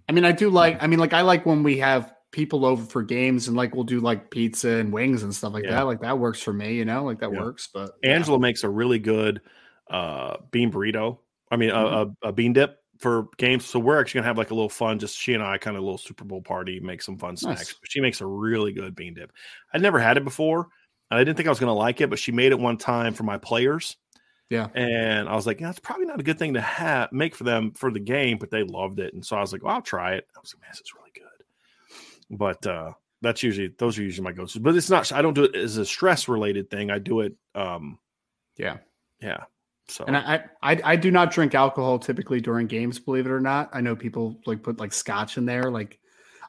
I 0.08 0.12
mean, 0.12 0.26
I 0.26 0.32
do 0.32 0.50
like. 0.50 0.82
I 0.82 0.88
mean, 0.88 1.00
like 1.00 1.14
I 1.14 1.22
like 1.22 1.46
when 1.46 1.64
we 1.64 1.78
have 1.80 2.14
people 2.32 2.66
over 2.66 2.84
for 2.84 3.02
games 3.04 3.48
and 3.48 3.56
like 3.56 3.74
we'll 3.74 3.84
do 3.84 4.00
like 4.00 4.30
pizza 4.30 4.70
and 4.70 4.92
wings 4.92 5.24
and 5.24 5.34
stuff 5.34 5.54
like 5.54 5.64
yeah. 5.64 5.72
that. 5.72 5.82
Like 5.86 6.02
that 6.02 6.20
works 6.20 6.42
for 6.42 6.54
me, 6.54 6.76
you 6.76 6.86
know, 6.86 7.04
like 7.04 7.20
that 7.20 7.32
yeah. 7.32 7.40
works. 7.40 7.70
But 7.74 7.92
Angela 8.04 8.38
yeah. 8.38 8.42
makes 8.42 8.64
a 8.64 8.70
really 8.70 9.00
good 9.00 9.42
uh 9.90 10.38
bean 10.52 10.72
burrito. 10.72 11.20
I 11.50 11.56
mean, 11.56 11.70
mm-hmm. 11.70 12.12
a, 12.22 12.30
a, 12.30 12.34
bean 12.34 12.54
dip 12.54 12.78
for 13.00 13.30
games. 13.38 13.66
So 13.66 13.80
we're 13.80 14.00
actually 14.00 14.20
gonna 14.20 14.28
have 14.28 14.38
like 14.38 14.52
a 14.52 14.56
little 14.56 14.70
fun. 14.70 15.00
Just 15.00 15.18
she 15.18 15.34
and 15.34 15.44
I 15.44 15.58
kind 15.58 15.78
of 15.78 15.82
a 15.82 15.86
little 15.86 15.98
Super 15.98 16.26
Bowl 16.26 16.42
party, 16.42 16.80
make 16.80 17.02
some 17.02 17.18
fun 17.18 17.38
snacks. 17.38 17.60
Nice. 17.60 17.76
She 17.90 18.02
makes 18.02 18.22
a 18.22 18.26
really 18.26 18.74
good 18.74 18.96
bean 18.96 19.14
dip. 19.14 19.32
I'd 19.74 19.82
never 19.82 20.00
had 20.00 20.18
it 20.18 20.24
before. 20.24 20.68
And 21.10 21.18
I 21.18 21.24
didn't 21.24 21.38
think 21.38 21.48
I 21.48 21.52
was 21.52 21.60
gonna 21.60 21.74
like 21.74 22.02
it, 22.02 22.10
but 22.10 22.20
she 22.20 22.34
made 22.34 22.52
it 22.52 22.60
one 22.60 22.78
time 22.78 23.14
for 23.14 23.24
my 23.24 23.38
players 23.38 23.96
yeah. 24.50 24.68
And 24.76 25.28
I 25.28 25.36
was 25.36 25.46
like, 25.46 25.60
yeah, 25.60 25.70
it's 25.70 25.80
probably 25.80 26.06
not 26.06 26.20
a 26.20 26.24
good 26.24 26.40
thing 26.40 26.54
to 26.54 26.62
have 26.62 27.12
make 27.12 27.36
for 27.36 27.44
them 27.44 27.72
for 27.72 27.92
the 27.92 28.00
game, 28.00 28.38
but 28.38 28.50
they 28.50 28.64
loved 28.64 29.00
it. 29.00 29.14
And 29.14 29.26
so 29.26 29.36
I 29.36 29.42
was 29.42 29.52
like, 29.52 29.64
well, 29.64 29.76
I'll 29.76 29.82
try 29.82 30.14
it. 30.14 30.28
I 30.36 30.40
was 30.40 30.54
like, 30.54 30.62
man, 30.62 30.72
this 30.72 30.82
is 30.82 30.94
really 30.96 31.12
good. 31.14 32.38
But 32.38 32.68
uh 32.68 32.94
that's 33.22 33.44
usually 33.44 33.74
those 33.78 33.98
are 33.98 34.04
usually 34.04 34.24
my 34.24 34.32
go-to. 34.32 34.60
But 34.60 34.76
it's 34.76 34.90
not 34.90 35.12
I 35.12 35.22
don't 35.22 35.34
do 35.34 35.44
it 35.44 35.56
as 35.56 35.78
a 35.78 35.86
stress 35.86 36.28
related 36.28 36.70
thing. 36.70 36.92
I 36.92 37.00
do 37.00 37.22
it 37.22 37.36
um 37.56 38.00
yeah. 38.58 38.78
Yeah. 39.22 39.44
So 39.90 40.06
and 40.06 40.16
I, 40.16 40.44
I 40.62 40.82
I 40.84 40.96
do 40.96 41.12
not 41.12 41.32
drink 41.32 41.56
alcohol 41.56 42.00
typically 42.00 42.42
during 42.42 42.68
games, 42.68 43.00
believe 43.00 43.26
it 43.26 43.32
or 43.32 43.40
not. 43.40 43.70
I 43.74 43.82
know 43.82 43.96
people 43.96 44.38
like 44.46 44.64
put 44.64 44.80
like 44.80 44.94
scotch 44.94 45.38
in 45.38 45.46
there. 45.46 45.72
Like 45.72 46.00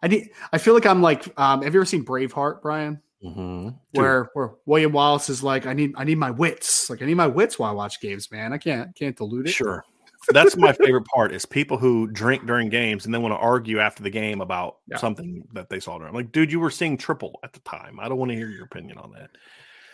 I 0.02 0.08
need. 0.08 0.30
I 0.52 0.58
feel 0.58 0.74
like 0.74 0.86
I'm 0.86 1.02
like. 1.02 1.32
Um, 1.38 1.62
have 1.62 1.74
you 1.74 1.80
ever 1.80 1.86
seen 1.86 2.04
Braveheart, 2.04 2.62
Brian? 2.62 3.00
Mm-hmm. 3.24 3.70
Where 3.92 4.30
where 4.34 4.50
William 4.66 4.92
Wallace 4.92 5.28
is 5.28 5.42
like, 5.42 5.66
I 5.66 5.72
need 5.72 5.92
I 5.96 6.04
need 6.04 6.18
my 6.18 6.30
wits. 6.30 6.88
Like 6.88 7.02
I 7.02 7.06
need 7.06 7.14
my 7.14 7.26
wits 7.26 7.58
while 7.58 7.70
I 7.70 7.74
watch 7.74 8.00
games, 8.00 8.30
man. 8.30 8.52
I 8.52 8.58
can't 8.58 8.94
can't 8.94 9.16
dilute 9.16 9.46
it. 9.46 9.52
Sure. 9.52 9.84
That's 10.30 10.56
my 10.56 10.72
favorite 10.72 11.06
part 11.06 11.32
is 11.32 11.46
people 11.46 11.78
who 11.78 12.06
drink 12.08 12.46
during 12.46 12.68
games 12.68 13.04
and 13.06 13.14
then 13.14 13.22
want 13.22 13.32
to 13.32 13.38
argue 13.38 13.78
after 13.78 14.02
the 14.02 14.10
game 14.10 14.40
about 14.40 14.76
Yeah. 14.86 14.98
something 14.98 15.46
that 15.52 15.70
they 15.70 15.80
saw 15.80 15.96
during. 15.96 16.10
I'm 16.10 16.14
like, 16.14 16.32
dude, 16.32 16.52
you 16.52 16.60
were 16.60 16.70
seeing 16.70 16.96
triple 16.98 17.38
at 17.44 17.52
the 17.52 17.60
time. 17.60 17.98
I 18.00 18.08
don't 18.08 18.18
want 18.18 18.30
to 18.32 18.36
hear 18.36 18.50
your 18.50 18.64
opinion 18.64 18.98
on 18.98 19.12
that. 19.12 19.30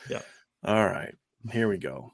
Yeah. 0.08 0.22
All 0.64 0.86
right. 0.86 1.14
Here 1.52 1.68
we 1.68 1.78
go. 1.78 2.10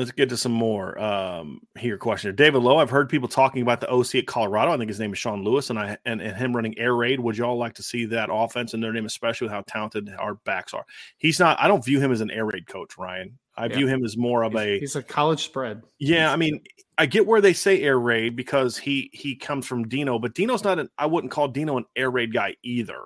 Let's 0.00 0.12
get 0.12 0.30
to 0.30 0.36
some 0.38 0.52
more 0.52 0.98
um 0.98 1.60
here 1.78 1.98
question. 1.98 2.34
David 2.34 2.62
Lowe, 2.62 2.78
I've 2.78 2.88
heard 2.88 3.10
people 3.10 3.28
talking 3.28 3.60
about 3.60 3.82
the 3.82 3.90
OC 3.90 4.14
at 4.14 4.26
Colorado. 4.26 4.72
I 4.72 4.78
think 4.78 4.88
his 4.88 4.98
name 4.98 5.12
is 5.12 5.18
Sean 5.18 5.44
Lewis, 5.44 5.68
and 5.68 5.78
I 5.78 5.98
and, 6.06 6.22
and 6.22 6.34
him 6.34 6.56
running 6.56 6.78
air 6.78 6.94
raid. 6.96 7.20
Would 7.20 7.36
y'all 7.36 7.58
like 7.58 7.74
to 7.74 7.82
see 7.82 8.06
that 8.06 8.30
offense 8.32 8.72
in 8.72 8.80
their 8.80 8.94
name, 8.94 9.04
especially 9.04 9.44
with 9.44 9.52
how 9.52 9.62
talented 9.66 10.10
our 10.18 10.36
backs 10.36 10.72
are? 10.72 10.86
He's 11.18 11.38
not, 11.38 11.60
I 11.60 11.68
don't 11.68 11.84
view 11.84 12.00
him 12.00 12.12
as 12.12 12.22
an 12.22 12.30
air 12.30 12.46
raid 12.46 12.66
coach, 12.66 12.96
Ryan. 12.96 13.38
I 13.58 13.66
Yeah. 13.66 13.76
view 13.76 13.86
him 13.88 14.02
as 14.02 14.16
more 14.16 14.42
of 14.42 14.52
He's, 14.52 14.60
a 14.62 14.78
he's 14.80 14.96
a 14.96 15.02
college 15.02 15.44
spread. 15.44 15.82
yeah, 15.98 16.32
I 16.32 16.36
mean, 16.36 16.62
I 16.96 17.04
get 17.04 17.26
where 17.26 17.42
they 17.42 17.52
say 17.52 17.82
air 17.82 17.98
raid 18.00 18.36
because 18.36 18.78
he 18.78 19.10
he 19.12 19.36
comes 19.36 19.66
from 19.66 19.86
Dino, 19.86 20.18
but 20.18 20.34
Dino's 20.34 20.64
not 20.64 20.78
an 20.78 20.88
I 20.96 21.04
wouldn't 21.04 21.30
call 21.30 21.48
Dino 21.48 21.76
an 21.76 21.84
air 21.94 22.10
raid 22.10 22.32
guy 22.32 22.56
either. 22.62 23.02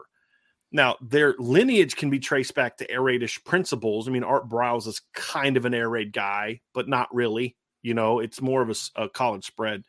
Now, 0.74 0.96
their 1.00 1.36
lineage 1.38 1.94
can 1.94 2.10
be 2.10 2.18
traced 2.18 2.56
back 2.56 2.76
to 2.78 2.90
air 2.90 3.00
raidish 3.00 3.42
principles. 3.44 4.08
I 4.08 4.10
mean, 4.10 4.24
Art 4.24 4.48
Briles 4.48 4.88
is 4.88 5.00
kind 5.14 5.56
of 5.56 5.66
an 5.66 5.72
air 5.72 5.88
raid 5.88 6.12
guy, 6.12 6.60
but 6.72 6.88
not 6.88 7.14
really. 7.14 7.54
You 7.82 7.94
know, 7.94 8.18
it's 8.18 8.42
more 8.42 8.60
of 8.60 8.76
a 8.96 9.08
college 9.08 9.46
spread, 9.46 9.84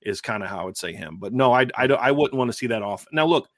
is 0.00 0.22
kind 0.22 0.42
of 0.42 0.48
how 0.48 0.62
I 0.62 0.64
would 0.64 0.78
say 0.78 0.94
him. 0.94 1.18
But 1.20 1.34
no, 1.34 1.52
I 1.52 1.66
I, 1.74 1.84
I 1.84 2.10
wouldn't 2.10 2.38
want 2.38 2.48
to 2.50 2.56
see 2.56 2.68
that 2.68 2.80
off. 2.80 3.06
Now, 3.12 3.26
look, 3.26 3.48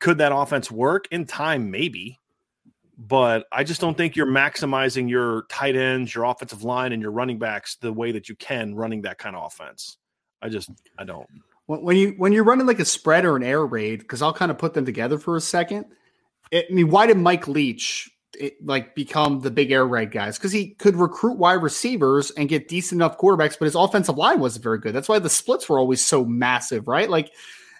could 0.00 0.18
that 0.18 0.34
offense 0.34 0.72
work 0.72 1.06
in 1.12 1.24
time? 1.24 1.70
Maybe, 1.70 2.18
but 2.98 3.46
I 3.52 3.62
just 3.62 3.80
don't 3.80 3.96
think 3.96 4.16
you're 4.16 4.26
maximizing 4.26 5.08
your 5.08 5.44
tight 5.50 5.76
ends, 5.76 6.16
your 6.16 6.24
offensive 6.24 6.64
line, 6.64 6.92
and 6.92 7.00
your 7.00 7.12
running 7.12 7.38
backs 7.38 7.76
the 7.76 7.92
way 7.92 8.10
that 8.10 8.28
you 8.28 8.34
can 8.34 8.74
running 8.74 9.02
that 9.02 9.18
kind 9.18 9.36
of 9.36 9.46
offense. 9.46 9.98
I 10.42 10.48
just 10.48 10.68
I 10.98 11.04
don't. 11.04 11.28
When, 11.80 11.96
you 11.96 12.14
when 12.16 12.32
you're 12.32 12.44
running 12.44 12.66
like 12.66 12.80
a 12.80 12.84
spread 12.84 13.24
or 13.24 13.36
an 13.36 13.42
air 13.42 13.64
raid, 13.64 14.00
because 14.00 14.22
I'll 14.22 14.32
kind 14.32 14.50
of 14.50 14.58
put 14.58 14.74
them 14.74 14.84
together 14.84 15.18
for 15.18 15.36
a 15.36 15.40
second. 15.40 15.86
It, 16.50 16.66
I 16.70 16.72
mean, 16.72 16.90
why 16.90 17.06
did 17.06 17.16
Mike 17.16 17.48
Leach 17.48 18.10
it, 18.38 18.54
like 18.64 18.94
become 18.94 19.40
the 19.40 19.50
big 19.50 19.70
air 19.70 19.86
raid 19.86 20.10
guys? 20.10 20.38
Because 20.38 20.52
he 20.52 20.70
could 20.70 20.96
recruit 20.96 21.38
wide 21.38 21.62
receivers 21.62 22.30
and 22.32 22.48
get 22.48 22.68
decent 22.68 22.98
enough 22.98 23.18
quarterbacks, 23.18 23.58
but 23.58 23.66
his 23.66 23.74
offensive 23.74 24.16
line 24.16 24.40
wasn't 24.40 24.64
very 24.64 24.78
good. 24.78 24.94
That's 24.94 25.08
why 25.08 25.18
the 25.18 25.30
splits 25.30 25.68
were 25.68 25.78
always 25.78 26.04
so 26.04 26.24
massive, 26.24 26.88
right? 26.88 27.08
Like, 27.08 27.30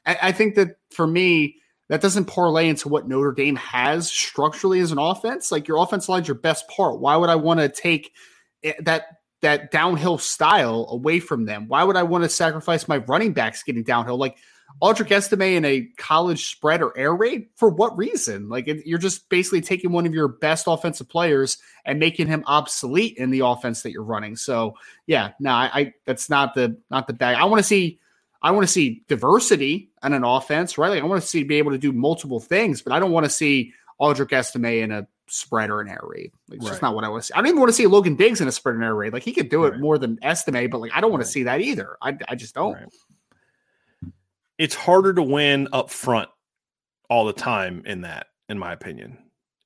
I, 0.07 0.19
I 0.23 0.33
think 0.33 0.55
that 0.55 0.77
for 0.91 1.07
me, 1.07 1.57
that 1.89 2.01
doesn't 2.01 2.25
parlay 2.25 2.69
into 2.69 2.89
what 2.89 3.07
Notre 3.07 3.33
Dame 3.33 3.57
has 3.57 4.11
structurally 4.11 4.81
as 4.81 4.93
an 4.93 4.99
offense. 4.99 5.53
Like 5.53 5.69
your 5.69 5.77
offense 5.77 6.09
line's 6.09 6.27
your 6.27 6.37
best 6.37 6.67
part. 6.69 7.01
Why 7.01 7.17
would 7.17 7.29
I 7.29 7.35
want 7.35 7.61
to 7.61 7.69
take 7.69 8.13
eh, 8.63 8.73
that 8.81 9.05
that 9.43 9.71
downhill 9.71 10.19
style 10.19 10.87
away 10.89 11.21
from 11.21 11.45
them? 11.45 11.69
Why 11.69 11.85
would 11.85 11.97
I 11.97 12.03
want 12.03 12.25
to 12.25 12.31
sacrifice 12.31 12.89
my 12.89 12.99
running 12.99 13.33
backs 13.33 13.63
getting 13.63 13.83
downhill? 13.83 14.17
Like 14.17 14.39
Aldrich 14.81 15.13
Estime 15.13 15.43
in 15.43 15.65
a 15.65 15.83
college 15.97 16.51
spread 16.51 16.83
or 16.83 16.97
air 16.97 17.15
raid 17.15 17.49
for 17.57 17.69
what 17.69 17.97
reason? 17.97 18.49
Like 18.49 18.69
it, 18.69 18.87
you're 18.87 18.99
just 18.99 19.29
basically 19.29 19.61
taking 19.61 19.93
one 19.93 20.07
of 20.07 20.15
your 20.15 20.29
best 20.29 20.67
offensive 20.67 21.09
players 21.09 21.59
and 21.85 21.99
making 21.99 22.29
him 22.29 22.43
obsolete 22.47 23.17
in 23.19 23.31
the 23.31 23.41
offense 23.41 23.83
that 23.83 23.93
you're 23.93 24.03
running. 24.03 24.37
So 24.37 24.75
yeah, 25.07 25.33
no, 25.39 25.51
I, 25.51 25.71
I 25.73 25.93
that's 26.07 26.31
not 26.31 26.55
the 26.55 26.79
not 26.91 27.07
the 27.07 27.13
bag. 27.13 27.37
I 27.37 27.45
want 27.45 27.59
to 27.59 27.65
see 27.65 28.01
I 28.41 28.51
want 28.51 28.67
to 28.67 28.73
see 28.73 29.05
diversity 29.09 29.91
on 30.03 30.13
an 30.15 30.25
offense, 30.25 30.79
right? 30.79 30.89
Like 30.89 31.03
I 31.03 31.07
want 31.07 31.23
to 31.23 31.29
see 31.29 31.45
be 31.45 31.59
able 31.59 31.73
to 31.73 31.79
do 31.79 31.93
multiple 31.93 32.41
things, 32.41 32.83
but 32.83 32.93
I 32.93 32.99
don't 32.99 33.13
want 33.13 33.25
to 33.25 33.31
see 33.31 33.73
Aldrich 33.99 34.33
Estime 34.33 34.65
in 34.83 34.91
a 34.91 35.07
spread 35.29 35.71
or 35.71 35.81
an 35.81 35.89
air 35.89 36.01
raid. 36.03 36.33
Like, 36.49 36.59
it's 36.59 36.69
just 36.69 36.83
not 36.83 36.95
what 36.95 37.05
I 37.05 37.09
want 37.09 37.23
to 37.23 37.27
see. 37.27 37.35
I 37.35 37.39
don't 37.39 37.47
even 37.49 37.61
want 37.61 37.71
to 37.71 37.75
see 37.75 37.87
Logan 37.87 38.17
Diggs 38.17 38.41
in 38.41 38.49
a 38.49 38.53
spread 38.53 38.75
and 38.75 38.85
air 38.85 38.95
raid. 38.95 39.13
Like 39.13 39.23
he 39.23 39.33
could 39.33 39.49
do 39.49 39.65
it 39.65 39.71
Right. 39.73 39.81
more 39.81 39.99
than 39.99 40.19
Estime, 40.23 40.69
but 40.69 40.79
like 40.79 40.93
I 40.95 41.01
don't 41.01 41.11
want 41.11 41.21
Right. 41.21 41.27
to 41.27 41.33
see 41.33 41.43
that 41.45 41.61
either. 41.61 41.97
I, 42.03 42.17
I 42.29 42.35
just 42.35 42.55
don't. 42.55 42.75
Right. 42.75 44.13
It's 44.59 44.75
harder 44.75 45.13
to 45.15 45.23
win 45.23 45.69
up 45.73 45.91
front 45.91 46.29
all 47.09 47.25
the 47.25 47.33
time 47.33 47.83
in 47.87 48.03
that, 48.03 48.27
in 48.49 48.59
my 48.59 48.73
opinion. 48.73 49.19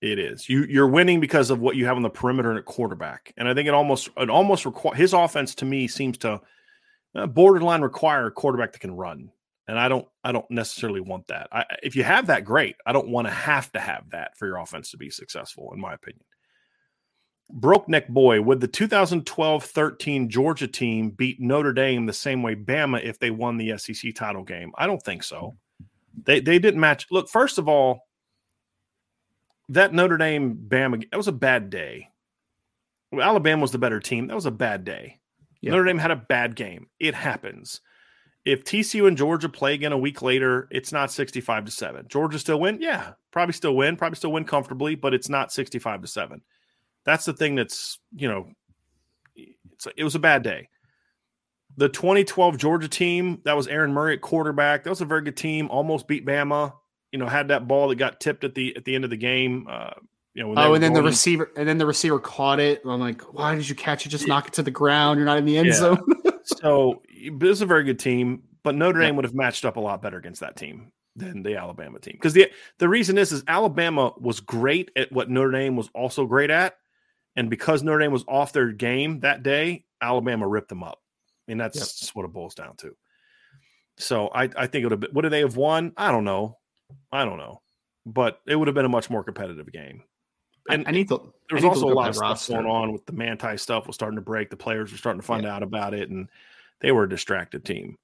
It 0.03 0.19
is. 0.19 0.49
You 0.49 0.65
you're 0.65 0.87
winning 0.89 1.21
because 1.21 1.51
of 1.51 1.61
what 1.61 1.77
you 1.77 1.87
have 1.87 1.97
on 1.97 2.03
the 2.03 2.11
perimeter 2.11 2.51
and 2.51 2.59
at 2.59 2.65
quarterback. 2.67 3.33
And 3.37 3.49
I 3.49 3.55
think 3.55 3.67
it 3.67 3.75
almost 3.75 4.11
it 4.17 4.31
almost 4.31 4.65
require 4.67 4.95
his 4.95 5.13
offense 5.13 5.55
to 5.57 5.65
me 5.65 5.89
seems 5.89 6.19
to 6.19 6.41
uh, 7.15 7.27
borderline 7.27 7.81
require 7.81 8.27
a 8.27 8.31
quarterback 8.31 8.73
that 8.73 8.81
can 8.81 8.95
run. 8.95 9.31
And 9.69 9.79
I 9.79 9.89
don't 9.89 10.07
I 10.23 10.33
don't 10.33 10.49
necessarily 10.51 11.01
want 11.01 11.27
that. 11.29 11.49
I, 11.51 11.65
if 11.83 11.97
you 11.97 12.05
have 12.05 12.29
that, 12.29 12.45
great. 12.45 12.77
I 12.87 12.93
don't 12.93 13.09
want 13.09 13.27
to 13.27 13.33
have 13.33 13.71
to 13.73 13.81
have 13.81 14.11
that 14.11 14.37
for 14.37 14.47
your 14.47 14.59
offense 14.59 14.93
to 14.93 14.97
be 14.97 15.11
successful, 15.11 15.73
in 15.75 15.81
my 15.81 15.95
opinion. 15.95 16.25
Broke 17.51 17.89
neck 17.89 18.09
boy, 18.09 18.41
would 18.43 18.61
the 18.61 18.69
2012 18.69 19.65
13 19.65 20.29
Georgia 20.29 20.69
team 20.69 21.11
beat 21.11 21.41
Notre 21.41 21.73
Dame 21.73 22.07
the 22.07 22.13
same 22.13 22.43
way 22.43 22.55
Bama 22.55 23.03
if 23.03 23.19
they 23.19 23.31
won 23.31 23.57
the 23.57 23.77
SEC 23.79 24.15
title 24.15 24.43
game? 24.45 24.73
I 24.77 24.87
don't 24.87 25.03
think 25.03 25.23
so. 25.23 25.57
They 26.25 26.41
they 26.41 26.59
didn't 26.59 26.81
match. 26.81 27.07
Look, 27.11 27.29
first 27.29 27.59
of 27.59 27.69
all, 27.69 28.07
that 29.71 29.93
Notre 29.93 30.17
Dame 30.17 30.57
Bama 30.69 31.09
that 31.11 31.17
was 31.17 31.29
a 31.29 31.33
bad 31.33 31.71
day. 31.71 32.09
Alabama 33.13 33.63
was 33.63 33.73
the 33.73 33.79
better 33.79 34.01
team. 34.01 34.29
That 34.29 34.35
was 34.35 34.47
a 34.47 34.51
bad 34.51 34.85
day. 34.85 35.19
Yeah. 35.61 35.73
Notre 35.73 35.85
Dame 35.85 35.99
had 35.99 36.11
a 36.11 36.17
bad 36.17 36.55
game. 36.55 36.89
It 37.01 37.15
happens. 37.15 37.81
If 38.47 38.63
TCU 38.65 39.09
and 39.09 39.17
Georgia 39.17 39.49
play 39.49 39.75
again 39.75 39.91
a 39.93 39.99
week 39.99 40.23
later, 40.23 40.69
it's 40.71 40.93
not 40.93 41.11
65 41.11 41.65
to 41.65 41.71
7. 41.73 42.07
Georgia 42.09 42.39
still 42.39 42.61
win? 42.61 42.79
Yeah, 42.81 43.13
probably 43.33 43.53
still 43.53 43.75
win, 43.75 43.97
probably 43.97 44.15
still 44.17 44.31
win 44.31 44.45
comfortably, 44.45 44.95
but 44.95 45.13
it's 45.13 45.29
not 45.29 45.53
65 45.53 46.03
to 46.03 46.07
7. 46.07 46.41
That's 47.05 47.25
the 47.25 47.33
thing 47.33 47.57
that's, 47.57 47.99
you 48.15 48.29
know, 48.29 48.47
it's 49.35 49.89
it 49.97 50.05
was 50.05 50.15
a 50.15 50.21
bad 50.21 50.45
day. 50.45 50.69
The 51.77 51.89
2012 51.89 52.57
Georgia 52.57 52.89
team, 52.89 53.41
that 53.45 53.57
was 53.57 53.67
Aaron 53.67 53.93
Murray 53.93 54.15
at 54.15 54.21
quarterback. 54.23 54.85
That 54.85 54.91
was 54.91 55.01
a 55.01 55.05
very 55.05 55.23
good 55.23 55.37
team. 55.37 55.69
Almost 55.69 56.07
beat 56.07 56.25
Bama. 56.25 56.73
You 57.13 57.19
know, 57.19 57.27
had 57.27 57.49
that 57.49 57.67
ball 57.69 57.89
that 57.89 57.97
got 57.97 58.21
tipped 58.21 58.45
at 58.45 58.55
the 58.55 58.75
at 58.77 58.85
the 58.85 58.95
end 58.95 59.05
of 59.05 59.11
the 59.11 59.17
game. 59.17 59.67
Uh, 59.69 59.91
you 60.35 60.43
know, 60.43 60.55
Oh, 60.57 60.75
and 60.75 60.83
then 60.83 60.93
the 60.93 61.03
receiver, 61.03 61.51
and 61.57 61.69
then 61.69 61.79
the 61.79 61.87
receiver 61.87 62.19
caught 62.19 62.61
it. 62.61 62.83
I'm 62.85 63.01
like, 63.01 63.23
why 63.35 63.55
did 63.57 63.69
you 63.69 63.75
catch 63.75 64.07
it? 64.07 64.11
Just 64.11 64.27
knock 64.29 64.47
it 64.49 64.53
to 64.55 64.63
the 64.63 64.71
ground. 64.71 65.19
You're 65.19 65.27
not 65.27 65.39
in 65.39 65.45
the 65.45 65.59
end 65.59 65.69
Yeah. 65.69 65.75
zone. 65.75 65.99
so 66.45 67.03
it 67.17 67.41
was 67.41 67.61
a 67.61 67.67
very 67.67 67.85
good 67.85 67.99
team, 67.99 68.43
but 68.63 68.75
Notre 68.75 69.01
Yeah. 69.01 69.07
Dame 69.07 69.17
would 69.17 69.25
have 69.25 69.35
matched 69.35 69.65
up 69.65 69.77
a 69.77 69.81
lot 69.81 70.03
better 70.03 70.19
against 70.19 70.41
that 70.41 70.57
team 70.57 70.93
than 71.15 71.43
the 71.43 71.57
Alabama 71.57 71.99
team. 71.99 72.15
Because 72.15 72.35
the 72.35 72.51
the 72.79 72.89
reason 72.89 73.19
is 73.19 73.33
is 73.33 73.43
Alabama 73.49 74.13
was 74.19 74.41
great 74.41 74.91
at 74.97 75.11
what 75.13 75.31
Notre 75.31 75.51
Dame 75.53 75.77
was 75.77 75.89
also 75.95 76.27
great 76.27 76.51
at, 76.51 76.77
and 77.37 77.49
because 77.51 77.83
Notre 77.83 78.01
Dame 78.01 78.13
was 78.13 78.25
off 78.29 78.53
their 78.53 78.73
game 78.73 79.21
that 79.21 79.43
day, 79.43 79.85
Alabama 80.01 80.47
ripped 80.47 80.69
them 80.69 80.83
up. 80.83 81.01
I 81.49 81.53
mean, 81.53 81.59
that's 81.59 82.15
what 82.15 82.25
it 82.25 82.33
boils 82.33 82.55
down 82.55 82.77
to. 82.79 82.97
So 83.99 84.29
I, 84.29 84.51
I 84.57 84.67
think 84.67 84.83
it 84.83 84.85
would 84.85 84.93
have 84.93 85.01
been. 85.01 85.15
Would 85.15 85.25
they 85.31 85.41
have 85.41 85.57
won? 85.57 85.93
I 85.97 86.11
don't 86.11 86.25
know. 86.25 86.59
I 87.11 87.25
don't 87.25 87.39
know, 87.39 87.63
but 88.05 88.41
it 88.47 88.57
would 88.57 88.69
have 88.69 88.75
been 88.75 88.85
a 88.85 88.91
much 88.91 89.09
more 89.09 89.25
competitive 89.25 89.73
game. 89.73 90.03
And 90.69 90.87
I 90.87 90.91
need 90.91 91.09
to. 91.09 91.33
there 91.49 91.57
was 91.57 91.65
I 91.65 91.69
also 91.69 91.89
a 91.89 91.95
lot 91.95 92.09
of 92.09 92.17
stuff 92.17 92.29
roster. 92.31 92.53
going 92.55 92.67
on 92.67 92.93
with 92.93 93.07
the 93.07 93.13
Manti 93.13 93.57
stuff 93.57 93.87
was 93.87 93.95
starting 93.95 94.17
to 94.17 94.23
break. 94.23 94.51
The 94.51 94.57
players 94.57 94.91
were 94.91 94.99
starting 94.99 95.21
to 95.21 95.27
find 95.27 95.47
out 95.47 95.63
about 95.63 95.95
it, 95.95 96.11
and 96.11 96.29
they 96.81 96.93
were 96.93 97.05
a 97.05 97.09
distracted 97.09 97.65
team. 97.65 97.97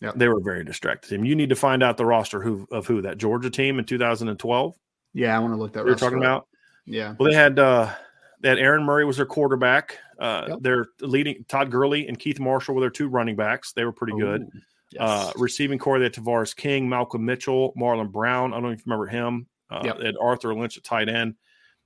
Yep. 0.00 0.14
They 0.16 0.28
were 0.28 0.38
a 0.38 0.42
very 0.42 0.64
distracted 0.64 1.08
team. 1.10 1.24
You 1.24 1.34
need 1.36 1.50
to 1.50 1.56
find 1.56 1.82
out 1.82 1.96
the 1.96 2.06
roster 2.06 2.40
who 2.40 2.66
of 2.70 2.86
who 2.86 3.02
that 3.02 3.18
Georgia 3.18 3.50
team 3.50 3.78
in 3.78 3.84
2012 3.84 4.74
Yeah, 5.12 5.36
I 5.36 5.38
want 5.40 5.52
to 5.52 5.56
look 5.58 5.74
that. 5.74 5.84
were 5.84 5.94
talking 5.94 6.18
up. 6.18 6.22
about. 6.24 6.46
Yeah, 6.86 7.14
Well, 7.18 7.28
they 7.30 7.36
had 7.36 7.58
uh, 7.58 7.92
they 8.40 8.48
had 8.48 8.58
Aaron 8.58 8.82
Murray 8.82 9.04
was 9.04 9.16
their 9.18 9.26
quarterback. 9.26 9.98
Uh, 10.18 10.46
Yep. 10.48 10.58
Their 10.62 10.86
leading 11.00 11.44
Todd 11.48 11.70
Gurley 11.70 12.08
and 12.08 12.18
Keith 12.18 12.40
Marshall 12.40 12.74
were 12.74 12.80
their 12.80 12.90
two 12.90 13.08
running 13.08 13.36
backs. 13.36 13.72
They 13.72 13.84
were 13.84 13.92
pretty 13.92 14.18
good. 14.18 14.48
Yes. 14.92 15.00
Uh, 15.00 15.32
receiving 15.36 15.78
core, 15.78 15.98
they 15.98 16.06
had 16.06 16.14
Tavares 16.14 16.56
King, 16.56 16.88
Malcolm 16.88 17.24
Mitchell, 17.24 17.72
Marlon 17.78 18.10
Brown. 18.10 18.52
I 18.52 18.56
don't 18.56 18.64
know 18.64 18.70
if 18.70 18.78
you 18.78 18.84
remember 18.86 19.06
him. 19.06 19.46
Uh, 19.70 19.82
Yep. 19.84 19.98
They 19.98 20.06
had 20.06 20.16
Arthur 20.20 20.54
Lynch 20.54 20.78
at 20.78 20.82
tight 20.84 21.08
end. 21.08 21.34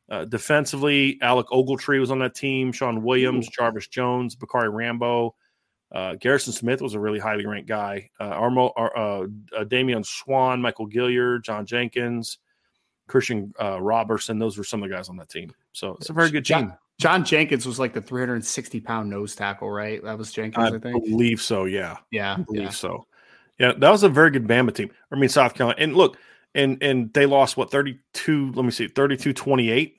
Uh, 0.08 0.24
defensively, 0.24 1.18
Alec 1.20 1.48
Ogletree 1.48 1.98
was 2.00 2.10
on 2.10 2.18
that 2.20 2.34
team. 2.34 2.72
Shawn 2.72 3.02
Williams, 3.02 3.48
Jarvis 3.48 3.88
Jones, 3.88 4.36
Bakari 4.36 4.68
Rambo. 4.70 5.34
Uh, 5.92 6.14
Garrison 6.16 6.52
Smith 6.52 6.80
was 6.82 6.94
a 6.94 7.00
really 7.00 7.18
highly 7.18 7.46
ranked 7.46 7.68
guy. 7.68 8.10
Uh, 8.18 8.32
Armo, 8.32 8.72
uh, 8.76 9.56
uh, 9.56 9.64
Damian 9.64 10.02
Swann, 10.02 10.60
Michael 10.60 10.88
Gilliard, 10.88 11.44
John 11.44 11.64
Jenkins, 11.66 12.38
Christian 13.06 13.52
uh, 13.62 13.80
Robertson. 13.80 14.38
Those 14.38 14.58
were 14.58 14.64
some 14.64 14.82
of 14.82 14.88
the 14.88 14.94
guys 14.94 15.08
on 15.08 15.16
that 15.18 15.28
team. 15.28 15.52
So 15.72 15.92
it's 16.00 16.10
a 16.10 16.12
very 16.12 16.30
good 16.30 16.44
team. 16.44 16.68
John, 16.68 16.78
John 16.98 17.24
Jenkins 17.24 17.66
was 17.66 17.78
like 17.78 17.92
the 17.92 18.00
360 18.00 18.80
pound 18.80 19.08
nose 19.10 19.36
tackle, 19.36 19.70
right? 19.70 20.02
That 20.02 20.18
was 20.18 20.32
Jenkins, 20.32 20.72
I, 20.72 20.76
I 20.76 20.78
think. 20.78 21.04
believe 21.04 21.40
so. 21.40 21.64
Yeah. 21.64 21.98
Yeah, 22.10 22.34
I 22.38 22.42
believe 22.42 22.62
yeah. 22.62 22.68
so. 22.70 23.06
Yeah, 23.58 23.72
that 23.78 23.90
was 23.90 24.02
a 24.02 24.08
very 24.08 24.30
good 24.30 24.48
Bama 24.48 24.74
team. 24.74 24.90
I 25.12 25.16
mean, 25.16 25.28
South 25.28 25.54
Carolina. 25.54 25.78
And 25.80 25.94
look, 25.96 26.16
and 26.56 26.82
and 26.82 27.12
they 27.14 27.26
lost 27.26 27.56
what 27.56 27.70
32, 27.70 28.52
let 28.52 28.64
me 28.64 28.70
see, 28.72 28.88
32-28 28.88 29.94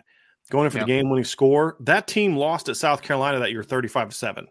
going 0.49 0.65
in 0.65 0.71
for 0.71 0.77
Yep. 0.79 0.87
the 0.87 0.93
game 0.93 1.09
winning 1.09 1.23
score. 1.25 1.77
That 1.79 2.07
team 2.07 2.35
lost 2.35 2.67
at 2.69 2.77
South 2.77 3.01
Carolina 3.01 3.39
that 3.39 3.51
year 3.51 3.63
35 3.63 4.09
to 4.09 4.15
7. 4.15 4.47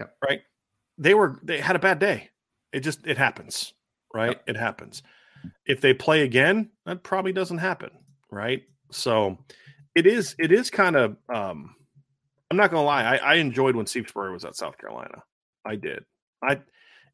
Yep. 0.00 0.16
Right? 0.28 0.40
They 0.98 1.14
were 1.14 1.38
they 1.42 1.60
had 1.60 1.76
a 1.76 1.80
bad 1.80 1.98
day. 1.98 2.30
It 2.72 2.80
just 2.80 3.06
it 3.06 3.18
happens, 3.18 3.72
right? 4.14 4.40
It 4.46 4.56
happens. 4.56 5.02
if 5.66 5.80
they 5.80 5.94
play 5.94 6.22
again, 6.22 6.70
that 6.86 7.02
probably 7.02 7.32
doesn't 7.32 7.58
happen, 7.58 7.90
right? 8.30 8.62
So 8.90 9.38
it 9.94 10.06
is 10.06 10.34
it 10.38 10.52
is 10.52 10.70
kind 10.70 10.96
of 10.96 11.16
um 11.32 11.74
I'm 12.50 12.56
not 12.56 12.70
gonna 12.70 12.84
lie, 12.84 13.04
I, 13.04 13.16
I 13.16 13.34
enjoyed 13.36 13.76
when 13.76 13.86
Steve 13.86 14.08
Spurrier 14.08 14.32
was 14.32 14.44
at 14.44 14.56
South 14.56 14.78
Carolina. 14.78 15.22
I 15.64 15.76
did. 15.76 16.04
I 16.42 16.60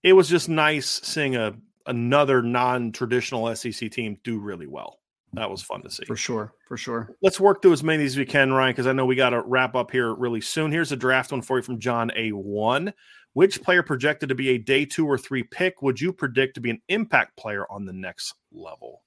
it 0.02 0.12
was 0.12 0.28
just 0.28 0.48
nice 0.48 0.88
seeing 1.02 1.36
a 1.36 1.54
another 1.86 2.42
non-traditional 2.42 3.54
SEC 3.54 3.90
team 3.90 4.18
do 4.24 4.38
really 4.38 4.66
well. 4.66 5.00
That 5.34 5.50
was 5.50 5.62
fun 5.62 5.82
to 5.82 5.90
see. 5.90 6.04
For 6.04 6.16
sure. 6.16 6.52
For 6.66 6.76
sure. 6.76 7.10
Let's 7.22 7.40
work 7.40 7.62
through 7.62 7.72
as 7.72 7.82
many 7.82 8.04
as 8.04 8.16
we 8.16 8.24
can, 8.24 8.52
Ryan, 8.52 8.72
because 8.72 8.86
I 8.86 8.92
know 8.92 9.06
we 9.06 9.16
got 9.16 9.30
to 9.30 9.42
wrap 9.42 9.74
up 9.74 9.90
here 9.90 10.14
really 10.14 10.40
soon. 10.40 10.70
Here's 10.70 10.92
a 10.92 10.96
draft 10.96 11.32
one 11.32 11.42
for 11.42 11.58
you 11.58 11.62
from 11.62 11.78
John 11.78 12.10
A1. 12.16 12.92
Which 13.32 13.62
player 13.62 13.82
projected 13.82 14.28
to 14.28 14.34
be 14.36 14.50
a 14.50 14.58
day 14.58 14.84
two 14.84 15.06
or 15.06 15.18
three 15.18 15.42
pick 15.42 15.82
would 15.82 16.00
you 16.00 16.12
predict 16.12 16.54
to 16.54 16.60
be 16.60 16.70
an 16.70 16.80
impact 16.88 17.36
player 17.36 17.66
on 17.68 17.84
the 17.84 17.92
next 17.92 18.34
level? 18.52 19.02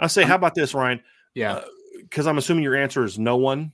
I 0.00 0.08
say, 0.08 0.24
how 0.24 0.34
about 0.34 0.56
this, 0.56 0.74
Ryan? 0.74 1.00
Yeah. 1.34 1.60
Because 2.00 2.26
uh, 2.26 2.30
I'm 2.30 2.38
assuming 2.38 2.64
your 2.64 2.74
answer 2.74 3.04
is 3.04 3.18
no 3.18 3.36
one. 3.36 3.72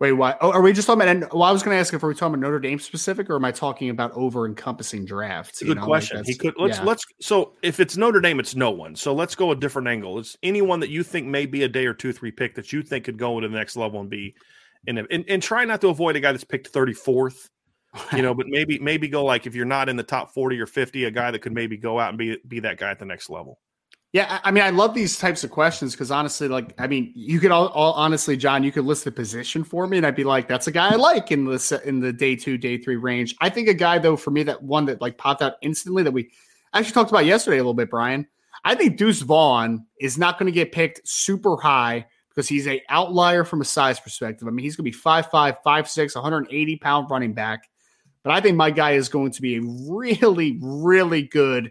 Wait, 0.00 0.12
what? 0.12 0.38
Oh, 0.40 0.50
are 0.50 0.62
we 0.62 0.72
just 0.72 0.86
talking 0.86 1.02
about? 1.02 1.34
Well, 1.34 1.42
I 1.42 1.52
was 1.52 1.62
going 1.62 1.76
to 1.76 1.78
ask 1.78 1.92
if 1.92 2.02
we're 2.02 2.14
talking 2.14 2.34
about 2.34 2.40
Notre 2.40 2.58
Dame 2.58 2.78
specific, 2.78 3.28
or 3.28 3.36
am 3.36 3.44
I 3.44 3.52
talking 3.52 3.90
about 3.90 4.12
over 4.12 4.46
encompassing 4.46 5.04
drafts? 5.04 5.62
Good 5.62 5.76
know? 5.76 5.84
question. 5.84 6.16
Like 6.16 6.26
he 6.26 6.36
could. 6.36 6.54
Let's 6.56 6.78
yeah. 6.78 6.84
let's. 6.84 7.04
So 7.20 7.52
if 7.62 7.80
it's 7.80 7.98
Notre 7.98 8.22
Dame, 8.22 8.40
it's 8.40 8.56
no 8.56 8.70
one. 8.70 8.96
So 8.96 9.12
let's 9.12 9.34
go 9.34 9.50
a 9.50 9.56
different 9.56 9.88
angle. 9.88 10.18
It's 10.18 10.38
anyone 10.42 10.80
that 10.80 10.88
you 10.88 11.02
think 11.02 11.26
may 11.26 11.44
be 11.44 11.64
a 11.64 11.68
day 11.68 11.84
or 11.84 11.92
two, 11.92 12.14
three 12.14 12.30
pick 12.30 12.54
that 12.54 12.72
you 12.72 12.82
think 12.82 13.04
could 13.04 13.18
go 13.18 13.40
to 13.40 13.46
the 13.46 13.54
next 13.54 13.76
level 13.76 14.00
and 14.00 14.08
be, 14.08 14.34
in 14.86 14.96
a, 14.96 15.04
and, 15.10 15.22
and 15.28 15.42
try 15.42 15.66
not 15.66 15.82
to 15.82 15.88
avoid 15.88 16.16
a 16.16 16.20
guy 16.20 16.32
that's 16.32 16.44
picked 16.44 16.68
thirty 16.68 16.94
fourth. 16.94 17.50
you 18.16 18.22
know, 18.22 18.32
but 18.32 18.46
maybe 18.48 18.78
maybe 18.78 19.06
go 19.06 19.22
like 19.22 19.46
if 19.46 19.54
you're 19.54 19.66
not 19.66 19.90
in 19.90 19.96
the 19.96 20.02
top 20.02 20.32
forty 20.32 20.58
or 20.58 20.66
fifty, 20.66 21.04
a 21.04 21.10
guy 21.10 21.30
that 21.30 21.40
could 21.40 21.52
maybe 21.52 21.76
go 21.76 22.00
out 22.00 22.08
and 22.08 22.16
be 22.16 22.38
be 22.48 22.60
that 22.60 22.78
guy 22.78 22.90
at 22.90 22.98
the 22.98 23.04
next 23.04 23.28
level. 23.28 23.58
Yeah, 24.12 24.40
I 24.42 24.50
mean, 24.50 24.64
I 24.64 24.70
love 24.70 24.92
these 24.92 25.18
types 25.18 25.44
of 25.44 25.50
questions 25.50 25.92
because 25.92 26.10
honestly, 26.10 26.48
like, 26.48 26.74
I 26.80 26.88
mean, 26.88 27.12
you 27.14 27.38
could 27.38 27.52
all, 27.52 27.68
all, 27.68 27.92
honestly, 27.92 28.36
John, 28.36 28.64
you 28.64 28.72
could 28.72 28.84
list 28.84 29.04
the 29.04 29.12
position 29.12 29.62
for 29.62 29.86
me, 29.86 29.98
and 29.98 30.06
I'd 30.06 30.16
be 30.16 30.24
like, 30.24 30.48
that's 30.48 30.66
a 30.66 30.72
guy 30.72 30.92
I 30.92 30.96
like 30.96 31.30
in 31.30 31.44
the 31.44 31.82
in 31.84 32.00
the 32.00 32.12
day 32.12 32.34
two, 32.34 32.58
day 32.58 32.76
three 32.76 32.96
range. 32.96 33.36
I 33.40 33.50
think 33.50 33.68
a 33.68 33.74
guy 33.74 33.98
though, 33.98 34.16
for 34.16 34.32
me, 34.32 34.42
that 34.44 34.60
one 34.64 34.86
that 34.86 35.00
like 35.00 35.16
popped 35.16 35.42
out 35.42 35.54
instantly 35.62 36.02
that 36.02 36.10
we 36.10 36.28
actually 36.74 36.92
talked 36.92 37.10
about 37.10 37.24
yesterday 37.24 37.58
a 37.58 37.60
little 37.60 37.72
bit, 37.72 37.88
Brian. 37.88 38.26
I 38.64 38.74
think 38.74 38.96
Deuce 38.96 39.20
Vaughn 39.20 39.86
is 40.00 40.18
not 40.18 40.38
going 40.38 40.46
to 40.46 40.52
get 40.52 40.72
picked 40.72 41.06
super 41.08 41.56
high 41.56 42.06
because 42.30 42.48
he's 42.48 42.66
a 42.66 42.82
outlier 42.88 43.44
from 43.44 43.60
a 43.60 43.64
size 43.64 44.00
perspective. 44.00 44.48
I 44.48 44.50
mean, 44.50 44.64
he's 44.64 44.74
going 44.74 44.90
to 44.90 44.96
be 44.96 45.02
5'5", 45.02 45.58
5'6", 45.64 46.14
180 46.16 46.76
pound 46.78 47.10
running 47.10 47.32
back, 47.32 47.68
but 48.24 48.32
I 48.32 48.40
think 48.40 48.56
my 48.56 48.72
guy 48.72 48.92
is 48.92 49.08
going 49.08 49.30
to 49.30 49.40
be 49.40 49.56
a 49.56 49.62
really, 49.62 50.58
really 50.60 51.22
good 51.22 51.70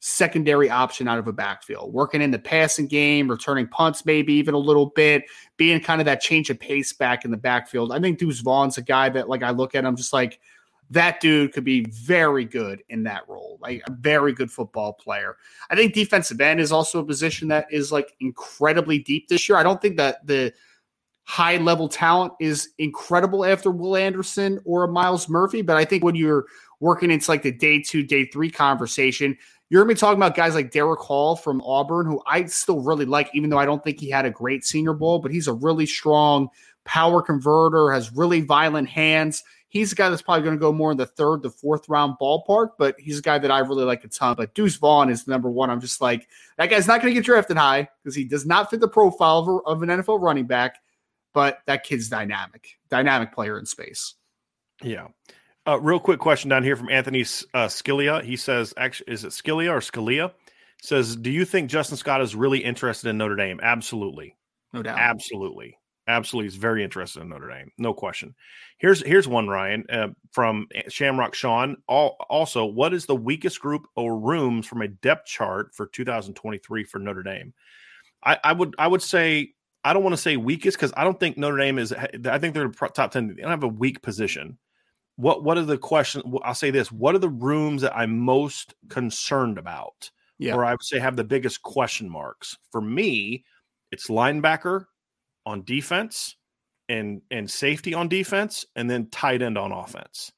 secondary 0.00 0.68
option 0.70 1.06
out 1.06 1.18
of 1.18 1.28
a 1.28 1.32
backfield, 1.32 1.92
working 1.92 2.22
in 2.22 2.30
the 2.30 2.38
passing 2.38 2.86
game, 2.86 3.30
returning 3.30 3.68
punts, 3.68 4.04
maybe 4.04 4.32
even 4.32 4.54
a 4.54 4.58
little 4.58 4.86
bit, 4.86 5.24
being 5.56 5.78
kind 5.80 6.00
of 6.00 6.06
that 6.06 6.20
change 6.20 6.50
of 6.50 6.58
pace 6.58 6.92
back 6.92 7.24
in 7.24 7.30
the 7.30 7.36
backfield. 7.36 7.92
I 7.92 8.00
think 8.00 8.18
Deuce 8.18 8.40
Vaughn's 8.40 8.78
a 8.78 8.82
guy 8.82 9.10
that, 9.10 9.28
like, 9.28 9.42
I 9.42 9.50
look 9.50 9.74
at 9.74 9.84
him 9.84 9.96
just 9.96 10.12
like 10.12 10.40
that 10.90 11.20
dude 11.20 11.52
could 11.52 11.64
be 11.64 11.84
very 11.90 12.44
good 12.44 12.82
in 12.88 13.04
that 13.04 13.28
role, 13.28 13.58
like 13.62 13.82
a 13.86 13.92
very 13.92 14.32
good 14.32 14.50
football 14.50 14.92
player. 14.92 15.36
I 15.70 15.76
think 15.76 15.94
defensive 15.94 16.40
end 16.40 16.60
is 16.60 16.72
also 16.72 16.98
a 16.98 17.04
position 17.04 17.48
that 17.48 17.66
is 17.70 17.92
like 17.92 18.12
incredibly 18.20 18.98
deep 18.98 19.28
this 19.28 19.48
year. 19.48 19.56
I 19.56 19.62
don't 19.62 19.80
think 19.80 19.96
that 19.98 20.26
the 20.26 20.52
high 21.22 21.58
level 21.58 21.88
talent 21.88 22.32
is 22.40 22.70
incredible 22.78 23.44
after 23.44 23.70
Will 23.70 23.96
Anderson 23.96 24.58
or 24.64 24.82
a 24.82 24.88
Myles 24.88 25.28
Murphy, 25.28 25.62
but 25.62 25.76
I 25.76 25.84
think 25.84 26.02
when 26.02 26.16
you're 26.16 26.46
working 26.80 27.12
into 27.12 27.30
like 27.30 27.42
the 27.42 27.52
day 27.52 27.80
two, 27.80 28.02
day 28.02 28.24
three 28.24 28.50
conversation, 28.50 29.38
you're 29.70 29.84
going 29.84 29.94
to 29.94 29.94
be 29.94 30.00
talking 30.00 30.18
about 30.18 30.34
guys 30.34 30.54
like 30.54 30.72
Derick 30.72 30.98
Hall 30.98 31.36
from 31.36 31.62
Auburn, 31.62 32.06
who 32.06 32.20
I 32.26 32.44
still 32.46 32.80
really 32.80 33.04
like, 33.06 33.30
even 33.32 33.50
though 33.50 33.58
I 33.58 33.64
don't 33.64 33.82
think 33.82 34.00
he 34.00 34.10
had 34.10 34.26
a 34.26 34.30
great 34.30 34.64
senior 34.64 34.92
bowl, 34.92 35.20
but 35.20 35.30
he's 35.30 35.46
a 35.46 35.52
really 35.52 35.86
strong 35.86 36.48
power 36.84 37.22
converter, 37.22 37.92
has 37.92 38.12
really 38.12 38.40
violent 38.40 38.88
hands. 38.88 39.44
He's 39.68 39.92
a 39.92 39.94
guy 39.94 40.08
that's 40.08 40.22
probably 40.22 40.42
going 40.42 40.56
to 40.56 40.60
go 40.60 40.72
more 40.72 40.90
in 40.90 40.96
the 40.96 41.06
third 41.06 41.44
to 41.44 41.50
fourth 41.50 41.88
round 41.88 42.16
ballpark, 42.20 42.70
but 42.76 42.98
he's 42.98 43.20
a 43.20 43.22
guy 43.22 43.38
that 43.38 43.52
I 43.52 43.60
really 43.60 43.84
like 43.84 44.02
a 44.02 44.08
ton. 44.08 44.34
But 44.36 44.54
Deuce 44.54 44.74
Vaughn 44.74 45.08
is 45.08 45.22
the 45.22 45.30
number 45.30 45.48
one. 45.48 45.70
I'm 45.70 45.80
just 45.80 46.00
like, 46.00 46.26
that 46.58 46.68
guy's 46.68 46.88
not 46.88 47.00
going 47.00 47.14
to 47.14 47.18
get 47.20 47.24
drafted 47.24 47.56
high 47.56 47.88
because 48.02 48.16
he 48.16 48.24
does 48.24 48.44
not 48.44 48.70
fit 48.70 48.80
the 48.80 48.88
profile 48.88 49.62
of, 49.66 49.76
of 49.76 49.82
an 49.84 49.88
NFL 49.88 50.20
running 50.20 50.46
back, 50.46 50.78
but 51.32 51.60
that 51.66 51.84
kid's 51.84 52.08
dynamic, 52.08 52.76
dynamic 52.88 53.32
player 53.32 53.56
in 53.56 53.66
space. 53.66 54.14
Yeah. 54.82 55.06
Uh, 55.70 55.78
real 55.78 56.00
quick 56.00 56.18
question 56.18 56.50
down 56.50 56.64
here 56.64 56.74
from 56.74 56.90
Anthony 56.90 57.20
uh, 57.20 57.68
Scalia. 57.68 58.24
He 58.24 58.36
says, 58.36 58.74
"Actually, 58.76 59.12
is 59.12 59.24
it 59.24 59.28
Scalia 59.28 59.70
or 59.70 59.78
Scalia?" 59.78 60.32
Says, 60.82 61.14
"Do 61.14 61.30
you 61.30 61.44
think 61.44 61.70
Justin 61.70 61.96
Scott 61.96 62.20
is 62.20 62.34
really 62.34 62.58
interested 62.58 63.08
in 63.08 63.18
Notre 63.18 63.36
Dame?" 63.36 63.60
Absolutely, 63.62 64.36
no 64.72 64.82
doubt. 64.82 64.98
Absolutely, 64.98 65.78
absolutely, 66.08 66.46
he's 66.46 66.56
very 66.56 66.82
interested 66.82 67.20
in 67.20 67.28
Notre 67.28 67.48
Dame. 67.48 67.70
No 67.78 67.94
question. 67.94 68.34
Here's 68.78 69.00
here's 69.06 69.28
one 69.28 69.46
Ryan 69.46 69.84
uh, 69.88 70.08
from 70.32 70.66
Shamrock 70.88 71.36
Sean. 71.36 71.76
All, 71.86 72.16
also, 72.28 72.64
what 72.64 72.92
is 72.92 73.06
the 73.06 73.14
weakest 73.14 73.60
group 73.60 73.86
or 73.94 74.18
rooms 74.18 74.66
from 74.66 74.82
a 74.82 74.88
depth 74.88 75.26
chart 75.26 75.72
for 75.72 75.86
2023 75.86 76.82
for 76.82 76.98
Notre 76.98 77.22
Dame? 77.22 77.54
I, 78.24 78.38
I 78.42 78.52
would 78.54 78.74
I 78.76 78.88
would 78.88 79.02
say 79.02 79.52
I 79.84 79.92
don't 79.92 80.02
want 80.02 80.14
to 80.14 80.22
say 80.22 80.36
weakest 80.36 80.76
because 80.76 80.92
I 80.96 81.04
don't 81.04 81.20
think 81.20 81.38
Notre 81.38 81.58
Dame 81.58 81.78
is. 81.78 81.92
I 81.92 82.38
think 82.40 82.54
they're 82.54 82.70
top 82.70 83.12
ten. 83.12 83.28
They 83.28 83.42
don't 83.42 83.50
have 83.50 83.62
a 83.62 83.68
weak 83.68 84.02
position 84.02 84.58
what 85.20 85.44
what 85.44 85.58
are 85.58 85.64
the 85.64 85.78
questions? 85.78 86.24
I'll 86.42 86.54
say 86.54 86.70
this: 86.70 86.90
What 86.90 87.14
are 87.14 87.18
the 87.18 87.28
rooms 87.28 87.82
that 87.82 87.96
I'm 87.96 88.18
most 88.18 88.74
concerned 88.88 89.58
about, 89.58 90.10
yeah. 90.38 90.54
or 90.54 90.64
I 90.64 90.72
would 90.72 90.82
say 90.82 90.98
have 90.98 91.16
the 91.16 91.24
biggest 91.24 91.62
question 91.62 92.08
marks? 92.08 92.56
For 92.72 92.80
me, 92.80 93.44
it's 93.92 94.08
linebacker 94.08 94.86
on 95.44 95.62
defense, 95.64 96.36
and 96.88 97.20
and 97.30 97.50
safety 97.50 97.92
on 97.92 98.08
defense, 98.08 98.64
and 98.76 98.88
then 98.88 99.10
tight 99.10 99.42
end 99.42 99.58
on 99.58 99.72
offense. 99.72 100.32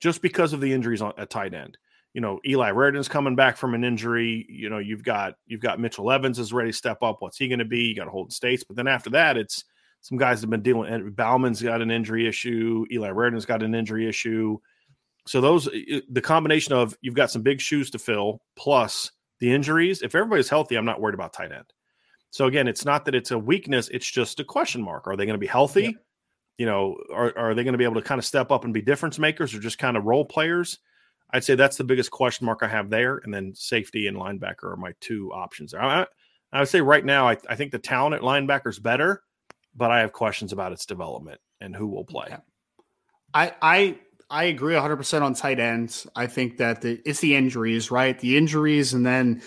Just 0.00 0.22
because 0.22 0.52
of 0.52 0.60
the 0.60 0.72
injuries 0.72 1.02
on 1.02 1.12
at 1.18 1.30
tight 1.30 1.54
end, 1.54 1.76
you 2.14 2.20
know, 2.20 2.38
Eli 2.46 2.70
Raridon's 2.70 3.08
coming 3.08 3.34
back 3.34 3.56
from 3.56 3.74
an 3.74 3.82
injury. 3.82 4.46
You 4.48 4.70
know, 4.70 4.78
you've 4.78 5.02
got 5.02 5.34
you've 5.46 5.60
got 5.60 5.80
Mitchell 5.80 6.12
Evans 6.12 6.38
is 6.38 6.52
ready 6.52 6.70
to 6.70 6.76
step 6.76 7.02
up. 7.02 7.16
What's 7.18 7.38
he 7.38 7.48
going 7.48 7.58
to 7.58 7.64
be? 7.64 7.80
You 7.80 7.96
got 7.96 8.08
Holden 8.08 8.30
Staes, 8.30 8.62
but 8.62 8.76
then 8.76 8.86
after 8.86 9.10
that, 9.10 9.36
it's 9.36 9.64
some 10.00 10.18
guys 10.18 10.40
have 10.40 10.50
been 10.50 10.62
dealing. 10.62 11.10
Bauman's 11.10 11.62
got 11.62 11.82
an 11.82 11.90
injury 11.90 12.26
issue. 12.28 12.84
Eli 12.90 13.08
Raridon's 13.08 13.46
got 13.46 13.62
an 13.62 13.74
injury 13.74 14.08
issue. 14.08 14.58
So 15.26 15.40
those 15.40 15.68
the 16.08 16.22
combination 16.22 16.72
of 16.72 16.96
you've 17.00 17.14
got 17.14 17.30
some 17.30 17.42
big 17.42 17.60
shoes 17.60 17.90
to 17.90 17.98
fill 17.98 18.40
plus 18.56 19.10
the 19.40 19.52
injuries. 19.52 20.02
If 20.02 20.14
everybody's 20.14 20.48
healthy, 20.48 20.76
I'm 20.76 20.86
not 20.86 21.00
worried 21.00 21.14
about 21.14 21.32
tight 21.32 21.52
end. 21.52 21.66
So 22.30 22.46
again, 22.46 22.68
it's 22.68 22.84
not 22.84 23.04
that 23.04 23.14
it's 23.14 23.30
a 23.30 23.38
weakness; 23.38 23.88
it's 23.88 24.10
just 24.10 24.40
a 24.40 24.44
question 24.44 24.82
mark. 24.82 25.06
Are 25.06 25.16
they 25.16 25.26
going 25.26 25.34
to 25.34 25.38
be 25.38 25.46
healthy? 25.46 25.82
Yep. 25.82 25.94
You 26.58 26.66
know, 26.66 26.96
are 27.12 27.36
are 27.36 27.54
they 27.54 27.64
going 27.64 27.72
to 27.72 27.78
be 27.78 27.84
able 27.84 27.96
to 27.96 28.02
kind 28.02 28.18
of 28.18 28.24
step 28.24 28.50
up 28.50 28.64
and 28.64 28.72
be 28.72 28.80
difference 28.80 29.18
makers, 29.18 29.54
or 29.54 29.60
just 29.60 29.78
kind 29.78 29.96
of 29.96 30.04
role 30.04 30.24
players? 30.24 30.78
I'd 31.30 31.44
say 31.44 31.54
that's 31.54 31.76
the 31.76 31.84
biggest 31.84 32.10
question 32.10 32.46
mark 32.46 32.60
I 32.62 32.68
have 32.68 32.88
there, 32.88 33.20
and 33.22 33.32
then 33.32 33.54
safety 33.54 34.06
and 34.06 34.16
linebacker 34.16 34.64
are 34.64 34.76
my 34.76 34.94
two 35.00 35.30
options 35.32 35.72
there. 35.72 35.82
I, 35.82 36.06
I 36.52 36.60
would 36.60 36.68
say 36.68 36.80
right 36.80 37.04
now, 37.04 37.28
I, 37.28 37.36
I 37.50 37.54
think 37.54 37.70
the 37.70 37.78
talent 37.78 38.14
at 38.14 38.22
linebacker 38.22 38.68
is 38.68 38.78
better 38.78 39.22
but 39.78 39.90
I 39.90 40.00
have 40.00 40.12
questions 40.12 40.52
about 40.52 40.72
its 40.72 40.84
development 40.84 41.40
and 41.60 41.74
who 41.74 41.86
will 41.86 42.04
play. 42.04 42.26
Yeah. 42.28 42.40
I 43.32 43.54
I 43.62 43.98
I 44.30 44.44
agree 44.44 44.74
100% 44.74 45.22
on 45.22 45.32
tight 45.32 45.58
ends. 45.58 46.06
I 46.14 46.26
think 46.26 46.58
that 46.58 46.82
the, 46.82 47.00
it's 47.06 47.20
the 47.20 47.34
injuries, 47.34 47.90
right? 47.90 48.18
The 48.18 48.36
injuries 48.36 48.92
and 48.92 49.06
then 49.06 49.40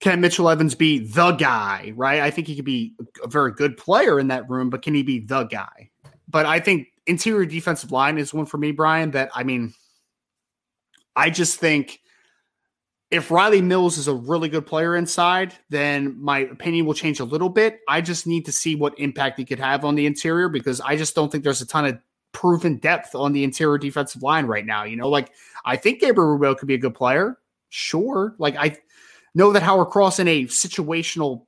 can 0.00 0.20
Mitchell 0.20 0.48
Evans 0.48 0.74
be 0.76 1.00
the 1.00 1.32
guy, 1.32 1.92
right? 1.96 2.20
I 2.20 2.30
think 2.30 2.46
he 2.46 2.54
could 2.54 2.64
be 2.64 2.94
a 3.24 3.26
very 3.26 3.50
good 3.50 3.76
player 3.76 4.20
in 4.20 4.28
that 4.28 4.48
room, 4.48 4.70
but 4.70 4.82
can 4.82 4.94
he 4.94 5.02
be 5.02 5.20
the 5.20 5.44
guy? 5.44 5.90
But 6.28 6.46
I 6.46 6.60
think 6.60 6.88
interior 7.06 7.46
defensive 7.46 7.90
line 7.90 8.18
is 8.18 8.34
one 8.34 8.46
for 8.46 8.58
me, 8.58 8.72
Brian, 8.72 9.12
that 9.12 9.30
I 9.34 9.42
mean 9.42 9.72
I 11.16 11.30
just 11.30 11.58
think 11.58 12.00
if 13.10 13.30
Riley 13.30 13.62
Mills 13.62 13.98
is 13.98 14.08
a 14.08 14.14
really 14.14 14.48
good 14.48 14.66
player 14.66 14.96
inside, 14.96 15.54
then 15.70 16.20
my 16.20 16.40
opinion 16.40 16.86
will 16.86 16.94
change 16.94 17.20
a 17.20 17.24
little 17.24 17.48
bit. 17.48 17.80
I 17.88 18.00
just 18.00 18.26
need 18.26 18.44
to 18.46 18.52
see 18.52 18.74
what 18.74 18.98
impact 18.98 19.38
he 19.38 19.44
could 19.44 19.60
have 19.60 19.84
on 19.84 19.94
the 19.94 20.06
interior 20.06 20.48
because 20.48 20.80
I 20.80 20.96
just 20.96 21.14
don't 21.14 21.30
think 21.30 21.44
there's 21.44 21.60
a 21.60 21.66
ton 21.66 21.84
of 21.84 21.98
proven 22.32 22.76
depth 22.78 23.14
on 23.14 23.32
the 23.32 23.44
interior 23.44 23.78
defensive 23.78 24.22
line 24.22 24.46
right 24.46 24.66
now. 24.66 24.84
You 24.84 24.96
know, 24.96 25.08
like 25.08 25.30
I 25.64 25.76
think 25.76 26.00
Gabriel 26.00 26.30
Rubio 26.30 26.54
could 26.54 26.68
be 26.68 26.74
a 26.74 26.78
good 26.78 26.94
player. 26.94 27.38
Sure. 27.68 28.34
Like 28.38 28.56
I 28.56 28.76
know 29.34 29.52
that 29.52 29.62
Howard 29.62 29.88
Cross 29.88 30.18
in 30.18 30.28
a 30.28 30.44
situational 30.44 31.46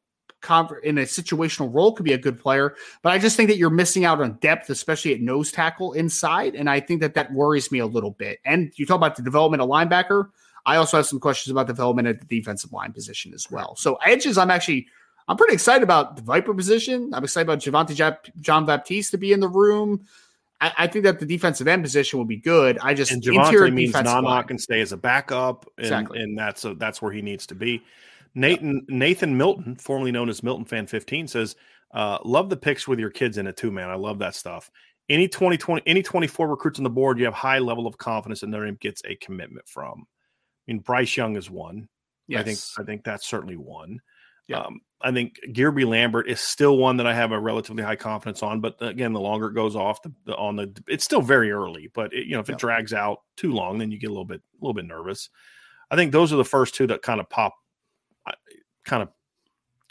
in 0.85 0.99
a 0.99 1.03
situational 1.03 1.75
role 1.75 1.93
could 1.93 2.05
be 2.05 2.13
a 2.13 2.19
good 2.19 2.39
player, 2.39 2.77
but 3.03 3.13
I 3.13 3.19
just 3.19 3.37
think 3.37 3.49
that 3.49 3.57
you're 3.57 3.71
missing 3.71 4.05
out 4.05 4.21
on 4.21 4.39
depth, 4.41 4.71
especially 4.71 5.13
at 5.13 5.21
nose 5.21 5.51
tackle 5.51 5.95
inside, 5.95 6.55
and 6.55 6.71
I 6.71 6.79
think 6.79 7.01
that 7.01 7.15
that 7.15 7.33
worries 7.33 7.73
me 7.73 7.81
a 7.81 7.87
little 7.87 8.13
bit. 8.13 8.39
And 8.45 8.73
you 8.77 8.87
talk 8.87 8.99
about 8.99 9.17
the 9.17 9.23
development 9.23 9.63
of 9.63 9.69
linebacker. 9.69 10.29
I 10.69 10.77
also 10.77 10.99
have 10.99 11.07
some 11.07 11.19
questions 11.19 11.51
about 11.51 11.67
development 11.67 12.09
at 12.09 12.21
the 12.21 12.27
defensive 12.27 12.73
line 12.73 12.93
position 12.93 13.33
as 13.33 13.51
well. 13.51 13.75
So 13.77 13.95
edges, 14.05 14.37
I'm 14.37 14.51
actually 14.51 14.87
I'm 15.27 15.39
pretty 15.39 15.55
excited 15.55 15.83
about 15.83 16.17
the 16.17 16.23
Viper 16.23 16.53
position. 16.53 17.11
I'm 17.15 17.25
excited 17.25 17.49
about 17.49 17.61
Javontae 17.61 17.97
Jap- 17.97 18.31
Jean-Baptiste 18.41 19.11
to 19.13 19.19
be 19.19 19.33
in 19.33 19.41
the 19.41 19.49
room. 19.49 20.05
I, 20.61 20.73
I, 20.77 20.87
think 20.87 21.05
that 21.05 21.21
the 21.21 21.27
defensive 21.27 21.69
end 21.69 21.83
position 21.83 22.19
will 22.19 22.27
be 22.27 22.37
good. 22.37 22.79
I 22.83 22.93
just 22.93 23.13
and 23.13 23.23
Javontae 23.23 23.73
means 23.73 23.95
Nana 23.95 24.45
can 24.45 24.59
stay 24.59 24.83
as 24.83 24.93
a 24.93 24.97
backup, 24.99 25.67
and, 25.79 25.87
exactly. 25.87 26.21
and 26.21 26.37
that's 26.37 26.67
a, 26.67 26.75
that's 26.75 27.01
where 27.01 27.13
he 27.13 27.23
needs 27.23 27.47
to 27.47 27.55
be. 27.55 27.83
Nathan 28.35 28.85
Nathan 28.89 29.37
Milton, 29.39 29.77
formerly 29.77 30.13
known 30.13 30.29
as 30.29 30.43
Milton 30.43 30.67
Fan 30.67 30.87
15, 30.87 31.29
says, 31.29 31.57
uh, 31.95 32.19
"Love 32.25 32.51
the 32.51 32.57
picks 32.57 32.87
with 32.87 32.99
your 32.99 33.11
kids 33.11 33.39
in 33.39 33.47
it 33.47 33.57
too, 33.57 33.71
man. 33.71 33.89
I 33.89 33.95
love 33.95 34.19
that 34.19 34.35
stuff. 34.35 34.71
Any 35.09 35.29
2020, 35.29 35.83
any 35.87 36.03
24 36.03 36.47
recruits 36.47 36.79
on 36.79 36.85
the 36.85 36.91
board, 36.91 37.19
you 37.19 37.25
have 37.25 37.35
high 37.35 37.59
level 37.59 37.87
of 37.87 37.97
confidence 37.97 38.41
that 38.41 38.49
Notre 38.49 38.67
Dame 38.67 38.77
gets 38.81 39.01
a 39.07 39.15
commitment 39.17 39.67
from. 39.67 40.07
I 40.69 40.73
mean, 40.73 40.81
Bryce 40.81 41.17
Young 41.17 41.37
is 41.37 41.51
one. 41.51 41.89
Yes. 42.27 42.41
I 42.41 42.45
think 42.45 42.59
I 42.79 42.83
think 42.85 43.05
that's 43.05 43.27
certainly 43.27 43.57
one. 43.57 44.01
Yeah. 44.49 44.61
Um, 44.61 44.81
I 45.01 45.13
think 45.13 45.39
Guerby 45.49 45.87
Lambert 45.87 46.29
is 46.29 46.41
still 46.41 46.77
one 46.77 46.97
that 46.97 47.07
I 47.07 47.15
have 47.15 47.33
a 47.33 47.39
relatively 47.39 47.83
high 47.83 47.97
confidence 47.97 48.43
on. 48.43 48.61
But 48.61 48.77
again, 48.81 49.13
the 49.13 49.21
longer 49.21 49.49
it 49.49 49.55
goes 49.55 49.77
off 49.77 50.03
the, 50.03 50.13
the 50.25 50.37
on 50.37 50.57
the, 50.57 50.75
it's 50.89 51.05
still 51.05 51.23
very 51.23 51.53
early. 51.53 51.91
But 51.95 52.13
it, 52.13 52.27
you 52.27 52.33
know, 52.33 52.41
if 52.41 52.51
it 52.51 52.59
drags 52.59 52.93
out 52.93 53.21
too 53.37 53.53
long, 53.53 53.79
then 53.79 53.91
you 53.91 53.99
get 53.99 54.09
a 54.09 54.13
little 54.13 54.25
bit 54.25 54.41
a 54.41 54.65
little 54.65 54.75
bit 54.75 54.87
nervous. 54.87 55.31
I 55.91 55.97
think 55.97 56.13
those 56.13 56.33
are 56.33 56.37
the 56.37 56.45
first 56.45 56.75
two 56.75 56.87
that 56.89 57.03
kind 57.03 57.21
of 57.21 57.31
pop, 57.31 57.55
kind 58.85 59.03
of 59.03 59.11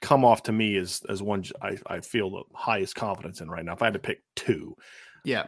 come 0.01 0.23
off 0.23 0.43
to 0.43 0.51
me 0.51 0.77
as 0.77 1.01
as 1.09 1.23
one 1.23 1.43
I, 1.61 1.77
I 1.87 2.01
feel 2.01 2.29
the 2.29 2.43
highest 2.53 2.95
confidence 2.95 3.41
in 3.41 3.49
right 3.49 3.65
now. 3.65 3.73
If 3.73 3.81
I 3.81 3.85
had 3.85 3.93
to 3.93 3.99
pick 3.99 4.21
two, 4.35 4.75
yeah, 5.23 5.47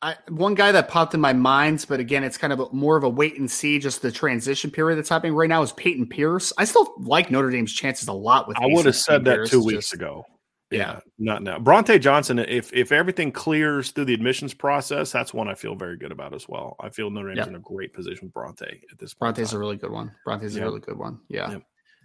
I, 0.00 0.16
one 0.28 0.54
guy 0.54 0.70
that 0.70 0.88
popped 0.88 1.14
in 1.14 1.20
my 1.20 1.32
mind, 1.32 1.84
but 1.88 1.98
again, 1.98 2.22
it's 2.22 2.38
kind 2.38 2.52
of 2.52 2.60
a, 2.60 2.72
more 2.72 2.96
of 2.96 3.02
a 3.02 3.08
wait 3.08 3.38
and 3.38 3.50
see. 3.50 3.78
Just 3.78 4.00
the 4.00 4.12
transition 4.12 4.70
period 4.70 4.96
that's 4.96 5.08
happening 5.08 5.34
right 5.34 5.48
now 5.48 5.62
is 5.62 5.72
Peyton 5.72 6.06
Pierce. 6.06 6.52
I 6.56 6.64
still 6.64 6.94
like 6.98 7.30
Notre 7.30 7.50
Dame's 7.50 7.72
chances 7.72 8.06
a 8.06 8.12
lot. 8.12 8.46
With 8.46 8.58
I 8.58 8.66
would 8.66 8.86
have 8.86 8.96
said 8.96 9.24
that 9.24 9.36
Pierce, 9.36 9.50
two 9.50 9.62
weeks 9.62 9.86
just, 9.86 9.94
ago. 9.94 10.24
Yeah, 10.70 10.78
yeah, 10.78 11.00
not 11.18 11.42
now. 11.42 11.58
Brauntae 11.58 12.00
Johnson, 12.00 12.38
if 12.38 12.72
if 12.72 12.92
everything 12.92 13.32
clears 13.32 13.90
through 13.90 14.04
the 14.04 14.14
admissions 14.14 14.54
process, 14.54 15.10
that's 15.10 15.34
one 15.34 15.48
I 15.48 15.54
feel 15.54 15.74
very 15.74 15.96
good 15.96 16.12
about 16.12 16.34
as 16.34 16.48
well. 16.48 16.76
I 16.78 16.90
feel 16.90 17.10
Notre 17.10 17.28
Dame's 17.28 17.38
yep. 17.38 17.48
in 17.48 17.54
a 17.56 17.60
great 17.60 17.92
position 17.92 18.26
with 18.26 18.34
Brauntae 18.34 18.80
at 18.92 18.98
this 18.98 19.14
point. 19.14 19.34
Brauntae's 19.34 19.52
a 19.52 19.58
really 19.58 19.78
good 19.78 19.90
one. 19.90 20.12
Brauntae's 20.26 20.54
yep. 20.54 20.64
a 20.64 20.66
really 20.66 20.80
good 20.80 20.98
one. 20.98 21.18
Yeah. 21.28 21.58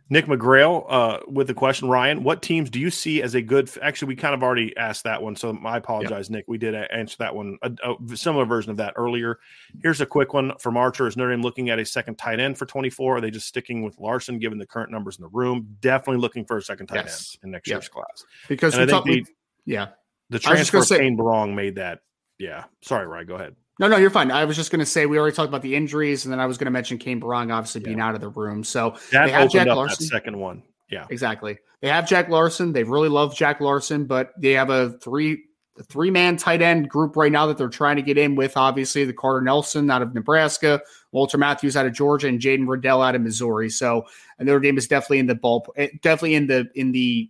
Nick 0.09 0.25
McGrail 0.25 0.85
uh, 0.89 1.19
with 1.27 1.47
the 1.47 1.53
question, 1.53 1.87
Ryan, 1.87 2.23
what 2.23 2.41
teams 2.41 2.69
do 2.69 2.79
you 2.79 2.89
see 2.89 3.21
as 3.21 3.35
a 3.35 3.41
good? 3.41 3.69
Actually, 3.81 4.09
we 4.09 4.15
kind 4.17 4.35
of 4.35 4.43
already 4.43 4.75
asked 4.75 5.05
that 5.05 5.21
one, 5.21 5.35
so 5.35 5.57
I 5.65 5.77
apologize, 5.77 6.29
Nick. 6.29 6.45
We 6.47 6.57
did 6.57 6.75
answer 6.75 7.15
that 7.19 7.33
one, 7.33 7.57
a, 7.61 7.71
a, 7.83 8.17
similar 8.17 8.45
version 8.45 8.71
of 8.71 8.77
that 8.77 8.93
earlier. 8.97 9.39
Here's 9.81 10.01
a 10.01 10.05
quick 10.05 10.33
one 10.33 10.51
from 10.59 10.75
Archer: 10.75 11.07
Is 11.07 11.15
Notre 11.15 11.31
Dame 11.31 11.41
looking 11.41 11.69
at 11.69 11.79
a 11.79 11.85
second 11.85 12.15
tight 12.15 12.39
end 12.39 12.57
for 12.57 12.65
24? 12.65 13.17
Are 13.17 13.21
they 13.21 13.31
just 13.31 13.47
sticking 13.47 13.81
with 13.81 13.97
Larson, 13.97 14.39
given 14.39 14.57
the 14.57 14.67
current 14.67 14.91
numbers 14.91 15.17
in 15.17 15.23
the 15.23 15.29
room? 15.29 15.77
Definitely 15.79 16.21
looking 16.21 16.45
for 16.45 16.57
a 16.57 16.61
second 16.61 16.87
tight 16.87 17.05
yes. 17.05 17.37
end 17.41 17.47
in 17.47 17.51
next 17.51 17.69
year's 17.69 17.87
class 17.87 18.25
because 18.49 18.77
we 18.77 18.85
talk, 18.85 19.05
the, 19.05 19.25
yeah, 19.65 19.89
the 20.29 20.39
transfer 20.39 20.79
of 20.79 20.83
Berrong 20.83 21.55
made 21.55 21.75
that. 21.75 21.99
Yeah, 22.37 22.65
sorry, 22.81 23.07
Ryan. 23.07 23.27
Go 23.27 23.35
ahead. 23.35 23.55
No, 23.79 23.87
no, 23.87 23.97
you're 23.97 24.11
fine. 24.11 24.29
I 24.29 24.45
was 24.45 24.55
just 24.55 24.71
going 24.71 24.81
to 24.81 24.85
say 24.85 25.05
we 25.05 25.17
already 25.17 25.35
talked 25.35 25.49
about 25.49 25.63
the 25.63 25.75
injuries, 25.75 26.25
and 26.25 26.31
then 26.31 26.39
I 26.39 26.45
was 26.45 26.57
going 26.57 26.65
to 26.65 26.71
mention 26.71 26.97
Cane 26.97 27.19
Berrong 27.19 27.51
obviously 27.51 27.81
yeah. 27.81 27.87
being 27.87 27.99
out 27.99 28.15
of 28.15 28.21
the 28.21 28.29
room. 28.29 28.63
So 28.63 28.95
that 29.11 29.25
they 29.25 29.31
have 29.31 29.49
Jack 29.49 29.67
Larson. 29.67 30.05
second 30.05 30.37
one. 30.37 30.63
Yeah, 30.89 31.07
exactly. 31.09 31.57
They 31.81 31.87
have 31.89 32.07
Jack 32.07 32.29
Larson. 32.29 32.71
They 32.71 32.83
really 32.83 33.09
love 33.09 33.35
Jack 33.35 33.61
Larson, 33.61 34.05
but 34.05 34.31
they 34.37 34.51
have 34.51 34.69
a 34.69 34.91
three 34.99 35.43
three 35.89 36.11
man 36.11 36.37
tight 36.37 36.61
end 36.61 36.87
group 36.87 37.15
right 37.15 37.31
now 37.31 37.47
that 37.47 37.57
they're 37.57 37.67
trying 37.67 37.95
to 37.95 38.03
get 38.03 38.17
in 38.17 38.35
with. 38.35 38.57
Obviously, 38.57 39.05
the 39.05 39.13
Carter 39.13 39.41
Nelson 39.41 39.89
out 39.89 40.03
of 40.03 40.13
Nebraska, 40.13 40.81
Walter 41.11 41.37
Matthews 41.37 41.75
out 41.75 41.85
of 41.85 41.93
Georgia, 41.93 42.27
and 42.27 42.39
Jaden 42.39 42.67
Reddell 42.67 43.01
out 43.01 43.15
of 43.15 43.21
Missouri. 43.21 43.69
So, 43.69 44.05
and 44.37 44.45
Notre 44.45 44.59
Dame 44.59 44.77
is 44.77 44.87
definitely 44.87 45.19
in 45.19 45.27
the 45.27 45.35
ball, 45.35 45.65
eh, 45.75 45.89
definitely 46.01 46.35
in 46.35 46.47
the 46.47 46.69
in 46.75 46.91
the 46.91 47.29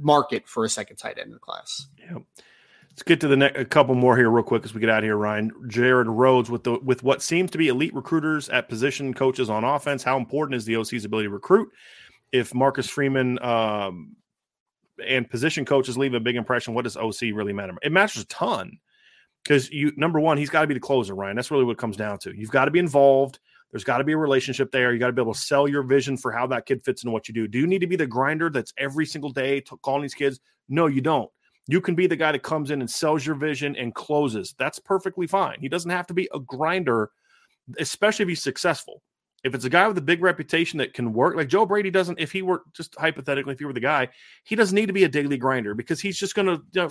market 0.00 0.48
for 0.48 0.64
a 0.64 0.68
second 0.68 0.96
tight 0.96 1.18
end 1.18 1.28
in 1.28 1.32
the 1.32 1.38
class. 1.38 1.86
Yeah. 1.98 2.18
Let's 2.96 3.02
get 3.02 3.20
to 3.20 3.28
the 3.28 3.36
next 3.36 3.60
a 3.60 3.64
couple 3.66 3.94
more 3.94 4.16
here 4.16 4.30
real 4.30 4.42
quick 4.42 4.64
as 4.64 4.72
we 4.72 4.80
get 4.80 4.88
out 4.88 5.00
of 5.00 5.04
here, 5.04 5.18
Ryan. 5.18 5.52
Jared 5.68 6.06
Rhodes 6.06 6.48
with 6.48 6.64
the 6.64 6.78
with 6.78 7.02
what 7.02 7.20
seems 7.20 7.50
to 7.50 7.58
be 7.58 7.68
elite 7.68 7.94
recruiters 7.94 8.48
at 8.48 8.70
position 8.70 9.12
coaches 9.12 9.50
on 9.50 9.64
offense. 9.64 10.02
How 10.02 10.16
important 10.16 10.56
is 10.56 10.64
the 10.64 10.76
OC's 10.76 11.04
ability 11.04 11.28
to 11.28 11.30
recruit? 11.30 11.68
If 12.32 12.54
Marcus 12.54 12.88
Freeman 12.88 13.38
um, 13.42 14.16
and 15.06 15.28
position 15.28 15.66
coaches 15.66 15.98
leave 15.98 16.14
a 16.14 16.20
big 16.20 16.36
impression, 16.36 16.72
what 16.72 16.84
does 16.84 16.96
OC 16.96 17.34
really 17.34 17.52
matter? 17.52 17.74
It 17.82 17.92
matters 17.92 18.22
a 18.22 18.26
ton 18.28 18.78
because 19.44 19.70
you 19.70 19.92
number 19.98 20.18
one, 20.18 20.38
he's 20.38 20.48
got 20.48 20.62
to 20.62 20.66
be 20.66 20.72
the 20.72 20.80
closer, 20.80 21.14
Ryan. 21.14 21.36
That's 21.36 21.50
really 21.50 21.64
what 21.64 21.72
it 21.72 21.78
comes 21.78 21.98
down 21.98 22.18
to. 22.20 22.34
You've 22.34 22.50
got 22.50 22.64
to 22.64 22.70
be 22.70 22.78
involved. 22.78 23.40
There's 23.72 23.84
got 23.84 23.98
to 23.98 24.04
be 24.04 24.14
a 24.14 24.16
relationship 24.16 24.72
there. 24.72 24.94
You 24.94 24.98
got 24.98 25.08
to 25.08 25.12
be 25.12 25.20
able 25.20 25.34
to 25.34 25.38
sell 25.38 25.68
your 25.68 25.82
vision 25.82 26.16
for 26.16 26.32
how 26.32 26.46
that 26.46 26.64
kid 26.64 26.82
fits 26.82 27.02
into 27.02 27.12
what 27.12 27.28
you 27.28 27.34
do. 27.34 27.46
Do 27.46 27.58
you 27.58 27.66
need 27.66 27.80
to 27.80 27.86
be 27.86 27.96
the 27.96 28.06
grinder 28.06 28.48
that's 28.48 28.72
every 28.78 29.04
single 29.04 29.32
day 29.32 29.60
calling 29.82 30.00
these 30.00 30.14
kids? 30.14 30.40
No, 30.70 30.86
you 30.86 31.02
don't. 31.02 31.30
You 31.68 31.80
can 31.80 31.94
be 31.94 32.06
the 32.06 32.16
guy 32.16 32.32
that 32.32 32.42
comes 32.42 32.70
in 32.70 32.80
and 32.80 32.90
sells 32.90 33.26
your 33.26 33.34
vision 33.34 33.74
and 33.76 33.94
closes. 33.94 34.54
That's 34.58 34.78
perfectly 34.78 35.26
fine. 35.26 35.58
He 35.60 35.68
doesn't 35.68 35.90
have 35.90 36.06
to 36.06 36.14
be 36.14 36.28
a 36.32 36.38
grinder, 36.38 37.10
especially 37.78 38.24
if 38.24 38.28
he's 38.28 38.42
successful. 38.42 39.02
If 39.44 39.54
it's 39.54 39.64
a 39.64 39.70
guy 39.70 39.86
with 39.86 39.98
a 39.98 40.02
big 40.02 40.22
reputation 40.22 40.78
that 40.78 40.92
can 40.92 41.12
work, 41.12 41.36
like 41.36 41.46
Joe 41.46 41.66
Brady 41.66 41.90
doesn't, 41.90 42.18
if 42.18 42.32
he 42.32 42.42
were 42.42 42.62
just 42.72 42.96
hypothetically, 42.98 43.52
if 43.52 43.60
he 43.60 43.64
were 43.64 43.72
the 43.72 43.78
guy, 43.78 44.08
he 44.42 44.56
doesn't 44.56 44.74
need 44.74 44.86
to 44.86 44.92
be 44.92 45.04
a 45.04 45.08
daily 45.08 45.36
grinder 45.36 45.72
because 45.72 46.00
he's 46.00 46.18
just 46.18 46.34
going 46.34 46.46
to 46.46 46.60
you 46.72 46.82
know, 46.82 46.90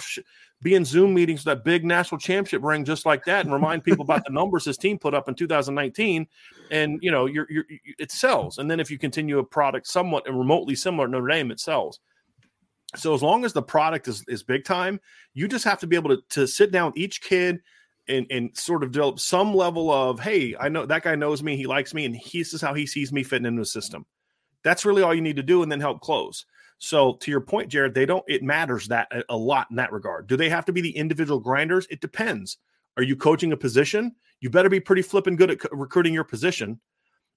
be 0.61 0.75
in 0.75 0.85
Zoom 0.85 1.13
meetings 1.13 1.43
with 1.43 1.53
that 1.53 1.65
big 1.65 1.83
national 1.83 2.17
championship 2.17 2.63
ring 2.63 2.85
just 2.85 3.05
like 3.05 3.25
that 3.25 3.43
and 3.43 3.53
remind 3.53 3.83
people 3.83 4.03
about 4.03 4.23
the 4.23 4.31
numbers 4.31 4.63
his 4.63 4.77
team 4.77 4.97
put 4.97 5.13
up 5.13 5.27
in 5.27 5.35
2019. 5.35 6.27
And, 6.71 6.99
you 7.01 7.11
know, 7.11 7.25
you're, 7.25 7.47
you're, 7.49 7.65
it 7.99 8.11
sells. 8.11 8.57
And 8.57 8.71
then 8.71 8.79
if 8.79 8.89
you 8.89 8.97
continue 8.97 9.39
a 9.39 9.43
product 9.43 9.87
somewhat 9.87 10.25
and 10.25 10.37
remotely 10.39 10.75
similar 10.75 11.09
Notre 11.09 11.27
Dame, 11.27 11.51
it 11.51 11.59
sells. 11.59 11.99
So 12.97 13.13
as 13.13 13.23
long 13.23 13.45
as 13.45 13.53
the 13.53 13.61
product 13.61 14.07
is, 14.07 14.23
is 14.27 14.43
big 14.43 14.63
time, 14.63 14.99
you 15.33 15.47
just 15.47 15.65
have 15.65 15.79
to 15.79 15.87
be 15.87 15.95
able 15.95 16.09
to, 16.09 16.21
to 16.31 16.47
sit 16.47 16.71
down 16.71 16.87
with 16.87 16.97
each 16.97 17.21
kid 17.21 17.61
and, 18.07 18.27
and 18.29 18.55
sort 18.55 18.83
of 18.83 18.91
develop 18.91 19.19
some 19.19 19.53
level 19.53 19.91
of, 19.91 20.19
hey, 20.19 20.55
I 20.59 20.69
know 20.69 20.85
that 20.85 21.03
guy 21.03 21.15
knows 21.15 21.41
me, 21.41 21.57
he 21.57 21.67
likes 21.67 21.93
me, 21.93 22.05
and 22.05 22.15
he, 22.15 22.39
this 22.39 22.53
is 22.53 22.61
how 22.61 22.73
he 22.73 22.85
sees 22.85 23.11
me 23.11 23.23
fitting 23.23 23.45
into 23.45 23.61
the 23.61 23.65
system. 23.65 24.05
That's 24.63 24.85
really 24.85 25.03
all 25.03 25.13
you 25.13 25.21
need 25.21 25.35
to 25.35 25.43
do, 25.43 25.63
and 25.63 25.71
then 25.71 25.79
help 25.79 26.01
close. 26.01 26.45
So 26.77 27.13
to 27.21 27.31
your 27.31 27.41
point, 27.41 27.69
Jared, 27.69 27.93
they 27.93 28.05
don't. 28.05 28.23
It 28.27 28.43
matters 28.43 28.87
that 28.87 29.07
a, 29.11 29.23
a 29.29 29.37
lot 29.37 29.67
in 29.69 29.77
that 29.77 29.91
regard. 29.91 30.27
Do 30.27 30.37
they 30.37 30.49
have 30.49 30.65
to 30.65 30.73
be 30.73 30.81
the 30.81 30.95
individual 30.95 31.39
grinders? 31.39 31.87
It 31.89 32.01
depends. 32.01 32.57
Are 32.97 33.03
you 33.03 33.15
coaching 33.15 33.53
a 33.53 33.57
position? 33.57 34.15
You 34.41 34.49
better 34.49 34.69
be 34.69 34.79
pretty 34.79 35.01
flipping 35.01 35.35
good 35.35 35.51
at 35.51 35.59
recruiting 35.71 36.13
your 36.13 36.23
position 36.23 36.79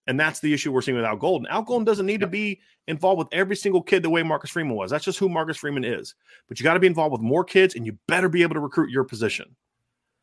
and 0.09 0.18
that's 0.18 0.40
the 0.40 0.52
issue 0.52 0.72
we're 0.72 0.80
seeing 0.80 0.96
with 0.96 1.04
Al 1.04 1.16
Golden. 1.16 1.46
Al 1.48 1.62
Golden 1.62 1.84
doesn't 1.84 2.06
need 2.06 2.20
to 2.20 2.26
be 2.26 2.61
involved 2.88 3.18
with 3.18 3.28
every 3.30 3.54
single 3.54 3.82
kid 3.82 4.02
the 4.02 4.11
way 4.11 4.22
Marcus 4.22 4.50
Freeman 4.50 4.74
was. 4.74 4.90
That's 4.90 5.04
just 5.04 5.18
who 5.18 5.28
Marcus 5.28 5.59
Freeman 5.59 5.84
is. 5.84 6.14
But 6.48 6.59
you 6.59 6.64
got 6.64 6.74
to 6.74 6.80
be 6.80 6.86
involved 6.86 7.12
with 7.12 7.20
more 7.20 7.44
kids 7.44 7.74
and 7.74 7.84
you 7.84 7.96
better 8.09 8.30
be 8.30 8.42
able 8.42 8.54
to 8.54 8.61
recruit 8.61 8.90
your 8.90 9.04
position. 9.04 9.54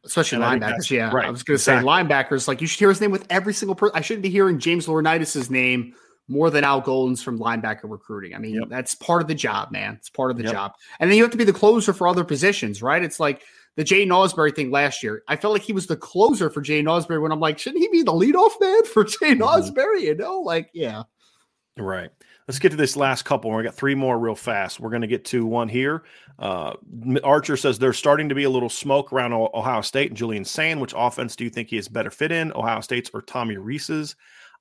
Especially 0.04 0.42
and 0.42 0.62
linebackers. 0.62 0.90
Yeah. 0.90 1.12
Right. 1.12 1.28
I 1.28 1.30
was 1.30 1.44
going 1.44 1.58
to 1.58 1.62
exactly. 1.62 1.84
say 1.84 1.88
linebackers. 1.88 2.48
Like 2.48 2.62
you 2.62 2.68
should 2.68 2.80
hear 2.80 2.90
his 2.90 3.00
name 3.00 3.12
with 3.12 3.28
every 3.30 3.54
single 3.54 3.76
person. 3.76 3.96
I 3.96 4.02
shouldn't 4.02 4.24
be 4.24 4.32
hearing 4.32 4.60
James 4.60 4.88
Laurinaitis' 4.88 5.52
name 5.52 5.94
more 6.28 6.50
than 6.50 6.64
Al 6.64 6.82
Golden's 6.82 7.22
from 7.22 7.38
linebacker 7.38 7.84
recruiting. 7.84 8.34
I 8.34 8.40
mean, 8.40 8.56
yep. 8.56 8.70
that's 8.70 8.96
part 8.96 9.22
of 9.22 9.28
the 9.28 9.36
job, 9.36 9.72
man. 9.72 9.96
It's 10.00 10.10
part 10.10 10.32
of 10.32 10.38
the 10.38 10.44
yep. 10.44 10.52
job. 10.52 10.74
And 11.00 11.10
then 11.10 11.18
you 11.18 11.24
have 11.24 11.32
to 11.32 11.38
be 11.38 11.44
the 11.44 11.54
closer 11.54 11.94
for 11.94 12.08
other 12.08 12.24
positions, 12.24 12.82
right? 12.82 13.04
It's 13.04 13.20
like 13.20 13.44
the 13.76 13.84
Jay 13.84 14.06
Ausberry 14.06 14.56
thing 14.56 14.72
last 14.72 15.04
year. 15.04 15.24
I 15.28 15.36
felt 15.36 15.54
like 15.54 15.62
he 15.62 15.74
was 15.74 15.88
the 15.88 15.98
closer 15.98 16.50
for 16.50 16.62
Jay 16.62 16.82
Ausberry 16.84 17.22
when 17.22 17.32
I'm 17.32 17.40
like, 17.40 17.60
shouldn't 17.60 17.84
he 17.84 17.90
be 17.90 18.04
the 18.04 18.12
leadoff 18.12 18.60
man 18.60 18.86
for 18.86 19.04
Jay 19.04 19.36
mm-hmm. 19.36 19.42
Ausberry? 19.42 20.02
You 20.02 20.16
know, 20.16 20.40
like, 20.40 20.70
yeah. 20.74 21.04
Right. 21.78 22.10
Let's 22.48 22.60
get 22.60 22.70
to 22.70 22.78
this 22.78 22.96
last 22.96 23.24
couple. 23.24 23.52
We 23.52 23.64
got 23.64 23.74
three 23.74 23.96
more 23.96 24.20
real 24.20 24.36
fast. 24.36 24.80
We're 24.80 24.92
going 24.92 25.02
to 25.02 25.08
get 25.08 25.26
to 25.26 25.46
one 25.46 25.68
here. 25.68 26.04
Uh, 26.38 26.74
Archer 27.24 27.58
says 27.58 27.80
there's 27.80 27.98
starting 27.98 28.30
to 28.30 28.36
be 28.36 28.44
a 28.44 28.50
little 28.50 28.70
smoke 28.70 29.12
around 29.12 29.34
Ohio 29.34 29.82
State 29.82 30.10
and 30.10 30.18
Julian 30.18 30.46
Sayin. 30.46 30.80
Which 30.80 30.94
offense 30.96 31.36
do 31.36 31.44
you 31.44 31.50
think 31.50 31.70
he 31.70 31.78
is 31.78 31.88
better 31.88 32.12
fit 32.12 32.32
in, 32.32 32.54
Ohio 32.54 32.82
State's 32.82 33.10
or 33.14 33.24
Tommy 33.24 33.58
Rees's? 33.58 34.16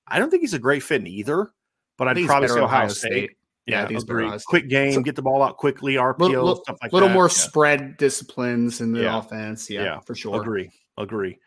I 0.09 0.19
don't 0.19 0.31
think 0.31 0.41
he's 0.41 0.55
a 0.55 0.59
great 0.59 0.83
fit 0.83 1.03
in 1.03 1.07
either, 1.07 1.53
but 1.99 2.09
I'd 2.09 2.25
probably 2.27 2.49
say 2.49 2.55
Ohio, 2.55 2.65
Ohio 2.65 2.89
State. 2.89 3.11
State. 3.11 3.31
Yeah, 3.67 3.89
agree. 3.89 4.31
Quick 4.47 4.69
game, 4.69 4.93
so, 4.93 5.01
get 5.01 5.17
the 5.17 5.23
ball 5.23 5.43
out 5.43 5.57
quickly, 5.57 5.95
RPO, 5.95 6.19
little, 6.19 6.57
stuff 6.57 6.77
like 6.83 6.91
that. 6.91 6.93
A 6.93 6.95
little 6.95 7.09
that. 7.09 7.15
more 7.15 7.25
yeah. 7.27 7.29
spread 7.29 7.97
disciplines 7.97 8.81
in 8.81 8.93
the 8.93 9.03
yeah. 9.03 9.19
offense. 9.19 9.71
Yeah, 9.71 9.85
yeah, 9.85 10.01
for 10.01 10.15
sure. 10.15 10.41
Agree, 10.41 10.71
agree. 10.99 11.39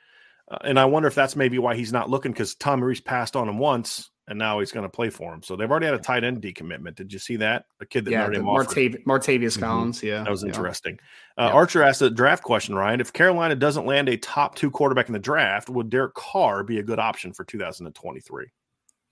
Uh, 0.49 0.57
and 0.63 0.79
I 0.79 0.85
wonder 0.85 1.07
if 1.07 1.15
that's 1.15 1.35
maybe 1.35 1.59
why 1.59 1.75
he's 1.75 1.93
not 1.93 2.09
looking 2.09 2.31
because 2.31 2.55
Tom 2.55 2.83
Rees 2.83 3.01
passed 3.01 3.35
on 3.35 3.47
him 3.47 3.59
once, 3.59 4.09
and 4.27 4.39
now 4.39 4.59
he's 4.59 4.71
going 4.71 4.83
to 4.83 4.89
play 4.89 5.11
for 5.11 5.31
him. 5.31 5.43
So 5.43 5.55
they've 5.55 5.69
already 5.69 5.85
had 5.85 5.93
a 5.93 5.99
tight 5.99 6.23
end 6.23 6.41
decommitment. 6.41 6.95
Did 6.95 7.13
you 7.13 7.19
see 7.19 7.35
that? 7.35 7.65
A 7.81 7.85
kid 7.85 8.05
that 8.05 8.11
yeah, 8.11 8.27
Martav- 8.27 9.03
Martavius 9.03 9.53
mm-hmm. 9.53 9.61
Collins. 9.61 10.01
Yeah, 10.01 10.23
that 10.23 10.31
was 10.31 10.43
interesting. 10.43 10.97
Uh, 11.37 11.51
Archer 11.53 11.83
asked 11.83 12.01
a 12.01 12.09
draft 12.09 12.43
question, 12.43 12.73
Ryan. 12.73 12.99
If 12.99 13.13
Carolina 13.13 13.55
doesn't 13.55 13.85
land 13.85 14.09
a 14.09 14.17
top 14.17 14.55
two 14.55 14.71
quarterback 14.71 15.07
in 15.07 15.13
the 15.13 15.19
draft, 15.19 15.69
would 15.69 15.91
Derek 15.91 16.15
Carr 16.15 16.63
be 16.63 16.79
a 16.79 16.83
good 16.83 16.97
option 16.97 17.31
for 17.31 17.43
2023? 17.43 18.47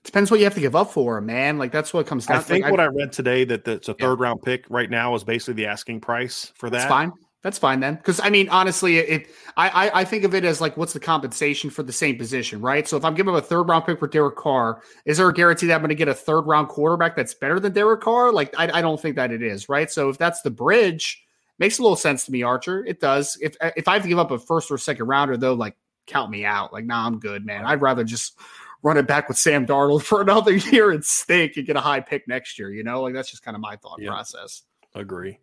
Depends 0.06 0.32
what 0.32 0.40
you 0.40 0.45
have 0.45 0.53
to 0.53 0.61
give 0.61 0.76
up 0.76 0.91
for 0.91 1.18
him, 1.18 1.26
man. 1.26 1.57
Like 1.57 1.72
that's 1.72 1.94
what 1.94 2.07
comes 2.07 2.27
down. 2.27 2.38
I 2.38 2.40
think 2.41 2.64
like, 2.64 2.72
what 2.72 2.80
I, 2.80 2.86
I 2.86 2.88
read 2.88 3.11
today 3.11 3.44
that 3.45 3.68
it's 3.68 3.90
a 3.90 3.94
third 3.95 4.19
yeah. 4.19 4.27
round 4.27 4.44
pick 4.44 4.65
right 4.69 4.90
now 4.90 5.15
is 5.15 5.23
basically 5.23 5.56
the 5.56 5.65
asking 5.65 5.99
price 6.02 6.53
for 6.56 6.69
that. 6.69 6.77
That's 6.77 6.90
fine. 6.90 7.11
That's 7.41 7.60
fine 7.60 7.80
then, 7.80 7.95
because 7.95 8.19
I 8.19 8.32
mean, 8.32 8.49
honestly, 8.49 8.98
it 8.98 9.27
I, 9.56 9.69
I, 9.69 9.99
I 10.02 10.03
think 10.03 10.23
of 10.23 10.34
it 10.34 10.44
as 10.45 10.61
like 10.61 10.77
what's 10.77 10.94
the 10.94 10.99
compensation 10.99 11.69
for 11.69 11.84
the 11.84 11.91
same 11.91 12.18
position, 12.18 12.60
right? 12.60 12.88
So 12.88 12.98
if 12.98 13.06
I'm 13.06 13.14
giving 13.14 13.36
up 13.36 13.44
a 13.44 13.45
third 13.45 13.64
round 13.64 13.86
pick 13.86 13.99
for 13.99 14.07
Derek 14.07 14.36
Carr, 14.36 14.82
is 15.06 15.18
there 15.18 15.30
a 15.30 15.34
guarantee 15.34 15.68
that 15.68 15.76
I'm 15.76 15.82
going 15.82 15.90
to 15.90 15.95
get 15.95 16.07
a 16.07 16.14
third 16.15 16.41
round 16.41 16.69
quarterback 16.69 17.15
that's 17.15 17.36
better 17.36 17.60
than 17.60 17.73
Derek 17.73 18.02
Carr? 18.02 18.32
Like 18.32 18.53
I, 18.57 18.80
I 18.80 18.82
don't 18.82 18.99
think 18.99 19.15
that 19.18 19.32
it 19.32 19.44
is, 19.44 19.69
right? 19.69 19.91
So 19.91 20.10
if 20.10 20.18
that's 20.18 20.41
the 20.41 20.49
bridge, 20.49 21.23
makes 21.60 21.77
a 21.77 21.84
little 21.84 21.95
sense 21.95 22.26
to 22.26 22.32
me, 22.32 22.41
Archer. 22.41 22.84
It 22.84 22.99
does. 22.99 23.38
If 23.40 23.56
if 23.76 23.88
I 23.88 23.94
have 23.94 24.02
to 24.02 24.10
give 24.10 24.18
up 24.18 24.32
a 24.32 24.40
first 24.40 24.72
or 24.72 24.80
second 24.80 25.06
rounder, 25.06 25.38
though, 25.38 25.53
like 25.53 25.77
count 26.07 26.32
me 26.32 26.45
out. 26.45 26.73
Like, 26.73 26.86
nah, 26.86 27.06
I'm 27.06 27.19
good, 27.19 27.45
man. 27.45 27.65
I'd 27.65 27.82
rather 27.82 28.03
just 28.03 28.40
run 28.85 28.97
it 28.97 29.07
back 29.07 29.27
with 29.27 29.37
Sam 29.37 29.65
Darnold 29.65 30.03
for 30.09 30.21
another 30.21 30.53
year 30.53 30.91
and 30.91 31.03
stink 31.03 31.57
and 31.57 31.65
get 31.65 31.75
a 31.75 31.81
high 31.81 31.99
pick 31.99 32.27
next 32.27 32.57
year. 32.59 32.71
You 32.71 32.83
know, 32.83 33.01
like 33.01 33.13
that's 33.13 33.31
just 33.31 33.43
kind 33.43 33.55
of 33.55 33.61
my 33.61 33.75
thought 33.75 33.99
yeah. 33.99 34.09
process. 34.09 34.61
Agree. 34.93 35.39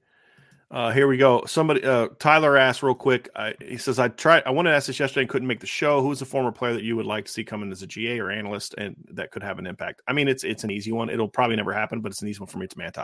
Uh, 0.71 0.91
here 0.91 1.07
we 1.07 1.19
go. 1.19 1.45
Somebody, 1.45 1.85
uh, 1.85 2.09
Tyler 2.19 2.57
asked 2.57 2.83
real 2.83 2.95
quick. 2.95 3.29
Uh, 3.35 3.53
he 3.61 3.77
says, 3.77 3.99
"I 3.99 4.09
tried. 4.09 4.43
I 4.47 4.51
wanted 4.51 4.71
to 4.71 4.77
ask 4.77 4.87
this 4.87 4.99
yesterday 4.99 5.23
and 5.23 5.29
couldn't 5.29 5.49
make 5.49 5.61
the 5.61 5.67
show. 5.67 6.01
Who's 6.01 6.23
a 6.23 6.25
former 6.25 6.51
player 6.51 6.73
that 6.73 6.83
you 6.83 6.97
would 6.97 7.05
like 7.05 7.27
to 7.27 7.31
see 7.31 7.45
come 7.45 7.63
in 7.63 7.71
as 7.71 7.83
a 7.83 7.87
GA 7.87 8.19
or 8.19 8.31
analyst 8.31 8.75
and 8.79 8.97
that 9.11 9.33
could 9.33 9.43
have 9.43 9.59
an 9.59 9.67
impact? 9.67 10.01
I 10.09 10.15
mean, 10.15 10.29
it's 10.29 10.45
it's 10.45 10.65
an 10.65 10.71
easy 10.71 10.91
one. 10.91 11.11
It'll 11.11 11.29
probably 11.29 11.57
never 11.57 11.75
happen, 11.75 12.01
but 12.01 12.11
it's 12.11 12.23
an 12.23 12.29
easy 12.29 12.39
one 12.39 12.47
for 12.47 12.57
me. 12.57 12.65
It's 12.65 12.77
Manti. 12.77 13.03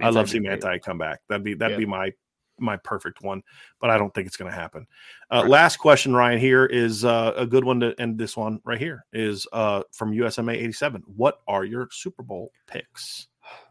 I 0.00 0.08
love 0.08 0.30
seeing 0.30 0.44
Manti 0.44 0.78
come 0.78 0.96
back. 0.96 1.20
That'd 1.28 1.44
be 1.44 1.52
that'd 1.52 1.74
yeah. 1.74 1.84
be 1.84 1.86
my 1.86 2.12
my 2.58 2.76
perfect 2.76 3.22
one, 3.22 3.42
but 3.80 3.90
I 3.90 3.98
don't 3.98 4.12
think 4.14 4.26
it's 4.26 4.36
going 4.36 4.50
to 4.50 4.56
happen. 4.56 4.86
Uh, 5.30 5.40
right. 5.42 5.50
Last 5.50 5.76
question, 5.76 6.14
Ryan. 6.14 6.38
Here 6.38 6.66
is 6.66 7.04
uh, 7.04 7.32
a 7.36 7.46
good 7.46 7.64
one 7.64 7.80
to 7.80 7.94
end 7.98 8.18
this 8.18 8.36
one 8.36 8.60
right 8.64 8.78
here. 8.78 9.04
Is 9.12 9.46
uh, 9.52 9.82
from 9.92 10.12
USMA 10.12 10.54
eighty 10.54 10.72
seven. 10.72 11.02
What 11.16 11.40
are 11.46 11.64
your 11.64 11.88
Super 11.90 12.22
Bowl 12.22 12.52
picks? 12.66 13.28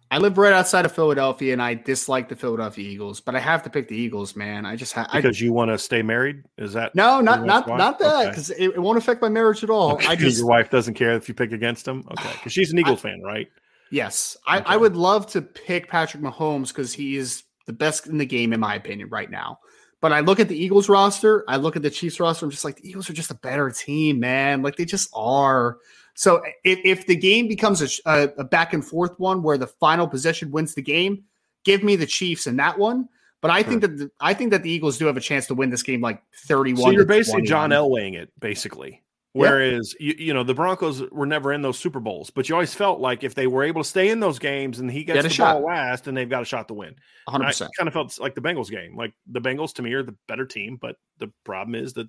I 0.09 0.19
live 0.19 0.37
right 0.37 0.53
outside 0.53 0.85
of 0.85 0.93
Philadelphia, 0.93 1.51
and 1.51 1.61
I 1.61 1.73
dislike 1.73 2.29
the 2.29 2.35
Philadelphia 2.35 2.87
Eagles, 2.87 3.19
but 3.19 3.35
I 3.35 3.39
have 3.39 3.61
to 3.63 3.69
pick 3.69 3.89
the 3.89 3.95
Eagles, 3.95 4.37
man. 4.37 4.65
I 4.65 4.77
just 4.77 4.93
have 4.93 5.09
because 5.11 5.41
I, 5.41 5.45
you 5.45 5.51
want 5.51 5.69
to 5.69 5.77
stay 5.77 6.01
married. 6.01 6.43
Is 6.57 6.73
that 6.73 6.95
no, 6.95 7.19
not 7.19 7.45
not 7.45 7.67
not 7.67 7.99
that 7.99 8.29
because 8.29 8.51
okay. 8.51 8.65
it, 8.65 8.75
it, 8.75 8.79
won't 8.79 8.97
affect 8.97 9.21
my 9.21 9.27
marriage 9.27 9.65
at 9.65 9.69
all. 9.69 9.93
Okay. 9.93 10.07
I 10.07 10.15
just 10.15 10.37
your 10.37 10.47
wife 10.47 10.69
doesn't 10.69 10.93
care 10.93 11.13
if 11.13 11.27
you 11.27 11.35
pick 11.35 11.51
against 11.51 11.85
them. 11.85 12.03
Okay, 12.17 12.31
because 12.33 12.53
she's 12.53 12.71
an 12.71 12.79
Eagle 12.79 12.93
I, 12.93 12.97
fan, 12.97 13.21
right? 13.21 13.47
Yes, 13.91 14.37
I. 14.47 14.59
I 14.59 14.77
would 14.77 14.95
love 14.95 15.27
to 15.27 15.41
pick 15.41 15.89
Patrick 15.89 16.23
Mahomes 16.23 16.69
because 16.69 16.93
he 16.93 17.17
is 17.17 17.43
the 17.67 17.73
best 17.73 18.07
in 18.07 18.17
the 18.17 18.25
game, 18.25 18.51
in 18.53 18.59
my 18.59 18.73
opinion, 18.73 19.09
right 19.09 19.29
now. 19.29 19.59
But 20.01 20.13
I 20.13 20.21
look 20.21 20.39
at 20.39 20.47
the 20.47 20.57
Eagles 20.57 20.89
roster, 20.89 21.43
I 21.47 21.57
look 21.57 21.75
at 21.75 21.81
the 21.81 21.89
Chiefs 21.89 22.19
roster, 22.19 22.45
I'm 22.45 22.51
just 22.51 22.65
like 22.65 22.77
the 22.77 22.89
Eagles 22.89 23.09
are 23.09 23.13
just 23.13 23.31
a 23.31 23.35
better 23.35 23.69
team, 23.69 24.19
man. 24.19 24.61
Like 24.61 24.75
they 24.75 24.85
just 24.85 25.09
are. 25.13 25.77
So 26.15 26.41
if, 26.63 26.79
if 26.83 27.07
the 27.07 27.15
game 27.15 27.47
becomes 27.47 27.81
a, 27.81 28.09
a, 28.09 28.29
a, 28.39 28.43
back 28.43 28.73
and 28.73 28.83
forth 28.83 29.19
one 29.19 29.43
where 29.43 29.57
the 29.57 29.67
final 29.67 30.07
possession 30.07 30.51
wins 30.51 30.73
the 30.73 30.81
game, 30.81 31.23
give 31.63 31.83
me 31.83 31.95
the 31.95 32.07
Chiefs 32.07 32.47
in 32.47 32.57
that 32.57 32.77
one. 32.77 33.07
But 33.41 33.51
I 33.51 33.61
think 33.61 33.81
that 33.81 33.97
the, 33.97 34.11
I 34.19 34.33
think 34.33 34.51
that 34.51 34.63
the 34.63 34.71
Eagles 34.71 34.97
do 34.97 35.05
have 35.05 35.17
a 35.17 35.21
chance 35.21 35.45
to 35.47 35.55
win 35.55 35.69
this 35.69 35.83
game 35.83 36.01
like 36.01 36.23
thirty-one. 36.47 36.81
So 36.81 36.89
you're 36.89 37.05
basically 37.05 37.43
John 37.43 37.69
Elwaying 37.69 38.15
it, 38.15 38.31
basically. 38.39 39.03
Whereas 39.37 39.95
you, 39.99 40.15
you 40.17 40.33
know 40.33 40.43
the 40.43 40.53
Broncos 40.53 41.01
were 41.11 41.25
never 41.25 41.53
in 41.53 41.61
those 41.61 41.77
Super 41.77 41.99
Bowls, 41.99 42.29
but 42.29 42.49
you 42.49 42.55
always 42.55 42.73
felt 42.73 42.99
like 42.99 43.23
if 43.23 43.35
they 43.35 43.47
were 43.47 43.63
able 43.63 43.83
to 43.83 43.87
stay 43.87 44.09
in 44.09 44.19
those 44.19 44.39
games 44.39 44.79
and 44.79 44.89
he 44.89 45.03
gets 45.03 45.23
the 45.23 45.29
shot. 45.29 45.55
ball 45.55 45.65
last, 45.65 46.07
and 46.07 46.17
they've 46.17 46.29
got 46.29 46.41
a 46.41 46.45
shot 46.45 46.67
to 46.69 46.73
win. 46.73 46.95
100. 47.25 47.45
percent 47.45 47.71
Kind 47.77 47.87
of 47.87 47.93
felt 47.93 48.19
like 48.19 48.35
the 48.35 48.41
Bengals 48.41 48.69
game. 48.69 48.95
Like 48.95 49.13
the 49.27 49.41
Bengals 49.41 49.73
to 49.75 49.81
me 49.81 49.93
are 49.93 50.03
the 50.03 50.15
better 50.27 50.45
team, 50.45 50.77
but 50.79 50.95
the 51.19 51.31
problem 51.43 51.75
is 51.75 51.93
that 51.93 52.07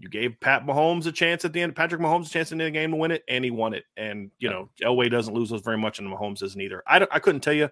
you 0.00 0.08
gave 0.08 0.40
Pat 0.40 0.66
Mahomes 0.66 1.06
a 1.06 1.12
chance 1.12 1.44
at 1.44 1.52
the 1.52 1.60
end, 1.60 1.76
Patrick 1.76 2.00
Mahomes 2.00 2.26
a 2.26 2.30
chance 2.30 2.52
in 2.52 2.58
the 2.58 2.70
game 2.70 2.90
to 2.90 2.96
win 2.96 3.10
it, 3.10 3.22
and 3.28 3.44
he 3.44 3.50
won 3.50 3.74
it. 3.74 3.84
And 3.96 4.30
you 4.38 4.48
know, 4.48 4.70
Elway 4.82 5.10
doesn't 5.10 5.34
lose 5.34 5.50
those 5.50 5.60
very 5.60 5.78
much, 5.78 5.98
and 5.98 6.08
Mahomes 6.08 6.38
doesn't 6.38 6.60
either. 6.60 6.82
I, 6.86 7.06
I 7.10 7.18
couldn't 7.18 7.42
tell 7.42 7.52
you 7.52 7.68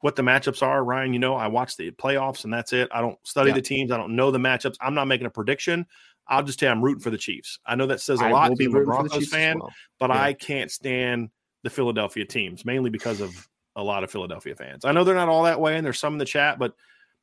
what 0.00 0.16
the 0.16 0.22
matchups 0.22 0.62
are, 0.62 0.82
Ryan. 0.82 1.12
You 1.12 1.20
know, 1.20 1.34
I 1.34 1.46
watch 1.46 1.76
the 1.76 1.92
playoffs, 1.92 2.44
and 2.44 2.52
that's 2.52 2.72
it. 2.72 2.88
I 2.92 3.00
don't 3.00 3.18
study 3.22 3.50
yeah. 3.50 3.54
the 3.54 3.62
teams. 3.62 3.92
I 3.92 3.96
don't 3.96 4.16
know 4.16 4.30
the 4.30 4.38
matchups. 4.38 4.76
I'm 4.80 4.94
not 4.94 5.06
making 5.06 5.26
a 5.26 5.30
prediction. 5.30 5.86
I'll 6.30 6.44
just 6.44 6.60
tell 6.60 6.68
you, 6.68 6.72
I'm 6.72 6.82
rooting 6.82 7.02
for 7.02 7.10
the 7.10 7.18
Chiefs. 7.18 7.58
I 7.66 7.74
know 7.74 7.86
that 7.88 8.00
says 8.00 8.20
a 8.20 8.26
I 8.26 8.30
lot. 8.30 8.56
Be 8.56 8.66
I'm 8.66 8.76
a 8.76 8.84
Broncos 8.84 9.28
fan, 9.28 9.58
well. 9.58 9.72
but 9.98 10.10
yeah. 10.10 10.22
I 10.22 10.32
can't 10.32 10.70
stand 10.70 11.30
the 11.64 11.70
Philadelphia 11.70 12.24
teams 12.24 12.64
mainly 12.64 12.88
because 12.88 13.20
of 13.20 13.48
a 13.76 13.82
lot 13.82 14.04
of 14.04 14.10
Philadelphia 14.10 14.54
fans. 14.54 14.84
I 14.84 14.92
know 14.92 15.04
they're 15.04 15.14
not 15.14 15.28
all 15.28 15.42
that 15.42 15.60
way, 15.60 15.76
and 15.76 15.84
there's 15.84 15.98
some 15.98 16.14
in 16.14 16.18
the 16.18 16.24
chat, 16.24 16.58
but 16.58 16.74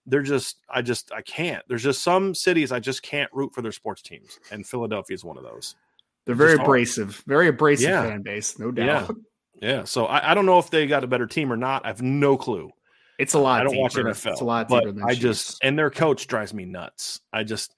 they're 0.05 0.21
just 0.21 0.57
I 0.69 0.81
just 0.81 1.11
I 1.13 1.21
can't. 1.21 1.63
There's 1.67 1.83
just 1.83 2.03
some 2.03 2.35
cities 2.35 2.71
I 2.71 2.79
just 2.79 3.01
can't 3.01 3.31
root 3.33 3.53
for 3.53 3.61
their 3.61 3.71
sports 3.71 4.01
teams, 4.01 4.39
and 4.51 4.67
Philadelphia 4.67 5.15
is 5.15 5.23
one 5.23 5.37
of 5.37 5.43
those. 5.43 5.75
They're 6.25 6.35
very 6.35 6.55
abrasive, 6.55 7.15
hard. 7.15 7.25
very 7.25 7.47
abrasive 7.47 7.89
yeah. 7.89 8.03
fan 8.03 8.21
base, 8.21 8.59
no 8.59 8.71
doubt. 8.71 9.15
Yeah, 9.61 9.69
yeah. 9.69 9.83
So 9.85 10.05
I, 10.05 10.31
I, 10.31 10.33
don't 10.33 10.45
know 10.45 10.59
if 10.59 10.69
they 10.69 10.85
got 10.85 11.05
a 11.05 11.07
better 11.07 11.25
team 11.25 11.53
or 11.53 11.55
not. 11.55 11.85
I 11.85 11.87
have 11.87 12.01
no 12.01 12.35
clue. 12.35 12.69
It's 13.17 13.33
a 13.33 13.39
lot. 13.39 13.61
I 13.61 13.63
don't 13.63 13.71
deeper. 13.71 13.81
watch 13.83 13.95
NFL. 13.95 14.31
It's 14.31 14.41
a 14.41 14.45
lot 14.45 14.67
but 14.67 14.85
I 15.05 15.15
just 15.15 15.63
and 15.63 15.79
their 15.79 15.89
coach 15.89 16.27
drives 16.27 16.53
me 16.53 16.65
nuts. 16.65 17.21
I 17.31 17.43
just 17.43 17.73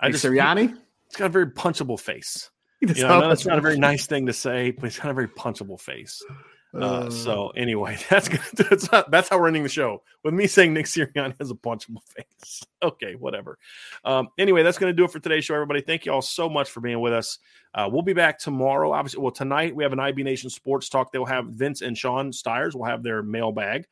I 0.00 0.10
just 0.10 0.24
Sirianni. 0.24 0.68
He's 1.08 1.16
got 1.16 1.26
a 1.26 1.30
very 1.30 1.50
punchable 1.50 1.98
face. 1.98 2.50
You 2.80 2.88
know, 2.88 3.08
I 3.08 3.20
know 3.20 3.28
that's 3.28 3.46
not 3.46 3.58
a 3.58 3.62
very 3.62 3.78
nice 3.78 4.06
thing 4.06 4.26
to 4.26 4.32
say, 4.32 4.70
but 4.70 4.84
he's 4.84 4.98
got 4.98 5.10
a 5.10 5.14
very 5.14 5.28
punchable 5.28 5.80
face. 5.80 6.22
Uh, 6.74 7.08
so 7.08 7.50
anyway, 7.50 7.96
that's 8.10 8.28
good. 8.28 8.40
that's 8.54 8.90
not, 8.92 9.10
that's 9.10 9.28
how 9.28 9.38
we're 9.38 9.46
ending 9.46 9.62
the 9.62 9.68
show 9.68 10.02
with 10.24 10.34
me 10.34 10.46
saying 10.46 10.74
Nick 10.74 10.86
Sirianni 10.86 11.34
has 11.38 11.50
a 11.50 11.54
punchable 11.54 12.02
face. 12.04 12.62
Okay, 12.82 13.14
whatever. 13.14 13.58
Um, 14.04 14.28
anyway, 14.38 14.62
that's 14.62 14.78
going 14.78 14.92
to 14.92 14.96
do 14.96 15.04
it 15.04 15.10
for 15.10 15.18
today's 15.18 15.44
show, 15.44 15.54
everybody. 15.54 15.80
Thank 15.80 16.04
you 16.04 16.12
all 16.12 16.22
so 16.22 16.48
much 16.48 16.70
for 16.70 16.80
being 16.80 17.00
with 17.00 17.12
us. 17.12 17.38
Uh, 17.74 17.88
we'll 17.90 18.02
be 18.02 18.12
back 18.12 18.38
tomorrow. 18.38 18.92
Obviously, 18.92 19.22
well 19.22 19.32
tonight 19.32 19.74
we 19.74 19.84
have 19.84 19.92
an 19.92 20.00
IB 20.00 20.22
Nation 20.22 20.50
Sports 20.50 20.88
Talk. 20.88 21.12
They'll 21.12 21.24
have 21.24 21.46
Vince 21.46 21.82
and 21.82 21.96
Sean 21.96 22.32
Stiers 22.32 22.74
will 22.74 22.84
have 22.84 23.02
their 23.02 23.22
mailbag. 23.22 23.86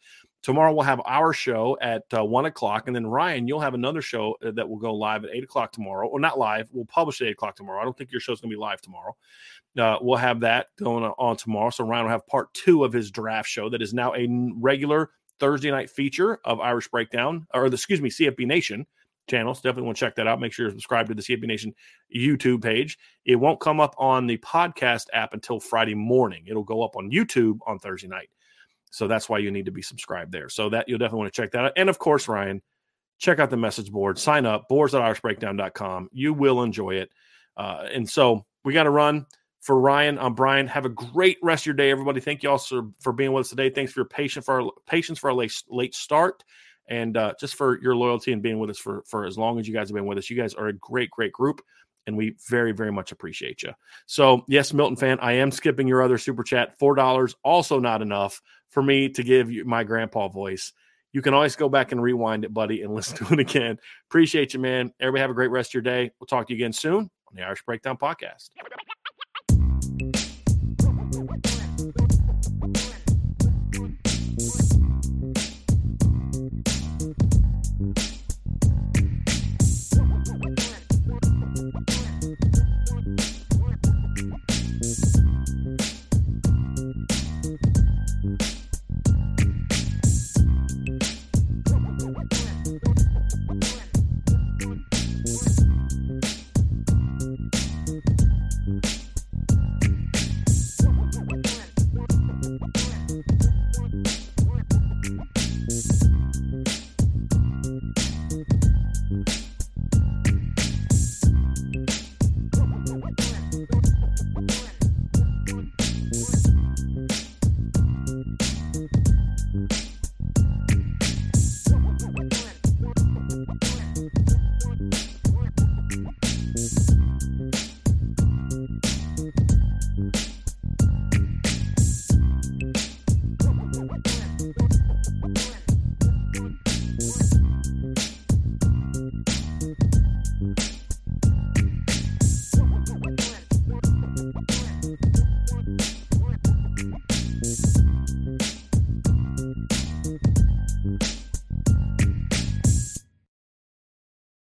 Tomorrow 0.44 0.74
we'll 0.74 0.84
have 0.84 1.00
our 1.06 1.32
show 1.32 1.78
at 1.80 2.02
uh, 2.14 2.22
one 2.22 2.44
o'clock, 2.44 2.86
and 2.86 2.94
then 2.94 3.06
Ryan, 3.06 3.48
you'll 3.48 3.60
have 3.60 3.72
another 3.72 4.02
show 4.02 4.36
uh, 4.44 4.50
that 4.50 4.68
will 4.68 4.76
go 4.76 4.92
live 4.92 5.24
at 5.24 5.30
eight 5.32 5.42
o'clock 5.42 5.72
tomorrow, 5.72 6.06
or 6.06 6.20
not 6.20 6.38
live. 6.38 6.68
We'll 6.70 6.84
publish 6.84 7.22
at 7.22 7.28
eight 7.28 7.32
o'clock 7.32 7.56
tomorrow. 7.56 7.80
I 7.80 7.84
don't 7.84 7.96
think 7.96 8.12
your 8.12 8.20
show's 8.20 8.42
going 8.42 8.50
to 8.50 8.56
be 8.56 8.60
live 8.60 8.82
tomorrow. 8.82 9.16
Uh, 9.78 9.96
we'll 10.02 10.18
have 10.18 10.40
that 10.40 10.66
going 10.78 11.02
on 11.02 11.38
tomorrow. 11.38 11.70
So 11.70 11.84
Ryan 11.84 12.04
will 12.04 12.10
have 12.10 12.26
part 12.26 12.52
two 12.52 12.84
of 12.84 12.92
his 12.92 13.10
draft 13.10 13.48
show 13.48 13.70
that 13.70 13.80
is 13.80 13.94
now 13.94 14.12
a 14.14 14.28
regular 14.56 15.12
Thursday 15.40 15.70
night 15.70 15.88
feature 15.88 16.38
of 16.44 16.60
Irish 16.60 16.88
Breakdown, 16.88 17.46
or 17.54 17.70
the, 17.70 17.76
excuse 17.76 18.02
me, 18.02 18.10
CFB 18.10 18.46
Nation 18.46 18.86
channels. 19.30 19.62
Definitely 19.62 19.84
want 19.84 19.96
to 19.96 20.04
check 20.04 20.14
that 20.16 20.26
out. 20.26 20.40
Make 20.40 20.52
sure 20.52 20.66
you're 20.66 20.72
subscribed 20.72 21.08
to 21.08 21.14
the 21.14 21.22
CFB 21.22 21.44
Nation 21.44 21.74
YouTube 22.14 22.62
page. 22.62 22.98
It 23.24 23.36
won't 23.36 23.60
come 23.60 23.80
up 23.80 23.94
on 23.96 24.26
the 24.26 24.36
podcast 24.36 25.06
app 25.14 25.32
until 25.32 25.58
Friday 25.58 25.94
morning. 25.94 26.44
It'll 26.46 26.64
go 26.64 26.82
up 26.82 26.96
on 26.96 27.10
YouTube 27.10 27.60
on 27.66 27.78
Thursday 27.78 28.08
night. 28.08 28.28
So 28.94 29.08
that's 29.08 29.28
why 29.28 29.38
you 29.38 29.50
need 29.50 29.64
to 29.64 29.72
be 29.72 29.82
subscribed 29.82 30.30
there. 30.30 30.48
So 30.48 30.68
that 30.68 30.88
you'll 30.88 31.00
definitely 31.00 31.18
want 31.18 31.34
to 31.34 31.42
check 31.42 31.50
that 31.52 31.64
out. 31.64 31.72
And 31.76 31.88
of 31.88 31.98
course, 31.98 32.28
Ryan, 32.28 32.62
check 33.18 33.40
out 33.40 33.50
the 33.50 33.56
message 33.56 33.90
board, 33.90 34.20
sign 34.20 34.46
up, 34.46 34.68
boars.irishbreakdown.com. 34.68 36.10
You 36.12 36.32
will 36.32 36.62
enjoy 36.62 36.94
it. 36.96 37.10
Uh, 37.56 37.88
and 37.92 38.08
so 38.08 38.46
we 38.64 38.72
got 38.72 38.84
to 38.84 38.90
run. 38.90 39.26
For 39.62 39.80
Ryan, 39.80 40.18
I'm 40.18 40.34
Brian. 40.34 40.66
Have 40.66 40.84
a 40.84 40.90
great 40.90 41.38
rest 41.42 41.62
of 41.62 41.66
your 41.66 41.74
day, 41.74 41.90
everybody. 41.90 42.20
Thank 42.20 42.42
you 42.42 42.50
all 42.50 42.58
for, 42.58 42.90
for 43.00 43.12
being 43.12 43.32
with 43.32 43.46
us 43.46 43.50
today. 43.50 43.70
Thanks 43.70 43.92
for 43.92 44.00
your 44.00 44.08
patience 44.08 44.44
for 44.44 44.60
our 44.60 44.70
patience 44.86 45.18
for 45.18 45.30
our 45.30 45.34
late, 45.34 45.60
late 45.68 45.94
start, 45.94 46.44
and 46.86 47.16
uh, 47.16 47.32
just 47.40 47.54
for 47.54 47.80
your 47.80 47.96
loyalty 47.96 48.32
and 48.32 48.42
being 48.42 48.58
with 48.58 48.68
us 48.68 48.78
for 48.78 49.02
for 49.06 49.24
as 49.24 49.38
long 49.38 49.58
as 49.58 49.66
you 49.66 49.72
guys 49.72 49.88
have 49.88 49.94
been 49.94 50.04
with 50.04 50.18
us. 50.18 50.28
You 50.28 50.36
guys 50.36 50.52
are 50.52 50.68
a 50.68 50.74
great, 50.74 51.10
great 51.10 51.32
group 51.32 51.62
and 52.06 52.16
we 52.16 52.36
very, 52.48 52.72
very 52.72 52.92
much 52.92 53.12
appreciate 53.12 53.62
you. 53.62 53.72
So, 54.06 54.44
yes, 54.48 54.72
Milton 54.72 54.96
fan, 54.96 55.18
I 55.20 55.32
am 55.32 55.50
skipping 55.50 55.88
your 55.88 56.02
other 56.02 56.18
super 56.18 56.42
chat. 56.42 56.78
$4, 56.78 57.34
also 57.42 57.78
not 57.78 58.02
enough 58.02 58.42
for 58.74 58.82
me 58.82 59.08
to 59.08 59.22
give 59.22 59.52
you 59.52 59.64
my 59.64 59.84
grandpa 59.84 60.26
voice. 60.28 60.72
You 61.12 61.22
can 61.22 61.32
always 61.32 61.54
go 61.54 61.68
back 61.68 61.92
and 61.92 62.02
rewind 62.02 62.44
it, 62.44 62.52
buddy, 62.52 62.82
and 62.82 62.92
listen 62.94 63.24
to 63.24 63.32
it 63.32 63.38
again. 63.38 63.78
Appreciate 64.10 64.52
you, 64.52 64.60
man. 64.60 64.92
Everybody 65.00 65.20
have 65.20 65.30
a 65.30 65.34
great 65.34 65.52
rest 65.52 65.70
of 65.70 65.74
your 65.74 65.82
day. 65.82 66.10
We'll 66.18 66.26
talk 66.26 66.48
to 66.48 66.52
you 66.52 66.58
again 66.58 66.72
soon 66.72 66.98
on 66.98 67.36
the 67.36 67.42
Irish 67.42 67.62
Breakdown 67.64 67.96
Podcast. 67.96 68.50